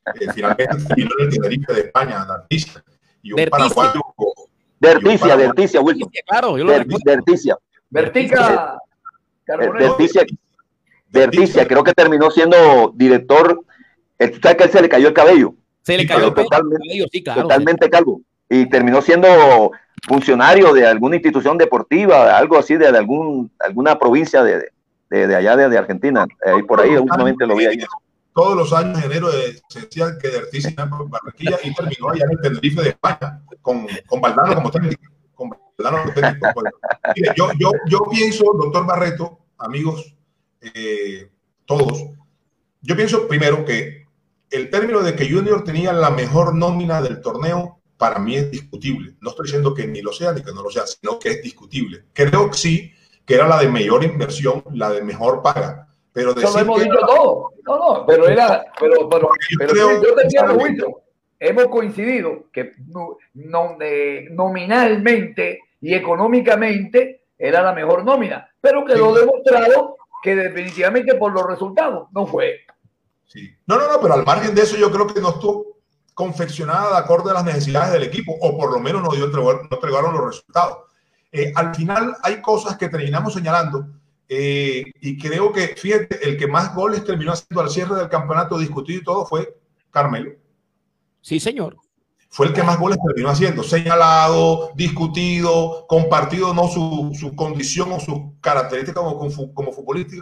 eh, 0.07 0.27
finalmente 0.35 0.77
terminó 0.89 1.11
en 1.19 1.25
el 1.25 1.31
Tenerife 1.31 1.73
de 1.73 1.81
España, 1.81 2.23
Articia. 2.23 2.85
Y 3.23 3.33
un 3.33 3.45
paraguayo. 3.49 4.01
De 4.81 4.91
Articia, 4.91 5.37
de 5.37 5.47
Articia, 5.47 5.81
Wilson. 5.81 6.11
Claro, 6.27 6.59
yo 6.59 6.65
lo 6.65 6.73
de 6.73 7.13
Articia. 7.13 7.57
Vertica. 7.89 8.79
Verticia, 11.11 11.67
creo 11.67 11.85
que 11.85 11.93
terminó 11.93 12.31
siendo 12.31 12.93
director. 12.95 13.65
Tú 14.19 14.39
sabes 14.43 14.57
que 14.57 14.65
él 14.65 14.71
se 14.71 14.83
le 14.83 14.89
cayó 14.89 15.09
el 15.09 15.15
cabello. 15.15 15.55
Se 15.83 15.97
le 15.97 16.07
cayó 16.07 16.27
el 16.27 16.35
cabello, 16.35 17.07
sí, 17.11 17.23
claro. 17.23 17.43
Totalmente 17.43 17.89
calvo. 17.89 18.21
Y 18.49 18.69
terminó 18.69 19.01
siendo 19.01 19.73
funcionario 20.07 20.73
de 20.73 20.87
alguna 20.87 21.17
institución 21.17 21.57
deportiva, 21.57 22.37
algo 22.37 22.59
así, 22.59 22.77
de, 22.77 22.89
algún, 22.89 23.51
alguna 23.59 23.99
provincia 23.99 24.43
de, 24.43 24.71
de, 25.11 25.27
de 25.27 25.37
allá 25.37 25.57
de, 25.57 25.79
Argentina. 25.79 26.27
Eh, 26.45 26.63
por 26.67 26.81
ahí 26.81 26.97
últimamente 26.97 27.47
lo 27.47 27.57
vi 27.57 27.67
ahí 27.67 27.79
todos 28.35 28.57
los 28.57 28.73
años 28.73 28.99
en 28.99 29.11
enero 29.11 29.31
se 29.69 29.81
decía 29.81 30.19
que 30.21 30.29
Dertis 30.29 30.67
en 30.67 30.75
Barranquilla 30.77 31.57
y 31.63 31.73
terminó 31.73 32.11
allá 32.11 32.25
en 32.25 32.31
el 32.33 32.41
Tenerife 32.41 32.83
de 32.83 32.89
España 32.91 33.41
con, 33.63 33.87
con 34.07 34.21
Valdano 34.21 34.57
como 34.57 34.71
técnico. 34.71 35.03
Con 35.35 35.51
como 35.51 36.13
técnico. 36.13 36.63
Mire, 37.15 37.33
yo, 37.37 37.51
yo, 37.59 37.71
yo, 37.89 38.01
pienso, 38.11 38.45
doctor 38.55 38.87
Barreto, 38.87 39.39
amigos, 39.59 40.17
eh, 40.61 41.31
todos, 41.65 42.07
yo 42.83 42.97
pienso 42.97 43.29
primero 43.29 43.65
que 43.65 44.05
el 44.51 44.69
término 44.69 45.01
de 45.03 45.15
que 45.15 45.31
Junior 45.31 45.63
tenía 45.63 45.93
la 45.93 46.11
mejor 46.11 46.55
nómina 46.55 47.01
del 47.01 47.21
torneo 47.21 47.79
para 47.97 48.19
mí 48.19 48.37
es 48.37 48.51
discutible. 48.51 49.15
No 49.21 49.31
estoy 49.31 49.45
diciendo 49.45 49.75
que 49.75 49.87
ni 49.87 50.03
lo 50.03 50.13
sea 50.13 50.33
ni 50.33 50.43
que 50.43 50.53
no 50.53 50.63
lo 50.63 50.71
sea, 50.71 50.87
sino 50.87 51.19
que 51.19 51.31
es 51.31 51.43
discutible. 51.43 52.05
Creo 52.13 52.51
que 52.51 52.57
sí, 52.57 52.93
que 53.25 53.35
era 53.35 53.49
la 53.49 53.59
de 53.61 53.69
mayor 53.69 54.05
inversión, 54.05 54.65
la 54.73 54.91
de 54.91 55.03
mejor 55.03 55.43
paga 55.43 55.89
pero 56.15 56.31
Eso 56.31 56.53
lo 56.53 56.59
hemos 56.61 56.81
dicho 56.81 56.97
todo. 57.09 57.51
No, 57.67 57.77
no, 57.77 58.07
pero 58.07 58.29
era, 58.29 58.65
pero, 58.79 59.09
pero, 59.09 59.31
pero 59.59 60.01
yo 60.01 60.15
te 60.15 60.23
entiendo, 60.23 61.03
hemos 61.41 61.67
coincidido 61.67 62.45
que 62.53 62.75
no, 62.87 63.19
no, 63.35 63.77
eh, 63.81 64.29
nominalmente 64.31 65.61
y 65.81 65.93
económicamente 65.93 67.25
era 67.37 67.63
la 67.63 67.73
mejor 67.73 68.05
nómina, 68.05 68.49
pero 68.61 68.85
quedó 68.85 69.13
demostrado 69.13 69.97
que 70.23 70.37
definitivamente 70.37 71.17
por 71.17 71.33
los 71.33 71.45
resultados 71.49 72.07
no 72.13 72.27
fue. 72.27 72.61
Sí. 73.27 73.53
No, 73.67 73.77
no, 73.77 73.89
no, 73.89 74.01
pero 74.01 74.15
al 74.15 74.25
margen 74.25 74.55
de 74.55 74.63
eso 74.63 74.77
yo 74.77 74.93
creo 74.93 75.09
que 75.09 75.21
no 75.21 75.31
estuvo 75.31 75.74
confeccionada 76.15 76.93
de 76.93 76.99
acuerdo 76.99 77.31
a 77.31 77.35
las 77.35 77.45
necesidades 77.45 77.93
del 77.93 78.05
equipo, 78.05 78.35
o 78.41 78.57
por 78.57 78.73
lo 78.73 78.81
menos 78.81 79.03
no, 79.03 79.11
dio, 79.11 79.27
no 79.29 79.69
entregaron 79.71 80.15
los 80.15 80.25
resultados. 80.25 80.79
Eh, 81.33 81.53
al 81.55 81.75
final 81.75 82.17
hay 82.23 82.41
cosas 82.41 82.77
que 82.79 82.89
terminamos 82.89 83.35
señalando 83.35 83.89
eh, 84.29 84.85
y 85.01 85.19
creo 85.19 85.53
que, 85.53 85.75
fíjate, 85.77 86.27
el 86.29 86.37
que 86.37 86.47
más 86.47 86.75
goles 86.75 87.05
terminó 87.05 87.33
haciendo 87.33 87.61
al 87.61 87.71
cierre 87.71 87.97
del 87.97 88.09
campeonato 88.09 88.59
discutido 88.59 89.01
y 89.01 89.05
todo 89.05 89.27
fue 89.27 89.57
Carmelo. 89.91 90.33
Sí, 91.21 91.41
señor. 91.41 91.77
Fue 92.31 92.47
el 92.47 92.53
que 92.53 92.65
más 92.65 92.81
goles 92.81 92.99
terminó 93.07 93.29
haciendo, 93.29 93.63
señalado, 93.63 94.73
discutido, 94.75 95.87
compartido, 95.87 96.53
no 96.53 96.67
su, 96.67 97.13
su 97.19 97.37
condición 97.37 97.93
o 97.93 98.01
sus 98.01 98.19
características 98.41 99.05
como, 99.05 99.55
como, 99.55 99.73
futbolista. 99.73 100.17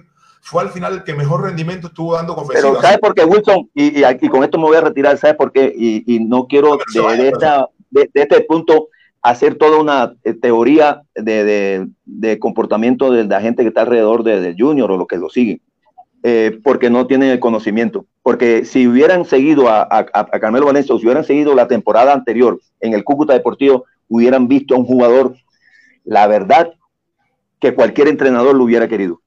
Fue 0.45 0.61
al 0.61 0.71
final 0.71 0.95
el 0.95 1.05
que 1.05 1.15
mejor 1.15 1.45
rendimiento 1.45 1.87
estuvo 1.87 2.15
dando 2.15 2.35
con 2.35 2.47
Pero 2.49 2.81
¿sabes 2.81 2.99
por 2.99 3.15
qué, 3.15 3.25
Wilson? 3.25 3.71
Y, 3.75 4.05
y, 4.05 4.29
con 4.29 4.43
esto 4.43 4.59
me 4.59 4.65
voy 4.65 4.77
a 4.77 4.81
retirar, 4.81 5.17
¿sabes 5.17 5.37
por 5.37 5.53
qué? 5.53 5.73
Y, 5.75 6.19
no 6.21 6.47
quiero 6.49 6.79
de, 6.93 7.29
esta, 7.29 7.69
de, 7.91 8.11
de 8.13 8.23
este 8.23 8.41
punto 8.41 8.89
hacer 9.23 9.55
toda 9.55 9.81
una 9.81 10.15
eh, 10.25 10.35
teoría 10.35 11.03
de, 11.15 11.89
comportamiento 12.41 13.13
de 13.13 13.25
la 13.25 13.41
gente 13.41 13.63
que 13.63 13.69
está 13.69 13.83
alrededor 13.83 14.25
del 14.25 14.57
Junior 14.59 14.91
o 14.91 14.97
lo 14.97 15.07
que 15.07 15.17
lo 15.17 15.31
sigue, 15.31 15.61
eh, 16.25 16.59
porque 16.63 16.91
no 16.91 17.07
tienen 17.07 17.31
el 17.31 17.39
conocimiento. 17.39 18.05
Porque 18.23 18.65
si 18.65 18.87
hubieran 18.87 19.25
seguido 19.25 19.69
a, 19.69 20.07
Carmelo 20.41 20.67
Valencia 20.67 20.95
o 20.95 20.99
si 20.99 21.07
hubieran 21.07 21.25
seguido 21.25 21.55
la 21.55 21.69
temporada 21.69 22.13
anterior 22.13 22.61
en 22.81 22.95
el 22.95 23.05
Cúcuta 23.05 23.33
Deportivo, 23.33 23.85
hubieran 24.09 24.49
visto 24.49 24.75
a 24.75 24.79
un 24.79 24.85
jugador, 24.85 25.37
la 26.05 26.27
verdad, 26.27 26.73
que 27.61 27.75
cualquier 27.75 28.09
entrenador 28.09 28.57
lo 28.57 28.65
hubiera 28.65 28.89
querido. 28.89 29.22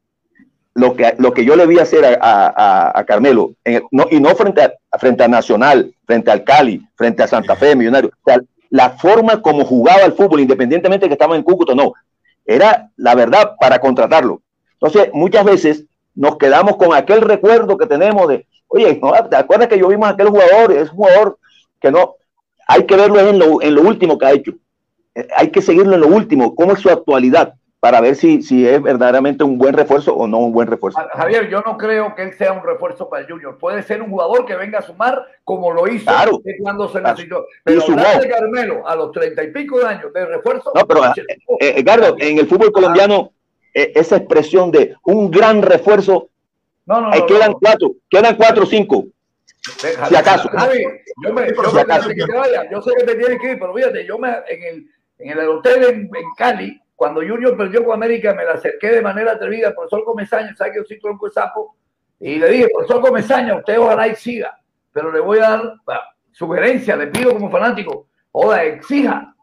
Lo 0.76 0.93
que, 0.93 1.15
lo 1.18 1.34
que 1.34 1.45
yo 1.45 1.56
le 1.56 1.65
vi 1.65 1.80
hacer 1.80 2.19
a, 2.22 3.03
Carmelo, 3.07 3.53
no, 3.91 4.07
y 4.11 4.19
no 4.19 4.35
frente 4.35 4.61
a, 4.61 4.73
frente 4.99 5.23
a 5.23 5.27
Nacional, 5.27 5.93
frente 6.06 6.30
al 6.30 6.43
Cali, 6.43 6.81
frente 6.95 7.23
a 7.23 7.27
Santa 7.27 7.56
Fe, 7.56 7.76
Millonario, 7.76 8.11
la 8.69 8.89
forma 8.89 9.41
como 9.41 9.64
jugaba 9.64 10.02
el 10.02 10.14
fútbol, 10.14 10.41
independientemente 10.41 11.06
de 11.06 11.10
que 11.10 11.14
estaba 11.14 11.38
en 11.38 11.43
Cúcuta 11.43 11.73
no, 11.73 11.93
era 12.45 12.91
la 12.97 13.15
verdad 13.15 13.53
para 13.60 13.80
contratarlo. 13.80 14.41
Entonces, 14.73 15.10
muchas 15.14 15.45
veces 15.45 15.85
nos 16.14 16.38
quedamos 16.38 16.76
con 16.76 16.93
aquel 16.93 17.22
recuerdo 17.22 17.77
que 17.77 17.88
tenemos 17.88 18.27
de, 18.27 18.45
oye. 18.68 18.99
¿te 19.30 19.35
acuerdas 19.35 19.68
que 19.68 19.80
yo 19.80 19.88
vimos 19.88 20.07
a 20.07 20.11
aquel 20.11 20.27
jugador? 20.27 20.73
Es 20.73 20.89
un 20.91 20.97
jugador 20.97 21.38
que 21.80 21.91
no, 21.91 22.15
hay 22.68 22.84
que 22.85 22.95
verlo 22.95 23.19
en 23.19 23.39
lo, 23.39 23.61
en 23.61 23.76
lo 23.76 23.81
último 23.81 24.18
que 24.18 24.26
ha 24.26 24.34
hecho. 24.34 24.52
Eh, 25.14 25.27
hay 25.38 25.49
que 25.49 25.61
seguirlo 25.61 25.95
en 25.95 26.02
lo 26.02 26.07
último, 26.07 26.56
cómo 26.56 26.73
es 26.73 26.80
su 26.80 26.89
actualidad 26.89 27.53
para 27.86 28.02
ver 28.02 28.16
si, 28.16 28.41
si 28.41 28.68
es 28.68 28.82
verdaderamente 28.82 29.44
un 29.44 29.60
buen 29.60 29.76
refuerzo 29.76 30.16
o 30.16 30.26
no 30.26 30.40
un 30.40 30.52
buen 30.52 30.68
refuerzo. 30.68 30.99
Javier, 31.14 31.48
yo 31.49 31.62
no 31.62 31.78
creo 31.78 32.16
que 32.16 32.24
él 32.24 32.34
sea 32.36 32.52
un 32.52 32.64
refuerzo 32.64 33.07
para 33.07 33.22
el 33.22 33.32
Junior. 33.32 33.60
Puede 33.60 33.84
ser 33.84 34.02
un 34.02 34.10
jugador 34.10 34.44
que 34.48 34.56
venga 34.56 34.80
a 34.80 34.82
sumar 34.82 35.24
como 35.44 35.72
lo 35.72 35.88
hizo 35.88 36.06
claro, 36.06 36.41
cuando 36.64 36.90
se 36.90 36.99
necesitó. 36.99 37.45
Pero 37.64 37.84
hablar 37.84 38.22
de 38.22 38.28
Carmelo 38.28 38.88
a 38.88 38.95
los 38.95 39.12
treinta 39.12 39.44
y 39.44 39.52
pico 39.52 39.78
de 39.78 39.86
años 39.86 40.12
de 40.12 40.26
refuerzo. 40.26 40.72
No, 40.74 40.88
pero 40.88 41.06
eh, 41.06 41.76
Edgardo, 41.78 42.16
en 42.18 42.40
el 42.40 42.48
fútbol 42.48 42.72
colombiano, 42.72 43.34
eh, 43.72 43.91
esa 43.94 44.16
expresión 44.16 44.72
de 44.72 44.95
un 45.03 45.30
gran 45.30 45.62
refuerzo, 45.62 46.30
no, 46.88 47.02
no, 47.02 47.14
eh, 47.14 47.20
no 47.20 47.26
quedan 47.28 47.53
cuatro, 47.53 47.91
quedan 48.10 48.36
cuatro 48.36 48.64
o 48.64 48.66
cinco. 48.66 49.06
si 49.62 50.16
acaso. 50.16 50.49
Javi, 50.49 50.88
yo, 51.24 51.34
me, 51.34 51.53
yo, 51.53 51.70
si 51.70 51.78
acaso. 51.78 52.10
Que 52.10 52.36
vaya, 52.36 52.68
yo 52.72 52.82
sé 52.82 52.94
que 52.98 53.03
te 53.03 53.14
tienes 53.14 53.40
que 53.40 53.52
ir, 53.52 53.60
pero 53.60 53.76
fíjate, 53.76 54.07
yo 54.07 54.18
me, 54.18 54.30
en, 54.30 54.64
el, 54.64 54.88
en 55.20 55.38
el 55.38 55.48
hotel 55.49 55.84
en, 55.84 55.99
en 56.16 56.26
Cali, 56.36 56.82
cuando 56.95 57.22
Junior 57.22 57.57
perdió 57.57 57.84
con 57.84 57.93
América, 57.93 58.34
me 58.34 58.45
la 58.45 58.53
acerqué 58.53 58.89
de 58.89 59.01
manera 59.01 59.34
atrevida 59.34 59.73
profesor 59.73 60.03
Comesaña, 60.05 60.55
sabe 60.55 60.72
que 60.72 60.77
yo 60.77 60.85
soy 60.85 60.99
tronco 60.99 61.26
de 61.26 61.34
sapo, 61.34 61.76
y 62.19 62.35
le 62.38 62.49
dije, 62.49 62.69
profesor 62.73 63.01
Comesaña, 63.01 63.55
usted 63.55 63.80
ojalá 63.80 64.13
siga, 64.15 64.57
pero 64.93 65.11
le 65.11 65.19
voy 65.19 65.39
a 65.39 65.41
dar 65.41 65.73
sugerencia, 66.31 66.95
le 66.95 67.07
pido 67.07 67.34
como 67.34 67.49
fanático, 67.49 68.07
oda, 68.31 68.63
exija. 68.63 69.34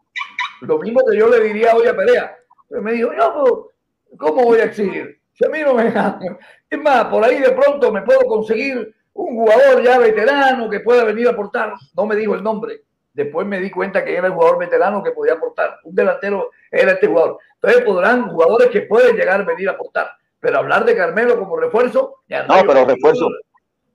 Lo 0.61 0.79
mismo 0.79 1.01
que 1.09 1.17
yo 1.17 1.27
le 1.27 1.41
diría 1.41 1.75
hoy 1.75 1.87
a 1.87 1.95
Pelea. 1.95 2.37
Pero 2.69 2.81
me 2.81 2.93
dijo, 2.93 3.11
yo, 3.13 3.69
¿cómo 4.17 4.45
voy 4.45 4.59
a 4.59 4.65
exigir? 4.65 5.19
Si 5.33 5.45
a 5.45 5.49
mí 5.49 5.59
no 5.61 5.73
me 5.73 5.91
Es 6.69 6.79
más, 6.79 7.05
por 7.05 7.23
ahí 7.23 7.39
de 7.39 7.51
pronto 7.51 7.91
me 7.91 8.01
puedo 8.03 8.21
conseguir 8.21 8.95
un 9.13 9.35
jugador 9.35 9.83
ya 9.83 9.99
veterano 9.99 10.69
que 10.69 10.79
pueda 10.79 11.03
venir 11.03 11.27
a 11.27 11.31
aportar. 11.31 11.73
No 11.95 12.05
me 12.05 12.15
dijo 12.15 12.35
el 12.35 12.43
nombre. 12.43 12.83
Después 13.13 13.45
me 13.45 13.59
di 13.59 13.69
cuenta 13.69 14.03
que 14.03 14.15
era 14.15 14.27
el 14.27 14.33
jugador 14.33 14.57
veterano 14.57 15.03
que 15.03 15.11
podía 15.11 15.33
aportar. 15.33 15.77
Un 15.83 15.93
delantero 15.93 16.49
era 16.71 16.93
este 16.93 17.07
jugador. 17.07 17.37
Entonces 17.55 17.83
podrán 17.83 18.29
jugadores 18.29 18.69
que 18.69 18.81
pueden 18.81 19.15
llegar 19.15 19.41
a 19.41 19.43
venir 19.43 19.69
a 19.69 19.73
aportar. 19.73 20.11
Pero 20.39 20.57
hablar 20.57 20.83
de 20.83 20.95
Carmelo 20.95 21.37
como 21.37 21.55
refuerzo. 21.57 22.17
no, 22.27 22.55
pero 22.67 22.85
refuerzo. 22.85 23.29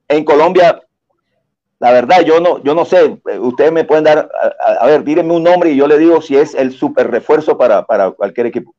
En 0.07 0.23
Colombia, 0.23 0.81
la 1.79 1.91
verdad, 1.91 2.21
yo 2.21 2.39
no, 2.39 2.63
yo 2.63 2.73
no 2.73 2.85
sé. 2.85 3.19
Ustedes 3.39 3.71
me 3.71 3.83
pueden 3.83 4.05
dar, 4.05 4.31
a, 4.79 4.85
ver, 4.85 5.03
díganme 5.03 5.33
un 5.33 5.43
nombre 5.43 5.71
y 5.71 5.75
yo 5.75 5.87
le 5.87 5.97
digo 5.97 6.21
si 6.21 6.37
es 6.37 6.55
el 6.55 6.71
super 6.71 7.11
refuerzo 7.11 7.57
para, 7.57 7.83
cualquier 8.11 8.47
equipo. 8.47 8.73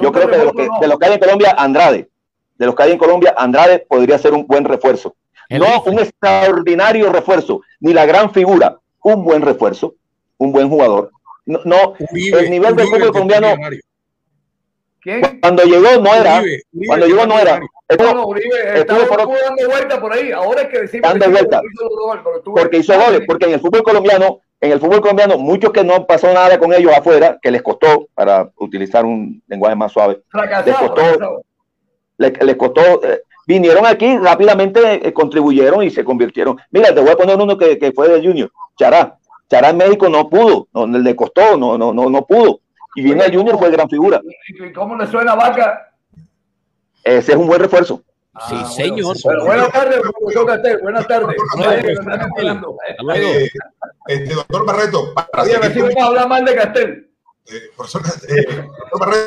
yo 0.00 0.12
creo 0.12 0.28
que 0.28 0.36
de, 0.36 0.44
lo 0.44 0.52
que, 0.52 0.62
de 0.62 0.98
que 0.98 1.06
hay 1.06 1.12
en 1.14 1.20
Colombia, 1.20 1.54
Andrade. 1.56 2.08
De 2.56 2.66
los 2.66 2.74
que 2.74 2.82
hay 2.82 2.92
en 2.92 2.98
Colombia, 2.98 3.34
Andrade 3.38 3.86
podría 3.88 4.18
ser 4.18 4.34
un 4.34 4.46
buen 4.46 4.64
refuerzo. 4.64 5.16
No 5.48 5.82
un 5.86 5.98
extraordinario 5.98 7.10
refuerzo, 7.10 7.62
ni 7.80 7.92
la 7.92 8.06
gran 8.06 8.32
figura, 8.32 8.78
un 9.02 9.24
buen 9.24 9.42
refuerzo, 9.42 9.94
un 10.38 10.52
buen 10.52 10.68
jugador. 10.68 11.10
no, 11.46 11.60
no 11.64 11.94
el 11.98 12.50
nivel 12.50 12.76
del 12.76 12.86
fútbol 12.88 13.12
colombiano 13.12 13.56
cuando 15.40 15.64
llegó 15.64 16.00
no 16.00 16.14
era, 16.14 16.42
cuando 16.86 17.06
llegó 17.06 17.26
no 17.26 17.38
era. 17.38 17.60
Estuvo, 17.88 18.28
Uribe 18.28 18.84
dando 18.84 19.68
vuelta 19.68 20.00
por 20.00 20.12
ahí. 20.12 20.30
Ahora 20.30 20.62
es 20.62 20.68
que 20.68 20.80
decimos 20.82 21.10
dando 21.10 21.30
vuelta. 21.30 21.62
porque 22.44 22.78
hizo 22.78 22.94
goles, 22.98 23.22
porque 23.26 23.46
en 23.46 23.52
el 23.54 23.60
fútbol 23.60 23.82
colombiano, 23.82 24.40
en 24.60 24.72
el 24.72 24.80
fútbol 24.80 25.00
colombiano, 25.00 25.38
muchos 25.38 25.72
que 25.72 25.82
no 25.82 26.06
pasó 26.06 26.32
nada 26.32 26.58
con 26.58 26.72
ellos 26.72 26.92
afuera, 26.92 27.38
que 27.40 27.50
les 27.50 27.62
costó, 27.62 28.08
para 28.14 28.50
utilizar 28.58 29.04
un 29.04 29.42
lenguaje 29.48 29.74
más 29.74 29.92
suave, 29.92 30.20
les 30.66 30.76
costó, 30.76 31.42
les, 32.18 32.56
costó, 32.56 33.04
eh, 33.04 33.22
vinieron 33.50 33.84
aquí 33.84 34.16
rápidamente, 34.16 35.08
eh, 35.08 35.12
contribuyeron 35.12 35.82
y 35.82 35.90
se 35.90 36.04
convirtieron. 36.04 36.56
Mira, 36.70 36.94
te 36.94 37.00
voy 37.00 37.10
a 37.10 37.16
poner 37.16 37.36
uno 37.36 37.58
que, 37.58 37.78
que 37.78 37.90
fue 37.90 38.08
de 38.08 38.24
Junior, 38.24 38.50
Chará. 38.78 39.16
Chará 39.50 39.70
en 39.70 39.78
México 39.78 40.08
no 40.08 40.30
pudo, 40.30 40.68
no, 40.72 40.86
le 40.86 41.16
costó, 41.16 41.56
no, 41.56 41.76
no, 41.76 41.92
no, 41.92 42.08
no 42.08 42.24
pudo. 42.24 42.60
Y 42.94 43.02
viene 43.02 43.24
a 43.24 43.32
Junior, 43.32 43.58
fue 43.58 43.72
gran 43.72 43.88
figura. 43.88 44.20
¿Y 44.48 44.72
cómo 44.72 44.96
le 44.96 45.06
suena 45.08 45.34
Vaca? 45.34 45.92
Ese 47.02 47.32
es 47.32 47.38
un 47.38 47.48
buen 47.48 47.60
refuerzo. 47.60 48.04
Sí, 48.48 48.54
ah, 48.56 48.64
señor. 48.64 49.16
buenas 49.44 49.72
tardes, 49.72 50.00
profesor 50.00 50.46
Castel. 50.46 50.78
Buenas 50.82 51.08
tardes. 51.08 51.36
Eh, 53.16 53.48
este, 54.06 54.34
doctor 54.34 54.64
Barreto, 54.64 55.12
para 55.12 55.42
Oye, 55.42 55.72
si 55.72 55.80
vamos 55.80 55.96
a 56.00 56.06
hablar 56.06 56.28
mal 56.28 56.44
de 56.44 56.54
Castel. 56.54 57.09
Eh, 57.52 57.70
profesor, 57.76 58.02
eh, 58.28 58.68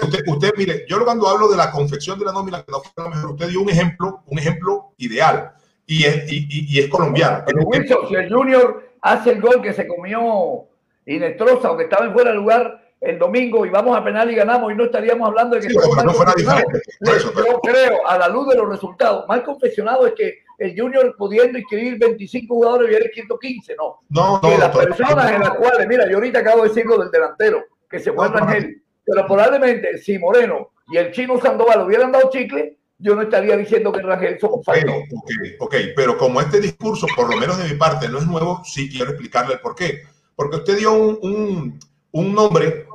usted, 0.03 0.23
usted, 0.27 0.53
mire, 0.57 0.85
yo 0.87 1.03
cuando 1.03 1.27
hablo 1.27 1.49
de 1.49 1.57
la 1.57 1.71
confección 1.71 2.17
de 2.17 2.25
la 2.25 2.31
nómina, 2.31 2.63
que 2.63 2.71
no 2.71 2.81
fue 2.81 3.09
mejor, 3.09 3.31
usted 3.31 3.49
dio 3.49 3.61
un 3.61 3.69
ejemplo, 3.69 4.23
un 4.27 4.39
ejemplo 4.39 4.93
ideal, 4.97 5.51
y 5.85 6.05
es, 6.05 6.31
y, 6.31 6.47
y, 6.49 6.75
y 6.75 6.79
es 6.79 6.89
colombiano. 6.89 7.43
Pero 7.45 7.63
Wilson, 7.63 8.07
si 8.07 8.15
el 8.15 8.33
Junior 8.33 8.91
hace 9.01 9.31
el 9.31 9.41
gol 9.41 9.61
que 9.61 9.73
se 9.73 9.85
comió 9.85 10.67
Inestrosa, 11.05 11.67
aunque 11.67 11.83
estaba 11.83 12.05
en 12.05 12.13
fuera 12.13 12.31
de 12.31 12.37
lugar, 12.37 12.83
el 13.03 13.19
domingo 13.19 13.65
y 13.65 13.69
vamos 13.69 13.97
a 13.97 14.03
penal 14.03 14.31
y 14.31 14.35
ganamos 14.35 14.71
y 14.71 14.75
no 14.75 14.85
estaríamos 14.85 15.27
hablando 15.27 15.57
de 15.57 15.63
que 15.63 15.69
sí, 15.69 15.75
no 15.75 16.13
fuera 16.13 16.33
diferente. 16.37 16.81
Yo 17.01 17.59
creo, 17.59 18.07
a 18.07 18.17
la 18.17 18.29
luz 18.29 18.47
de 18.47 18.55
los 18.55 18.69
resultados, 18.69 19.27
más 19.27 19.41
confeccionado 19.41 20.07
es 20.07 20.13
que 20.13 20.37
el 20.57 20.79
Junior 20.79 21.13
pudiendo 21.17 21.57
inscribir 21.59 21.99
25 21.99 22.55
jugadores 22.55 22.91
y 22.91 22.95
el 22.95 23.11
115, 23.11 23.75
no. 23.75 23.99
No, 24.09 24.39
no. 24.41 24.57
las 24.57 24.69
personas 24.69 25.31
en 25.31 25.41
las 25.41 25.55
cuales, 25.55 25.85
mira, 25.87 26.09
yo 26.09 26.15
ahorita 26.15 26.39
acabo 26.39 26.63
de 26.63 26.69
decirlo 26.69 26.97
del 26.97 27.11
delantero, 27.11 27.65
que 27.93 27.99
se 27.99 28.11
fue 28.11 28.27
Rangel, 28.27 28.81
pero 29.05 29.27
probablemente 29.27 29.99
si 29.99 30.17
Moreno 30.17 30.71
y 30.91 30.97
el 30.97 31.11
chino 31.11 31.39
Sandoval 31.39 31.85
hubieran 31.85 32.11
dado 32.11 32.31
chicle, 32.31 32.79
yo 32.97 33.15
no 33.15 33.21
estaría 33.21 33.55
diciendo 33.55 33.91
que 33.91 34.01
Rangel 34.01 34.39
somos 34.39 34.61
okay, 34.67 34.83
ok, 35.59 35.75
pero 35.95 36.17
como 36.17 36.41
este 36.41 36.59
discurso, 36.59 37.05
por 37.15 37.29
lo 37.29 37.39
menos 37.39 37.59
de 37.59 37.71
mi 37.71 37.77
parte, 37.77 38.09
no 38.09 38.17
es 38.17 38.25
nuevo, 38.25 38.63
sí 38.65 38.89
quiero 38.89 39.11
explicarle 39.11 39.53
el 39.53 39.59
por 39.59 39.75
qué. 39.75 40.01
Porque 40.35 40.55
usted 40.55 40.79
dio 40.79 40.93
un, 40.93 41.19
un, 41.21 41.79
un 42.13 42.33
nombre 42.33 42.87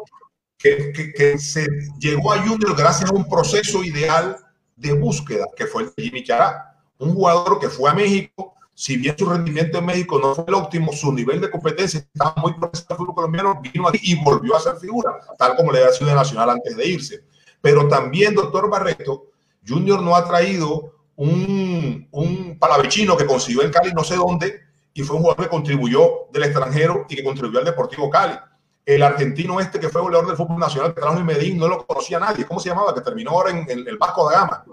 que, 0.59 1.39
se 1.39 1.69
llegó 2.01 2.33
a 2.33 2.39
Junior 2.39 2.77
gracias 2.77 3.09
a 3.09 3.15
un 3.15 3.29
proceso 3.29 3.85
ideal 3.85 4.37
de 4.75 4.95
búsqueda, 4.95 5.47
que 5.57 5.67
fue 5.67 5.85
el 5.85 5.93
de 5.97 6.03
Jimmy 6.03 6.25
Chará, 6.25 6.77
un 6.99 7.15
jugador 7.15 7.61
que 7.61 7.69
fue 7.69 7.89
a 7.89 7.95
México, 7.95 8.57
si 8.79 8.97
bien 8.97 9.19
su 9.19 9.29
rendimiento 9.29 9.79
en 9.79 9.87
México 9.87 10.21
no 10.21 10.37
fue 10.37 10.45
el 10.47 10.55
óptimo, 10.55 10.93
su 10.93 11.13
nivel 11.13 11.41
de 11.41 11.51
competencia 11.51 11.99
estaba 11.99 12.37
muy 12.37 12.53
por 12.53 12.71
del 12.71 12.97
fútbol 12.97 13.13
colombiano, 13.13 13.61
vino 13.61 13.89
aquí 13.89 13.99
y 14.05 14.23
volvió 14.23 14.55
a 14.55 14.61
ser 14.61 14.77
figura, 14.77 15.19
tal 15.37 15.57
como 15.57 15.73
le 15.73 15.81
había 15.81 15.93
sido 15.93 16.11
de 16.11 16.15
Nacional 16.15 16.51
antes 16.51 16.77
de 16.77 16.87
irse. 16.87 17.25
Pero 17.61 17.89
también, 17.89 18.37
doctor 18.37 18.71
Barreto, 18.71 19.33
Junior 19.67 20.01
no 20.01 20.15
ha 20.15 20.25
traído 20.25 20.95
un, 21.17 22.07
un 22.13 22.57
palavechino 22.61 23.17
que 23.17 23.27
consiguió 23.27 23.63
en 23.63 23.73
Cali 23.73 23.93
no 23.93 24.05
sé 24.05 24.15
dónde 24.15 24.61
y 24.95 25.03
fue 25.03 25.17
un 25.17 25.23
jugador 25.23 25.47
que 25.47 25.51
contribuyó 25.51 26.29
del 26.33 26.45
extranjero 26.45 27.05
y 27.09 27.17
que 27.17 27.25
contribuyó 27.25 27.59
al 27.59 27.65
Deportivo 27.65 28.09
Cali 28.09 28.39
el 28.87 29.03
argentino 29.03 29.59
este 29.59 29.81
que 29.81 29.89
fue 29.89 30.03
goleador 30.03 30.29
del 30.29 30.37
fútbol 30.37 30.61
nacional 30.61 30.95
que 30.95 31.01
trajo 31.01 31.19
en 31.19 31.27
Medellín, 31.27 31.59
no 31.59 31.67
lo 31.67 31.85
conocía 31.85 32.21
nadie. 32.21 32.47
¿Cómo 32.47 32.61
se 32.61 32.69
llamaba? 32.69 32.95
Que 32.95 33.01
terminó 33.01 33.33
ahora 33.33 33.51
en, 33.51 33.69
el 33.69 33.99
Vasco 33.99 34.31
da 34.31 34.39
Gama. 34.39 34.65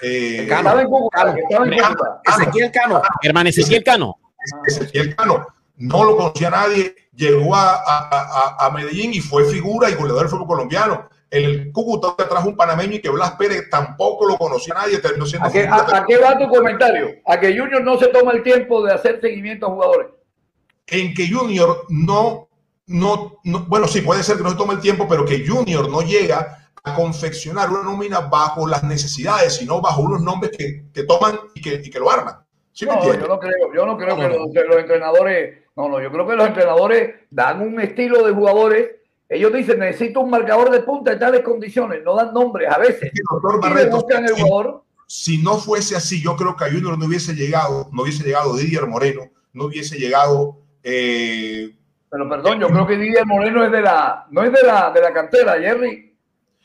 Eh, 0.00 0.46
Cano, 0.48 0.78
Ezequiel 2.24 2.70
Cano. 2.72 3.02
Hermano 3.22 3.48
Ezequiel 3.48 3.84
Cano. 3.84 4.18
Ezequiel 4.66 5.14
Cano. 5.14 5.46
No 5.76 6.04
lo 6.04 6.16
conocía 6.16 6.50
nadie. 6.50 6.94
Llegó 7.14 7.54
a, 7.54 7.82
a, 7.84 8.56
a, 8.66 8.70
Medellín 8.70 9.12
y 9.12 9.20
fue 9.20 9.44
figura 9.44 9.90
y 9.90 9.94
goleador 9.94 10.22
del 10.22 10.30
fútbol 10.30 10.46
colombiano. 10.46 11.08
El 11.30 11.72
Cúcuta 11.72 12.14
que 12.16 12.24
trajo 12.24 12.48
un 12.48 12.56
panameño 12.56 12.94
y 12.94 13.00
que 13.00 13.10
Blas 13.10 13.32
Pérez 13.32 13.68
tampoco 13.70 14.26
lo 14.26 14.36
conocía 14.36 14.74
nadie. 14.74 14.98
Terminó 14.98 15.26
siendo 15.26 15.48
¿A, 15.48 15.52
qué, 15.52 15.66
a, 15.66 16.04
qué 16.06 16.16
va 16.18 16.38
tu 16.38 16.48
comentario? 16.48 17.10
A 17.26 17.38
que 17.38 17.56
Junior 17.56 17.82
no 17.82 17.98
se 17.98 18.08
toma 18.08 18.32
el 18.32 18.42
tiempo 18.42 18.84
de 18.84 18.94
hacer 18.94 19.20
seguimiento 19.20 19.66
a 19.66 19.70
jugadores. 19.70 20.08
En 20.86 21.14
que 21.14 21.30
Junior 21.30 21.84
no 21.88 22.48
no, 22.86 23.38
bueno, 23.44 23.86
sí, 23.86 24.00
puede 24.00 24.22
ser 24.22 24.36
que 24.36 24.42
no 24.42 24.50
se 24.50 24.56
tome 24.56 24.74
el 24.74 24.80
tiempo, 24.80 25.06
pero 25.08 25.24
que 25.24 25.46
Junior 25.46 25.88
no 25.88 26.02
llega 26.02 26.61
a 26.84 26.94
confeccionar 26.94 27.70
una 27.70 27.82
nómina 27.82 28.20
bajo 28.20 28.66
las 28.66 28.82
necesidades, 28.82 29.54
sino 29.56 29.80
bajo 29.80 30.02
unos 30.02 30.20
nombres 30.20 30.52
que, 30.56 30.84
que 30.92 31.04
toman 31.04 31.38
y 31.54 31.60
que, 31.60 31.80
y 31.84 31.90
que, 31.90 31.98
lo 31.98 32.10
arman. 32.10 32.36
no, 32.82 33.14
yo 33.14 33.28
no 33.28 33.38
creo, 33.38 33.72
yo 33.74 33.86
no 33.86 33.96
creo 33.96 34.16
que, 34.16 34.28
Los, 34.66 34.78
entrenadores, 34.78 35.58
no, 35.76 35.88
no, 35.88 36.00
yo 36.00 36.10
creo 36.10 36.26
que 36.26 36.34
los 36.34 36.46
entrenadores 36.46 37.14
dan 37.30 37.60
un 37.60 37.80
estilo 37.80 38.24
de 38.26 38.32
jugadores. 38.32 38.90
Ellos 39.28 39.52
dicen, 39.52 39.78
necesito 39.78 40.20
un 40.20 40.30
marcador 40.30 40.70
de 40.70 40.80
punta 40.80 41.12
en 41.12 41.18
tales 41.18 41.42
condiciones, 41.42 42.02
no 42.04 42.14
dan 42.16 42.34
nombres 42.34 42.68
a 42.68 42.78
veces. 42.78 43.12
si, 45.06 45.38
no 45.38 45.56
fuese 45.58 45.96
así, 45.96 46.22
yo 46.22 46.36
creo 46.36 46.56
que 46.56 46.64
a 46.64 46.70
Junior 46.70 46.98
no 46.98 47.06
hubiese 47.06 47.34
llegado, 47.34 47.88
no 47.92 48.02
hubiese 48.02 48.24
llegado 48.24 48.56
Didier 48.56 48.86
Moreno, 48.86 49.30
no 49.52 49.66
hubiese 49.66 49.98
llegado 49.98 50.58
eh, 50.82 51.70
pero 52.10 52.28
perdón, 52.28 52.60
yo 52.60 52.68
creo 52.68 52.86
que 52.86 52.98
Didier 52.98 53.24
Moreno 53.24 53.64
es 53.64 53.72
de 53.72 53.80
la, 53.80 54.26
no 54.30 54.42
es 54.42 54.52
de 54.52 54.62
la, 54.62 54.90
de 54.90 55.00
la 55.00 55.12
cantera, 55.14 55.58
Jerry. 55.58 56.11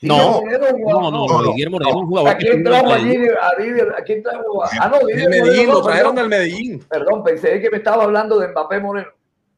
No, 0.01 0.41
no, 0.41 1.11
no, 1.11 1.27
no, 1.27 1.51
Didier 1.51 1.69
Moreno 1.69 1.89
es 1.89 1.95
un 1.95 2.07
jugador. 2.07 2.29
¿A 2.29 2.37
quién 2.37 2.63
trajo 2.63 2.91
a 2.91 2.97
Didier? 2.97 3.37
A 3.41 3.61
Didier, 3.61 3.95
¿A 3.97 4.03
quién 4.03 4.23
trajo? 4.23 4.63
Ah, 4.79 4.89
no, 4.89 5.07
Didier 5.07 5.29
Medellín, 5.29 5.67
lo 5.67 5.81
trajeron 5.81 6.15
del 6.15 6.29
Medellín. 6.29 6.79
Perdón, 6.89 7.23
pensé 7.23 7.59
que 7.59 7.69
me 7.69 7.77
estaba 7.77 8.03
hablando 8.03 8.37
de 8.39 8.47
Mbappé 8.49 8.79
Moreno. 8.79 9.09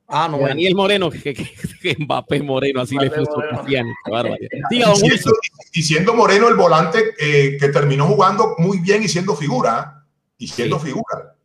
Ah, 0.08 0.28
no. 0.30 0.40
Daniel 0.40 0.76
Moreno, 0.76 1.12
que, 1.12 1.34
que, 1.34 1.96
Mbappé 2.00 2.42
Moreno, 2.42 2.82
así 2.82 2.98
le 2.98 3.12
puso 3.12 3.44
Y 5.74 5.82
siendo 5.84 6.14
Moreno 6.16 6.48
el 6.48 6.56
volante 6.56 7.14
eh, 7.20 7.58
que 7.60 7.70
terminó 7.70 8.08
jugando 8.08 8.56
muy 8.58 8.80
bien 8.80 9.04
y 9.04 9.08
siendo 9.08 9.36
figura, 9.36 10.04
y 10.38 10.48
siendo 10.48 10.80
figura, 10.80 11.36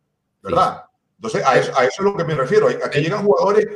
¿verdad? 0.41 0.83
Entonces, 1.17 1.45
a 1.45 1.57
eso, 1.57 1.71
a 1.77 1.85
eso, 1.85 1.95
es 1.99 2.05
lo 2.05 2.15
que 2.15 2.23
me 2.23 2.33
refiero. 2.33 2.67
A 2.67 2.89
que 2.89 3.01
llegan 3.01 3.23
jugadores 3.23 3.67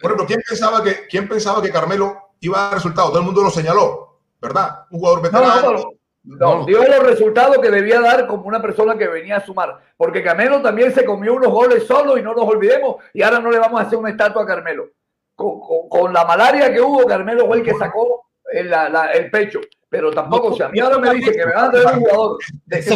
por 0.00 0.10
ejemplo, 0.10 0.26
¿quién 0.26 0.40
pensaba, 0.46 0.82
que, 0.82 1.06
¿quién 1.08 1.28
pensaba 1.28 1.60
que 1.60 1.70
Carmelo 1.70 2.30
iba 2.40 2.58
a 2.58 2.62
dar 2.64 2.74
resultados? 2.74 3.10
Todo 3.10 3.20
el 3.20 3.26
mundo 3.26 3.42
lo 3.42 3.50
señaló, 3.50 4.09
¿verdad? 4.40 4.86
Un 4.90 4.98
jugador 4.98 5.22
veterano. 5.22 5.92
No, 6.22 6.66
dio 6.66 6.84
los 6.84 7.02
resultados 7.02 7.58
que 7.58 7.70
debía 7.70 8.00
dar 8.00 8.26
como 8.26 8.46
una 8.46 8.60
persona 8.60 8.96
que 8.96 9.08
venía 9.08 9.36
a 9.36 9.44
sumar. 9.44 9.78
Porque 9.96 10.22
Carmelo 10.22 10.60
también 10.60 10.92
se 10.92 11.04
comió 11.04 11.34
unos 11.34 11.50
goles 11.50 11.86
solo 11.86 12.18
y 12.18 12.22
no 12.22 12.34
nos 12.34 12.44
olvidemos. 12.44 12.96
Y 13.14 13.22
ahora 13.22 13.40
no 13.40 13.50
le 13.50 13.58
vamos 13.58 13.80
a 13.80 13.84
hacer 13.84 13.98
una 13.98 14.10
estatua 14.10 14.42
a 14.42 14.46
Carmelo. 14.46 14.90
Con, 15.34 16.12
la 16.12 16.26
malaria 16.26 16.70
que 16.70 16.80
hubo, 16.80 17.06
Carmelo 17.06 17.46
fue 17.46 17.58
el 17.58 17.62
que 17.62 17.74
sacó 17.74 18.26
el, 18.52 18.70
el 19.14 19.30
pecho 19.30 19.60
pero 19.90 20.12
tampoco, 20.12 20.54
si 20.54 20.62
a 20.62 20.68
mí 20.68 20.78
ahora 20.78 20.98
me 20.98 21.12
dice 21.14 21.32
que 21.32 21.44
me 21.44 21.52
van 21.52 21.64
a 21.64 21.78
dar 21.82 21.94
un 21.96 22.04
jugador 22.04 22.38
de 22.66 22.76
que. 22.76 22.90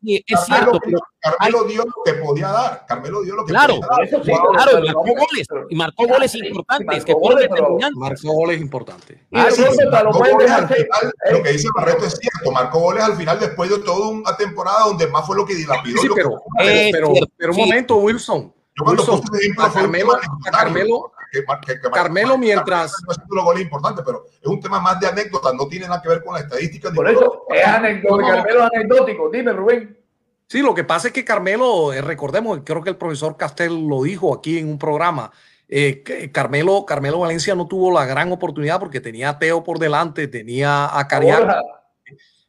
Sí, 0.00 0.24
es 0.24 0.44
cierto, 0.44 0.78
pero 0.82 0.98
Carmelo 1.18 1.64
dio 1.64 1.84
lo 1.84 1.92
que 2.04 2.12
podía 2.14 2.48
dar. 2.48 2.86
Carmelo 2.86 3.22
dio 3.22 3.34
lo 3.34 3.44
que 3.44 3.50
claro, 3.50 3.74
podía 3.74 3.88
dar. 3.88 4.04
Eso 4.04 4.22
sí, 4.22 4.30
claro, 4.30 4.80
marcó 4.80 5.02
goles. 5.02 5.46
Y 5.68 5.74
marcó 5.74 6.06
goles 6.06 6.34
importantes, 6.36 7.04
que 7.04 7.14
fueron 7.14 7.40
determinantes. 7.40 7.96
Marcó 7.96 8.32
goles 8.32 8.60
importantes. 8.60 9.18
Y 9.28 9.38
ah, 9.38 9.48
sí, 9.50 9.64
lo, 9.64 9.72
final, 9.72 11.12
lo 11.32 11.42
que 11.42 11.50
dice 11.50 11.68
Barreto 11.74 12.04
es 12.04 12.16
cierto, 12.16 12.52
marcó 12.52 12.78
goles 12.78 13.02
al 13.02 13.16
final 13.16 13.40
después 13.40 13.68
de 13.68 13.80
toda 13.80 14.08
una 14.08 14.36
temporada 14.36 14.84
donde 14.84 15.08
más 15.08 15.26
fue 15.26 15.34
lo 15.34 15.44
que 15.44 15.56
dilapidó. 15.56 16.00
Sí, 16.00 16.08
pero, 16.14 16.42
pero, 16.92 17.12
pero, 17.36 17.52
un 17.52 17.58
momento, 17.58 17.96
Wilson. 17.96 18.54
Yo 18.76 18.84
cuando 18.84 19.02
Wilson, 19.02 19.22
a 19.58 19.72
Carmelo, 19.72 20.14
a 20.14 20.50
Carmelo 20.52 21.12
Carmelo 21.92 22.38
mientras... 22.38 22.92
No 23.06 23.12
es 23.12 23.18
un 23.18 23.44
gol 23.44 23.60
importante, 23.60 24.02
pero 24.04 24.26
es 24.40 24.46
un 24.46 24.60
tema 24.60 24.80
más 24.80 24.98
de 25.00 25.08
anécdota, 25.08 25.52
no 25.52 25.66
tiene 25.68 25.86
nada 25.86 26.02
que 26.02 26.08
ver 26.08 26.24
con 26.24 26.34
la 26.34 26.40
estadística. 26.40 26.90
Por 26.92 27.08
eso 27.08 27.44
es 27.50 27.66
anecdótico, 27.66 28.28
Carmelo 28.28 28.60
es 28.60 28.70
anecdótico. 28.74 29.30
Dime, 29.30 29.52
Rubén. 29.52 29.98
Sí, 30.48 30.62
lo 30.62 30.74
que 30.74 30.84
pasa 30.84 31.08
es 31.08 31.14
que 31.14 31.24
Carmelo, 31.24 31.92
eh, 31.92 32.00
recordemos, 32.00 32.60
creo 32.64 32.82
que 32.82 32.90
el 32.90 32.96
profesor 32.96 33.36
Castel 33.36 33.86
lo 33.88 34.02
dijo 34.02 34.32
aquí 34.32 34.58
en 34.58 34.68
un 34.68 34.78
programa, 34.78 35.32
eh, 35.68 36.30
Carmelo, 36.32 36.86
Carmelo 36.86 37.18
Valencia 37.18 37.54
no 37.56 37.66
tuvo 37.66 37.90
la 37.90 38.06
gran 38.06 38.30
oportunidad 38.30 38.78
porque 38.78 39.00
tenía 39.00 39.30
a 39.30 39.38
Teo 39.38 39.64
por 39.64 39.78
delante, 39.78 40.28
tenía 40.28 40.96
a 40.96 41.08
Cariaco. 41.08 41.52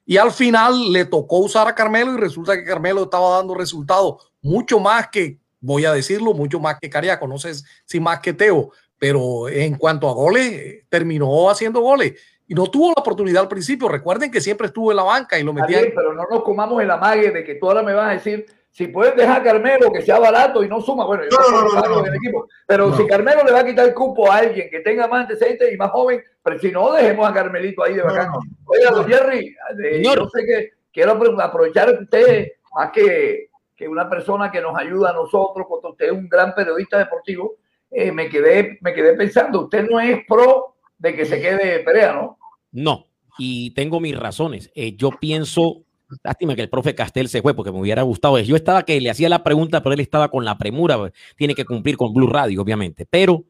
Y 0.05 0.17
al 0.17 0.31
final 0.31 0.93
le 0.93 1.05
tocó 1.05 1.39
usar 1.39 1.67
a 1.67 1.75
Carmelo 1.75 2.13
y 2.13 2.17
resulta 2.17 2.55
que 2.55 2.63
Carmelo 2.63 3.03
estaba 3.03 3.37
dando 3.37 3.55
resultados 3.55 4.31
mucho 4.41 4.79
más 4.79 5.09
que 5.09 5.39
voy 5.67 5.85
a 5.85 5.93
decirlo, 5.93 6.33
mucho 6.33 6.59
más 6.59 6.79
que 6.79 6.89
Cariaco, 6.89 7.27
no 7.27 7.37
sé 7.37 7.51
si 7.85 7.99
más 7.99 8.19
que 8.19 8.33
Teo, 8.33 8.71
pero 8.97 9.49
en 9.49 9.75
cuanto 9.75 10.09
a 10.09 10.13
goles, 10.13 10.85
terminó 10.89 11.49
haciendo 11.49 11.81
goles 11.81 12.13
y 12.47 12.55
no 12.55 12.67
tuvo 12.67 12.87
la 12.87 13.01
oportunidad 13.01 13.43
al 13.43 13.49
principio. 13.49 13.89
Recuerden 13.89 14.31
que 14.31 14.41
siempre 14.41 14.67
estuvo 14.67 14.91
en 14.91 14.97
la 14.97 15.03
banca 15.03 15.37
y 15.37 15.43
lo 15.43 15.53
metía. 15.53 15.81
pero 15.93 16.13
no 16.13 16.23
nos 16.29 16.43
comamos 16.43 16.81
el 16.81 16.89
amague 16.89 17.31
de 17.31 17.43
que 17.43 17.55
tú 17.55 17.67
ahora 17.67 17.83
me 17.83 17.93
vas 17.93 18.09
a 18.09 18.13
decir 18.13 18.45
si 18.71 18.87
pueden 18.87 19.15
dejar 19.17 19.41
a 19.41 19.43
Carmelo 19.43 19.91
que 19.91 20.03
sea 20.03 20.19
barato 20.19 20.63
y 20.63 20.69
no 20.69 20.79
suma, 20.79 21.05
bueno, 21.05 21.23
yo 21.23 21.37
no, 21.37 21.49
no, 21.49 21.73
no, 21.73 21.81
no, 21.81 21.99
en 22.01 22.13
el 22.13 22.15
equipo, 22.15 22.47
pero 22.67 22.95
si 22.95 23.07
Carmelo 23.07 23.43
le 23.43 23.51
va 23.51 23.61
a 23.61 23.65
quitar 23.65 23.87
el 23.87 23.93
cupo 23.93 24.31
a 24.31 24.37
alguien 24.37 24.69
que 24.69 24.81
tenga 24.81 25.07
más 25.07 25.21
antecedentes 25.21 25.73
y 25.73 25.77
más 25.77 25.89
joven, 25.89 26.23
pero 26.43 26.59
si 26.59 26.71
no, 26.71 26.93
dejemos 26.93 27.27
a 27.27 27.33
Carmelito 27.33 27.83
ahí 27.83 27.95
de 27.95 28.03
bacán. 28.03 28.29
Oiga, 28.65 28.91
don 28.91 29.07
Jerry, 29.07 29.55
eh, 29.83 30.03
yo 30.03 30.29
sé 30.29 30.45
que 30.45 30.71
quiero 30.93 31.13
aprovechar 31.13 31.89
usted 32.01 32.51
más 32.75 32.91
que, 32.91 33.49
que 33.77 33.87
una 33.87 34.09
persona 34.09 34.51
que 34.51 34.59
nos 34.59 34.75
ayuda 34.75 35.11
a 35.11 35.13
nosotros, 35.13 35.67
cuando 35.69 35.91
usted 35.91 36.07
es 36.07 36.11
un 36.11 36.27
gran 36.27 36.53
periodista 36.55 36.97
deportivo, 36.97 37.55
eh, 37.91 38.11
me, 38.11 38.27
quedé, 38.27 38.79
me 38.81 38.93
quedé 38.93 39.13
pensando, 39.13 39.61
usted 39.65 39.87
no 39.89 39.99
es 39.99 40.25
pro 40.27 40.75
de 40.97 41.15
que 41.15 41.25
se 41.25 41.39
quede 41.39 41.79
Perea, 41.79 42.13
¿no? 42.13 42.37
No, 42.71 43.05
y 43.37 43.71
tengo 43.71 43.99
mis 43.99 44.17
razones. 44.17 44.71
Eh, 44.75 44.97
yo 44.97 45.11
pienso 45.11 45.83
Lástima 46.23 46.55
que 46.55 46.61
el 46.61 46.69
profe 46.69 46.95
Castel 46.95 47.27
se 47.27 47.41
fue 47.41 47.53
porque 47.53 47.71
me 47.71 47.79
hubiera 47.79 48.01
gustado. 48.01 48.39
Yo 48.39 48.55
estaba 48.55 48.83
que 48.83 48.99
le 49.01 49.09
hacía 49.09 49.27
la 49.27 49.43
pregunta, 49.43 49.83
pero 49.83 49.93
él 49.93 49.99
estaba 49.99 50.29
con 50.29 50.45
la 50.45 50.57
premura. 50.57 50.97
Tiene 51.35 51.53
que 51.53 51.65
cumplir 51.65 51.97
con 51.97 52.13
Blue 52.13 52.27
Radio, 52.27 52.61
obviamente. 52.61 53.05
Pero 53.09 53.43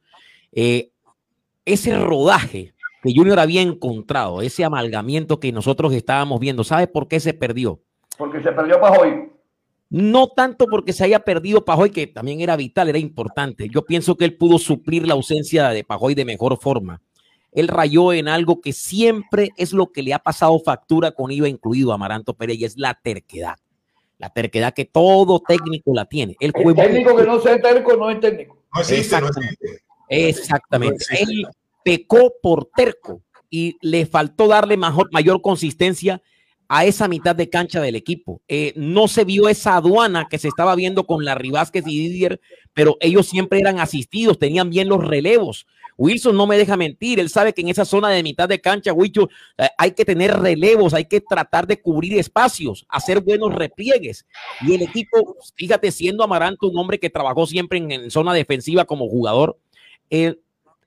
eh, 0.52 0.90
ese 1.66 1.98
rodaje 2.00 2.74
que 3.04 3.14
Junior 3.16 3.40
había 3.40 3.62
encontrado, 3.62 4.42
ese 4.42 4.64
amalgamiento 4.64 5.40
que 5.40 5.52
nosotros 5.52 5.94
estábamos 5.94 6.40
viendo, 6.40 6.64
¿sabe 6.64 6.88
por 6.88 7.08
qué 7.08 7.20
se 7.20 7.34
perdió? 7.34 7.80
Porque 8.18 8.42
se 8.42 8.52
perdió 8.52 8.82
Pajoy. 8.82 9.30
No 9.90 10.28
tanto 10.28 10.66
porque 10.70 10.94
se 10.94 11.06
haya 11.06 11.20
perdido 11.20 11.64
Pajoy, 11.64 11.92
que 11.92 12.08
también 12.08 12.42
era 12.42 12.56
vital, 12.56 12.90
era 12.90 12.98
importante. 12.98 13.70
Yo 13.70 13.86
pienso 13.86 14.16
que 14.18 14.26
él 14.26 14.36
pudo 14.36 14.60
suplir 14.60 15.08
la 15.08 15.14
ausencia 15.14 15.70
de 15.70 15.84
Pajoy 15.84 16.14
de 16.14 16.26
mejor 16.26 16.58
forma 16.60 17.02
él 17.58 17.68
rayó 17.68 18.14
en 18.14 18.28
algo 18.28 18.62
que 18.62 18.72
siempre 18.72 19.50
es 19.58 19.74
lo 19.74 19.92
que 19.92 20.04
le 20.04 20.14
ha 20.14 20.20
pasado 20.20 20.60
factura 20.60 21.12
con 21.12 21.32
IVA 21.32 21.50
incluido 21.50 21.92
a 21.92 21.96
Amaranto 21.96 22.36
Pérez 22.36 22.60
y 22.60 22.66
es 22.66 22.78
la 22.78 22.94
terquedad. 22.94 23.56
La 24.20 24.30
terquedad 24.30 24.76
que 24.76 24.86
todo 24.86 25.40
técnico 25.40 25.92
la 25.92 26.06
tiene. 26.06 26.36
El, 26.40 26.54
técnico 26.54 27.16
que 27.16 27.24
no 27.24 27.40
sea 27.40 27.60
terco 27.60 27.96
no 27.96 28.12
es 28.12 28.20
técnico. 28.20 28.58
No 28.76 28.82
Exactamente. 28.82 29.82
Exactamente. 30.08 31.06
Él 31.20 31.48
pecó 31.84 32.32
por 32.44 32.70
terco 32.76 33.22
y 33.50 33.76
le 33.82 34.06
faltó 34.06 34.48
darle 34.48 34.78
mayor, 34.78 35.10
mayor 35.12 35.42
consistencia 35.42 36.22
a 36.70 36.86
esa 36.86 37.08
mitad 37.08 37.36
de 37.36 37.50
cancha 37.50 37.82
del 37.82 37.96
equipo. 37.96 38.42
Eh, 38.48 38.74
no 38.76 39.08
se 39.08 39.24
vio 39.24 39.50
esa 39.50 39.76
aduana 39.76 40.28
que 40.30 40.38
se 40.38 40.48
estaba 40.48 40.76
viendo 40.76 41.06
con 41.06 41.24
la 41.24 41.38
Vázquez 41.52 41.86
y 41.88 42.10
Didier, 42.10 42.42
pero 42.74 42.98
ellos 43.00 43.28
siempre 43.28 43.60
eran 43.60 43.80
asistidos, 43.80 44.38
tenían 44.38 44.70
bien 44.70 44.90
los 44.90 45.06
relevos. 45.06 45.66
Wilson 45.98 46.36
no 46.36 46.46
me 46.46 46.58
deja 46.58 46.78
mentir, 46.78 47.20
él 47.20 47.30
sabe 47.30 47.54
que 47.54 47.62
en 47.62 47.70
esa 47.70 47.84
zona 47.84 48.10
de 48.10 48.22
mitad 48.22 48.48
de 48.48 48.62
cancha, 48.62 48.94
Wilson, 48.94 49.30
eh, 49.58 49.68
hay 49.78 49.92
que 49.92 50.06
tener 50.06 50.32
relevos, 50.40 50.94
hay 50.94 51.06
que 51.06 51.22
tratar 51.22 51.66
de 51.66 51.82
cubrir 51.82 52.20
espacios, 52.20 52.86
hacer 52.90 53.22
buenos 53.22 53.56
repliegues. 53.56 54.26
Y 54.62 54.76
el 54.76 54.84
equipo, 54.84 55.36
fíjate, 55.56 55.92
siendo 55.92 56.24
Amaranto 56.24 56.68
un 56.68 56.78
hombre 56.78 57.00
que 57.00 57.10
trabajó 57.10 57.48
siempre 57.48 57.80
en, 57.80 58.12
zona 58.12 58.34
defensiva 58.34 58.86
como 58.86 59.10
jugador, 59.10 59.58
eh, 60.10 60.36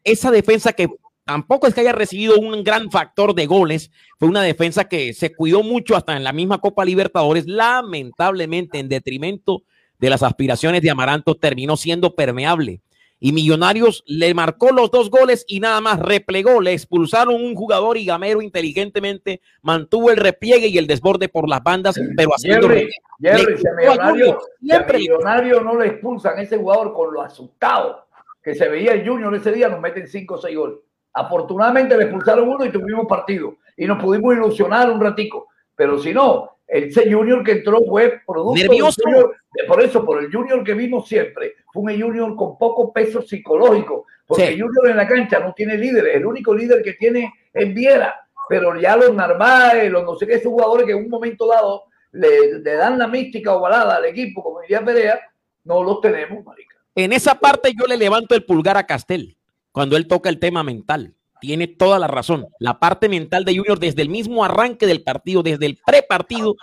esa 0.05 0.31
defensa 0.31 0.73
que 0.73 0.89
tampoco 1.31 1.69
es 1.69 1.75
que 1.75 1.83
haya 1.83 1.93
recibido 1.93 2.41
un 2.41 2.65
gran 2.65 2.91
factor 2.91 3.37
de 3.37 3.47
goles, 3.47 3.93
fue 4.19 4.29
una 4.29 4.43
defensa 4.43 4.89
que 4.89 5.15
se 5.15 5.33
cuidó 5.33 5.63
mucho 5.63 5.95
hasta 5.95 6.17
en 6.17 6.25
la 6.25 6.33
misma 6.33 6.59
Copa 6.59 6.85
Libertadores, 6.85 7.47
lamentablemente 7.47 8.81
en 8.81 8.89
detrimento 8.89 9.63
de 10.01 10.11
las 10.11 10.25
aspiraciones 10.25 10.83
de 10.83 10.91
Amaranto 10.91 11.37
terminó 11.37 11.77
siendo 11.77 12.17
permeable. 12.17 12.81
Y 13.21 13.31
Millonarios 13.31 14.03
le 14.07 14.35
marcó 14.35 14.73
los 14.73 14.91
dos 14.91 15.09
goles 15.09 15.45
y 15.47 15.61
nada 15.61 15.81
más 15.81 16.01
replegó, 16.01 16.61
le 16.61 16.73
expulsaron 16.73 17.37
un 17.37 17.55
jugador 17.55 17.97
y 17.97 18.07
Gamero 18.07 18.43
inteligentemente 18.43 19.41
mantuvo 19.63 20.11
el 20.11 20.17
repliegue 20.17 20.67
y 20.67 20.79
el 20.79 20.89
desborde 20.89 21.29
por 21.29 21.49
las 21.49 21.63
bandas, 21.63 21.95
pero 22.17 22.31
haciendo 22.35 22.69
Jerry, 22.69 22.91
Jerry, 23.21 23.55
millonario, 23.79 24.39
millonario 24.61 25.61
no 25.61 25.79
le 25.79 25.87
expulsan 25.87 26.39
a 26.39 26.43
ese 26.43 26.57
jugador 26.57 26.93
con 26.93 27.15
lo 27.15 27.23
asustado 27.23 28.05
que 28.43 28.57
se 28.57 28.69
veía 28.69 28.95
el 28.95 29.07
Junior 29.07 29.33
ese 29.33 29.53
día, 29.53 29.69
nos 29.69 29.81
meten 29.81 30.09
cinco 30.09 30.35
o 30.35 30.39
seis 30.39 30.57
goles. 30.57 30.79
Afortunadamente 31.13 31.97
le 31.97 32.05
expulsaron 32.05 32.49
uno 32.49 32.65
y 32.65 32.71
tuvimos 32.71 33.07
partido. 33.07 33.57
Y 33.77 33.87
nos 33.87 34.03
pudimos 34.03 34.35
ilusionar 34.35 34.91
un 34.91 35.01
ratico, 35.01 35.49
pero 35.75 35.99
si 35.99 36.13
no, 36.13 36.59
ese 36.71 37.13
Junior 37.13 37.43
que 37.43 37.53
entró 37.53 37.81
fue 37.89 38.21
producto 38.25 38.55
Nervioso. 38.55 39.03
por 39.67 39.83
eso, 39.83 40.05
por 40.05 40.23
el 40.23 40.31
Junior 40.31 40.63
que 40.63 40.75
vimos 40.75 41.09
siempre, 41.09 41.55
fue 41.73 41.83
un 41.83 42.01
Junior 42.01 42.37
con 42.37 42.57
poco 42.57 42.93
peso 42.93 43.23
psicológico, 43.23 44.07
porque 44.27 44.49
el 44.49 44.63
Junior 44.63 44.91
en 44.91 44.97
la 44.97 45.09
cancha 45.09 45.41
no 45.41 45.53
tiene 45.53 45.77
líderes, 45.77 46.15
el 46.15 46.27
único 46.27 46.55
líder 46.55 46.83
que 46.83 46.93
tiene 46.93 47.33
es 47.53 47.75
Viera, 47.75 48.15
pero 48.49 48.79
ya 48.79 48.97
los 48.97 49.13
Narváez, 49.13 49.91
los 49.91 50.05
no 50.05 50.15
sé 50.15 50.27
qué, 50.27 50.35
esos 50.35 50.53
jugadores 50.53 50.87
que 50.87 50.93
en 50.93 50.99
un 50.99 51.09
momento 51.09 51.49
dado 51.49 51.85
le, 52.13 52.61
dan 52.63 52.99
la 52.99 53.09
mística 53.09 53.55
ovalada 53.55 53.97
al 53.97 54.05
equipo, 54.05 54.43
como 54.43 54.61
diría 54.61 54.85
Perea, 54.85 55.21
no 55.65 55.83
los 55.83 56.01
tenemos, 56.01 56.45
marica. 56.45 56.77
En 56.95 57.13
esa 57.13 57.35
parte 57.35 57.73
yo 57.79 57.87
le 57.87 57.97
levanto 57.97 58.35
el 58.35 58.45
pulgar 58.45 58.77
a 58.77 58.87
Castel, 58.87 59.37
cuando 59.73 59.97
él 59.97 60.07
toca 60.07 60.29
el 60.29 60.39
tema 60.39 60.63
mental 60.63 61.15
tiene 61.41 61.67
toda 61.67 61.99
la 61.99 62.07
razón. 62.07 62.47
La 62.59 62.79
parte 62.79 63.09
mental 63.09 63.45
de 63.45 63.57
Junior 63.57 63.79
desde 63.79 64.03
el 64.03 64.11
mismo 64.11 64.45
arranque 64.45 64.87
del 64.87 65.03
partido, 65.03 65.43
desde 65.43 65.67
el 65.67 65.79
prepartido, 65.85 66.55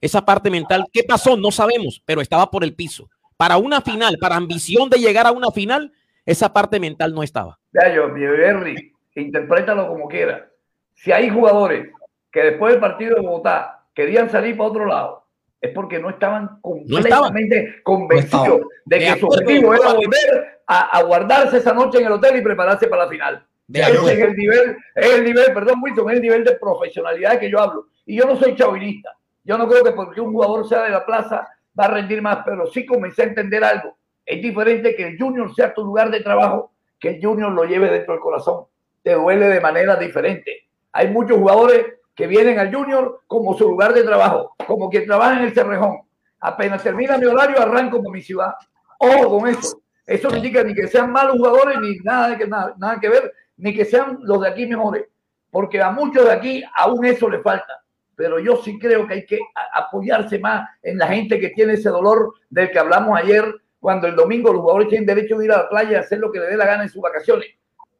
esa 0.00 0.26
parte 0.26 0.50
mental, 0.50 0.84
¿qué 0.92 1.02
pasó? 1.04 1.36
No 1.36 1.50
sabemos, 1.50 2.02
pero 2.04 2.20
estaba 2.20 2.50
por 2.50 2.64
el 2.64 2.74
piso. 2.74 3.08
Para 3.36 3.56
una 3.56 3.80
final, 3.80 4.18
para 4.20 4.36
ambición 4.36 4.90
de 4.90 4.98
llegar 4.98 5.26
a 5.26 5.32
una 5.32 5.50
final, 5.50 5.92
esa 6.26 6.52
parte 6.52 6.78
mental 6.78 7.14
no 7.14 7.22
estaba. 7.22 7.58
Ya 7.72 7.94
yo, 7.94 8.04
Henry, 8.14 8.92
interprétalo 9.14 9.88
como 9.88 10.08
quiera. 10.08 10.48
Si 10.94 11.10
hay 11.10 11.30
jugadores 11.30 11.88
que 12.30 12.42
después 12.42 12.72
del 12.72 12.80
partido 12.80 13.16
de 13.16 13.22
Bogotá 13.22 13.86
querían 13.94 14.28
salir 14.30 14.56
para 14.56 14.68
otro 14.68 14.86
lado, 14.86 15.24
es 15.60 15.72
porque 15.72 15.98
no 15.98 16.10
estaban 16.10 16.60
completamente 16.60 17.76
convencidos 17.82 18.60
de 18.84 18.98
que 18.98 19.18
su 19.18 19.26
objetivo 19.26 19.74
era 19.74 19.94
volver 19.94 20.53
a, 20.66 20.98
a 20.98 21.02
guardarse 21.02 21.58
esa 21.58 21.72
noche 21.72 21.98
en 21.98 22.06
el 22.06 22.12
hotel 22.12 22.36
y 22.36 22.42
prepararse 22.42 22.88
para 22.88 23.04
la 23.04 23.10
final 23.10 23.46
es 23.72 24.18
el 24.20 24.36
nivel, 24.36 24.76
es 24.94 25.10
el 25.10 25.24
nivel, 25.24 25.52
perdón, 25.52 25.80
Wilson, 25.82 26.10
es 26.10 26.16
el 26.16 26.22
nivel 26.22 26.44
de 26.44 26.56
profesionalidad 26.56 27.38
que 27.38 27.50
yo 27.50 27.60
hablo. 27.60 27.86
Y 28.06 28.16
yo 28.16 28.26
no 28.26 28.36
soy 28.36 28.54
chauvinista. 28.54 29.16
Yo 29.42 29.58
no 29.58 29.68
creo 29.68 29.82
que 29.84 29.92
porque 29.92 30.20
un 30.20 30.32
jugador 30.32 30.68
sea 30.68 30.82
de 30.82 30.90
la 30.90 31.04
plaza 31.04 31.48
va 31.78 31.84
a 31.84 31.88
rendir 31.88 32.22
más, 32.22 32.38
pero 32.44 32.66
sí 32.66 32.84
comencé 32.84 33.22
a 33.22 33.26
entender 33.26 33.64
algo. 33.64 33.96
Es 34.24 34.40
diferente 34.40 34.94
que 34.94 35.08
el 35.08 35.18
junior 35.18 35.54
sea 35.54 35.74
tu 35.74 35.84
lugar 35.84 36.10
de 36.10 36.20
trabajo, 36.20 36.72
que 36.98 37.10
el 37.10 37.24
junior 37.24 37.52
lo 37.52 37.64
lleve 37.64 37.90
dentro 37.90 38.14
del 38.14 38.22
corazón. 38.22 38.64
Te 39.02 39.14
duele 39.14 39.48
de 39.48 39.60
manera 39.60 39.96
diferente. 39.96 40.68
Hay 40.92 41.08
muchos 41.08 41.38
jugadores 41.38 41.84
que 42.14 42.26
vienen 42.26 42.58
al 42.58 42.74
junior 42.74 43.22
como 43.26 43.56
su 43.56 43.68
lugar 43.68 43.92
de 43.92 44.02
trabajo, 44.02 44.54
como 44.66 44.88
quien 44.88 45.04
trabaja 45.04 45.38
en 45.38 45.46
el 45.46 45.52
Cerrejón. 45.54 45.98
Apenas 46.40 46.82
termina 46.82 47.18
mi 47.18 47.26
horario, 47.26 47.60
arranco 47.60 48.02
con 48.02 48.12
mi 48.12 48.22
ciudad. 48.22 48.54
Ojo 48.98 49.38
con 49.38 49.48
eso. 49.48 49.78
Eso 50.06 50.28
no 50.28 50.36
indica 50.36 50.62
ni 50.62 50.74
que 50.74 50.86
sean 50.86 51.10
malos 51.10 51.36
jugadores 51.36 51.80
ni 51.80 51.96
nada, 51.96 52.36
que, 52.36 52.46
nada, 52.46 52.74
nada 52.78 53.00
que 53.00 53.08
ver 53.08 53.32
ni 53.56 53.74
que 53.74 53.84
sean 53.84 54.18
los 54.22 54.40
de 54.40 54.48
aquí 54.48 54.66
mejores, 54.66 55.06
porque 55.50 55.80
a 55.80 55.90
muchos 55.90 56.24
de 56.24 56.32
aquí 56.32 56.64
aún 56.74 57.04
eso 57.04 57.28
le 57.28 57.40
falta. 57.40 57.82
Pero 58.16 58.38
yo 58.38 58.56
sí 58.56 58.78
creo 58.78 59.06
que 59.06 59.14
hay 59.14 59.26
que 59.26 59.38
apoyarse 59.72 60.38
más 60.38 60.68
en 60.82 60.98
la 60.98 61.08
gente 61.08 61.40
que 61.40 61.50
tiene 61.50 61.74
ese 61.74 61.88
dolor 61.88 62.34
del 62.50 62.70
que 62.70 62.78
hablamos 62.78 63.18
ayer, 63.18 63.52
cuando 63.80 64.06
el 64.06 64.16
domingo 64.16 64.52
los 64.52 64.62
jugadores 64.62 64.88
tienen 64.88 65.06
derecho 65.06 65.36
de 65.36 65.44
ir 65.46 65.52
a 65.52 65.58
la 65.58 65.68
playa 65.68 65.92
y 65.92 65.94
hacer 65.96 66.18
lo 66.18 66.30
que 66.30 66.38
les 66.38 66.50
dé 66.50 66.56
la 66.56 66.66
gana 66.66 66.84
en 66.84 66.88
sus 66.88 67.02
vacaciones. 67.02 67.48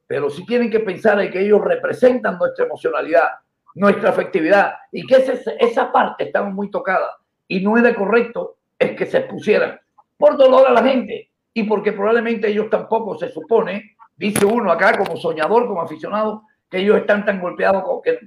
Pero 0.06 0.30
sí 0.30 0.44
tienen 0.46 0.70
que 0.70 0.80
pensar 0.80 1.20
en 1.20 1.30
que 1.30 1.40
ellos 1.40 1.60
representan 1.62 2.38
nuestra 2.38 2.66
emocionalidad, 2.66 3.28
nuestra 3.74 4.10
afectividad, 4.10 4.74
y 4.92 5.06
que 5.06 5.16
esa, 5.16 5.52
esa 5.58 5.92
parte 5.92 6.24
estamos 6.24 6.54
muy 6.54 6.70
tocada. 6.70 7.16
Y 7.48 7.60
no 7.60 7.76
era 7.76 7.94
correcto 7.94 8.56
es 8.78 8.92
que 8.92 9.06
se 9.06 9.18
expusieran 9.18 9.80
por 10.16 10.36
dolor 10.36 10.66
a 10.66 10.72
la 10.72 10.82
gente 10.82 11.30
y 11.54 11.62
porque 11.64 11.92
probablemente 11.92 12.48
ellos 12.48 12.68
tampoco 12.68 13.16
se 13.16 13.30
supone 13.30 13.94
dice 14.16 14.44
uno 14.44 14.70
acá 14.70 14.96
como 14.96 15.16
soñador, 15.16 15.66
como 15.66 15.82
aficionado, 15.82 16.42
que 16.70 16.78
ellos 16.78 16.98
están 16.98 17.24
tan 17.24 17.40
golpeados 17.40 17.82
como, 17.84 18.02
que, 18.02 18.18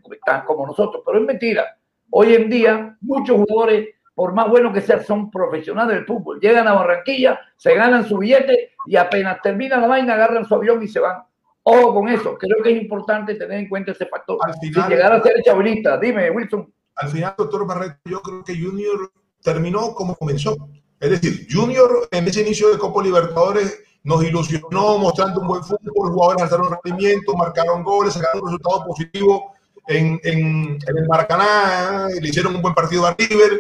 como 0.46 0.68
nosotros, 0.68 1.04
pero 1.06 1.20
es 1.20 1.26
mentira. 1.26 1.78
Hoy 2.10 2.34
en 2.34 2.50
día 2.50 2.98
muchos 3.02 3.38
jugadores, 3.38 3.90
por 4.16 4.34
más 4.34 4.50
buenos 4.50 4.74
que 4.74 4.82
sean, 4.82 5.04
son 5.04 5.30
profesionales 5.30 5.96
del 5.96 6.06
fútbol. 6.06 6.40
Llegan 6.40 6.68
a 6.68 6.74
Barranquilla, 6.74 7.40
se 7.56 7.76
ganan 7.76 8.06
su 8.06 8.18
billete 8.18 8.72
y 8.86 8.96
apenas 8.96 9.42
termina 9.42 9.78
la 9.78 9.88
vaina 9.88 10.14
agarran 10.14 10.46
su 10.46 10.56
avión 10.56 10.82
y 10.82 10.88
se 10.88 11.00
van. 11.00 11.24
Ojo 11.64 11.94
con 11.94 12.08
eso, 12.08 12.38
creo 12.38 12.64
que 12.64 12.72
es 12.72 12.82
importante 12.82 13.36
tener 13.36 13.60
en 13.60 13.68
cuenta 13.68 13.92
ese 13.92 14.06
factor. 14.06 14.38
Al 14.42 14.54
final, 14.56 14.90
llegar 14.90 15.12
a 15.12 15.22
ser 15.22 15.34
chavinista, 15.44 15.98
dime, 15.98 16.32
Wilson. 16.32 16.74
Al 16.96 17.10
final, 17.10 17.36
doctor 17.38 17.68
Barreto, 17.68 17.98
yo 18.06 18.22
creo 18.22 18.44
que 18.44 18.58
Junior 18.58 19.12
terminó 19.44 19.94
como 19.94 20.16
comenzó. 20.16 20.56
Es 21.00 21.10
decir, 21.10 21.48
Junior 21.50 22.08
en 22.12 22.28
ese 22.28 22.42
inicio 22.42 22.72
de 22.72 22.78
Copa 22.78 23.04
Libertadores 23.04 23.84
nos 24.04 24.24
ilusionó 24.24 24.98
mostrando 24.98 25.42
un 25.42 25.48
buen 25.48 25.64
fútbol, 25.64 26.12
jugadores 26.12 26.44
alzaron 26.44 26.76
rendimiento, 26.84 27.36
marcaron 27.36 27.84
goles, 27.84 28.14
sacaron 28.14 28.42
un 28.42 28.48
resultado 28.48 28.86
positivo 28.86 29.54
en, 29.88 30.20
en, 30.24 30.80
el 30.88 31.08
Maracaná, 31.08 32.08
le 32.22 32.28
hicieron 32.28 32.56
un 32.56 32.62
buen 32.62 32.74
partido 32.74 33.06
a 33.06 33.16
River, 33.18 33.60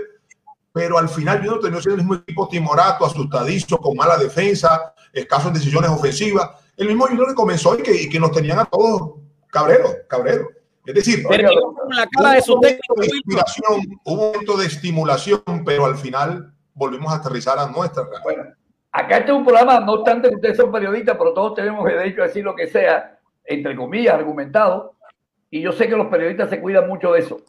pero 0.72 0.97
al 0.97 1.09
final 1.09 1.43
yo 1.43 1.51
no 1.51 1.59
tenía 1.59 1.80
el 1.85 1.97
mismo 1.97 2.15
equipo 2.15 2.47
timorato, 2.47 3.05
asustadizo, 3.05 3.77
con 3.77 3.95
mala 3.95 4.18
defensa, 4.18 4.93
escaso 5.14 5.47
en 5.49 5.55
decisiones 5.55 5.89
ofensivas. 5.89 6.49
El 6.76 6.88
mismo 6.88 7.07
Junior 7.07 7.27
que 7.27 7.35
comenzó 7.35 7.77
y 7.77 7.81
que, 7.81 8.03
y 8.03 8.09
que 8.09 8.19
nos 8.19 8.31
tenían 8.31 8.59
a 8.59 8.65
todos 8.65 9.15
cabreros, 9.47 9.95
cabreros. 10.07 10.47
Es 10.85 10.93
decir, 10.93 11.26
la 11.89 12.07
cara 12.07 12.31
de 12.35 12.41
su 12.41 12.59
técnico. 12.61 12.95
hubo 14.05 14.14
un 14.14 14.31
momento 14.31 14.57
de 14.57 14.68
estimulación, 14.68 15.41
pero 15.65 15.85
al 15.85 15.97
final 15.97 16.53
volvimos 16.77 17.11
a 17.11 17.17
aterrizar 17.17 17.57
a 17.59 17.67
nuestra 17.67 18.03
realidad. 18.03 18.23
Bueno, 18.23 18.43
acá 18.91 19.17
este 19.17 19.31
es 19.31 19.37
un 19.37 19.43
programa, 19.43 19.79
no 19.79 19.93
obstante 19.93 20.29
que 20.29 20.35
ustedes 20.35 20.57
son 20.57 20.71
periodistas, 20.71 21.17
pero 21.17 21.33
todos 21.33 21.55
tenemos 21.55 21.89
el 21.89 21.97
derecho 21.97 22.21
a 22.21 22.27
decir 22.27 22.43
lo 22.43 22.55
que 22.55 22.67
sea, 22.67 23.19
entre 23.43 23.75
comillas, 23.75 24.13
argumentado, 24.13 24.93
y 25.49 25.61
yo 25.61 25.71
sé 25.71 25.87
que 25.87 25.95
los 25.95 26.07
periodistas 26.07 26.49
se 26.49 26.61
cuidan 26.61 26.87
mucho 26.87 27.11
de 27.13 27.19
eso. 27.19 27.41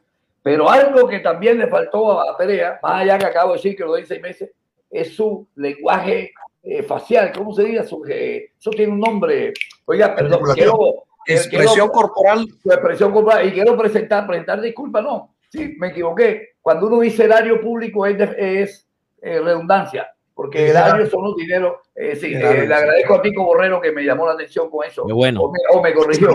Pero 0.43 0.71
algo 0.71 1.07
que 1.09 1.21
también 1.21 1.59
le 1.59 1.67
faltó 1.67 2.21
a 2.21 2.37
Perea, 2.37 2.79
más 2.83 3.03
allá 3.03 3.19
que 3.19 3.27
acabo 3.27 3.53
de 3.53 3.59
decir 3.59 3.77
que 3.77 3.85
lo 3.85 3.95
de 3.95 4.07
seis 4.07 4.23
meses, 4.23 4.51
es 4.91 5.15
su 5.15 5.47
lenguaje 5.57 6.33
eh, 6.63 6.83
facial, 6.83 7.33
¿cómo 7.37 7.53
se 7.53 7.65
dice? 7.65 7.85
Su, 7.85 8.05
eh, 8.09 8.53
eso 8.59 8.71
tiene 8.71 8.93
un 8.93 9.01
nombre. 9.01 9.53
Oiga, 9.85 10.15
perdón, 10.15 10.41
quiero, 10.55 11.05
expresión 11.27 11.89
corporal. 11.89 12.47
Su 12.63 12.73
expresión 12.73 13.13
corporal. 13.13 13.47
Y 13.47 13.53
quiero 13.53 13.77
presentar, 13.77 14.27
presentar 14.27 14.61
disculpas, 14.61 15.03
no. 15.03 15.35
Sí, 15.51 15.77
me 15.79 15.89
equivoqué. 15.89 16.57
Cuando 16.61 16.87
uno 16.87 17.01
dice 17.01 17.25
erario 17.25 17.61
público 17.61 18.07
es, 18.07 18.19
es 18.37 18.88
eh, 19.23 19.41
redundancia, 19.41 20.13
porque 20.35 20.69
erario 20.69 21.07
son 21.07 21.25
los 21.25 21.37
dineros. 21.37 21.79
sí, 22.21 22.35
le 22.35 22.75
agradezco 22.75 23.15
a 23.15 23.23
Pico 23.23 23.45
Borrero 23.45 23.81
que 23.81 23.93
me 23.93 24.05
llamó 24.05 24.27
la 24.27 24.33
atención 24.33 24.71
con 24.71 24.87
eso. 24.87 25.07
Qué 25.07 25.13
bueno. 25.13 25.43
O 25.43 25.53
me, 25.53 25.59
o 25.71 25.83
me 25.83 25.95
corrigió. 25.95 26.31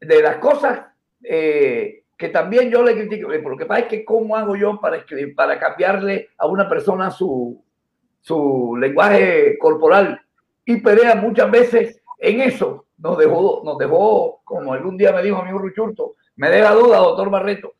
de 0.00 0.22
las 0.22 0.36
cosas 0.36 0.80
que 2.22 2.28
también 2.28 2.70
yo 2.70 2.84
le 2.84 2.94
critico, 2.94 3.28
lo 3.28 3.56
que 3.56 3.66
pasa 3.66 3.80
es 3.80 3.86
que 3.88 4.04
cómo 4.04 4.36
hago 4.36 4.54
yo 4.54 4.78
para, 4.80 4.96
escribir, 4.96 5.34
para 5.34 5.58
cambiarle 5.58 6.28
a 6.38 6.46
una 6.46 6.68
persona 6.68 7.10
su, 7.10 7.60
su 8.20 8.76
lenguaje 8.78 9.58
corporal. 9.58 10.20
Y 10.64 10.76
Perea 10.76 11.16
muchas 11.16 11.50
veces 11.50 12.00
en 12.18 12.40
eso 12.40 12.86
nos 12.98 13.18
dejó, 13.18 13.62
nos 13.64 13.76
dejó, 13.78 14.40
como 14.44 14.72
algún 14.72 14.96
día 14.96 15.12
me 15.12 15.22
dijo 15.22 15.38
amigo 15.38 15.58
Ruchurto, 15.58 16.14
me 16.36 16.48
deja 16.48 16.72
duda, 16.72 16.98
doctor 16.98 17.30
Barreto. 17.30 17.74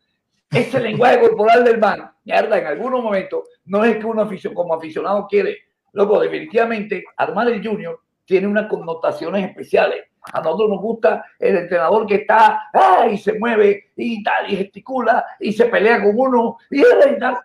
Ese 0.51 0.81
lenguaje 0.81 1.21
corporal 1.21 1.65
del 1.65 1.79
man, 1.79 2.12
mierda, 2.25 2.59
en 2.59 2.67
algunos 2.67 3.03
momentos, 3.03 3.49
no 3.65 3.85
es 3.85 3.97
que 3.97 4.07
uno 4.07 4.29
como 4.55 4.75
aficionado 4.75 5.27
quiere. 5.29 5.59
Luego, 5.93 6.21
definitivamente, 6.21 7.05
armar 7.17 7.49
el 7.49 7.67
Junior 7.67 8.01
tiene 8.25 8.47
unas 8.47 8.67
connotaciones 8.67 9.49
especiales. 9.49 10.05
A 10.33 10.41
nosotros 10.41 10.71
nos 10.71 10.81
gusta 10.81 11.25
el 11.39 11.57
entrenador 11.57 12.07
que 12.07 12.15
está 12.17 12.63
¡ah! 12.73 13.09
y 13.11 13.19
se 13.19 13.39
mueve 13.39 13.91
y 13.97 14.23
tal, 14.23 14.51
y 14.53 14.57
gesticula 14.57 15.25
y 15.41 15.53
se 15.53 15.67
pelea 15.67 16.01
con 16.01 16.13
uno 16.15 16.59
y, 16.71 16.83
tal. 17.19 17.39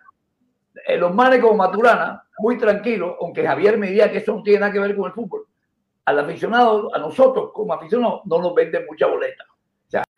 Eh, 0.86 0.96
los 0.96 1.12
manes 1.12 1.40
como 1.40 1.54
Maturana, 1.54 2.22
muy 2.38 2.56
tranquilos, 2.56 3.16
aunque 3.20 3.44
Javier 3.44 3.76
me 3.78 3.88
diga 3.88 4.10
que 4.10 4.18
eso 4.18 4.36
no 4.36 4.42
tiene 4.42 4.60
nada 4.60 4.72
que 4.72 4.78
ver 4.78 4.96
con 4.96 5.06
el 5.06 5.12
fútbol. 5.12 5.46
Al 6.04 6.20
aficionado, 6.20 6.94
a 6.94 6.98
nosotros 6.98 7.50
como 7.52 7.74
aficionados, 7.74 8.22
no 8.24 8.40
nos 8.40 8.54
venden 8.54 8.86
mucha 8.86 9.06
boleta. 9.06 9.44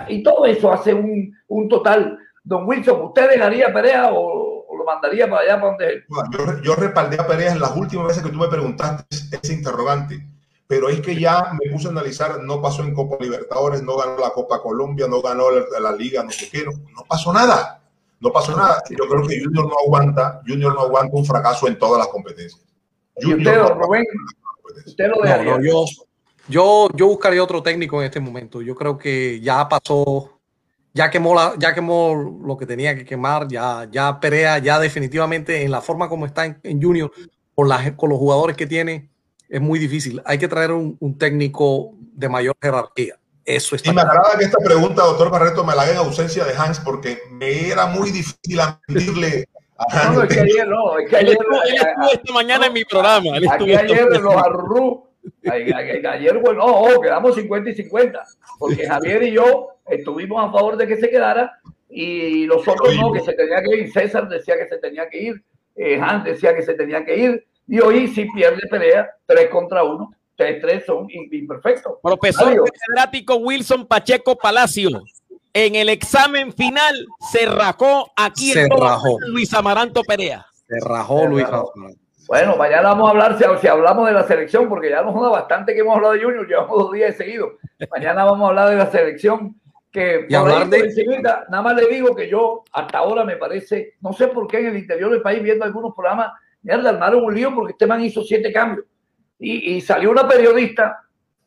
Y 0.09 0.23
todo 0.23 0.47
eso 0.47 0.73
hace 0.73 0.93
un, 0.93 1.35
un 1.49 1.69
total. 1.69 2.19
Don 2.43 2.67
Wilson, 2.67 3.03
¿usted 3.03 3.31
dejaría 3.31 3.69
a 3.69 3.73
Perea 3.73 4.11
o, 4.12 4.67
lo 4.77 4.85
mandaría 4.85 5.29
para 5.29 5.43
allá 5.43 5.61
para 5.61 5.73
donde 5.73 6.05
Yo, 6.33 6.62
yo 6.62 6.75
respaldé 6.75 7.21
a 7.21 7.27
Perea 7.27 7.53
en 7.53 7.61
las 7.61 7.77
últimas 7.77 8.09
veces 8.09 8.23
que 8.23 8.31
tú 8.31 8.39
me 8.39 8.49
preguntaste 8.49 9.37
ese 9.37 9.53
interrogante 9.53 10.25
pero 10.71 10.89
es 10.89 11.01
que 11.01 11.19
ya 11.19 11.51
me 11.61 11.69
puse 11.69 11.89
a 11.89 11.91
analizar, 11.91 12.41
no 12.45 12.62
pasó 12.62 12.85
en 12.85 12.95
Copa 12.95 13.17
Libertadores, 13.19 13.83
no 13.83 13.97
ganó 13.97 14.19
la 14.19 14.31
Copa 14.31 14.62
Colombia, 14.62 15.09
no 15.09 15.21
ganó 15.21 15.47
la, 15.51 15.91
Liga, 15.91 16.23
no 16.23 16.31
sé 16.31 16.49
qué, 16.49 16.65
no, 16.65 16.71
pasó 17.09 17.33
nada, 17.33 17.83
no 18.21 18.31
pasó 18.31 18.57
nada. 18.57 18.81
Yo 18.89 19.09
creo 19.09 19.27
que 19.27 19.43
Junior 19.43 19.67
no 19.67 19.75
aguanta, 19.85 20.41
Junior 20.47 20.73
no 20.73 20.83
aguanta 20.83 21.17
un 21.17 21.27
fracaso 21.27 21.67
en 21.67 21.77
todas 21.77 21.99
las 21.99 22.07
competencias. 22.07 22.62
usted, 23.17 23.62
Rubén, 23.65 24.05
usted 24.87 25.09
lo 25.09 25.21
dejaría. 25.21 25.59
yo, 25.61 25.85
yo, 26.47 26.89
yo 26.95 27.07
buscaría 27.09 27.43
otro 27.43 27.65
técnico 27.65 28.01
en 28.01 28.07
este 28.07 28.21
momento. 28.21 28.62
Yo 28.62 28.77
creo 28.77 28.97
que 28.97 29.41
ya 29.41 29.69
pasó, 29.69 30.39
ya 30.93 31.11
quemó, 31.11 31.35
la, 31.35 31.55
ya 31.59 31.75
quemó 31.75 32.41
lo 32.45 32.57
que 32.57 32.67
tenía 32.67 32.97
que 32.97 33.05
quemar, 33.05 33.49
ya, 33.49 33.89
ya 33.91 34.19
Perea, 34.21 34.59
ya 34.59 34.79
definitivamente 34.79 35.62
en 35.62 35.71
la 35.71 35.81
forma 35.81 36.09
como 36.09 36.27
está 36.27 36.45
en, 36.45 36.83
Junior, 36.83 37.11
con, 37.55 37.69
la, 37.69 37.97
con 37.97 38.11
los 38.11 38.19
jugadores 38.19 38.57
que 38.57 38.67
tiene, 38.67 39.11
es 39.49 39.61
muy 39.61 39.79
difícil. 39.79 40.23
Hay 40.25 40.39
que 40.39 40.49
traer 40.49 40.73
un, 40.73 40.97
un 41.01 41.19
técnico 41.19 41.93
de 42.12 42.29
mayor 42.29 42.57
jerarquía. 42.61 43.17
Eso 43.45 43.75
está 43.75 43.91
y 43.91 43.95
me 43.95 44.03
agrada 44.03 44.39
que 44.39 44.45
esta 44.45 44.59
pregunta, 44.62 45.03
doctor 45.03 45.31
Barreto, 45.31 45.65
me 45.65 45.75
la 45.75 45.83
haga 45.83 45.93
en 45.93 45.99
ausencia 45.99 46.45
de 46.45 46.55
Hans, 46.55 46.79
porque 46.81 47.19
me 47.33 47.69
era 47.69 47.87
muy 47.87 48.11
difícil 48.11 48.61
admitirle 48.61 49.49
a 49.77 49.85
Hans. 49.91 50.17
No, 50.17 50.23
es 50.23 50.35
que 50.35 50.41
ayer 50.41 50.69
no, 50.69 50.99
es 50.99 51.09
que 51.11 51.17
ayer. 51.17 51.31
Él 51.31 51.39
estuvo, 51.41 52.12
esta 52.12 52.33
mañana 52.33 52.67
en 52.67 52.73
mi 52.73 52.85
programa. 52.85 53.37
Él 53.37 53.49
aquí 53.51 53.75
ayer 53.75 54.07
los 54.21 54.37
arrú. 54.37 55.10
Ayer, 55.45 56.39
bueno, 56.39 56.65
oh, 56.65 57.01
quedamos 57.01 57.35
50 57.35 57.71
y 57.71 57.75
50, 57.75 58.23
porque 58.59 58.87
Javier 58.87 59.23
y 59.25 59.33
yo 59.33 59.69
estuvimos 59.87 60.43
a 60.43 60.53
favor 60.53 60.77
de 60.77 60.87
que 60.87 60.97
se 60.97 61.11
quedara 61.11 61.61
y 61.89 62.47
los 62.47 62.67
otros 62.67 62.95
no, 62.97 63.13
que 63.13 63.21
se 63.21 63.33
tenía 63.33 63.63
que 63.63 63.77
ir. 63.77 63.93
César 63.93 64.29
decía 64.29 64.57
que 64.57 64.69
se 64.69 64.79
tenía 64.79 65.09
que 65.09 65.23
ir, 65.23 65.45
eh, 65.77 66.01
Hans 66.01 66.25
decía 66.25 66.55
que 66.55 66.63
se 66.63 66.75
tenía 66.75 67.05
que 67.05 67.17
ir, 67.17 67.47
y 67.67 67.81
hoy 67.81 68.09
si 68.09 68.25
pierde 68.27 68.67
pelea, 68.69 69.11
3 69.27 69.49
contra 69.49 69.83
1. 69.85 70.15
3-3 70.41 70.87
son 70.87 71.07
imperfectos. 71.11 71.99
Profesor 72.03 72.65
catedrático 72.65 73.37
Wilson 73.37 73.87
Pacheco 73.87 74.37
Palacio. 74.37 75.03
En 75.53 75.75
el 75.75 75.89
examen 75.91 76.53
final 76.53 77.07
se 77.31 77.45
rajó 77.45 78.11
aquí 78.17 78.53
se 78.53 78.67
rajó. 78.69 79.19
Luis 79.29 79.53
Amaranto 79.53 80.03
Perea. 80.03 80.47
Se 80.67 80.81
rajó 80.81 81.27
Luis 81.27 81.45
Amaranto. 81.45 82.01
Bueno, 82.31 82.55
mañana 82.57 82.90
vamos 82.90 83.09
a 83.09 83.11
hablar, 83.11 83.36
si, 83.61 83.66
hablamos 83.66 84.07
de 84.07 84.12
la 84.15 84.23
selección, 84.23 84.69
porque 84.69 84.89
ya 84.89 85.02
nos 85.02 85.20
da 85.20 85.31
bastante 85.31 85.74
que 85.74 85.81
hemos 85.81 85.97
hablado 85.97 86.15
de 86.15 86.23
Junior, 86.23 86.47
llevamos 86.47 86.78
dos 86.78 86.93
días 86.93 87.16
seguidos. 87.16 87.55
Mañana 87.90 88.24
vamos 88.24 88.47
a 88.47 88.48
hablar 88.51 88.70
de 88.70 88.77
la 88.77 88.86
selección, 88.86 89.61
que 89.90 90.27
y 90.28 90.35
hablar 90.36 90.69
de... 90.69 90.94
nada 91.48 91.61
más 91.61 91.74
le 91.74 91.89
digo 91.89 92.15
que 92.15 92.28
yo 92.28 92.62
hasta 92.70 92.98
ahora 92.98 93.24
me 93.24 93.35
parece, 93.35 93.94
no 94.01 94.12
sé 94.12 94.28
por 94.28 94.47
qué 94.47 94.61
en 94.61 94.66
el 94.66 94.77
interior 94.77 95.11
del 95.11 95.23
país, 95.23 95.43
viendo 95.43 95.65
algunos 95.65 95.93
programas, 95.93 96.31
mierda, 96.62 96.90
armaron 96.90 97.24
un 97.24 97.35
lío 97.35 97.52
porque 97.52 97.73
este 97.73 97.89
man 97.89 98.01
hizo 98.01 98.23
siete 98.23 98.52
cambios. 98.52 98.86
Y, 99.36 99.74
y, 99.74 99.81
salió 99.81 100.12
una 100.12 100.28
periodista, 100.28 101.02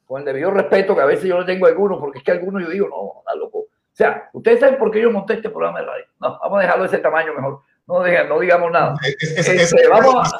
con 0.06 0.20
el 0.20 0.26
debido 0.26 0.52
respeto, 0.52 0.94
que 0.94 1.02
a 1.02 1.06
veces 1.06 1.30
yo 1.30 1.40
le 1.40 1.46
tengo 1.46 1.66
a 1.66 1.70
algunos, 1.70 1.98
porque 1.98 2.18
es 2.18 2.26
que 2.26 2.32
algunos 2.32 2.62
yo 2.62 2.70
digo, 2.70 2.90
no, 2.90 3.22
está 3.22 3.36
loco. 3.36 3.60
O 3.60 3.68
sea, 3.96 4.30
ustedes 4.34 4.60
saben 4.60 4.78
por 4.78 4.92
qué 4.92 5.00
yo 5.00 5.10
monté 5.12 5.36
este 5.36 5.50
programa 5.50 5.80
de 5.80 5.86
radio. 5.86 6.06
No, 6.20 6.40
vamos 6.42 6.60
a 6.60 6.62
dejarlo 6.62 6.84
de 6.84 6.88
ese 6.88 6.98
tamaño 6.98 7.34
mejor. 7.34 7.62
No, 7.86 8.04
digan, 8.04 8.30
no 8.30 8.40
digamos 8.40 8.72
nada. 8.72 8.96
Es, 9.20 9.48
este, 9.48 9.88
vamos 9.90 10.16
a... 10.16 10.40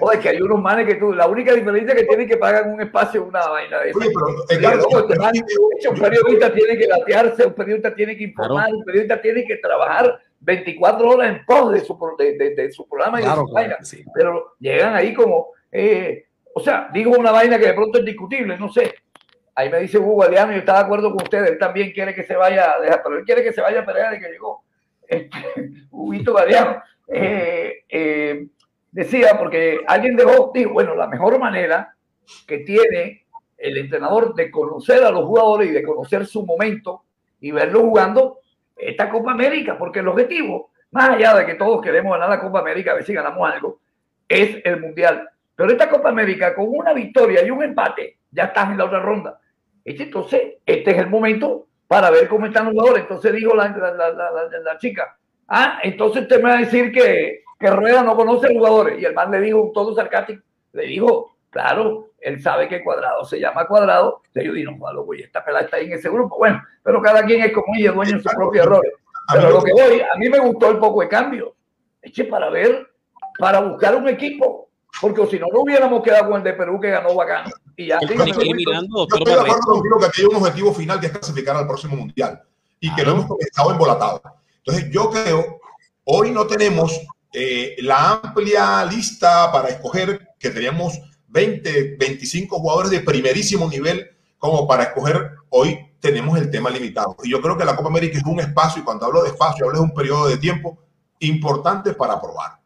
O 0.00 0.12
es 0.12 0.18
que 0.20 0.28
hay 0.30 0.40
unos 0.40 0.60
manes 0.60 0.86
que 0.86 0.96
tú, 0.96 1.12
la 1.12 1.28
única 1.28 1.52
diferencia 1.54 1.94
es 1.94 2.00
que 2.00 2.06
tienen 2.06 2.28
que 2.28 2.36
pagar 2.36 2.66
un 2.66 2.80
espacio, 2.80 3.24
una 3.24 3.46
vaina 3.46 3.78
de 3.80 3.92
Oye, 3.94 4.10
pero, 4.48 4.70
este 5.78 5.88
un 5.88 5.98
periodista 5.98 6.52
tiene 6.52 6.76
que 6.76 6.86
latearse, 6.86 7.46
un 7.46 7.54
periodista 7.54 7.94
tiene 7.94 8.16
que 8.16 8.24
informar, 8.24 8.72
un 8.72 8.84
periodista 8.84 9.20
tiene 9.20 9.44
que 9.44 9.56
trabajar 9.56 10.20
24 10.40 11.08
horas 11.08 11.30
en 11.30 11.44
pos 11.44 11.72
de 11.72 11.80
su, 11.80 11.96
de, 12.18 12.54
de, 12.54 12.72
su 12.72 12.88
programa 12.88 13.20
y 13.20 13.24
de 13.24 13.30
su 13.30 13.46
vaina. 13.52 13.78
Pero 14.14 14.54
llegan 14.58 14.94
ahí 14.94 15.14
como, 15.14 15.48
eh, 15.70 16.26
o 16.54 16.60
sea, 16.60 16.88
digo 16.92 17.12
una 17.12 17.30
vaina 17.30 17.58
que 17.58 17.66
de 17.66 17.74
pronto 17.74 17.98
es 18.00 18.04
discutible, 18.04 18.58
no 18.58 18.72
sé. 18.72 18.94
Ahí 19.60 19.68
me 19.68 19.80
dice 19.80 19.98
Hugo 19.98 20.22
Galeano, 20.22 20.52
yo 20.52 20.60
está 20.60 20.72
de 20.72 20.80
acuerdo 20.80 21.10
con 21.10 21.22
usted, 21.22 21.44
él 21.44 21.58
también 21.58 21.92
quiere 21.92 22.14
que 22.14 22.22
se 22.22 22.34
vaya, 22.34 22.76
pero 23.04 23.18
él 23.18 23.24
quiere 23.26 23.42
que 23.42 23.52
se 23.52 23.60
vaya 23.60 23.80
a 23.80 23.84
pelear 23.84 24.10
de 24.10 24.18
que 24.18 24.30
llegó. 24.30 24.64
Este, 25.06 25.36
Huguito 25.90 26.32
Galeano. 26.32 26.82
Eh, 27.06 27.84
eh, 27.86 28.46
decía, 28.90 29.36
porque 29.38 29.80
alguien 29.86 30.16
dejó, 30.16 30.50
dijo, 30.54 30.72
bueno, 30.72 30.94
la 30.94 31.08
mejor 31.08 31.38
manera 31.38 31.94
que 32.46 32.60
tiene 32.60 33.26
el 33.58 33.76
entrenador 33.76 34.34
de 34.34 34.50
conocer 34.50 35.04
a 35.04 35.10
los 35.10 35.26
jugadores 35.26 35.68
y 35.68 35.72
de 35.72 35.82
conocer 35.82 36.24
su 36.24 36.46
momento 36.46 37.02
y 37.38 37.50
verlo 37.50 37.80
jugando 37.80 38.38
esta 38.74 39.10
Copa 39.10 39.32
América, 39.32 39.76
porque 39.76 39.98
el 39.98 40.08
objetivo, 40.08 40.70
más 40.92 41.10
allá 41.10 41.34
de 41.34 41.44
que 41.44 41.56
todos 41.56 41.82
queremos 41.82 42.12
ganar 42.12 42.30
la 42.30 42.40
Copa 42.40 42.60
América, 42.60 42.92
a 42.92 42.94
ver 42.94 43.04
si 43.04 43.12
ganamos 43.12 43.46
algo, 43.52 43.80
es 44.26 44.56
el 44.64 44.80
Mundial. 44.80 45.28
Pero 45.54 45.70
esta 45.70 45.90
Copa 45.90 46.08
América, 46.08 46.54
con 46.54 46.64
una 46.66 46.94
victoria 46.94 47.44
y 47.44 47.50
un 47.50 47.62
empate, 47.62 48.20
ya 48.30 48.44
estás 48.44 48.70
en 48.70 48.78
la 48.78 48.86
otra 48.86 49.00
ronda. 49.00 49.39
Entonces, 49.84 50.54
este 50.66 50.90
es 50.90 50.98
el 50.98 51.08
momento 51.08 51.66
para 51.88 52.10
ver 52.10 52.28
cómo 52.28 52.46
están 52.46 52.66
los 52.66 52.74
jugadores. 52.74 53.02
Entonces 53.02 53.32
dijo 53.32 53.54
la, 53.54 53.68
la, 53.68 54.78
chica, 54.78 55.16
ah, 55.48 55.80
entonces 55.82 56.22
usted 56.22 56.36
me 56.42 56.50
va 56.50 56.56
a 56.56 56.60
decir 56.60 56.92
que, 56.92 57.42
que 57.58 57.70
Rueda 57.70 58.02
no 58.02 58.14
conoce 58.14 58.46
a 58.46 58.50
los 58.50 58.58
jugadores. 58.58 59.00
Y 59.00 59.04
el 59.04 59.14
man 59.14 59.30
le 59.30 59.40
dijo, 59.40 59.72
todo 59.74 59.94
sarcástico, 59.94 60.42
le 60.72 60.84
dijo, 60.84 61.36
claro, 61.50 62.10
él 62.20 62.40
sabe 62.40 62.68
que 62.68 62.82
Cuadrado 62.82 63.24
se 63.24 63.40
llama 63.40 63.66
Cuadrado. 63.66 64.22
Entonces 64.26 64.44
yo 64.44 64.52
digo, 64.52 64.72
no, 64.72 65.02
güey, 65.02 65.22
esta 65.22 65.44
pelada 65.44 65.64
está 65.64 65.78
ahí 65.78 65.86
en 65.86 65.94
ese 65.94 66.08
grupo. 66.08 66.38
Bueno, 66.38 66.62
pero 66.82 67.02
cada 67.02 67.24
quien 67.24 67.42
es 67.42 67.52
como 67.52 67.74
ella, 67.76 67.92
dueño 67.92 68.16
de 68.16 68.22
sus 68.22 68.34
propios 68.34 68.66
errores. 68.66 68.92
Pero 69.32 69.50
lo 69.50 69.62
que 69.62 69.72
voy, 69.72 70.00
a 70.00 70.16
mí 70.16 70.28
me 70.28 70.38
gustó 70.38 70.70
el 70.70 70.78
poco 70.78 71.00
de 71.00 71.08
cambio. 71.08 71.54
Eche 72.02 72.24
para 72.24 72.50
ver, 72.50 72.86
para 73.38 73.60
buscar 73.60 73.96
un 73.96 74.08
equipo. 74.08 74.69
Porque 75.00 75.26
si 75.26 75.38
no, 75.38 75.46
no 75.52 75.60
hubiéramos 75.60 76.02
quedado 76.02 76.30
con 76.30 76.38
el 76.38 76.44
de 76.44 76.52
Perú 76.52 76.78
que 76.80 76.90
ganó 76.90 77.14
bacano. 77.14 77.50
Y 77.76 77.88
ya, 77.88 77.98
mirando, 78.00 79.08
yo 79.08 79.16
estoy 79.16 79.34
de 79.34 79.40
acuerdo 79.40 79.60
contigo 79.60 79.98
que 79.98 80.06
aquí 80.06 80.20
hay 80.20 80.26
un 80.26 80.36
objetivo 80.36 80.74
final 80.74 81.00
que 81.00 81.06
es 81.06 81.12
clasificar 81.12 81.56
al 81.56 81.66
próximo 81.66 81.96
mundial 81.96 82.42
y 82.78 82.94
que 82.94 83.02
lo 83.02 83.12
hemos 83.12 83.26
comenzado 83.26 83.70
embolatado. 83.70 84.22
Entonces, 84.58 84.90
yo 84.92 85.10
creo, 85.10 85.60
hoy 86.04 86.30
no 86.30 86.46
tenemos 86.46 87.00
eh, 87.32 87.76
la 87.80 88.20
amplia 88.22 88.84
lista 88.84 89.50
para 89.52 89.68
escoger 89.68 90.28
que 90.38 90.50
teníamos 90.50 91.00
20, 91.28 91.96
25 91.98 92.58
jugadores 92.58 92.90
de 92.90 93.00
primerísimo 93.00 93.68
nivel 93.68 94.10
como 94.38 94.66
para 94.66 94.84
escoger 94.84 95.32
hoy 95.50 95.78
tenemos 96.00 96.38
el 96.38 96.50
tema 96.50 96.70
limitado. 96.70 97.16
Y 97.22 97.30
yo 97.30 97.40
creo 97.40 97.56
que 97.56 97.64
la 97.64 97.76
Copa 97.76 97.88
América 97.88 98.18
es 98.18 98.24
un 98.24 98.40
espacio, 98.40 98.80
y 98.80 98.84
cuando 98.84 99.06
hablo 99.06 99.22
de 99.22 99.28
espacio, 99.28 99.66
hablo 99.66 99.78
de 99.78 99.84
un 99.84 99.94
periodo 99.94 100.28
de 100.28 100.38
tiempo 100.38 100.78
importante 101.20 101.92
para 101.92 102.20
probar. 102.20 102.59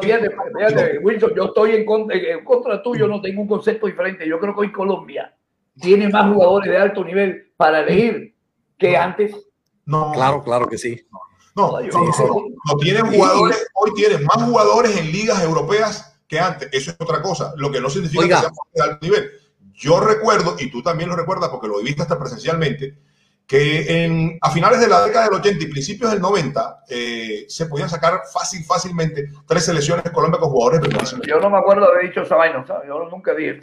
Fíjate, 0.00 0.30
fíjate, 0.56 0.98
Wilson, 0.98 1.32
yo 1.34 1.44
estoy 1.44 1.76
en 1.76 1.84
contra, 1.84 2.16
en 2.16 2.44
contra 2.44 2.82
tuyo, 2.82 3.06
no 3.06 3.20
tengo 3.20 3.42
un 3.42 3.48
concepto 3.48 3.86
diferente. 3.86 4.26
Yo 4.26 4.38
creo 4.40 4.54
que 4.54 4.60
hoy 4.60 4.72
Colombia 4.72 5.34
tiene 5.80 6.08
más 6.08 6.32
jugadores 6.32 6.70
de 6.70 6.76
alto 6.76 7.04
nivel 7.04 7.52
para 7.56 7.80
elegir 7.80 8.34
que 8.78 8.96
antes. 8.96 9.34
No, 9.84 10.12
claro, 10.12 10.42
claro 10.42 10.66
que 10.66 10.78
sí. 10.78 11.00
No, 11.56 11.80
no, 11.80 11.80
no, 11.80 12.76
tienen 12.80 13.06
jugadores, 13.06 13.66
hoy 13.74 13.92
tienen 13.94 14.24
más 14.24 14.42
jugadores 14.42 14.96
en 14.96 15.10
ligas 15.12 15.42
europeas 15.42 16.18
que 16.26 16.38
antes. 16.38 16.68
Eso 16.72 16.92
es 16.92 16.96
otra 16.98 17.20
cosa, 17.22 17.52
lo 17.56 17.70
que 17.70 17.80
no 17.80 17.90
significa 17.90 18.22
que 18.24 18.34
sea 18.34 18.50
de 18.74 18.82
alto 18.82 18.98
nivel. 19.02 19.30
Yo 19.74 20.00
recuerdo, 20.00 20.56
y 20.58 20.70
tú 20.70 20.82
también 20.82 21.10
lo 21.10 21.16
recuerdas 21.16 21.48
porque 21.48 21.68
lo 21.68 21.78
viviste 21.78 22.02
hasta 22.02 22.18
presencialmente, 22.18 22.98
que 23.50 24.04
en, 24.04 24.38
a 24.40 24.50
finales 24.52 24.80
de 24.80 24.86
la 24.86 25.04
década 25.04 25.24
del 25.24 25.34
80 25.34 25.64
y 25.64 25.66
principios 25.66 26.12
del 26.12 26.20
90 26.20 26.84
eh, 26.88 27.46
se 27.48 27.66
podían 27.66 27.88
sacar 27.88 28.20
fácil, 28.32 28.62
fácilmente 28.62 29.28
tres 29.44 29.64
selecciones 29.64 30.04
de 30.04 30.12
Colombia 30.12 30.38
con 30.38 30.50
jugadores 30.50 30.88
Yo 31.26 31.40
no 31.40 31.50
me 31.50 31.58
acuerdo 31.58 31.86
de 31.86 31.92
haber 31.94 32.08
dicho 32.10 32.22
esa 32.22 32.36
vaina, 32.36 32.64
¿sabes? 32.64 32.86
Yo 32.86 33.08
nunca 33.10 33.34
dije. 33.34 33.58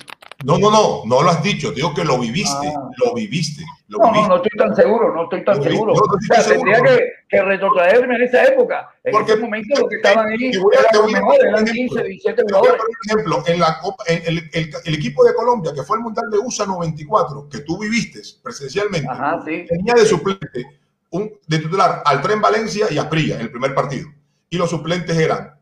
No, 0.46 0.60
no, 0.60 0.70
no, 0.70 1.02
no 1.06 1.24
lo 1.24 1.30
has 1.32 1.42
dicho, 1.42 1.72
digo 1.72 1.96
que 1.96 2.04
lo 2.04 2.20
viviste, 2.20 2.68
ah. 2.68 2.90
lo 3.04 3.14
viviste. 3.16 3.64
Lo 3.88 3.98
no, 3.98 4.12
no, 4.12 4.28
no 4.28 4.36
estoy 4.36 4.58
tan 4.58 4.76
seguro, 4.76 5.14
no 5.14 5.24
estoy 5.24 5.44
tan 5.44 5.64
seguro. 5.64 5.94
o 5.94 6.20
sea, 6.22 6.44
tendría 6.46 6.82
que, 6.84 7.10
que, 7.28 7.42
retrotraerme 7.42 8.16
en 8.16 8.22
esa 8.22 8.44
época. 8.44 8.88
En 9.04 9.14
Porque, 9.14 9.32
ese 9.32 9.42
momento 9.42 9.80
los 9.80 9.90
que 9.90 9.96
estaban 9.96 10.28
ahí 10.28 10.52
eran 10.52 10.86
los 10.94 11.12
mejores, 11.12 11.44
eran 11.44 11.66
15, 11.66 12.04
17 12.04 12.44
jugadores. 12.44 12.76
Por 12.78 12.90
ejemplo, 13.06 13.44
en 13.48 13.60
la 13.60 13.80
Copa, 13.80 14.04
en 14.08 14.22
el, 14.28 14.50
el, 14.54 14.70
el, 14.86 14.94
equipo 14.94 15.24
de 15.26 15.34
Colombia, 15.34 15.72
que 15.74 15.82
fue 15.82 15.98
el 15.98 16.04
Mundial 16.04 16.30
de 16.30 16.38
USA 16.38 16.68
94, 16.68 17.50
que 17.50 17.60
tú 17.62 17.80
viviste 17.80 18.20
presencialmente, 18.44 19.10
Ajá, 19.10 19.42
sí 19.44 19.66
tenía 19.68 19.96
de 19.96 20.06
suplente 20.06 20.68
un, 21.10 21.32
de 21.48 21.58
titular 21.58 22.04
al 22.06 22.22
Tren 22.22 22.42
Valencia 22.42 22.88
y 22.92 23.00
a 23.00 23.10
Prilla 23.10 23.36
en 23.36 23.42
el 23.42 23.52
primer 23.52 23.74
partido. 23.74 24.08
Y 24.50 24.58
los 24.58 24.70
suplentes 24.70 25.18
eran 25.18 25.58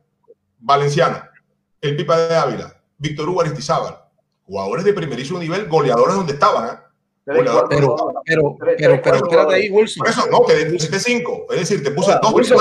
Valenciano, 0.59 1.21
el 1.79 1.95
Pipa 1.95 2.17
de 2.17 2.35
Ávila, 2.35 2.81
Víctor 2.97 3.29
Hugo 3.29 3.41
Aristizábal, 3.41 4.04
jugadores 4.45 4.85
de 4.85 4.93
primerísimo 4.93 5.39
nivel, 5.39 5.67
goleadores 5.67 6.15
donde 6.15 6.33
estaban. 6.33 6.75
¿eh? 6.75 6.79
Pero, 7.25 7.67
pero, 7.67 7.97
pero, 8.23 8.57
pero, 9.01 9.15
espérate 9.15 9.55
ahí, 9.55 9.69
Wilson. 9.69 9.99
Por 9.99 10.09
eso, 10.09 10.27
no, 10.29 10.41
te 10.41 10.65
pusiste 10.67 10.99
cinco. 10.99 11.47
Es 11.49 11.61
decir, 11.61 11.83
te 11.83 11.91
puse 11.91 12.13
dos 12.21 12.33
Wilson, 12.33 12.57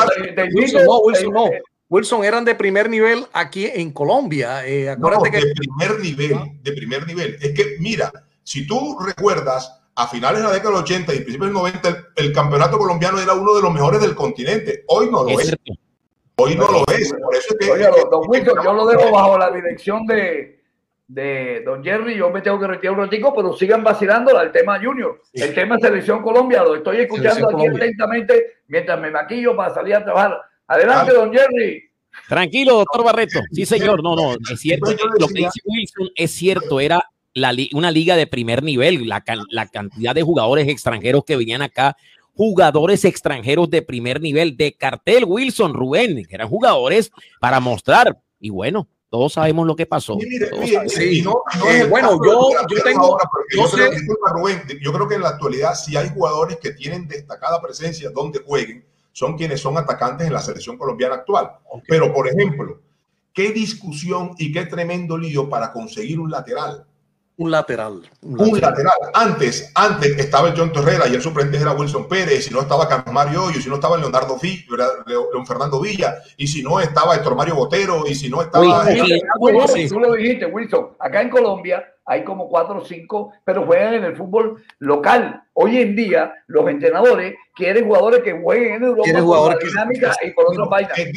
Wilson, 0.55 0.85
no, 0.87 0.99
Wilson, 1.01 1.33
no. 1.33 1.51
Wilson 1.91 2.25
eran 2.25 2.45
de 2.47 2.55
primer 2.55 2.89
nivel 2.89 3.27
aquí 3.35 3.67
en 3.67 3.93
Colombia. 3.93 4.67
Eh, 4.67 4.89
acuérdate 4.89 5.31
que. 5.31 5.37
De 5.39 5.55
primer 5.55 6.01
nivel, 6.01 6.39
de 6.63 6.73
primer 6.73 7.07
nivel. 7.07 7.39
Es 7.43 7.53
que, 7.53 7.77
mira, 7.79 8.11
si 8.43 8.67
tú 8.67 8.99
recuerdas, 8.99 9.83
a 9.97 10.09
finales 10.09 10.41
de 10.41 10.49
la 10.49 10.55
década 10.55 10.71
del 10.71 10.83
80 10.83 11.15
y 11.15 11.21
principios 11.21 11.49
del 11.49 11.55
90, 11.55 11.97
el, 12.17 12.33
campeonato 12.33 12.79
colombiano 12.79 13.21
era 13.21 13.35
uno 13.35 13.55
de 13.55 13.63
los 13.63 13.73
mejores 13.73 14.01
del 14.01 14.15
continente. 14.15 14.85
Hoy 14.89 15.11
no 15.11 15.25
lo 15.25 15.39
es. 15.39 15.55
Hoy 16.37 16.57
no 16.57 16.69
lo 16.71 16.85
es. 16.93 17.13
Por 17.13 17.37
eso 17.37 17.49
es 17.51 17.57
que. 17.61 17.71
Oye, 17.71 17.87
don 18.11 18.23
Wilson, 18.27 18.59
yo 18.65 18.73
lo 18.73 18.87
dejo 18.87 19.13
bajo 19.13 19.39
la 19.39 19.51
dirección 19.51 20.07
de, 20.07 20.64
de 21.07 21.63
don 21.65 21.83
Jerry. 21.83 22.17
Yo 22.17 22.31
me 22.31 22.41
tengo 22.41 22.59
que 22.59 22.67
retirar 22.67 22.95
un 22.95 23.05
ratico, 23.05 23.35
pero 23.35 23.57
sigan 23.57 23.85
vacilando 23.85 24.41
el 24.41 24.53
tema 24.53 24.81
Junior. 24.83 25.21
El 25.33 25.55
tema 25.55 25.79
Selección 25.79 26.23
Colombia. 26.23 26.63
Lo 26.63 26.77
estoy 26.77 26.99
escuchando 26.99 27.51
aquí 27.51 27.67
atentamente 27.67 28.59
mientras 28.69 29.01
me 29.01 29.11
maquillo 29.11 29.57
para 29.57 29.75
salir 29.75 29.95
a 29.95 30.05
trabajar. 30.05 30.41
Adelante, 30.67 31.13
don 31.13 31.33
Jerry. 31.33 31.83
Tranquilo, 32.29 32.79
doctor 32.79 33.05
Barreto. 33.05 33.41
Sí, 33.53 33.67
señor. 33.67 34.03
No, 34.03 34.15
no, 34.17 34.35
es 34.51 34.61
cierto. 34.61 34.91
Lo 35.19 35.29
que 35.29 35.35
dice 35.35 35.61
Wilson 35.65 36.11
es 36.15 36.31
cierto. 36.31 36.81
Era 36.81 37.11
una 37.73 37.91
liga 37.91 38.17
de 38.17 38.27
primer 38.27 38.63
nivel, 38.63 39.07
la, 39.09 39.23
la 39.51 39.67
cantidad 39.67 40.15
de 40.15 40.23
jugadores 40.23 40.69
extranjeros 40.69 41.25
que 41.25 41.37
venían 41.37 41.63
acá, 41.63 41.97
jugadores 42.35 43.05
extranjeros 43.05 43.69
de 43.71 43.83
primer 43.83 44.21
nivel, 44.21 44.57
de 44.57 44.73
cartel 44.73 45.25
Wilson, 45.27 45.75
Rubén, 45.75 46.25
que 46.25 46.35
eran 46.35 46.49
jugadores 46.49 47.11
para 47.41 47.61
mostrar. 47.61 48.17
Y 48.39 48.51
bueno, 48.51 48.89
todos 49.15 49.35
sabemos 49.35 49.65
lo 49.65 49.77
que 49.77 49.87
pasó. 49.87 50.19
bueno, 51.89 52.19
yo, 52.25 52.51
yo 52.69 52.83
tengo. 52.83 53.17
yo, 53.55 53.71
creo, 53.71 53.93
Rubén, 54.33 54.63
yo 54.81 54.93
creo 54.93 55.07
que 55.07 55.15
en 55.15 55.23
la 55.23 55.29
actualidad, 55.29 55.77
si 55.77 55.97
hay 55.97 56.09
jugadores 56.09 56.57
que 56.57 56.73
tienen 56.73 57.07
destacada 57.07 57.63
presencia 57.63 58.11
donde 58.11 58.41
jueguen, 58.41 58.85
son 59.13 59.37
quienes 59.37 59.61
son 59.61 59.79
atacantes 59.79 60.27
en 60.27 60.33
la 60.33 60.41
selección 60.41 60.77
colombiana 60.77 61.15
actual. 61.15 61.53
Pero, 61.87 62.13
por 62.13 62.27
ejemplo, 62.27 62.81
qué 63.33 63.53
discusión 63.53 64.33
y 64.37 64.51
qué 64.51 64.67
tremendo 64.67 65.17
lío 65.17 65.49
para 65.49 65.73
conseguir 65.73 66.19
un 66.19 66.33
lateral. 66.33 66.85
Un 67.37 67.51
lateral. 67.51 68.03
Un, 68.23 68.61
lateral. 68.61 68.95
Antes, 69.13 69.73
antes 69.75 70.19
estaba 70.19 70.49
el 70.49 70.57
John 70.57 70.73
Torrera 70.73 71.09
y 71.09 71.15
el 71.15 71.23
suplente 71.23 71.57
era 71.57 71.73
Wilson 71.73 72.07
Pérez, 72.09 72.45
si 72.45 72.55
no 72.55 72.61
estaba 72.61 73.05
Mario 73.11 73.45
Hoyo, 73.45 73.61
si 73.61 73.69
no 73.69 73.75
estaba 73.75 73.97
Leonardo 73.97 74.39
Villa, 74.41 74.65
Leon 75.07 75.47
Fernando 75.47 75.81
Villa, 75.81 76.15
y 76.37 76.47
si 76.47 76.63
no 76.63 76.79
estaba 76.79 77.17
Héctor 77.17 77.35
Mario 77.35 77.57
Botero, 77.57 78.05
y 78.07 78.15
si 78.15 78.29
no 78.29 78.41
estaba. 78.41 78.87
tú 78.87 80.01
lo 80.01 80.13
dijiste, 80.13 80.47
Wilson. 80.47 80.91
Acá 81.01 81.23
en 81.23 81.31
Colombia 81.31 81.94
hay 82.07 82.23
como 82.25 82.49
cuatro 82.49 82.79
o 82.79 82.85
cinco, 82.85 83.33
pero 83.45 83.65
juegan 83.65 83.95
en 83.95 84.05
el 84.05 84.17
fútbol 84.17 84.63
local. 84.79 85.43
Hoy 85.55 85.79
en 85.79 85.97
día, 85.97 86.35
los 86.49 86.69
entrenadores 86.69 87.35
quieren 87.55 87.87
jugadores 87.87 88.23
que 88.23 88.33
jueguen 88.33 88.75
en 88.75 88.85
Europa 88.85 89.25
por 89.25 89.53
la 89.53 89.59
dinámica 89.59 90.13
y 90.23 90.31
por 90.33 90.47
otros 90.49 90.69
países. 90.69 91.13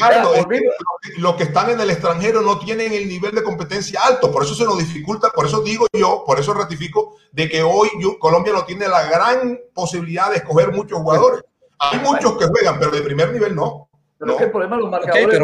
los 1.18 1.36
que 1.36 1.44
están 1.44 1.72
en 1.72 1.80
el 1.82 1.90
extranjero 1.90 2.42
no 2.42 2.60
tienen 2.60 2.94
el 2.94 3.08
nivel 3.08 3.34
de 3.34 3.44
competencia 3.44 4.00
alto, 4.06 4.32
por 4.32 4.44
eso 4.44 4.54
se 4.54 4.64
nos 4.64 4.78
dificulta, 4.78 5.30
por 5.32 5.46
eso 5.46 5.62
digo 5.62 5.88
yo, 5.94 6.24
por 6.26 6.40
eso 6.40 6.54
ratifico 6.54 7.18
de 7.32 7.50
que 7.50 7.62
hoy 7.64 7.90
Colombia 8.20 8.54
no 8.54 8.64
tiene 8.66 8.88
la 8.88 9.10
gran 9.10 9.60
posibilidad 9.74 10.30
de 10.30 10.38
escoger 10.38 10.72
muchos 10.72 11.00
jugadores. 11.00 11.44
Hay 11.80 12.00
muchos 12.00 12.38
que 12.38 12.46
juegan, 12.46 12.80
pero 12.80 12.92
de 12.92 13.02
primer 13.02 13.32
nivel 13.32 13.56
no. 13.56 13.90
Pero 14.18 14.32
es 14.32 14.38
que 14.38 14.44
el 14.46 14.52
problema 14.52 14.76
de 14.78 14.82
los 14.82 14.92
marcadores 14.92 15.40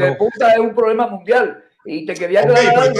de, 0.00 0.16
punta 0.16 0.52
es 0.52 0.58
un 0.58 0.74
problema 0.74 1.08
mundial. 1.08 1.62
Y 1.90 2.04
te 2.04 2.12
quería 2.12 2.40
aclarar 2.40 2.92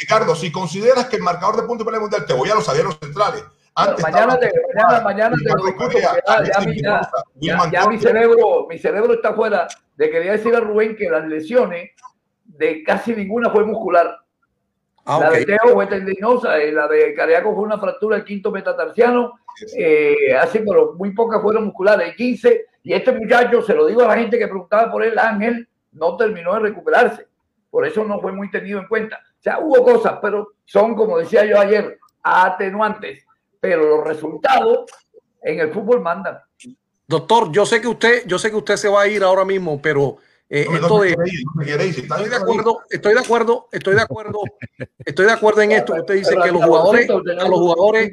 Ricardo, 0.00 0.36
si 0.36 0.52
consideras 0.52 1.06
que 1.06 1.16
el 1.16 1.22
marcador 1.22 1.56
de 1.56 1.62
punto 1.64 1.84
para 1.84 1.96
el 1.96 2.02
mundial, 2.02 2.24
te 2.24 2.34
voy 2.34 2.48
a 2.48 2.54
los 2.54 2.68
aleros 2.68 2.96
centrales. 3.02 3.42
Antes 3.74 4.00
mañana, 4.00 4.38
te, 4.38 4.48
mañana, 4.72 5.00
mañana 5.00 5.36
te 5.36 5.50
lo 5.50 5.66
discuto. 5.66 5.98
Ya, 5.98 6.14
ya, 7.68 7.86
mi, 7.88 7.98
cerebro, 7.98 8.68
mi 8.70 8.78
cerebro 8.78 9.14
está 9.14 9.34
fuera. 9.34 9.66
Le 9.96 10.08
quería 10.08 10.32
decir 10.32 10.54
a 10.54 10.60
Rubén 10.60 10.94
que 10.94 11.10
las 11.10 11.26
lesiones 11.26 11.90
de 12.44 12.84
casi 12.84 13.12
ninguna 13.12 13.50
fue 13.50 13.64
muscular. 13.64 14.20
Ah, 15.04 15.18
la 15.22 15.30
de 15.30 15.44
Teo 15.44 15.74
fue 15.74 15.88
tendinosa, 15.88 16.62
y 16.62 16.70
la 16.70 16.86
de 16.86 17.12
Cariaco 17.12 17.56
fue 17.56 17.64
una 17.64 17.80
fractura 17.80 18.16
del 18.16 18.24
quinto 18.24 18.52
metatarsiano. 18.52 19.32
Eh, 19.76 20.32
así, 20.40 20.60
pero 20.60 20.94
muy 20.94 21.12
pocas 21.12 21.42
fueron 21.42 21.64
musculares, 21.64 22.14
15. 22.14 22.66
Y 22.84 22.92
este 22.92 23.10
muchacho, 23.10 23.62
se 23.62 23.74
lo 23.74 23.84
digo 23.84 24.02
a 24.02 24.08
la 24.08 24.16
gente 24.16 24.38
que 24.38 24.46
preguntaba 24.46 24.92
por 24.92 25.02
él, 25.02 25.18
Ángel, 25.18 25.68
no 25.90 26.16
terminó 26.16 26.54
de 26.54 26.60
recuperarse. 26.60 27.26
Por 27.76 27.86
eso 27.86 28.06
no 28.06 28.18
fue 28.22 28.32
muy 28.32 28.50
tenido 28.50 28.80
en 28.80 28.86
cuenta. 28.86 29.20
O 29.38 29.42
sea, 29.42 29.58
hubo 29.58 29.84
cosas, 29.84 30.14
pero 30.22 30.54
son, 30.64 30.94
como 30.94 31.18
decía 31.18 31.44
yo 31.44 31.60
ayer, 31.60 31.98
atenuantes. 32.22 33.22
Pero 33.60 33.86
los 33.86 34.02
resultados 34.02 34.90
en 35.42 35.60
el 35.60 35.70
fútbol 35.74 36.00
mandan. 36.00 36.38
Doctor, 37.06 37.52
yo 37.52 37.66
sé 37.66 37.82
que 37.82 37.88
usted, 37.88 38.22
yo 38.26 38.38
sé 38.38 38.48
que 38.48 38.56
usted 38.56 38.76
se 38.76 38.88
va 38.88 39.02
a 39.02 39.08
ir 39.08 39.22
ahora 39.22 39.44
mismo, 39.44 39.78
pero 39.82 40.16
eh, 40.48 40.66
esto 40.72 41.00
de, 41.02 41.18
estoy 41.60 42.30
de 42.30 42.36
acuerdo, 42.36 42.80
estoy 42.88 43.12
de 43.12 43.20
acuerdo, 43.20 43.68
estoy 43.70 43.94
de 43.94 44.00
acuerdo, 44.00 44.40
estoy 45.04 45.26
de 45.26 45.32
acuerdo 45.32 45.60
en 45.60 45.72
esto. 45.72 45.94
Usted 45.96 46.14
dice 46.14 46.34
que 46.34 46.52
los 46.52 46.64
jugadores, 46.64 47.10
a 47.10 47.46
los 47.46 47.58
jugadores, 47.58 48.12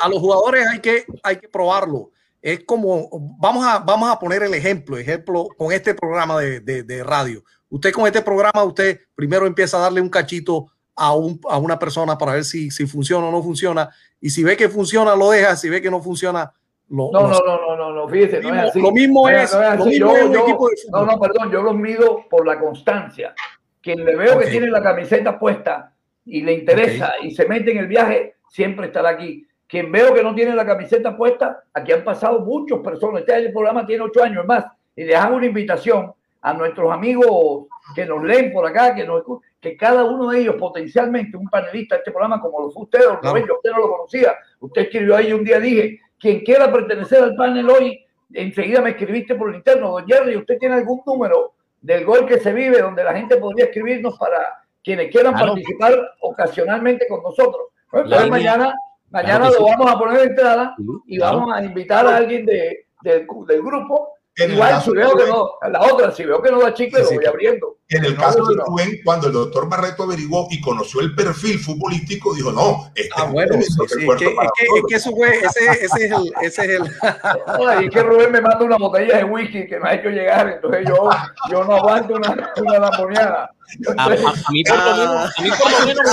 a 0.00 0.08
los 0.08 0.18
jugadores 0.18 0.66
hay 0.66 0.78
que, 0.78 1.04
hay 1.22 1.36
que 1.36 1.50
probarlo. 1.50 2.10
Es 2.40 2.64
como, 2.64 3.10
vamos 3.38 3.66
a, 3.66 3.80
vamos 3.80 4.10
a 4.10 4.18
poner 4.18 4.44
el 4.44 4.54
ejemplo, 4.54 4.96
ejemplo 4.96 5.46
con 5.58 5.72
este 5.72 5.92
programa 5.92 6.40
de, 6.40 6.60
de, 6.60 6.84
de 6.84 7.04
radio. 7.04 7.44
Usted 7.74 7.92
con 7.92 8.06
este 8.06 8.22
programa, 8.22 8.62
usted 8.62 9.00
primero 9.16 9.48
empieza 9.48 9.78
a 9.78 9.80
darle 9.80 10.00
un 10.00 10.08
cachito 10.08 10.68
a, 10.94 11.12
un, 11.12 11.40
a 11.50 11.58
una 11.58 11.76
persona 11.76 12.16
para 12.16 12.34
ver 12.34 12.44
si, 12.44 12.70
si 12.70 12.86
funciona 12.86 13.26
o 13.26 13.32
no 13.32 13.42
funciona. 13.42 13.90
Y 14.20 14.30
si 14.30 14.44
ve 14.44 14.56
que 14.56 14.68
funciona, 14.68 15.16
lo 15.16 15.30
deja. 15.30 15.56
Si 15.56 15.68
ve 15.68 15.82
que 15.82 15.90
no 15.90 16.00
funciona, 16.00 16.52
lo, 16.88 17.10
no, 17.12 17.26
no, 17.26 17.40
no, 17.44 17.76
no, 17.76 17.92
no, 17.92 18.08
fíjese, 18.08 18.40
no 18.40 18.54
es 18.54 18.68
así. 18.68 18.80
Lo 18.80 18.92
mismo 18.92 19.28
es, 19.28 19.52
lo 19.52 19.86
mismo 19.86 20.16
es 20.16 20.24
un 20.24 20.36
equipo 20.36 20.68
de 20.68 20.76
fútbol. 20.84 21.06
No, 21.06 21.12
no, 21.12 21.20
perdón, 21.20 21.50
yo 21.50 21.62
los 21.62 21.74
mido 21.74 22.28
por 22.30 22.46
la 22.46 22.60
constancia. 22.60 23.34
Quien 23.80 24.04
le 24.04 24.14
veo 24.14 24.38
que 24.38 24.46
tiene 24.46 24.70
la 24.70 24.80
camiseta 24.80 25.36
puesta 25.36 25.92
y 26.26 26.42
le 26.42 26.52
interesa 26.52 27.14
y 27.24 27.32
se 27.32 27.44
mete 27.48 27.72
en 27.72 27.78
el 27.78 27.88
viaje, 27.88 28.36
siempre 28.48 28.86
estará 28.86 29.08
aquí. 29.08 29.48
Quien 29.66 29.90
veo 29.90 30.14
que 30.14 30.22
no 30.22 30.32
tiene 30.32 30.54
la 30.54 30.64
camiseta 30.64 31.16
puesta, 31.16 31.64
aquí 31.72 31.90
han 31.90 32.04
pasado 32.04 32.38
muchas 32.38 32.78
personas. 32.78 33.24
Este 33.26 33.50
programa 33.50 33.84
tiene 33.84 34.04
ocho 34.04 34.22
años 34.22 34.46
más 34.46 34.64
y 34.94 35.02
le 35.02 35.16
hago 35.16 35.34
una 35.34 35.46
invitación 35.46 36.12
a 36.44 36.52
nuestros 36.52 36.92
amigos 36.92 37.66
que 37.94 38.04
nos 38.04 38.22
leen 38.22 38.52
por 38.52 38.66
acá, 38.66 38.94
que, 38.94 39.04
nos, 39.04 39.22
que 39.60 39.76
cada 39.76 40.04
uno 40.04 40.28
de 40.28 40.40
ellos 40.40 40.56
potencialmente 40.56 41.38
un 41.38 41.48
panelista 41.48 41.94
de 41.94 42.00
este 42.00 42.10
programa, 42.10 42.40
como 42.40 42.60
lo 42.60 42.70
fue 42.70 42.82
usted, 42.82 43.00
don 43.00 43.46
yo 43.46 43.54
usted 43.54 43.70
no 43.70 43.78
lo 43.78 43.90
conocía. 43.96 44.34
Usted 44.60 44.82
escribió 44.82 45.16
ahí 45.16 45.32
un 45.32 45.42
día, 45.42 45.58
dije, 45.58 46.00
quien 46.18 46.40
quiera 46.40 46.70
pertenecer 46.70 47.22
al 47.22 47.34
panel 47.34 47.70
hoy, 47.70 48.04
enseguida 48.32 48.82
me 48.82 48.90
escribiste 48.90 49.34
por 49.34 49.48
el 49.48 49.56
interno, 49.56 49.92
don 49.92 50.06
Jerry, 50.06 50.36
¿usted 50.36 50.58
tiene 50.58 50.74
algún 50.74 51.00
número 51.06 51.54
del 51.80 52.04
gol 52.04 52.26
que 52.26 52.38
se 52.38 52.52
vive 52.52 52.82
donde 52.82 53.04
la 53.04 53.14
gente 53.14 53.38
podría 53.38 53.66
escribirnos 53.66 54.18
para 54.18 54.62
quienes 54.82 55.10
quieran 55.10 55.32
participar 55.32 55.94
ocasionalmente 56.20 57.06
con 57.08 57.22
nosotros? 57.22 57.68
Pues, 57.90 58.06
mañana 58.28 58.74
Mañana 59.10 59.48
lo 59.48 59.64
vamos 59.64 59.88
a 59.88 59.96
poner 59.96 60.18
de 60.18 60.26
entrada 60.26 60.74
y 61.06 61.18
vamos 61.18 61.54
a 61.54 61.62
invitar 61.62 62.04
a 62.04 62.16
alguien 62.16 62.44
de, 62.44 62.86
del, 63.02 63.28
del 63.46 63.62
grupo 63.62 64.13
Igual, 64.36 64.82
si 64.82 64.90
veo 64.90 65.16
que 65.16 65.26
no, 65.26 65.50
la 65.70 65.80
otra, 65.92 66.10
si 66.10 66.24
veo 66.24 66.42
que 66.42 66.50
no 66.50 66.60
da 66.60 66.74
chicle, 66.74 67.02
lo 67.04 67.12
voy 67.12 67.24
abriendo. 67.24 67.78
En 67.88 68.04
el 68.04 68.16
caso 68.16 68.44
de 68.46 68.56
Rubén, 68.66 69.00
cuando 69.04 69.28
el 69.28 69.32
doctor 69.32 69.68
Barreto 69.68 70.02
averiguó 70.02 70.48
y 70.50 70.60
conoció 70.60 71.00
el 71.00 71.14
perfil 71.14 71.60
futbolístico, 71.60 72.34
dijo, 72.34 72.50
no, 72.50 72.90
este 72.96 73.10
ah, 73.14 73.26
bueno, 73.30 73.54
sí, 73.60 73.62
sí, 73.62 74.08
es, 74.10 74.16
que, 74.16 74.26
es, 74.26 74.82
que, 74.88 74.94
eso 74.96 75.12
fue, 75.12 75.38
ese, 75.38 75.84
ese 75.84 75.84
es 75.84 76.10
el... 76.10 76.32
Ese 76.42 76.64
es 76.64 76.80
el... 76.80 76.82
y 77.84 77.90
que 77.90 78.02
Rubén 78.02 78.32
me 78.32 78.40
manda 78.40 78.64
una 78.64 78.76
botella 78.76 79.18
de 79.18 79.24
whisky 79.24 79.68
que 79.68 79.78
me 79.78 79.90
ha 79.90 79.94
hecho 79.94 80.08
llegar, 80.08 80.48
entonces 80.48 80.84
yo, 80.88 81.08
yo 81.50 81.64
no 81.64 81.76
aguanto 81.76 82.14
una, 82.14 82.52
una 82.56 82.78
lamponeada. 82.80 83.50
A, 83.96 84.04
a, 84.04 84.08
mí 84.50 84.64
por 84.64 84.76
lo 84.76 84.96
menos, 84.96 85.30
a 85.38 85.42
mí 85.42 85.50
por 85.60 85.70
lo 85.70 85.86
menos 85.86 86.04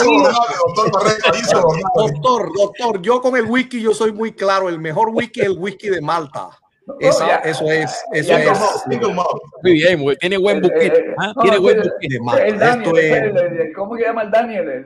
doctor, 1.95 2.52
doctor, 2.56 3.02
yo 3.02 3.22
con 3.22 3.35
el 3.35 3.45
whisky 3.45 3.81
yo 3.81 3.93
soy 3.93 4.11
muy 4.11 4.34
claro, 4.34 4.69
el 4.69 4.80
mejor 4.80 5.10
whisky 5.10 5.41
es 5.41 5.48
el 5.48 5.57
whisky 5.57 5.89
de 5.89 6.02
Malta. 6.02 6.49
Eso, 6.99 7.25
eso 7.43 7.71
es, 7.71 8.03
eso 8.11 8.37
es. 8.37 8.85
Muy 9.63 9.73
bien, 9.73 10.03
tiene 10.19 10.37
buen 10.37 10.57
eh, 10.57 10.61
buquete. 10.61 10.99
Eh, 10.99 11.15
¿ah? 11.17 11.33
tiene 11.41 11.59
buen 11.59 11.77
buquete. 11.77 12.47
El 12.47 12.59
Daniel, 12.59 12.97
es... 12.97 13.75
¿Cómo 13.75 13.95
se 13.95 14.03
llama 14.03 14.23
el 14.23 14.31
Daniel? 14.31 14.69
El, 14.69 14.85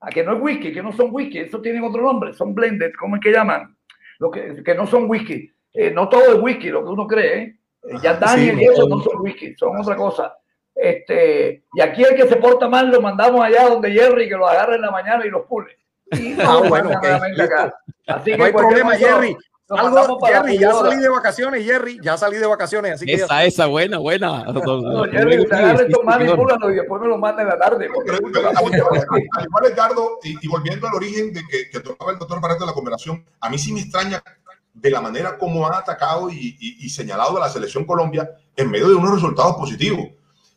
a 0.00 0.10
que 0.10 0.22
no 0.22 0.36
es 0.36 0.42
whisky, 0.42 0.72
que 0.72 0.82
no 0.82 0.92
son 0.92 1.08
whisky, 1.10 1.40
eso 1.40 1.60
tienen 1.60 1.82
otro 1.82 2.02
nombre, 2.02 2.32
son 2.32 2.54
blended, 2.54 2.92
¿cómo 2.98 3.16
es 3.16 3.22
que 3.22 3.32
llaman? 3.32 3.76
Lo 4.18 4.30
que, 4.30 4.62
que 4.62 4.74
no 4.74 4.86
son 4.86 5.10
whisky. 5.10 5.52
Eh, 5.74 5.90
no 5.90 6.08
todo 6.08 6.34
es 6.34 6.40
whisky, 6.40 6.70
lo 6.70 6.84
que 6.84 6.90
uno 6.90 7.06
cree. 7.06 7.42
¿eh? 7.42 7.56
Ya 8.02 8.14
Daniel 8.14 8.56
sí, 8.56 8.62
y 8.62 8.66
eso 8.66 8.88
no 8.88 9.00
son 9.00 9.20
whisky, 9.20 9.54
son 9.56 9.80
otra 9.80 9.96
cosa. 9.96 10.36
Este, 10.74 11.64
y 11.74 11.80
aquí 11.80 12.04
el 12.04 12.14
que 12.14 12.28
se 12.28 12.36
porta 12.36 12.68
mal 12.68 12.88
lo 12.90 13.00
mandamos 13.00 13.44
allá 13.44 13.68
donde 13.68 13.90
Jerry 13.90 14.28
que 14.28 14.36
lo 14.36 14.46
agarre 14.46 14.76
en 14.76 14.82
la 14.82 14.90
mañana 14.92 15.26
y 15.26 15.30
los 15.30 15.44
pule. 15.46 15.76
Y 16.12 16.40
ah, 16.40 16.62
bueno, 16.68 16.90
okay. 16.96 17.18
Así 18.06 18.36
no 18.36 18.44
hay 18.44 18.52
problema, 18.52 18.94
Jerry. 18.96 19.36
Algo, 19.70 20.18
Jerry, 20.24 20.58
ya 20.58 20.72
salí 20.72 20.96
de 20.96 21.08
vacaciones, 21.10 21.62
Jerry, 21.64 21.98
ya 22.02 22.16
salí 22.16 22.38
de 22.38 22.46
vacaciones, 22.46 22.92
así 22.92 23.04
que 23.04 23.12
esa, 23.14 23.44
esa, 23.44 23.66
buena, 23.66 23.98
buena. 23.98 24.44
No, 24.44 25.04
Jerry, 25.04 25.46
te 25.46 25.54
agarre 25.54 25.86
estos 25.86 26.00
y 26.04 26.72
y 26.72 26.74
después 26.74 27.02
me 27.02 27.08
lo 27.08 27.18
manda 27.18 27.42
en 27.42 27.48
la 27.48 27.58
tarde. 27.58 27.86
Al 27.86 29.44
igual, 29.44 29.66
Edgardo, 29.66 30.18
y, 30.22 30.38
y, 30.40 30.48
volviendo 30.48 30.88
al 30.88 30.94
origen 30.94 31.34
de 31.34 31.42
que, 31.46 31.68
que 31.68 31.80
tocaba 31.80 32.12
el 32.12 32.18
doctor 32.18 32.40
Barreto 32.40 32.60
de 32.60 32.66
la 32.66 32.72
conversación, 32.72 33.22
a 33.40 33.50
mí 33.50 33.58
sí 33.58 33.72
me 33.74 33.80
extraña 33.80 34.22
de 34.72 34.90
la 34.90 35.02
manera 35.02 35.36
como 35.36 35.66
han 35.66 35.74
atacado 35.74 36.30
y, 36.30 36.56
y, 36.58 36.86
y, 36.86 36.88
señalado 36.88 37.36
a 37.36 37.40
la 37.40 37.48
selección 37.50 37.84
Colombia 37.84 38.30
en 38.56 38.70
medio 38.70 38.88
de 38.88 38.94
unos 38.94 39.16
resultados 39.16 39.56
positivos. 39.56 40.08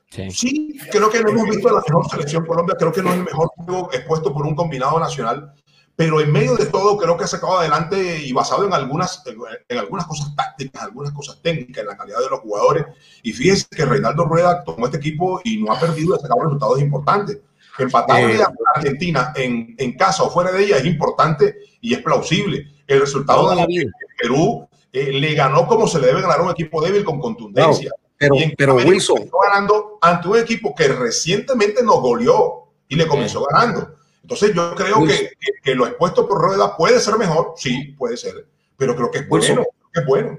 Sí. 0.09 0.29
sí. 0.31 0.79
creo 0.91 1.09
que 1.09 1.21
no 1.21 1.29
hemos 1.29 1.49
visto 1.49 1.69
la 1.69 1.81
mejor 1.88 2.09
selección 2.09 2.45
Colombia, 2.45 2.75
creo 2.77 2.91
que 2.91 3.01
no 3.01 3.11
es 3.11 3.17
el 3.17 3.23
mejor 3.23 3.49
juego 3.55 3.89
expuesto 3.93 4.33
por 4.33 4.45
un 4.45 4.55
combinado 4.55 4.99
nacional, 4.99 5.53
pero 6.02 6.19
en 6.19 6.32
medio 6.32 6.56
de 6.56 6.65
todo 6.65 6.98
creo 6.98 7.15
que 7.15 7.26
ha 7.26 7.28
sacado 7.28 7.60
adelante 7.60 8.23
y 8.26 8.34
basado 8.34 8.65
en 8.65 8.73
algunas, 8.73 9.22
en 9.69 9.78
algunas 9.78 10.07
cosas 10.07 10.36
tácticas, 10.36 10.82
algunas 10.82 11.14
cosas 11.14 11.40
técnicas, 11.44 11.84
en 11.84 11.90
la 11.90 11.95
calidad 11.95 12.18
de 12.18 12.30
los 12.32 12.40
jugadores. 12.40 12.88
Y 13.22 13.32
fíjense 13.34 13.68
que 13.69 13.86
Reinaldo 13.86 14.26
Rueda 14.26 14.64
tomó 14.64 14.86
este 14.88 14.98
equipo 14.98 15.41
y 15.44 15.61
no 15.61 15.72
ha 15.72 15.80
perdido, 15.80 16.15
ha 16.15 16.19
sacado 16.19 16.41
resultados 16.45 16.82
importantes. 16.82 17.38
Empatar 17.78 18.19
eh, 18.19 18.41
a 18.41 18.52
Argentina 18.73 19.32
en, 19.36 19.76
en, 19.78 19.95
casa 19.95 20.23
o 20.23 20.32
fuera 20.32 20.52
de 20.52 20.64
ella 20.64 20.78
es 20.78 20.86
importante 20.86 21.57
y 21.82 21.94
es 21.94 22.02
plausible. 22.02 22.65
El 22.88 23.02
resultado 23.02 23.52
de 23.56 23.91
Perú 24.19 24.68
eh, 24.91 25.11
le 25.14 25.36
ganó 25.36 25.68
como 25.68 25.86
se 25.88 25.99
le 25.99 26.07
debe 26.07 26.22
ganar 26.22 26.40
a 26.40 26.44
un 26.44 26.49
equipo 26.49 26.82
débil 26.82 27.03
con 27.03 27.19
contundencia. 27.19 27.91
pero, 28.18 28.34
pero 28.57 28.73
Wilson. 28.73 29.30
ganando 29.52 29.99
ante 30.02 30.28
un 30.28 30.38
equipo 30.38 30.73
que 30.73 30.88
recientemente 30.88 31.84
nos 31.84 32.02
goleó 32.02 32.72
y 32.88 32.95
le 32.95 33.06
comenzó 33.06 33.45
ganando. 33.45 34.01
Entonces 34.31 34.55
yo 34.55 34.75
creo 34.75 35.05
que, 35.05 35.33
que, 35.61 35.75
lo 35.75 35.85
expuesto 35.85 36.27
por 36.27 36.41
rueda 36.41 36.77
puede 36.77 36.99
ser 37.01 37.17
mejor, 37.17 37.53
sí, 37.57 37.93
puede 37.97 38.15
ser, 38.15 38.47
pero 38.77 38.95
creo 38.95 39.11
que 39.11 39.19
es 39.19 39.27
bueno. 39.27 39.65
es 39.93 40.05
bueno. 40.05 40.37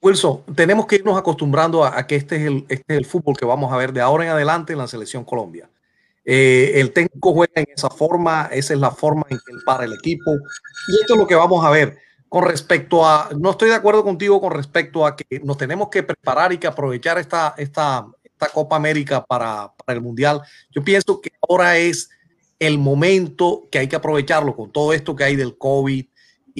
Wilson, 0.00 0.44
tenemos 0.54 0.86
que 0.86 0.96
irnos 0.96 1.18
acostumbrando 1.18 1.84
a, 1.84 2.06
que 2.06 2.16
este 2.16 2.36
es, 2.36 2.42
el, 2.42 2.64
este 2.68 2.94
es 2.94 2.98
el 2.98 3.04
fútbol 3.04 3.36
que 3.36 3.44
vamos 3.44 3.70
a 3.70 3.76
ver 3.76 3.92
de 3.92 4.00
ahora 4.00 4.24
en 4.24 4.30
adelante 4.30 4.72
en 4.72 4.78
la 4.78 4.86
selección 4.86 5.24
Colombia. 5.24 5.68
Eh, 6.24 6.80
el 6.80 6.92
técnico 6.92 7.34
juega 7.34 7.52
en 7.56 7.66
esa 7.74 7.90
forma, 7.90 8.48
esa 8.52 8.72
es 8.72 8.80
la 8.80 8.92
forma 8.92 9.26
en 9.28 9.36
que 9.38 9.52
él 9.52 9.58
para 9.66 9.84
el 9.84 9.92
equipo. 9.92 10.30
Y 10.88 11.00
esto 11.00 11.14
es 11.14 11.20
lo 11.20 11.26
que 11.26 11.34
vamos 11.34 11.64
a 11.64 11.70
ver. 11.70 11.98
Con 12.28 12.44
respecto 12.44 13.06
a, 13.06 13.28
no 13.38 13.50
estoy 13.50 13.70
de 13.70 13.74
acuerdo 13.74 14.04
contigo 14.04 14.40
con 14.40 14.52
respecto 14.52 15.04
a 15.04 15.16
que 15.16 15.40
nos 15.42 15.58
tenemos 15.58 15.88
que 15.88 16.02
preparar 16.02 16.52
y 16.52 16.58
que 16.58 16.66
aprovechar 16.66 17.18
esta, 17.18 17.54
esta, 17.58 18.06
esta 18.22 18.48
Copa 18.48 18.76
América 18.76 19.24
para, 19.24 19.72
para 19.84 19.96
el 19.96 20.02
Mundial. 20.02 20.42
Yo 20.70 20.84
pienso 20.84 21.20
que 21.20 21.32
ahora 21.46 21.76
es 21.76 22.10
el 22.58 22.78
momento 22.78 23.68
que 23.70 23.78
hay 23.78 23.88
que 23.88 23.96
aprovecharlo 23.96 24.54
con 24.56 24.72
todo 24.72 24.92
esto 24.92 25.14
que 25.14 25.24
hay 25.24 25.36
del 25.36 25.56
COVID 25.56 26.06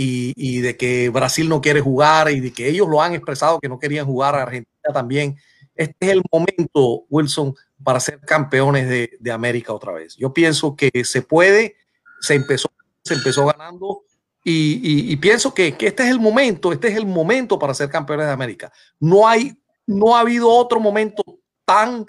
y, 0.00 0.60
de 0.60 0.76
que 0.76 1.08
Brasil 1.08 1.48
no 1.48 1.60
quiere 1.60 1.80
jugar 1.80 2.30
y 2.30 2.38
de 2.38 2.52
que 2.52 2.68
ellos 2.68 2.88
lo 2.88 3.02
han 3.02 3.14
expresado 3.14 3.58
que 3.58 3.68
no 3.68 3.80
querían 3.80 4.06
jugar 4.06 4.36
a 4.36 4.42
Argentina 4.42 4.92
también. 4.94 5.36
Este 5.74 5.96
es 6.06 6.12
el 6.12 6.22
momento, 6.30 7.04
Wilson, 7.10 7.56
para 7.82 7.98
ser 7.98 8.20
campeones 8.20 8.88
de, 8.88 9.32
América 9.32 9.72
otra 9.72 9.92
vez. 9.92 10.14
Yo 10.16 10.32
pienso 10.32 10.76
que 10.76 10.90
se 11.04 11.22
puede, 11.22 11.74
se 12.20 12.34
empezó, 12.34 12.70
se 13.02 13.14
empezó 13.14 13.46
ganando 13.46 14.04
y, 14.44 15.16
pienso 15.16 15.52
que, 15.52 15.76
que, 15.76 15.88
este 15.88 16.04
es 16.04 16.10
el 16.10 16.20
momento, 16.20 16.72
este 16.72 16.88
es 16.88 16.96
el 16.96 17.06
momento 17.06 17.58
para 17.58 17.74
ser 17.74 17.90
campeones 17.90 18.26
de 18.26 18.32
América. 18.32 18.72
No 19.00 19.26
hay, 19.26 19.60
no 19.84 20.16
ha 20.16 20.20
habido 20.20 20.48
otro 20.48 20.78
momento 20.78 21.24
tan 21.64 22.06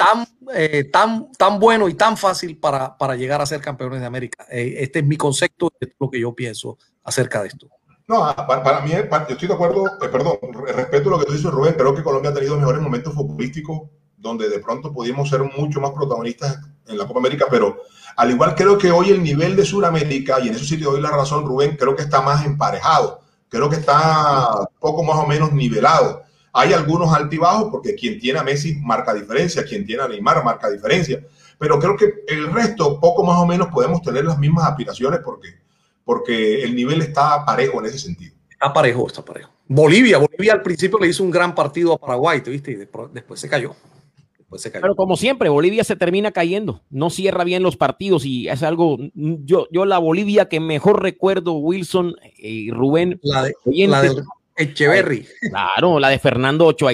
tan, 0.00 0.26
eh, 0.54 0.84
tan, 0.84 1.30
tan 1.32 1.60
bueno 1.60 1.86
y 1.86 1.94
tan 1.94 2.16
fácil 2.16 2.56
para, 2.56 2.96
para, 2.96 3.16
llegar 3.16 3.42
a 3.42 3.46
ser 3.46 3.60
campeones 3.60 4.00
de 4.00 4.06
América. 4.06 4.46
Eh, 4.50 4.76
este 4.78 5.00
es 5.00 5.04
mi 5.04 5.18
concepto, 5.18 5.70
de 5.78 5.92
lo 6.00 6.10
que 6.10 6.18
yo 6.18 6.34
pienso 6.34 6.78
acerca 7.04 7.42
de 7.42 7.48
esto. 7.48 7.68
No, 8.08 8.24
ah, 8.24 8.46
para, 8.46 8.80
mí, 8.80 8.92
yo 8.92 8.98
estoy 9.28 9.46
de 9.46 9.54
acuerdo, 9.54 9.86
eh, 9.86 10.08
perdón, 10.10 10.38
respeto 10.74 11.10
lo 11.10 11.18
que 11.18 11.26
tú 11.26 11.32
dices, 11.32 11.50
Rubén, 11.50 11.74
creo 11.74 11.94
que 11.94 12.02
Colombia 12.02 12.30
ha 12.30 12.34
tenido 12.34 12.56
mejores 12.56 12.80
momentos 12.80 13.12
futbolísticos 13.12 13.90
donde 14.16 14.48
de 14.48 14.58
pronto 14.58 14.90
pudimos 14.90 15.28
ser 15.28 15.42
mucho 15.42 15.80
más 15.80 15.90
protagonistas 15.90 16.58
en 16.88 16.96
la 16.96 17.06
Copa 17.06 17.20
América, 17.20 17.46
pero 17.50 17.82
al 18.16 18.30
igual 18.30 18.54
creo 18.54 18.78
que 18.78 18.90
hoy 18.90 19.10
el 19.10 19.22
nivel 19.22 19.54
de 19.54 19.66
Sudamérica, 19.66 20.40
y 20.40 20.48
en 20.48 20.54
eso 20.54 20.64
sí 20.64 20.78
te 20.78 20.84
doy 20.84 21.00
la 21.00 21.10
razón, 21.10 21.44
Rubén, 21.44 21.76
creo 21.76 21.94
que 21.94 22.02
está 22.02 22.22
más 22.22 22.44
emparejado, 22.44 23.20
creo 23.48 23.68
que 23.68 23.76
está 23.76 24.66
poco 24.78 25.04
más 25.04 25.18
o 25.18 25.26
menos 25.26 25.52
nivelado. 25.52 26.22
Hay 26.52 26.72
algunos 26.72 27.12
altibajos 27.12 27.68
porque 27.70 27.94
quien 27.94 28.18
tiene 28.18 28.38
a 28.38 28.42
Messi 28.42 28.76
marca 28.76 29.14
diferencia, 29.14 29.64
quien 29.64 29.86
tiene 29.86 30.02
a 30.02 30.08
Neymar 30.08 30.44
marca 30.44 30.70
diferencia, 30.70 31.24
pero 31.58 31.78
creo 31.78 31.96
que 31.96 32.24
el 32.28 32.52
resto 32.52 32.98
poco 32.98 33.22
más 33.24 33.38
o 33.38 33.46
menos 33.46 33.68
podemos 33.68 34.02
tener 34.02 34.24
las 34.24 34.38
mismas 34.38 34.68
aspiraciones 34.68 35.20
porque, 35.24 35.48
porque 36.04 36.62
el 36.64 36.74
nivel 36.74 37.02
está 37.02 37.44
parejo 37.44 37.80
en 37.80 37.86
ese 37.86 37.98
sentido. 37.98 38.34
Está 38.50 38.72
parejo, 38.72 39.06
está 39.06 39.24
parejo. 39.24 39.50
Bolivia, 39.68 40.18
Bolivia 40.18 40.54
al 40.54 40.62
principio 40.62 40.98
le 40.98 41.06
hizo 41.06 41.22
un 41.22 41.30
gran 41.30 41.54
partido 41.54 41.92
a 41.92 41.98
Paraguay, 41.98 42.40
¿viste? 42.44 42.72
Y 42.72 42.74
después, 42.76 43.40
se 43.40 43.48
cayó. 43.48 43.76
Pero 44.72 44.96
como 44.96 45.16
siempre, 45.16 45.48
Bolivia 45.48 45.84
se 45.84 45.94
termina 45.94 46.32
cayendo, 46.32 46.82
no 46.90 47.08
cierra 47.08 47.44
bien 47.44 47.62
los 47.62 47.76
partidos 47.76 48.24
y 48.24 48.48
es 48.48 48.64
algo, 48.64 48.98
yo, 49.14 49.68
yo 49.70 49.84
la 49.84 49.98
Bolivia 49.98 50.48
que 50.48 50.58
mejor 50.58 51.02
recuerdo, 51.02 51.52
Wilson 51.52 52.16
y 52.36 52.72
Rubén, 52.72 53.20
la 53.22 53.44
de, 53.44 53.54
la 53.86 54.02
de, 54.02 54.24
Echeverry. 54.60 55.26
Claro, 55.40 55.98
la 55.98 56.08
de 56.10 56.18
Fernando 56.18 56.66
Ochoa 56.66 56.92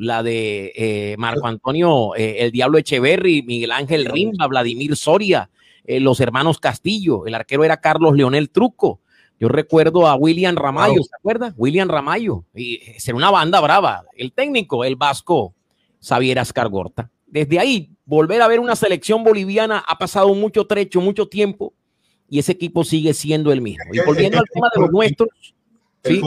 la 0.00 0.22
de 0.22 0.72
eh, 0.74 1.14
Marco 1.16 1.46
Antonio, 1.46 2.14
eh, 2.16 2.36
el 2.40 2.50
Diablo 2.50 2.78
Echeverry, 2.78 3.42
Miguel 3.42 3.70
Ángel 3.70 4.06
Rimba, 4.06 4.46
Vladimir 4.46 4.96
Soria, 4.96 5.50
eh, 5.84 6.00
los 6.00 6.20
hermanos 6.20 6.58
Castillo, 6.58 7.26
el 7.26 7.34
arquero 7.34 7.64
era 7.64 7.76
Carlos 7.76 8.16
Leonel 8.16 8.50
Truco. 8.50 9.00
Yo 9.38 9.48
recuerdo 9.48 10.06
a 10.06 10.14
William 10.14 10.56
Ramayo, 10.56 11.02
¿se 11.02 11.14
acuerda? 11.16 11.54
William 11.56 11.88
Ramayo, 11.88 12.44
y 12.54 12.80
ser 12.98 13.14
una 13.14 13.30
banda 13.30 13.60
brava. 13.60 14.04
El 14.16 14.32
técnico, 14.32 14.84
el 14.84 14.96
vasco, 14.96 15.54
Xavier 16.00 16.38
Ascargorta. 16.38 17.10
Desde 17.26 17.58
ahí, 17.58 17.90
volver 18.04 18.42
a 18.42 18.48
ver 18.48 18.60
una 18.60 18.76
selección 18.76 19.24
boliviana 19.24 19.84
ha 19.86 19.98
pasado 19.98 20.32
mucho 20.34 20.66
trecho, 20.66 21.00
mucho 21.00 21.26
tiempo, 21.26 21.74
y 22.28 22.38
ese 22.38 22.52
equipo 22.52 22.84
sigue 22.84 23.12
siendo 23.12 23.52
el 23.52 23.60
mismo. 23.60 23.84
Y 23.92 24.00
volviendo 24.00 24.38
al 24.38 24.46
tema 24.52 24.68
de 24.74 24.80
los 24.80 24.90
nuestros, 24.90 25.54
Sí, 26.04 26.20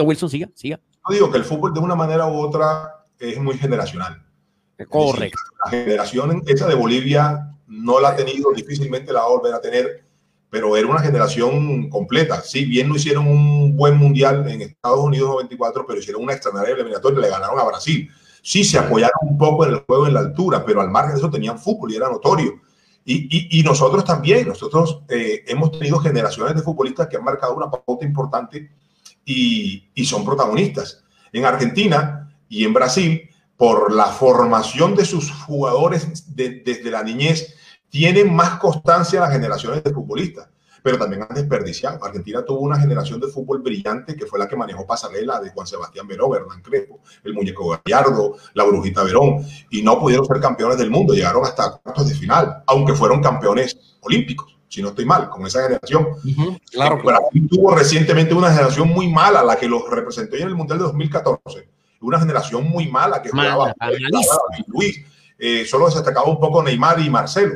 Wilson, 0.00 0.28
siga, 0.28 0.48
siga. 0.54 0.80
No 1.08 1.14
digo 1.14 1.30
que 1.30 1.38
el 1.38 1.44
fútbol 1.44 1.72
de 1.72 1.80
una 1.80 1.94
manera 1.94 2.26
u 2.26 2.40
otra 2.40 3.04
es 3.18 3.38
muy 3.40 3.56
generacional. 3.56 4.22
Correcto. 4.88 5.38
la 5.64 5.70
generación 5.70 6.42
esa 6.46 6.66
de 6.66 6.74
Bolivia 6.74 7.54
no 7.68 8.00
la 8.00 8.08
ha 8.10 8.16
tenido, 8.16 8.52
difícilmente 8.52 9.12
la 9.12 9.20
va 9.20 9.26
a 9.26 9.30
volver 9.30 9.54
a 9.54 9.60
tener, 9.60 10.04
pero 10.50 10.76
era 10.76 10.88
una 10.88 11.00
generación 11.00 11.88
completa. 11.88 12.42
Sí, 12.42 12.64
bien 12.64 12.88
no 12.88 12.96
hicieron 12.96 13.26
un 13.26 13.76
buen 13.76 13.96
mundial 13.96 14.48
en 14.48 14.62
Estados 14.62 15.00
Unidos 15.00 15.30
94, 15.30 15.84
pero 15.86 16.00
hicieron 16.00 16.22
una 16.22 16.32
extraordinaria 16.32 16.74
eliminatoria 16.74 17.18
y 17.18 17.22
le 17.22 17.28
ganaron 17.28 17.58
a 17.58 17.64
Brasil. 17.64 18.10
Sí, 18.42 18.64
se 18.64 18.78
apoyaron 18.78 19.16
un 19.22 19.38
poco 19.38 19.64
en 19.64 19.74
el 19.74 19.80
juego 19.80 20.06
en 20.06 20.14
la 20.14 20.20
altura, 20.20 20.64
pero 20.64 20.80
al 20.80 20.90
margen 20.90 21.14
de 21.14 21.18
eso 21.18 21.30
tenían 21.30 21.58
fútbol 21.58 21.92
y 21.92 21.96
era 21.96 22.10
notorio. 22.10 22.60
Y, 23.06 23.62
nosotros 23.64 24.04
también, 24.04 24.48
nosotros 24.48 25.02
eh, 25.08 25.44
hemos 25.46 25.72
tenido 25.72 25.98
generaciones 25.98 26.54
de 26.54 26.62
futbolistas 26.62 27.06
que 27.06 27.16
han 27.16 27.24
marcado 27.24 27.54
una 27.54 27.70
pauta 27.70 28.06
importante 28.06 28.70
y 29.26 30.04
son 30.04 30.24
protagonistas. 30.24 31.04
En 31.32 31.44
Argentina 31.44 32.34
y 32.48 32.64
en 32.64 32.72
Brasil, 32.72 33.28
por 33.56 33.92
la 33.92 34.06
formación 34.06 34.94
de 34.94 35.04
sus 35.04 35.30
jugadores 35.30 36.24
desde 36.34 36.90
la 36.90 37.02
niñez, 37.02 37.54
tienen 37.88 38.34
más 38.34 38.58
constancia 38.58 39.20
las 39.20 39.32
generaciones 39.32 39.84
de 39.84 39.92
futbolistas. 39.92 40.48
Pero 40.84 40.98
también 40.98 41.22
han 41.26 41.34
desperdiciado. 41.34 42.04
Argentina 42.04 42.44
tuvo 42.44 42.60
una 42.60 42.78
generación 42.78 43.18
de 43.18 43.28
fútbol 43.28 43.62
brillante 43.62 44.14
que 44.14 44.26
fue 44.26 44.38
la 44.38 44.46
que 44.46 44.54
manejó 44.54 44.86
Pasarela 44.86 45.40
de 45.40 45.48
Juan 45.48 45.66
Sebastián 45.66 46.06
Verón, 46.06 46.36
Hernán 46.36 46.60
Crespo, 46.60 47.00
el 47.24 47.32
muñeco 47.32 47.80
Gallardo, 47.82 48.36
la 48.52 48.64
brujita 48.64 49.02
Verón, 49.02 49.46
y 49.70 49.80
no 49.80 49.98
pudieron 49.98 50.26
ser 50.26 50.40
campeones 50.40 50.76
del 50.76 50.90
mundo, 50.90 51.14
llegaron 51.14 51.42
hasta 51.42 51.78
cuartos 51.78 52.10
de 52.10 52.14
final, 52.14 52.62
aunque 52.66 52.92
fueron 52.92 53.22
campeones 53.22 53.96
olímpicos, 54.02 54.58
si 54.68 54.82
no 54.82 54.88
estoy 54.88 55.06
mal, 55.06 55.30
con 55.30 55.46
esa 55.46 55.62
generación. 55.62 56.06
claro, 56.70 57.02
Brasil 57.02 57.48
tuvo 57.50 57.74
recientemente 57.74 58.34
una 58.34 58.50
generación 58.50 58.88
muy 58.88 59.08
mala, 59.10 59.42
la 59.42 59.56
que 59.56 59.66
los 59.66 59.88
representó 59.88 60.36
en 60.36 60.48
el 60.48 60.54
Mundial 60.54 60.80
de 60.80 60.84
2014. 60.84 61.66
Una 62.02 62.20
generación 62.20 62.68
muy 62.68 62.90
mala 62.90 63.22
que 63.22 63.30
jugaba, 63.30 63.74
Luis. 64.66 65.02
Eh, 65.38 65.64
solo 65.64 65.90
se 65.90 65.96
destacaba 65.96 66.28
un 66.28 66.38
poco 66.38 66.62
Neymar 66.62 67.00
y 67.00 67.08
Marcelo 67.08 67.54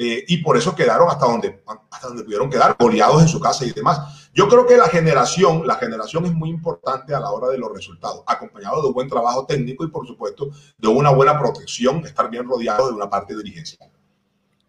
eh, 0.00 0.24
y 0.28 0.36
por 0.36 0.56
eso 0.56 0.76
quedaron 0.76 1.10
hasta 1.10 1.26
donde, 1.26 1.60
hasta 1.90 2.06
donde 2.06 2.22
pudieron 2.22 2.48
quedar, 2.48 2.76
goleados 2.78 3.20
en 3.20 3.26
su 3.26 3.40
casa 3.40 3.66
y 3.66 3.72
demás. 3.72 4.30
Yo 4.32 4.48
creo 4.48 4.64
que 4.64 4.76
la 4.76 4.86
generación, 4.86 5.66
la 5.66 5.74
generación 5.74 6.24
es 6.24 6.32
muy 6.32 6.50
importante 6.50 7.12
a 7.16 7.18
la 7.18 7.32
hora 7.32 7.48
de 7.48 7.58
los 7.58 7.72
resultados, 7.74 8.22
acompañado 8.24 8.80
de 8.80 8.86
un 8.86 8.94
buen 8.94 9.08
trabajo 9.08 9.44
técnico 9.44 9.82
y 9.82 9.88
por 9.88 10.06
supuesto 10.06 10.50
de 10.78 10.86
una 10.86 11.10
buena 11.10 11.36
protección, 11.36 12.06
estar 12.06 12.30
bien 12.30 12.46
rodeado 12.46 12.86
de 12.86 12.94
una 12.94 13.10
parte 13.10 13.34
de 13.34 13.42
dirigencia. 13.42 13.76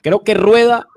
Creo 0.02 0.24
que 0.24 0.34
Rueda 0.34 0.88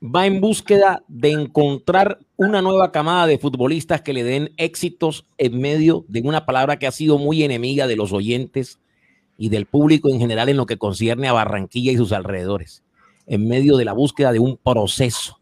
va 0.00 0.26
en 0.26 0.40
búsqueda 0.40 1.02
de 1.08 1.32
encontrar 1.32 2.20
una 2.36 2.62
nueva 2.62 2.92
camada 2.92 3.26
de 3.26 3.38
futbolistas 3.38 4.02
que 4.02 4.12
le 4.12 4.22
den 4.22 4.52
éxitos 4.58 5.26
en 5.38 5.60
medio 5.60 6.04
de 6.06 6.20
una 6.20 6.46
palabra 6.46 6.78
que 6.78 6.86
ha 6.86 6.92
sido 6.92 7.18
muy 7.18 7.42
enemiga 7.42 7.88
de 7.88 7.96
los 7.96 8.12
oyentes 8.12 8.78
y 9.36 9.48
del 9.48 9.66
público 9.66 10.08
en 10.08 10.20
general 10.20 10.48
en 10.50 10.56
lo 10.56 10.66
que 10.66 10.78
concierne 10.78 11.26
a 11.26 11.32
Barranquilla 11.32 11.90
y 11.90 11.96
sus 11.96 12.12
alrededores 12.12 12.84
en 13.26 13.48
medio 13.48 13.76
de 13.76 13.84
la 13.84 13.92
búsqueda 13.92 14.32
de 14.32 14.38
un 14.38 14.56
proceso. 14.56 15.38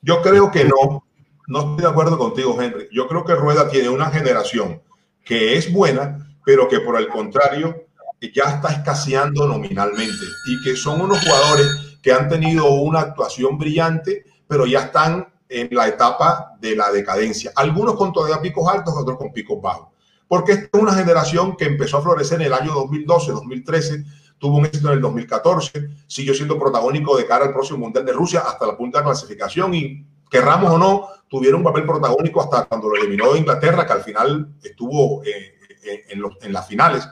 Yo 0.00 0.20
creo 0.22 0.50
que 0.50 0.64
no, 0.64 1.04
no 1.46 1.58
estoy 1.60 1.82
de 1.82 1.88
acuerdo 1.88 2.18
contigo, 2.18 2.60
Henry. 2.60 2.88
Yo 2.92 3.08
creo 3.08 3.24
que 3.24 3.34
Rueda 3.34 3.68
tiene 3.68 3.88
una 3.88 4.10
generación 4.10 4.82
que 5.24 5.56
es 5.56 5.72
buena, 5.72 6.36
pero 6.44 6.68
que 6.68 6.80
por 6.80 6.96
el 6.98 7.08
contrario 7.08 7.86
ya 8.34 8.44
está 8.44 8.68
escaseando 8.68 9.46
nominalmente 9.46 10.26
y 10.46 10.62
que 10.62 10.76
son 10.76 11.00
unos 11.00 11.20
jugadores 11.20 11.66
que 12.02 12.12
han 12.12 12.28
tenido 12.28 12.70
una 12.70 13.00
actuación 13.00 13.58
brillante, 13.58 14.24
pero 14.46 14.66
ya 14.66 14.82
están 14.82 15.32
en 15.48 15.68
la 15.72 15.88
etapa 15.88 16.56
de 16.60 16.76
la 16.76 16.90
decadencia. 16.90 17.52
Algunos 17.56 17.94
con 17.96 18.12
todavía 18.12 18.40
picos 18.40 18.68
altos, 18.68 18.94
otros 18.96 19.18
con 19.18 19.32
picos 19.32 19.60
bajos. 19.60 19.88
Porque 20.28 20.52
esta 20.52 20.78
es 20.78 20.82
una 20.82 20.94
generación 20.94 21.56
que 21.56 21.66
empezó 21.66 21.98
a 21.98 22.02
florecer 22.02 22.40
en 22.40 22.46
el 22.46 22.52
año 22.54 22.72
2012, 22.72 23.32
2013, 23.32 24.04
tuvo 24.42 24.56
un 24.56 24.66
éxito 24.66 24.88
en 24.88 24.94
el 24.94 25.00
2014, 25.00 25.90
siguió 26.08 26.34
siendo 26.34 26.58
protagónico 26.58 27.16
de 27.16 27.24
cara 27.26 27.44
al 27.44 27.52
próximo 27.52 27.78
Mundial 27.78 28.04
de 28.04 28.12
Rusia 28.12 28.40
hasta 28.40 28.66
la 28.66 28.76
punta 28.76 28.98
de 28.98 29.04
clasificación 29.04 29.72
y 29.72 30.04
querramos 30.28 30.72
o 30.72 30.78
no, 30.78 31.06
tuvieron 31.28 31.60
un 31.60 31.64
papel 31.64 31.86
protagónico 31.86 32.42
hasta 32.42 32.64
cuando 32.64 32.88
lo 32.88 32.96
eliminó 32.96 33.36
Inglaterra, 33.36 33.86
que 33.86 33.92
al 33.92 34.02
final 34.02 34.48
estuvo 34.60 35.22
eh, 35.22 35.54
eh, 35.84 36.06
en, 36.08 36.24
en, 36.40 36.52
las 36.52 36.66
finales. 36.66 37.08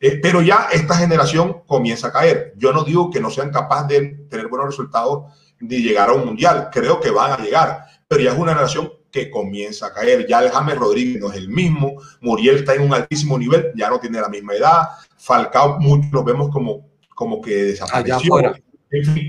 Eh, 0.00 0.20
pero 0.22 0.40
ya 0.40 0.68
esta 0.72 0.94
generación 0.94 1.64
comienza 1.66 2.08
a 2.08 2.12
caer. 2.12 2.54
Yo 2.56 2.72
no 2.72 2.82
digo 2.82 3.10
que 3.10 3.20
no 3.20 3.28
sean 3.28 3.50
capaces 3.50 3.88
de 3.88 4.00
tener 4.30 4.48
buenos 4.48 4.68
resultados 4.68 5.34
ni 5.58 5.82
llegar 5.82 6.08
a 6.08 6.14
un 6.14 6.24
mundial, 6.24 6.70
creo 6.72 6.98
que 6.98 7.10
van 7.10 7.32
a 7.32 7.44
llegar, 7.44 7.84
pero 8.08 8.22
ya 8.22 8.32
es 8.32 8.38
una 8.38 8.52
generación 8.52 8.90
que 9.10 9.30
comienza 9.30 9.86
a 9.86 9.92
caer. 9.92 10.26
Ya 10.26 10.40
el 10.40 10.50
James 10.50 10.76
Rodríguez 10.76 11.20
no 11.20 11.30
es 11.30 11.36
el 11.36 11.48
mismo, 11.48 12.00
Muriel 12.20 12.56
está 12.56 12.74
en 12.74 12.82
un 12.82 12.94
altísimo 12.94 13.38
nivel, 13.38 13.72
ya 13.74 13.90
no 13.90 14.00
tiene 14.00 14.20
la 14.20 14.28
misma 14.28 14.54
edad, 14.54 14.88
Falcao 15.16 15.78
muchos 15.80 16.10
lo 16.12 16.24
vemos 16.24 16.50
como, 16.50 16.88
como 17.14 17.40
que 17.40 17.64
desapareció. 17.64 18.34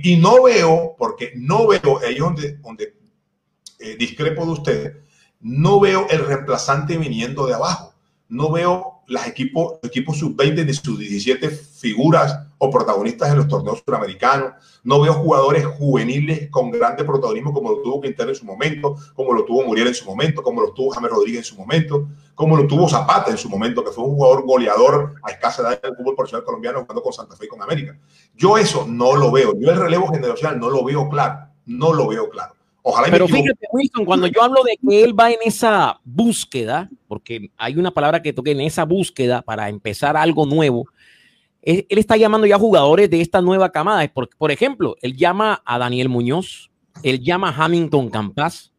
y 0.03 0.15
no 0.17 0.43
veo, 0.43 0.95
porque 0.97 1.33
no 1.35 1.67
veo, 1.67 1.99
ahí 2.05 2.17
donde, 2.17 2.57
donde 2.57 2.95
eh, 3.79 3.95
discrepo 3.97 4.45
de 4.45 4.51
ustedes, 4.51 4.97
no 5.39 5.79
veo 5.79 6.07
el 6.09 6.25
reemplazante 6.25 6.97
viniendo 6.97 7.47
de 7.47 7.55
abajo. 7.55 7.95
No 8.29 8.51
veo 8.51 9.01
las 9.07 9.27
equipos, 9.27 9.79
equipos 9.83 10.19
sub-20 10.19 10.65
ni 10.65 10.73
sub-17 10.73 11.49
figuras 11.49 12.50
o 12.63 12.69
protagonistas 12.69 13.31
en 13.31 13.37
los 13.37 13.47
torneos 13.47 13.81
suramericanos. 13.83 14.51
No 14.83 15.01
veo 15.01 15.13
jugadores 15.13 15.65
juveniles 15.65 16.47
con 16.51 16.69
grande 16.69 17.03
protagonismo 17.03 17.51
como 17.51 17.71
lo 17.71 17.81
tuvo 17.81 17.99
Quintero 17.99 18.29
en 18.29 18.35
su 18.35 18.45
momento, 18.45 18.95
como 19.15 19.33
lo 19.33 19.43
tuvo 19.45 19.63
Muriel 19.63 19.87
en 19.87 19.95
su 19.95 20.05
momento, 20.05 20.43
como 20.43 20.61
lo 20.61 20.71
tuvo 20.71 20.91
James 20.91 21.09
Rodríguez 21.09 21.39
en 21.39 21.43
su 21.43 21.55
momento, 21.55 22.07
como 22.35 22.55
lo 22.55 22.67
tuvo 22.67 22.87
Zapata 22.87 23.31
en 23.31 23.37
su 23.37 23.49
momento, 23.49 23.83
que 23.83 23.89
fue 23.89 24.03
un 24.03 24.13
jugador 24.13 24.45
goleador 24.45 25.15
a 25.23 25.31
escasa 25.31 25.63
edad 25.63 25.79
en 25.81 25.89
el 25.89 25.97
fútbol 25.97 26.15
profesional 26.15 26.45
colombiano 26.45 26.81
jugando 26.81 27.01
con 27.01 27.13
Santa 27.13 27.35
Fe 27.35 27.45
y 27.45 27.47
con 27.47 27.63
América. 27.63 27.97
Yo 28.35 28.59
eso 28.59 28.85
no 28.87 29.15
lo 29.15 29.31
veo. 29.31 29.53
Yo 29.59 29.71
el 29.71 29.79
relevo 29.79 30.09
generacional 30.09 30.59
no 30.59 30.69
lo 30.69 30.83
veo 30.85 31.09
claro. 31.09 31.47
No 31.65 31.93
lo 31.93 32.09
veo 32.09 32.29
claro. 32.29 32.53
Ojalá 32.83 33.07
Pero 33.09 33.27
fíjate, 33.27 33.67
Winston, 33.71 34.05
cuando 34.05 34.27
yo 34.27 34.41
hablo 34.43 34.63
de 34.63 34.77
que 34.77 35.03
él 35.03 35.19
va 35.19 35.31
en 35.31 35.39
esa 35.43 35.99
búsqueda, 36.03 36.89
porque 37.07 37.49
hay 37.57 37.75
una 37.77 37.89
palabra 37.89 38.21
que 38.21 38.33
toque 38.33 38.51
en 38.51 38.61
esa 38.61 38.85
búsqueda 38.85 39.41
para 39.41 39.69
empezar 39.69 40.15
algo 40.15 40.45
nuevo, 40.45 40.87
él, 41.61 41.85
está 41.89 42.17
llamando 42.17 42.47
ya 42.47 42.57
jugadores 42.57 43.09
de 43.09 43.21
esta 43.21 43.41
nueva 43.41 43.71
camada. 43.71 44.07
Por, 44.11 44.51
ejemplo, 44.51 44.95
él 45.01 45.15
llama 45.15 45.61
a 45.65 45.77
Daniel 45.77 46.09
Muñoz, 46.09 46.71
él 47.03 47.21
llama 47.21 47.49
a 47.49 47.65
Hamilton 47.65 48.09
Campas, 48.09 48.73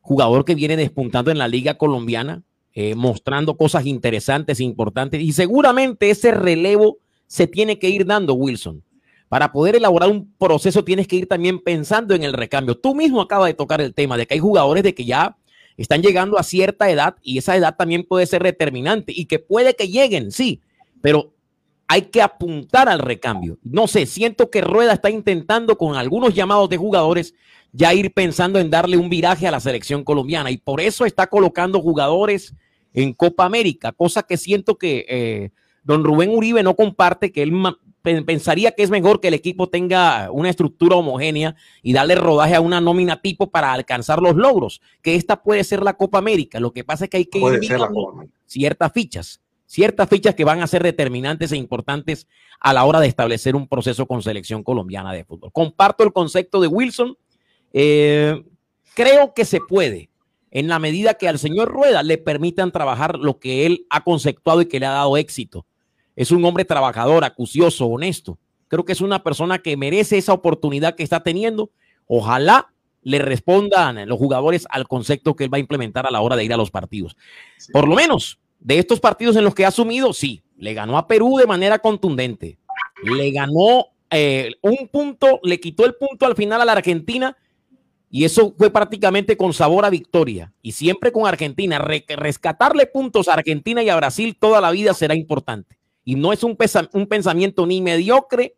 jugador 0.00 0.44
que 0.44 0.54
viene 0.54 0.76
despuntando 0.76 1.30
en 1.30 1.38
la 1.38 1.48
liga 1.48 1.74
colombiana, 1.74 2.42
eh, 2.72 2.94
mostrando 2.94 3.56
cosas 3.56 3.86
interesantes 3.86 4.60
importantes. 4.60 5.20
Y 5.20 5.32
seguramente 5.32 6.10
ese 6.10 6.32
relevo 6.32 6.98
se 7.26 7.46
tiene 7.46 7.78
que 7.78 7.88
ir 7.88 8.04
dando, 8.04 8.34
Wilson. 8.34 8.82
Para 9.28 9.52
poder 9.52 9.76
elaborar 9.76 10.10
un 10.10 10.32
proceso 10.36 10.84
tienes 10.84 11.08
que 11.08 11.16
ir 11.16 11.28
también 11.28 11.58
pensando 11.58 12.14
en 12.14 12.22
el 12.22 12.32
recambio. 12.32 12.76
Tú 12.76 12.94
mismo 12.94 13.20
acabas 13.20 13.48
de 13.48 13.54
tocar 13.54 13.80
el 13.80 13.94
tema 13.94 14.16
de 14.16 14.26
que 14.26 14.34
hay 14.34 14.40
jugadores 14.40 14.82
de 14.82 14.94
que 14.94 15.04
ya 15.04 15.36
están 15.76 16.02
llegando 16.02 16.38
a 16.38 16.42
cierta 16.42 16.90
edad 16.90 17.16
y 17.22 17.38
esa 17.38 17.56
edad 17.56 17.74
también 17.76 18.04
puede 18.04 18.26
ser 18.26 18.42
determinante 18.42 19.12
y 19.14 19.26
que 19.26 19.38
puede 19.38 19.74
que 19.74 19.88
lleguen, 19.88 20.30
sí, 20.30 20.60
pero 21.00 21.33
hay 21.88 22.02
que 22.02 22.22
apuntar 22.22 22.88
al 22.88 22.98
recambio. 22.98 23.58
No 23.62 23.86
sé, 23.86 24.06
siento 24.06 24.50
que 24.50 24.60
Rueda 24.60 24.92
está 24.92 25.10
intentando 25.10 25.76
con 25.76 25.96
algunos 25.96 26.34
llamados 26.34 26.68
de 26.68 26.76
jugadores 26.76 27.34
ya 27.72 27.92
ir 27.92 28.12
pensando 28.12 28.58
en 28.58 28.70
darle 28.70 28.96
un 28.96 29.10
viraje 29.10 29.46
a 29.46 29.50
la 29.50 29.60
selección 29.60 30.04
colombiana 30.04 30.50
y 30.50 30.56
por 30.56 30.80
eso 30.80 31.04
está 31.04 31.26
colocando 31.26 31.80
jugadores 31.80 32.54
en 32.92 33.12
Copa 33.12 33.44
América, 33.44 33.90
cosa 33.90 34.22
que 34.22 34.36
siento 34.36 34.78
que 34.78 35.04
eh, 35.08 35.50
don 35.82 36.04
Rubén 36.04 36.30
Uribe 36.30 36.62
no 36.62 36.76
comparte, 36.76 37.32
que 37.32 37.42
él 37.42 37.52
pensaría 38.24 38.70
que 38.72 38.84
es 38.84 38.90
mejor 38.90 39.20
que 39.20 39.28
el 39.28 39.34
equipo 39.34 39.68
tenga 39.68 40.30
una 40.30 40.50
estructura 40.50 40.96
homogénea 40.96 41.56
y 41.82 41.92
darle 41.92 42.14
rodaje 42.14 42.54
a 42.54 42.60
una 42.60 42.80
nómina 42.80 43.20
tipo 43.20 43.50
para 43.50 43.72
alcanzar 43.72 44.22
los 44.22 44.36
logros, 44.36 44.80
que 45.02 45.16
esta 45.16 45.42
puede 45.42 45.64
ser 45.64 45.82
la 45.82 45.96
Copa 45.96 46.18
América. 46.18 46.60
Lo 46.60 46.72
que 46.72 46.84
pasa 46.84 47.04
es 47.04 47.10
que 47.10 47.16
hay 47.16 47.26
que 47.26 47.40
ir 47.40 47.60
ciertas 48.46 48.92
fichas, 48.92 49.40
ciertas 49.74 50.08
fichas 50.08 50.34
que 50.34 50.44
van 50.44 50.62
a 50.62 50.66
ser 50.66 50.82
determinantes 50.82 51.52
e 51.52 51.56
importantes 51.56 52.26
a 52.60 52.72
la 52.72 52.84
hora 52.84 53.00
de 53.00 53.08
establecer 53.08 53.56
un 53.56 53.68
proceso 53.68 54.06
con 54.06 54.22
selección 54.22 54.62
colombiana 54.62 55.12
de 55.12 55.24
fútbol. 55.24 55.52
Comparto 55.52 56.04
el 56.04 56.12
concepto 56.12 56.60
de 56.60 56.68
Wilson. 56.68 57.16
Eh, 57.72 58.42
creo 58.94 59.34
que 59.34 59.44
se 59.44 59.60
puede 59.60 60.10
en 60.50 60.68
la 60.68 60.78
medida 60.78 61.14
que 61.14 61.28
al 61.28 61.38
señor 61.38 61.68
Rueda 61.68 62.02
le 62.02 62.18
permitan 62.18 62.70
trabajar 62.70 63.18
lo 63.18 63.38
que 63.40 63.66
él 63.66 63.86
ha 63.90 64.04
conceptuado 64.04 64.62
y 64.62 64.66
que 64.66 64.78
le 64.78 64.86
ha 64.86 64.90
dado 64.90 65.16
éxito 65.16 65.66
es 66.16 66.30
un 66.30 66.44
hombre 66.44 66.64
trabajador, 66.64 67.24
acucioso, 67.24 67.86
honesto. 67.86 68.38
Creo 68.68 68.84
que 68.84 68.92
es 68.92 69.00
una 69.00 69.22
persona 69.22 69.58
que 69.58 69.76
merece 69.76 70.18
esa 70.18 70.32
oportunidad 70.32 70.94
que 70.94 71.02
está 71.02 71.22
teniendo. 71.22 71.70
Ojalá 72.06 72.72
le 73.02 73.18
respondan 73.18 74.08
los 74.08 74.18
jugadores 74.18 74.66
al 74.70 74.88
concepto 74.88 75.34
que 75.34 75.44
él 75.44 75.52
va 75.52 75.58
a 75.58 75.60
implementar 75.60 76.06
a 76.06 76.10
la 76.10 76.20
hora 76.20 76.36
de 76.36 76.44
ir 76.44 76.52
a 76.52 76.56
los 76.56 76.70
partidos. 76.70 77.16
Por 77.72 77.88
lo 77.88 77.94
menos 77.94 78.38
de 78.64 78.78
estos 78.78 78.98
partidos 78.98 79.36
en 79.36 79.44
los 79.44 79.54
que 79.54 79.64
ha 79.64 79.68
asumido, 79.68 80.12
sí, 80.12 80.42
le 80.56 80.74
ganó 80.74 80.98
a 80.98 81.06
Perú 81.06 81.36
de 81.38 81.46
manera 81.46 81.78
contundente. 81.78 82.58
Le 83.04 83.30
ganó 83.30 83.88
eh, 84.10 84.52
un 84.62 84.88
punto, 84.88 85.38
le 85.42 85.60
quitó 85.60 85.84
el 85.84 85.94
punto 85.94 86.24
al 86.24 86.34
final 86.34 86.60
a 86.62 86.64
la 86.64 86.72
Argentina 86.72 87.36
y 88.10 88.24
eso 88.24 88.54
fue 88.56 88.70
prácticamente 88.70 89.36
con 89.36 89.52
sabor 89.52 89.84
a 89.84 89.90
victoria. 89.90 90.52
Y 90.62 90.72
siempre 90.72 91.12
con 91.12 91.26
Argentina. 91.26 91.78
rescatarle 91.78 92.86
puntos 92.86 93.28
a 93.28 93.34
Argentina 93.34 93.82
y 93.82 93.90
a 93.90 93.96
Brasil 93.96 94.34
toda 94.38 94.62
la 94.62 94.70
vida 94.70 94.94
será 94.94 95.14
importante. 95.14 95.76
Y 96.02 96.14
no 96.14 96.32
es 96.32 96.42
un, 96.42 96.56
un 96.92 97.06
pensamiento 97.06 97.66
ni 97.66 97.82
mediocre 97.82 98.54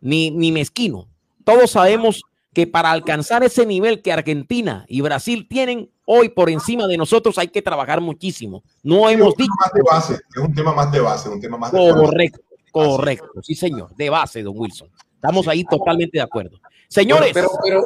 ni, 0.00 0.32
ni 0.32 0.50
mezquino. 0.50 1.06
Todos 1.44 1.70
sabemos 1.70 2.22
que 2.54 2.66
para 2.66 2.90
alcanzar 2.92 3.42
ese 3.42 3.66
nivel 3.66 4.00
que 4.00 4.12
Argentina 4.12 4.84
y 4.88 5.00
Brasil 5.00 5.46
tienen 5.48 5.90
hoy 6.06 6.28
por 6.28 6.48
encima 6.48 6.86
de 6.86 6.96
nosotros 6.96 7.36
hay 7.36 7.48
que 7.48 7.60
trabajar 7.60 8.00
muchísimo. 8.00 8.62
No 8.82 9.10
hemos 9.10 9.34
dicho. 9.36 9.52
Más 9.58 9.72
de 9.72 9.82
base, 9.82 10.14
es 10.14 10.42
un 10.42 10.54
tema 10.54 10.72
más 10.72 10.90
de 10.92 11.00
base, 11.00 11.28
un 11.28 11.40
tema 11.40 11.58
más 11.58 11.72
de 11.72 11.78
Correcto, 11.78 12.40
correcto, 12.70 13.42
sí, 13.42 13.54
señor, 13.54 13.94
de 13.96 14.08
base, 14.08 14.42
don 14.42 14.54
Wilson. 14.56 14.88
Estamos 15.14 15.48
ahí 15.48 15.64
totalmente 15.64 16.18
de 16.18 16.22
acuerdo. 16.22 16.60
Señores, 16.88 17.32
pero, 17.34 17.48
pero, 17.62 17.82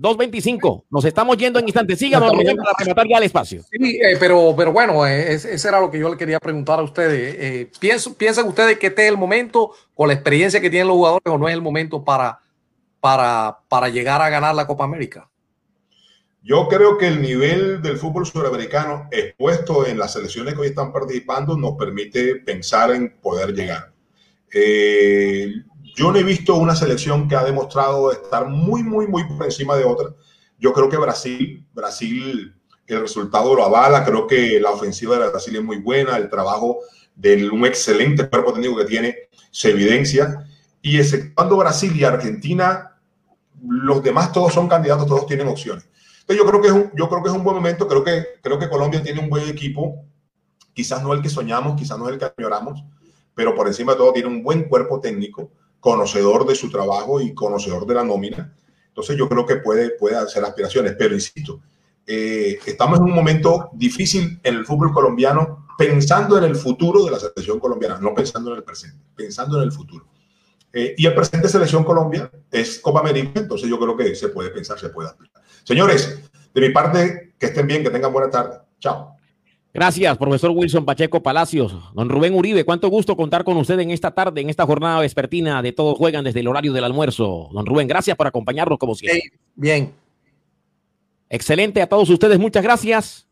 2.25. 0.00 0.84
Nos 0.90 1.04
estamos 1.04 1.36
yendo 1.36 1.58
en 1.58 1.66
instantes. 1.66 1.98
Síganos 1.98 2.32
para 2.32 2.74
rematar 2.78 3.06
ya 3.08 3.18
el 3.18 3.24
espacio. 3.24 3.62
Sí, 3.70 3.98
eh, 4.02 4.16
pero, 4.18 4.54
pero 4.56 4.72
bueno, 4.72 5.06
eh, 5.06 5.34
ese 5.34 5.68
era 5.68 5.80
lo 5.80 5.90
que 5.90 5.98
yo 5.98 6.08
le 6.08 6.16
quería 6.16 6.40
preguntar 6.40 6.78
a 6.78 6.82
ustedes. 6.82 7.36
Eh, 7.38 7.70
¿Piensan 8.16 8.48
ustedes 8.48 8.78
que 8.78 8.88
este 8.88 9.04
es 9.04 9.08
el 9.10 9.18
momento, 9.18 9.72
con 9.94 10.08
la 10.08 10.14
experiencia 10.14 10.60
que 10.60 10.70
tienen 10.70 10.88
los 10.88 10.96
jugadores, 10.96 11.26
o 11.26 11.38
no 11.38 11.48
es 11.48 11.54
el 11.54 11.62
momento 11.62 12.02
para, 12.02 12.40
para, 13.00 13.60
para 13.68 13.88
llegar 13.88 14.22
a 14.22 14.28
ganar 14.28 14.54
la 14.54 14.66
Copa 14.66 14.84
América? 14.84 15.30
Yo 16.42 16.68
creo 16.68 16.96
que 16.96 17.06
el 17.06 17.20
nivel 17.20 17.82
del 17.82 17.98
fútbol 17.98 18.26
sudamericano 18.26 19.08
expuesto 19.10 19.86
en 19.86 19.98
las 19.98 20.14
selecciones 20.14 20.54
que 20.54 20.60
hoy 20.60 20.68
están 20.68 20.92
participando 20.92 21.56
nos 21.56 21.76
permite 21.76 22.36
pensar 22.36 22.92
en 22.92 23.18
poder 23.20 23.52
llegar. 23.52 23.92
Eh, 24.52 25.52
yo 25.94 26.10
no 26.10 26.18
he 26.18 26.22
visto 26.22 26.56
una 26.56 26.74
selección 26.74 27.28
que 27.28 27.36
ha 27.36 27.44
demostrado 27.44 28.10
estar 28.10 28.48
muy, 28.48 28.82
muy, 28.82 29.06
muy 29.06 29.24
por 29.24 29.44
encima 29.44 29.76
de 29.76 29.84
otra. 29.84 30.14
Yo 30.58 30.72
creo 30.72 30.88
que 30.88 30.96
Brasil, 30.96 31.66
Brasil, 31.74 32.54
el 32.86 33.00
resultado 33.00 33.54
lo 33.54 33.64
avala. 33.64 34.04
Creo 34.04 34.26
que 34.26 34.58
la 34.60 34.70
ofensiva 34.70 35.18
de 35.18 35.28
Brasil 35.28 35.56
es 35.56 35.62
muy 35.62 35.78
buena. 35.78 36.16
El 36.16 36.30
trabajo 36.30 36.78
de 37.14 37.50
un 37.50 37.66
excelente 37.66 38.28
cuerpo 38.28 38.52
técnico 38.52 38.76
que 38.78 38.84
tiene 38.84 39.16
se 39.50 39.70
evidencia. 39.70 40.46
Y 40.82 40.98
exceptuando 40.98 41.56
Brasil 41.58 41.92
y 41.94 42.04
Argentina, 42.04 42.89
los 43.66 44.02
demás 44.02 44.32
todos 44.32 44.52
son 44.52 44.68
candidatos, 44.68 45.06
todos 45.06 45.26
tienen 45.26 45.48
opciones. 45.48 45.88
Entonces 46.20 46.44
yo 46.44 46.46
creo 46.46 46.60
que 46.60 46.68
es 46.68 46.72
un, 46.72 46.92
yo 46.96 47.08
creo 47.08 47.22
que 47.22 47.28
es 47.28 47.34
un 47.34 47.44
buen 47.44 47.56
momento. 47.56 47.88
Creo 47.88 48.04
que, 48.04 48.24
creo 48.42 48.58
que 48.58 48.68
Colombia 48.68 49.02
tiene 49.02 49.20
un 49.20 49.28
buen 49.28 49.48
equipo. 49.48 50.04
Quizás 50.72 51.02
no 51.02 51.12
el 51.12 51.22
que 51.22 51.28
soñamos, 51.28 51.78
quizás 51.78 51.98
no 51.98 52.08
el 52.08 52.18
que 52.18 52.32
añoramos, 52.38 52.84
pero 53.34 53.54
por 53.54 53.66
encima 53.66 53.92
de 53.92 53.98
todo 53.98 54.12
tiene 54.12 54.28
un 54.28 54.42
buen 54.42 54.68
cuerpo 54.68 55.00
técnico 55.00 55.50
conocedor 55.80 56.46
de 56.46 56.54
su 56.54 56.70
trabajo 56.70 57.20
y 57.20 57.34
conocedor 57.34 57.86
de 57.86 57.94
la 57.94 58.04
nómina. 58.04 58.54
Entonces 58.88 59.16
yo 59.16 59.28
creo 59.28 59.46
que 59.46 59.56
puede, 59.56 59.90
puede 59.90 60.16
hacer 60.16 60.44
aspiraciones, 60.44 60.94
pero 60.98 61.14
insisto, 61.14 61.60
eh, 62.06 62.58
estamos 62.66 62.98
en 62.98 63.04
un 63.04 63.14
momento 63.14 63.70
difícil 63.72 64.40
en 64.42 64.54
el 64.56 64.66
fútbol 64.66 64.92
colombiano 64.92 65.66
pensando 65.78 66.36
en 66.36 66.44
el 66.44 66.56
futuro 66.56 67.04
de 67.04 67.10
la 67.12 67.18
selección 67.18 67.58
colombiana, 67.58 67.98
no 67.98 68.14
pensando 68.14 68.50
en 68.50 68.58
el 68.58 68.64
presente, 68.64 68.98
pensando 69.16 69.56
en 69.58 69.64
el 69.64 69.72
futuro. 69.72 70.06
Eh, 70.72 70.94
y 70.96 71.06
el 71.06 71.14
presente 71.14 71.48
Selección 71.48 71.84
Colombia 71.84 72.30
es 72.50 72.78
Copa 72.78 73.00
América, 73.00 73.40
entonces 73.40 73.68
yo 73.68 73.78
creo 73.78 73.96
que 73.96 74.14
se 74.14 74.28
puede 74.28 74.50
pensar, 74.50 74.78
se 74.78 74.88
puede 74.88 75.08
aplicar. 75.08 75.42
Señores, 75.64 76.20
de 76.54 76.60
mi 76.60 76.70
parte, 76.70 77.34
que 77.38 77.46
estén 77.46 77.66
bien, 77.66 77.82
que 77.82 77.90
tengan 77.90 78.12
buena 78.12 78.30
tarde. 78.30 78.58
Chao. 78.78 79.16
Gracias, 79.72 80.18
profesor 80.18 80.50
Wilson 80.50 80.84
Pacheco 80.84 81.22
Palacios. 81.22 81.74
Don 81.94 82.08
Rubén 82.08 82.34
Uribe, 82.34 82.64
cuánto 82.64 82.88
gusto 82.88 83.16
contar 83.16 83.44
con 83.44 83.56
usted 83.56 83.78
en 83.78 83.90
esta 83.90 84.10
tarde, 84.10 84.40
en 84.40 84.50
esta 84.50 84.66
jornada 84.66 85.00
vespertina 85.00 85.62
de 85.62 85.72
Todos 85.72 85.96
Juegan 85.96 86.24
desde 86.24 86.40
el 86.40 86.48
horario 86.48 86.72
del 86.72 86.84
almuerzo. 86.84 87.48
Don 87.52 87.66
Rubén, 87.66 87.86
gracias 87.86 88.16
por 88.16 88.26
acompañarnos 88.26 88.78
como 88.78 88.94
siempre. 88.94 89.22
Bien. 89.54 89.92
Excelente 91.28 91.80
a 91.82 91.88
todos 91.88 92.10
ustedes, 92.10 92.38
muchas 92.38 92.64
gracias 92.64 93.29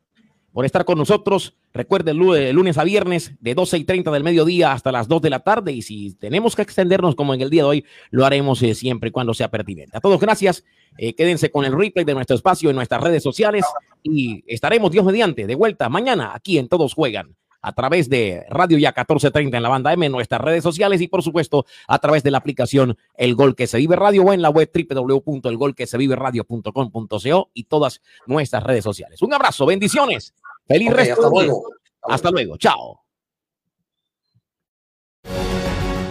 por 0.59 0.65
estar 0.65 0.85
con 0.85 0.99
nosotros. 0.99 1.55
Recuerden, 1.73 2.17
lunes 2.17 2.79
a 2.79 2.83
viernes 2.83 3.33
de 3.39 3.55
12 3.55 3.79
y 3.79 3.85
30 3.85 4.11
del 4.11 4.25
mediodía 4.25 4.73
hasta 4.73 4.91
las 4.91 5.07
2 5.07 5.23
de 5.23 5.31
la 5.31 5.39
tarde. 5.39 5.71
Y 5.71 5.83
si 5.83 6.15
tenemos 6.15 6.57
que 6.57 6.63
extendernos 6.63 7.15
como 7.15 7.33
en 7.33 7.43
el 7.43 7.49
día 7.49 7.63
de 7.63 7.69
hoy, 7.69 7.85
lo 8.11 8.27
haremos 8.27 8.61
eh, 8.65 8.75
siempre 8.75 9.11
y 9.11 9.13
cuando 9.13 9.35
sea 9.35 9.53
pertinente. 9.53 9.97
A 9.97 10.01
todos, 10.01 10.19
gracias. 10.19 10.65
Eh, 10.97 11.15
quédense 11.15 11.53
con 11.53 11.65
el 11.65 11.79
replay 11.79 12.05
de 12.05 12.13
nuestro 12.13 12.35
espacio 12.35 12.71
en 12.71 12.75
nuestras 12.75 13.01
redes 13.01 13.23
sociales 13.23 13.65
y 14.03 14.43
estaremos, 14.49 14.91
Dios 14.91 15.05
mediante, 15.05 15.47
de 15.47 15.55
vuelta 15.55 15.89
mañana 15.89 16.33
aquí 16.35 16.59
en 16.59 16.67
Todos 16.67 16.93
Juegan 16.93 17.37
a 17.61 17.73
través 17.73 18.09
de 18.09 18.47
Radio 18.49 18.79
Ya 18.79 18.91
1430 18.91 19.57
en 19.57 19.63
la 19.63 19.69
banda 19.69 19.93
M, 19.93 20.09
nuestras 20.09 20.41
redes 20.41 20.63
sociales 20.63 21.01
y 21.01 21.09
por 21.09 21.23
supuesto 21.23 21.67
a 21.87 21.99
través 21.99 22.23
de 22.23 22.31
la 22.31 22.39
aplicación 22.39 22.97
El 23.15 23.35
Gol 23.35 23.57
que 23.57 23.67
se 23.67 23.79
vive 23.79 23.97
radio 23.97 24.23
o 24.23 24.33
en 24.33 24.41
la 24.43 24.51
web 24.51 24.71
www.elgolqueseviveradio.com.co 24.73 27.51
y 27.55 27.65
todas 27.65 28.01
nuestras 28.27 28.63
redes 28.63 28.85
sociales. 28.85 29.23
Un 29.23 29.35
abrazo, 29.35 29.67
bendiciones, 29.67 30.35
feliz 30.69 30.93
resto. 30.93 31.15
Hasta 31.15 31.29
luego. 31.31 31.63
Hasta 32.03 32.31
luego, 32.31 32.57
chao. 32.57 33.01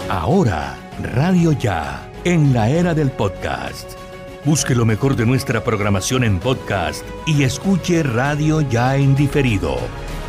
Ahora, 0.10 0.78
Radio 1.02 1.52
Ya, 1.52 2.12
en 2.24 2.54
la 2.54 2.70
era 2.70 2.94
del 2.94 3.12
podcast. 3.12 3.92
Busque 4.46 4.74
lo 4.74 4.86
mejor 4.86 5.16
de 5.16 5.26
nuestra 5.26 5.64
programación 5.64 6.24
en 6.24 6.40
podcast 6.40 7.06
y 7.26 7.44
escuche 7.44 8.04
Radio 8.04 8.62
Ya 8.62 8.96
en 8.96 9.16
diferido. 9.16 9.78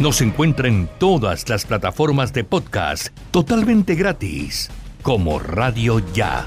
Nos 0.00 0.20
encuentra 0.20 0.68
en 0.68 0.88
todas 0.98 1.48
las 1.48 1.64
plataformas 1.64 2.32
de 2.32 2.44
podcast 2.44 3.08
totalmente 3.30 3.94
gratis, 3.94 4.68
como 5.02 5.38
Radio 5.38 6.00
Ya. 6.12 6.46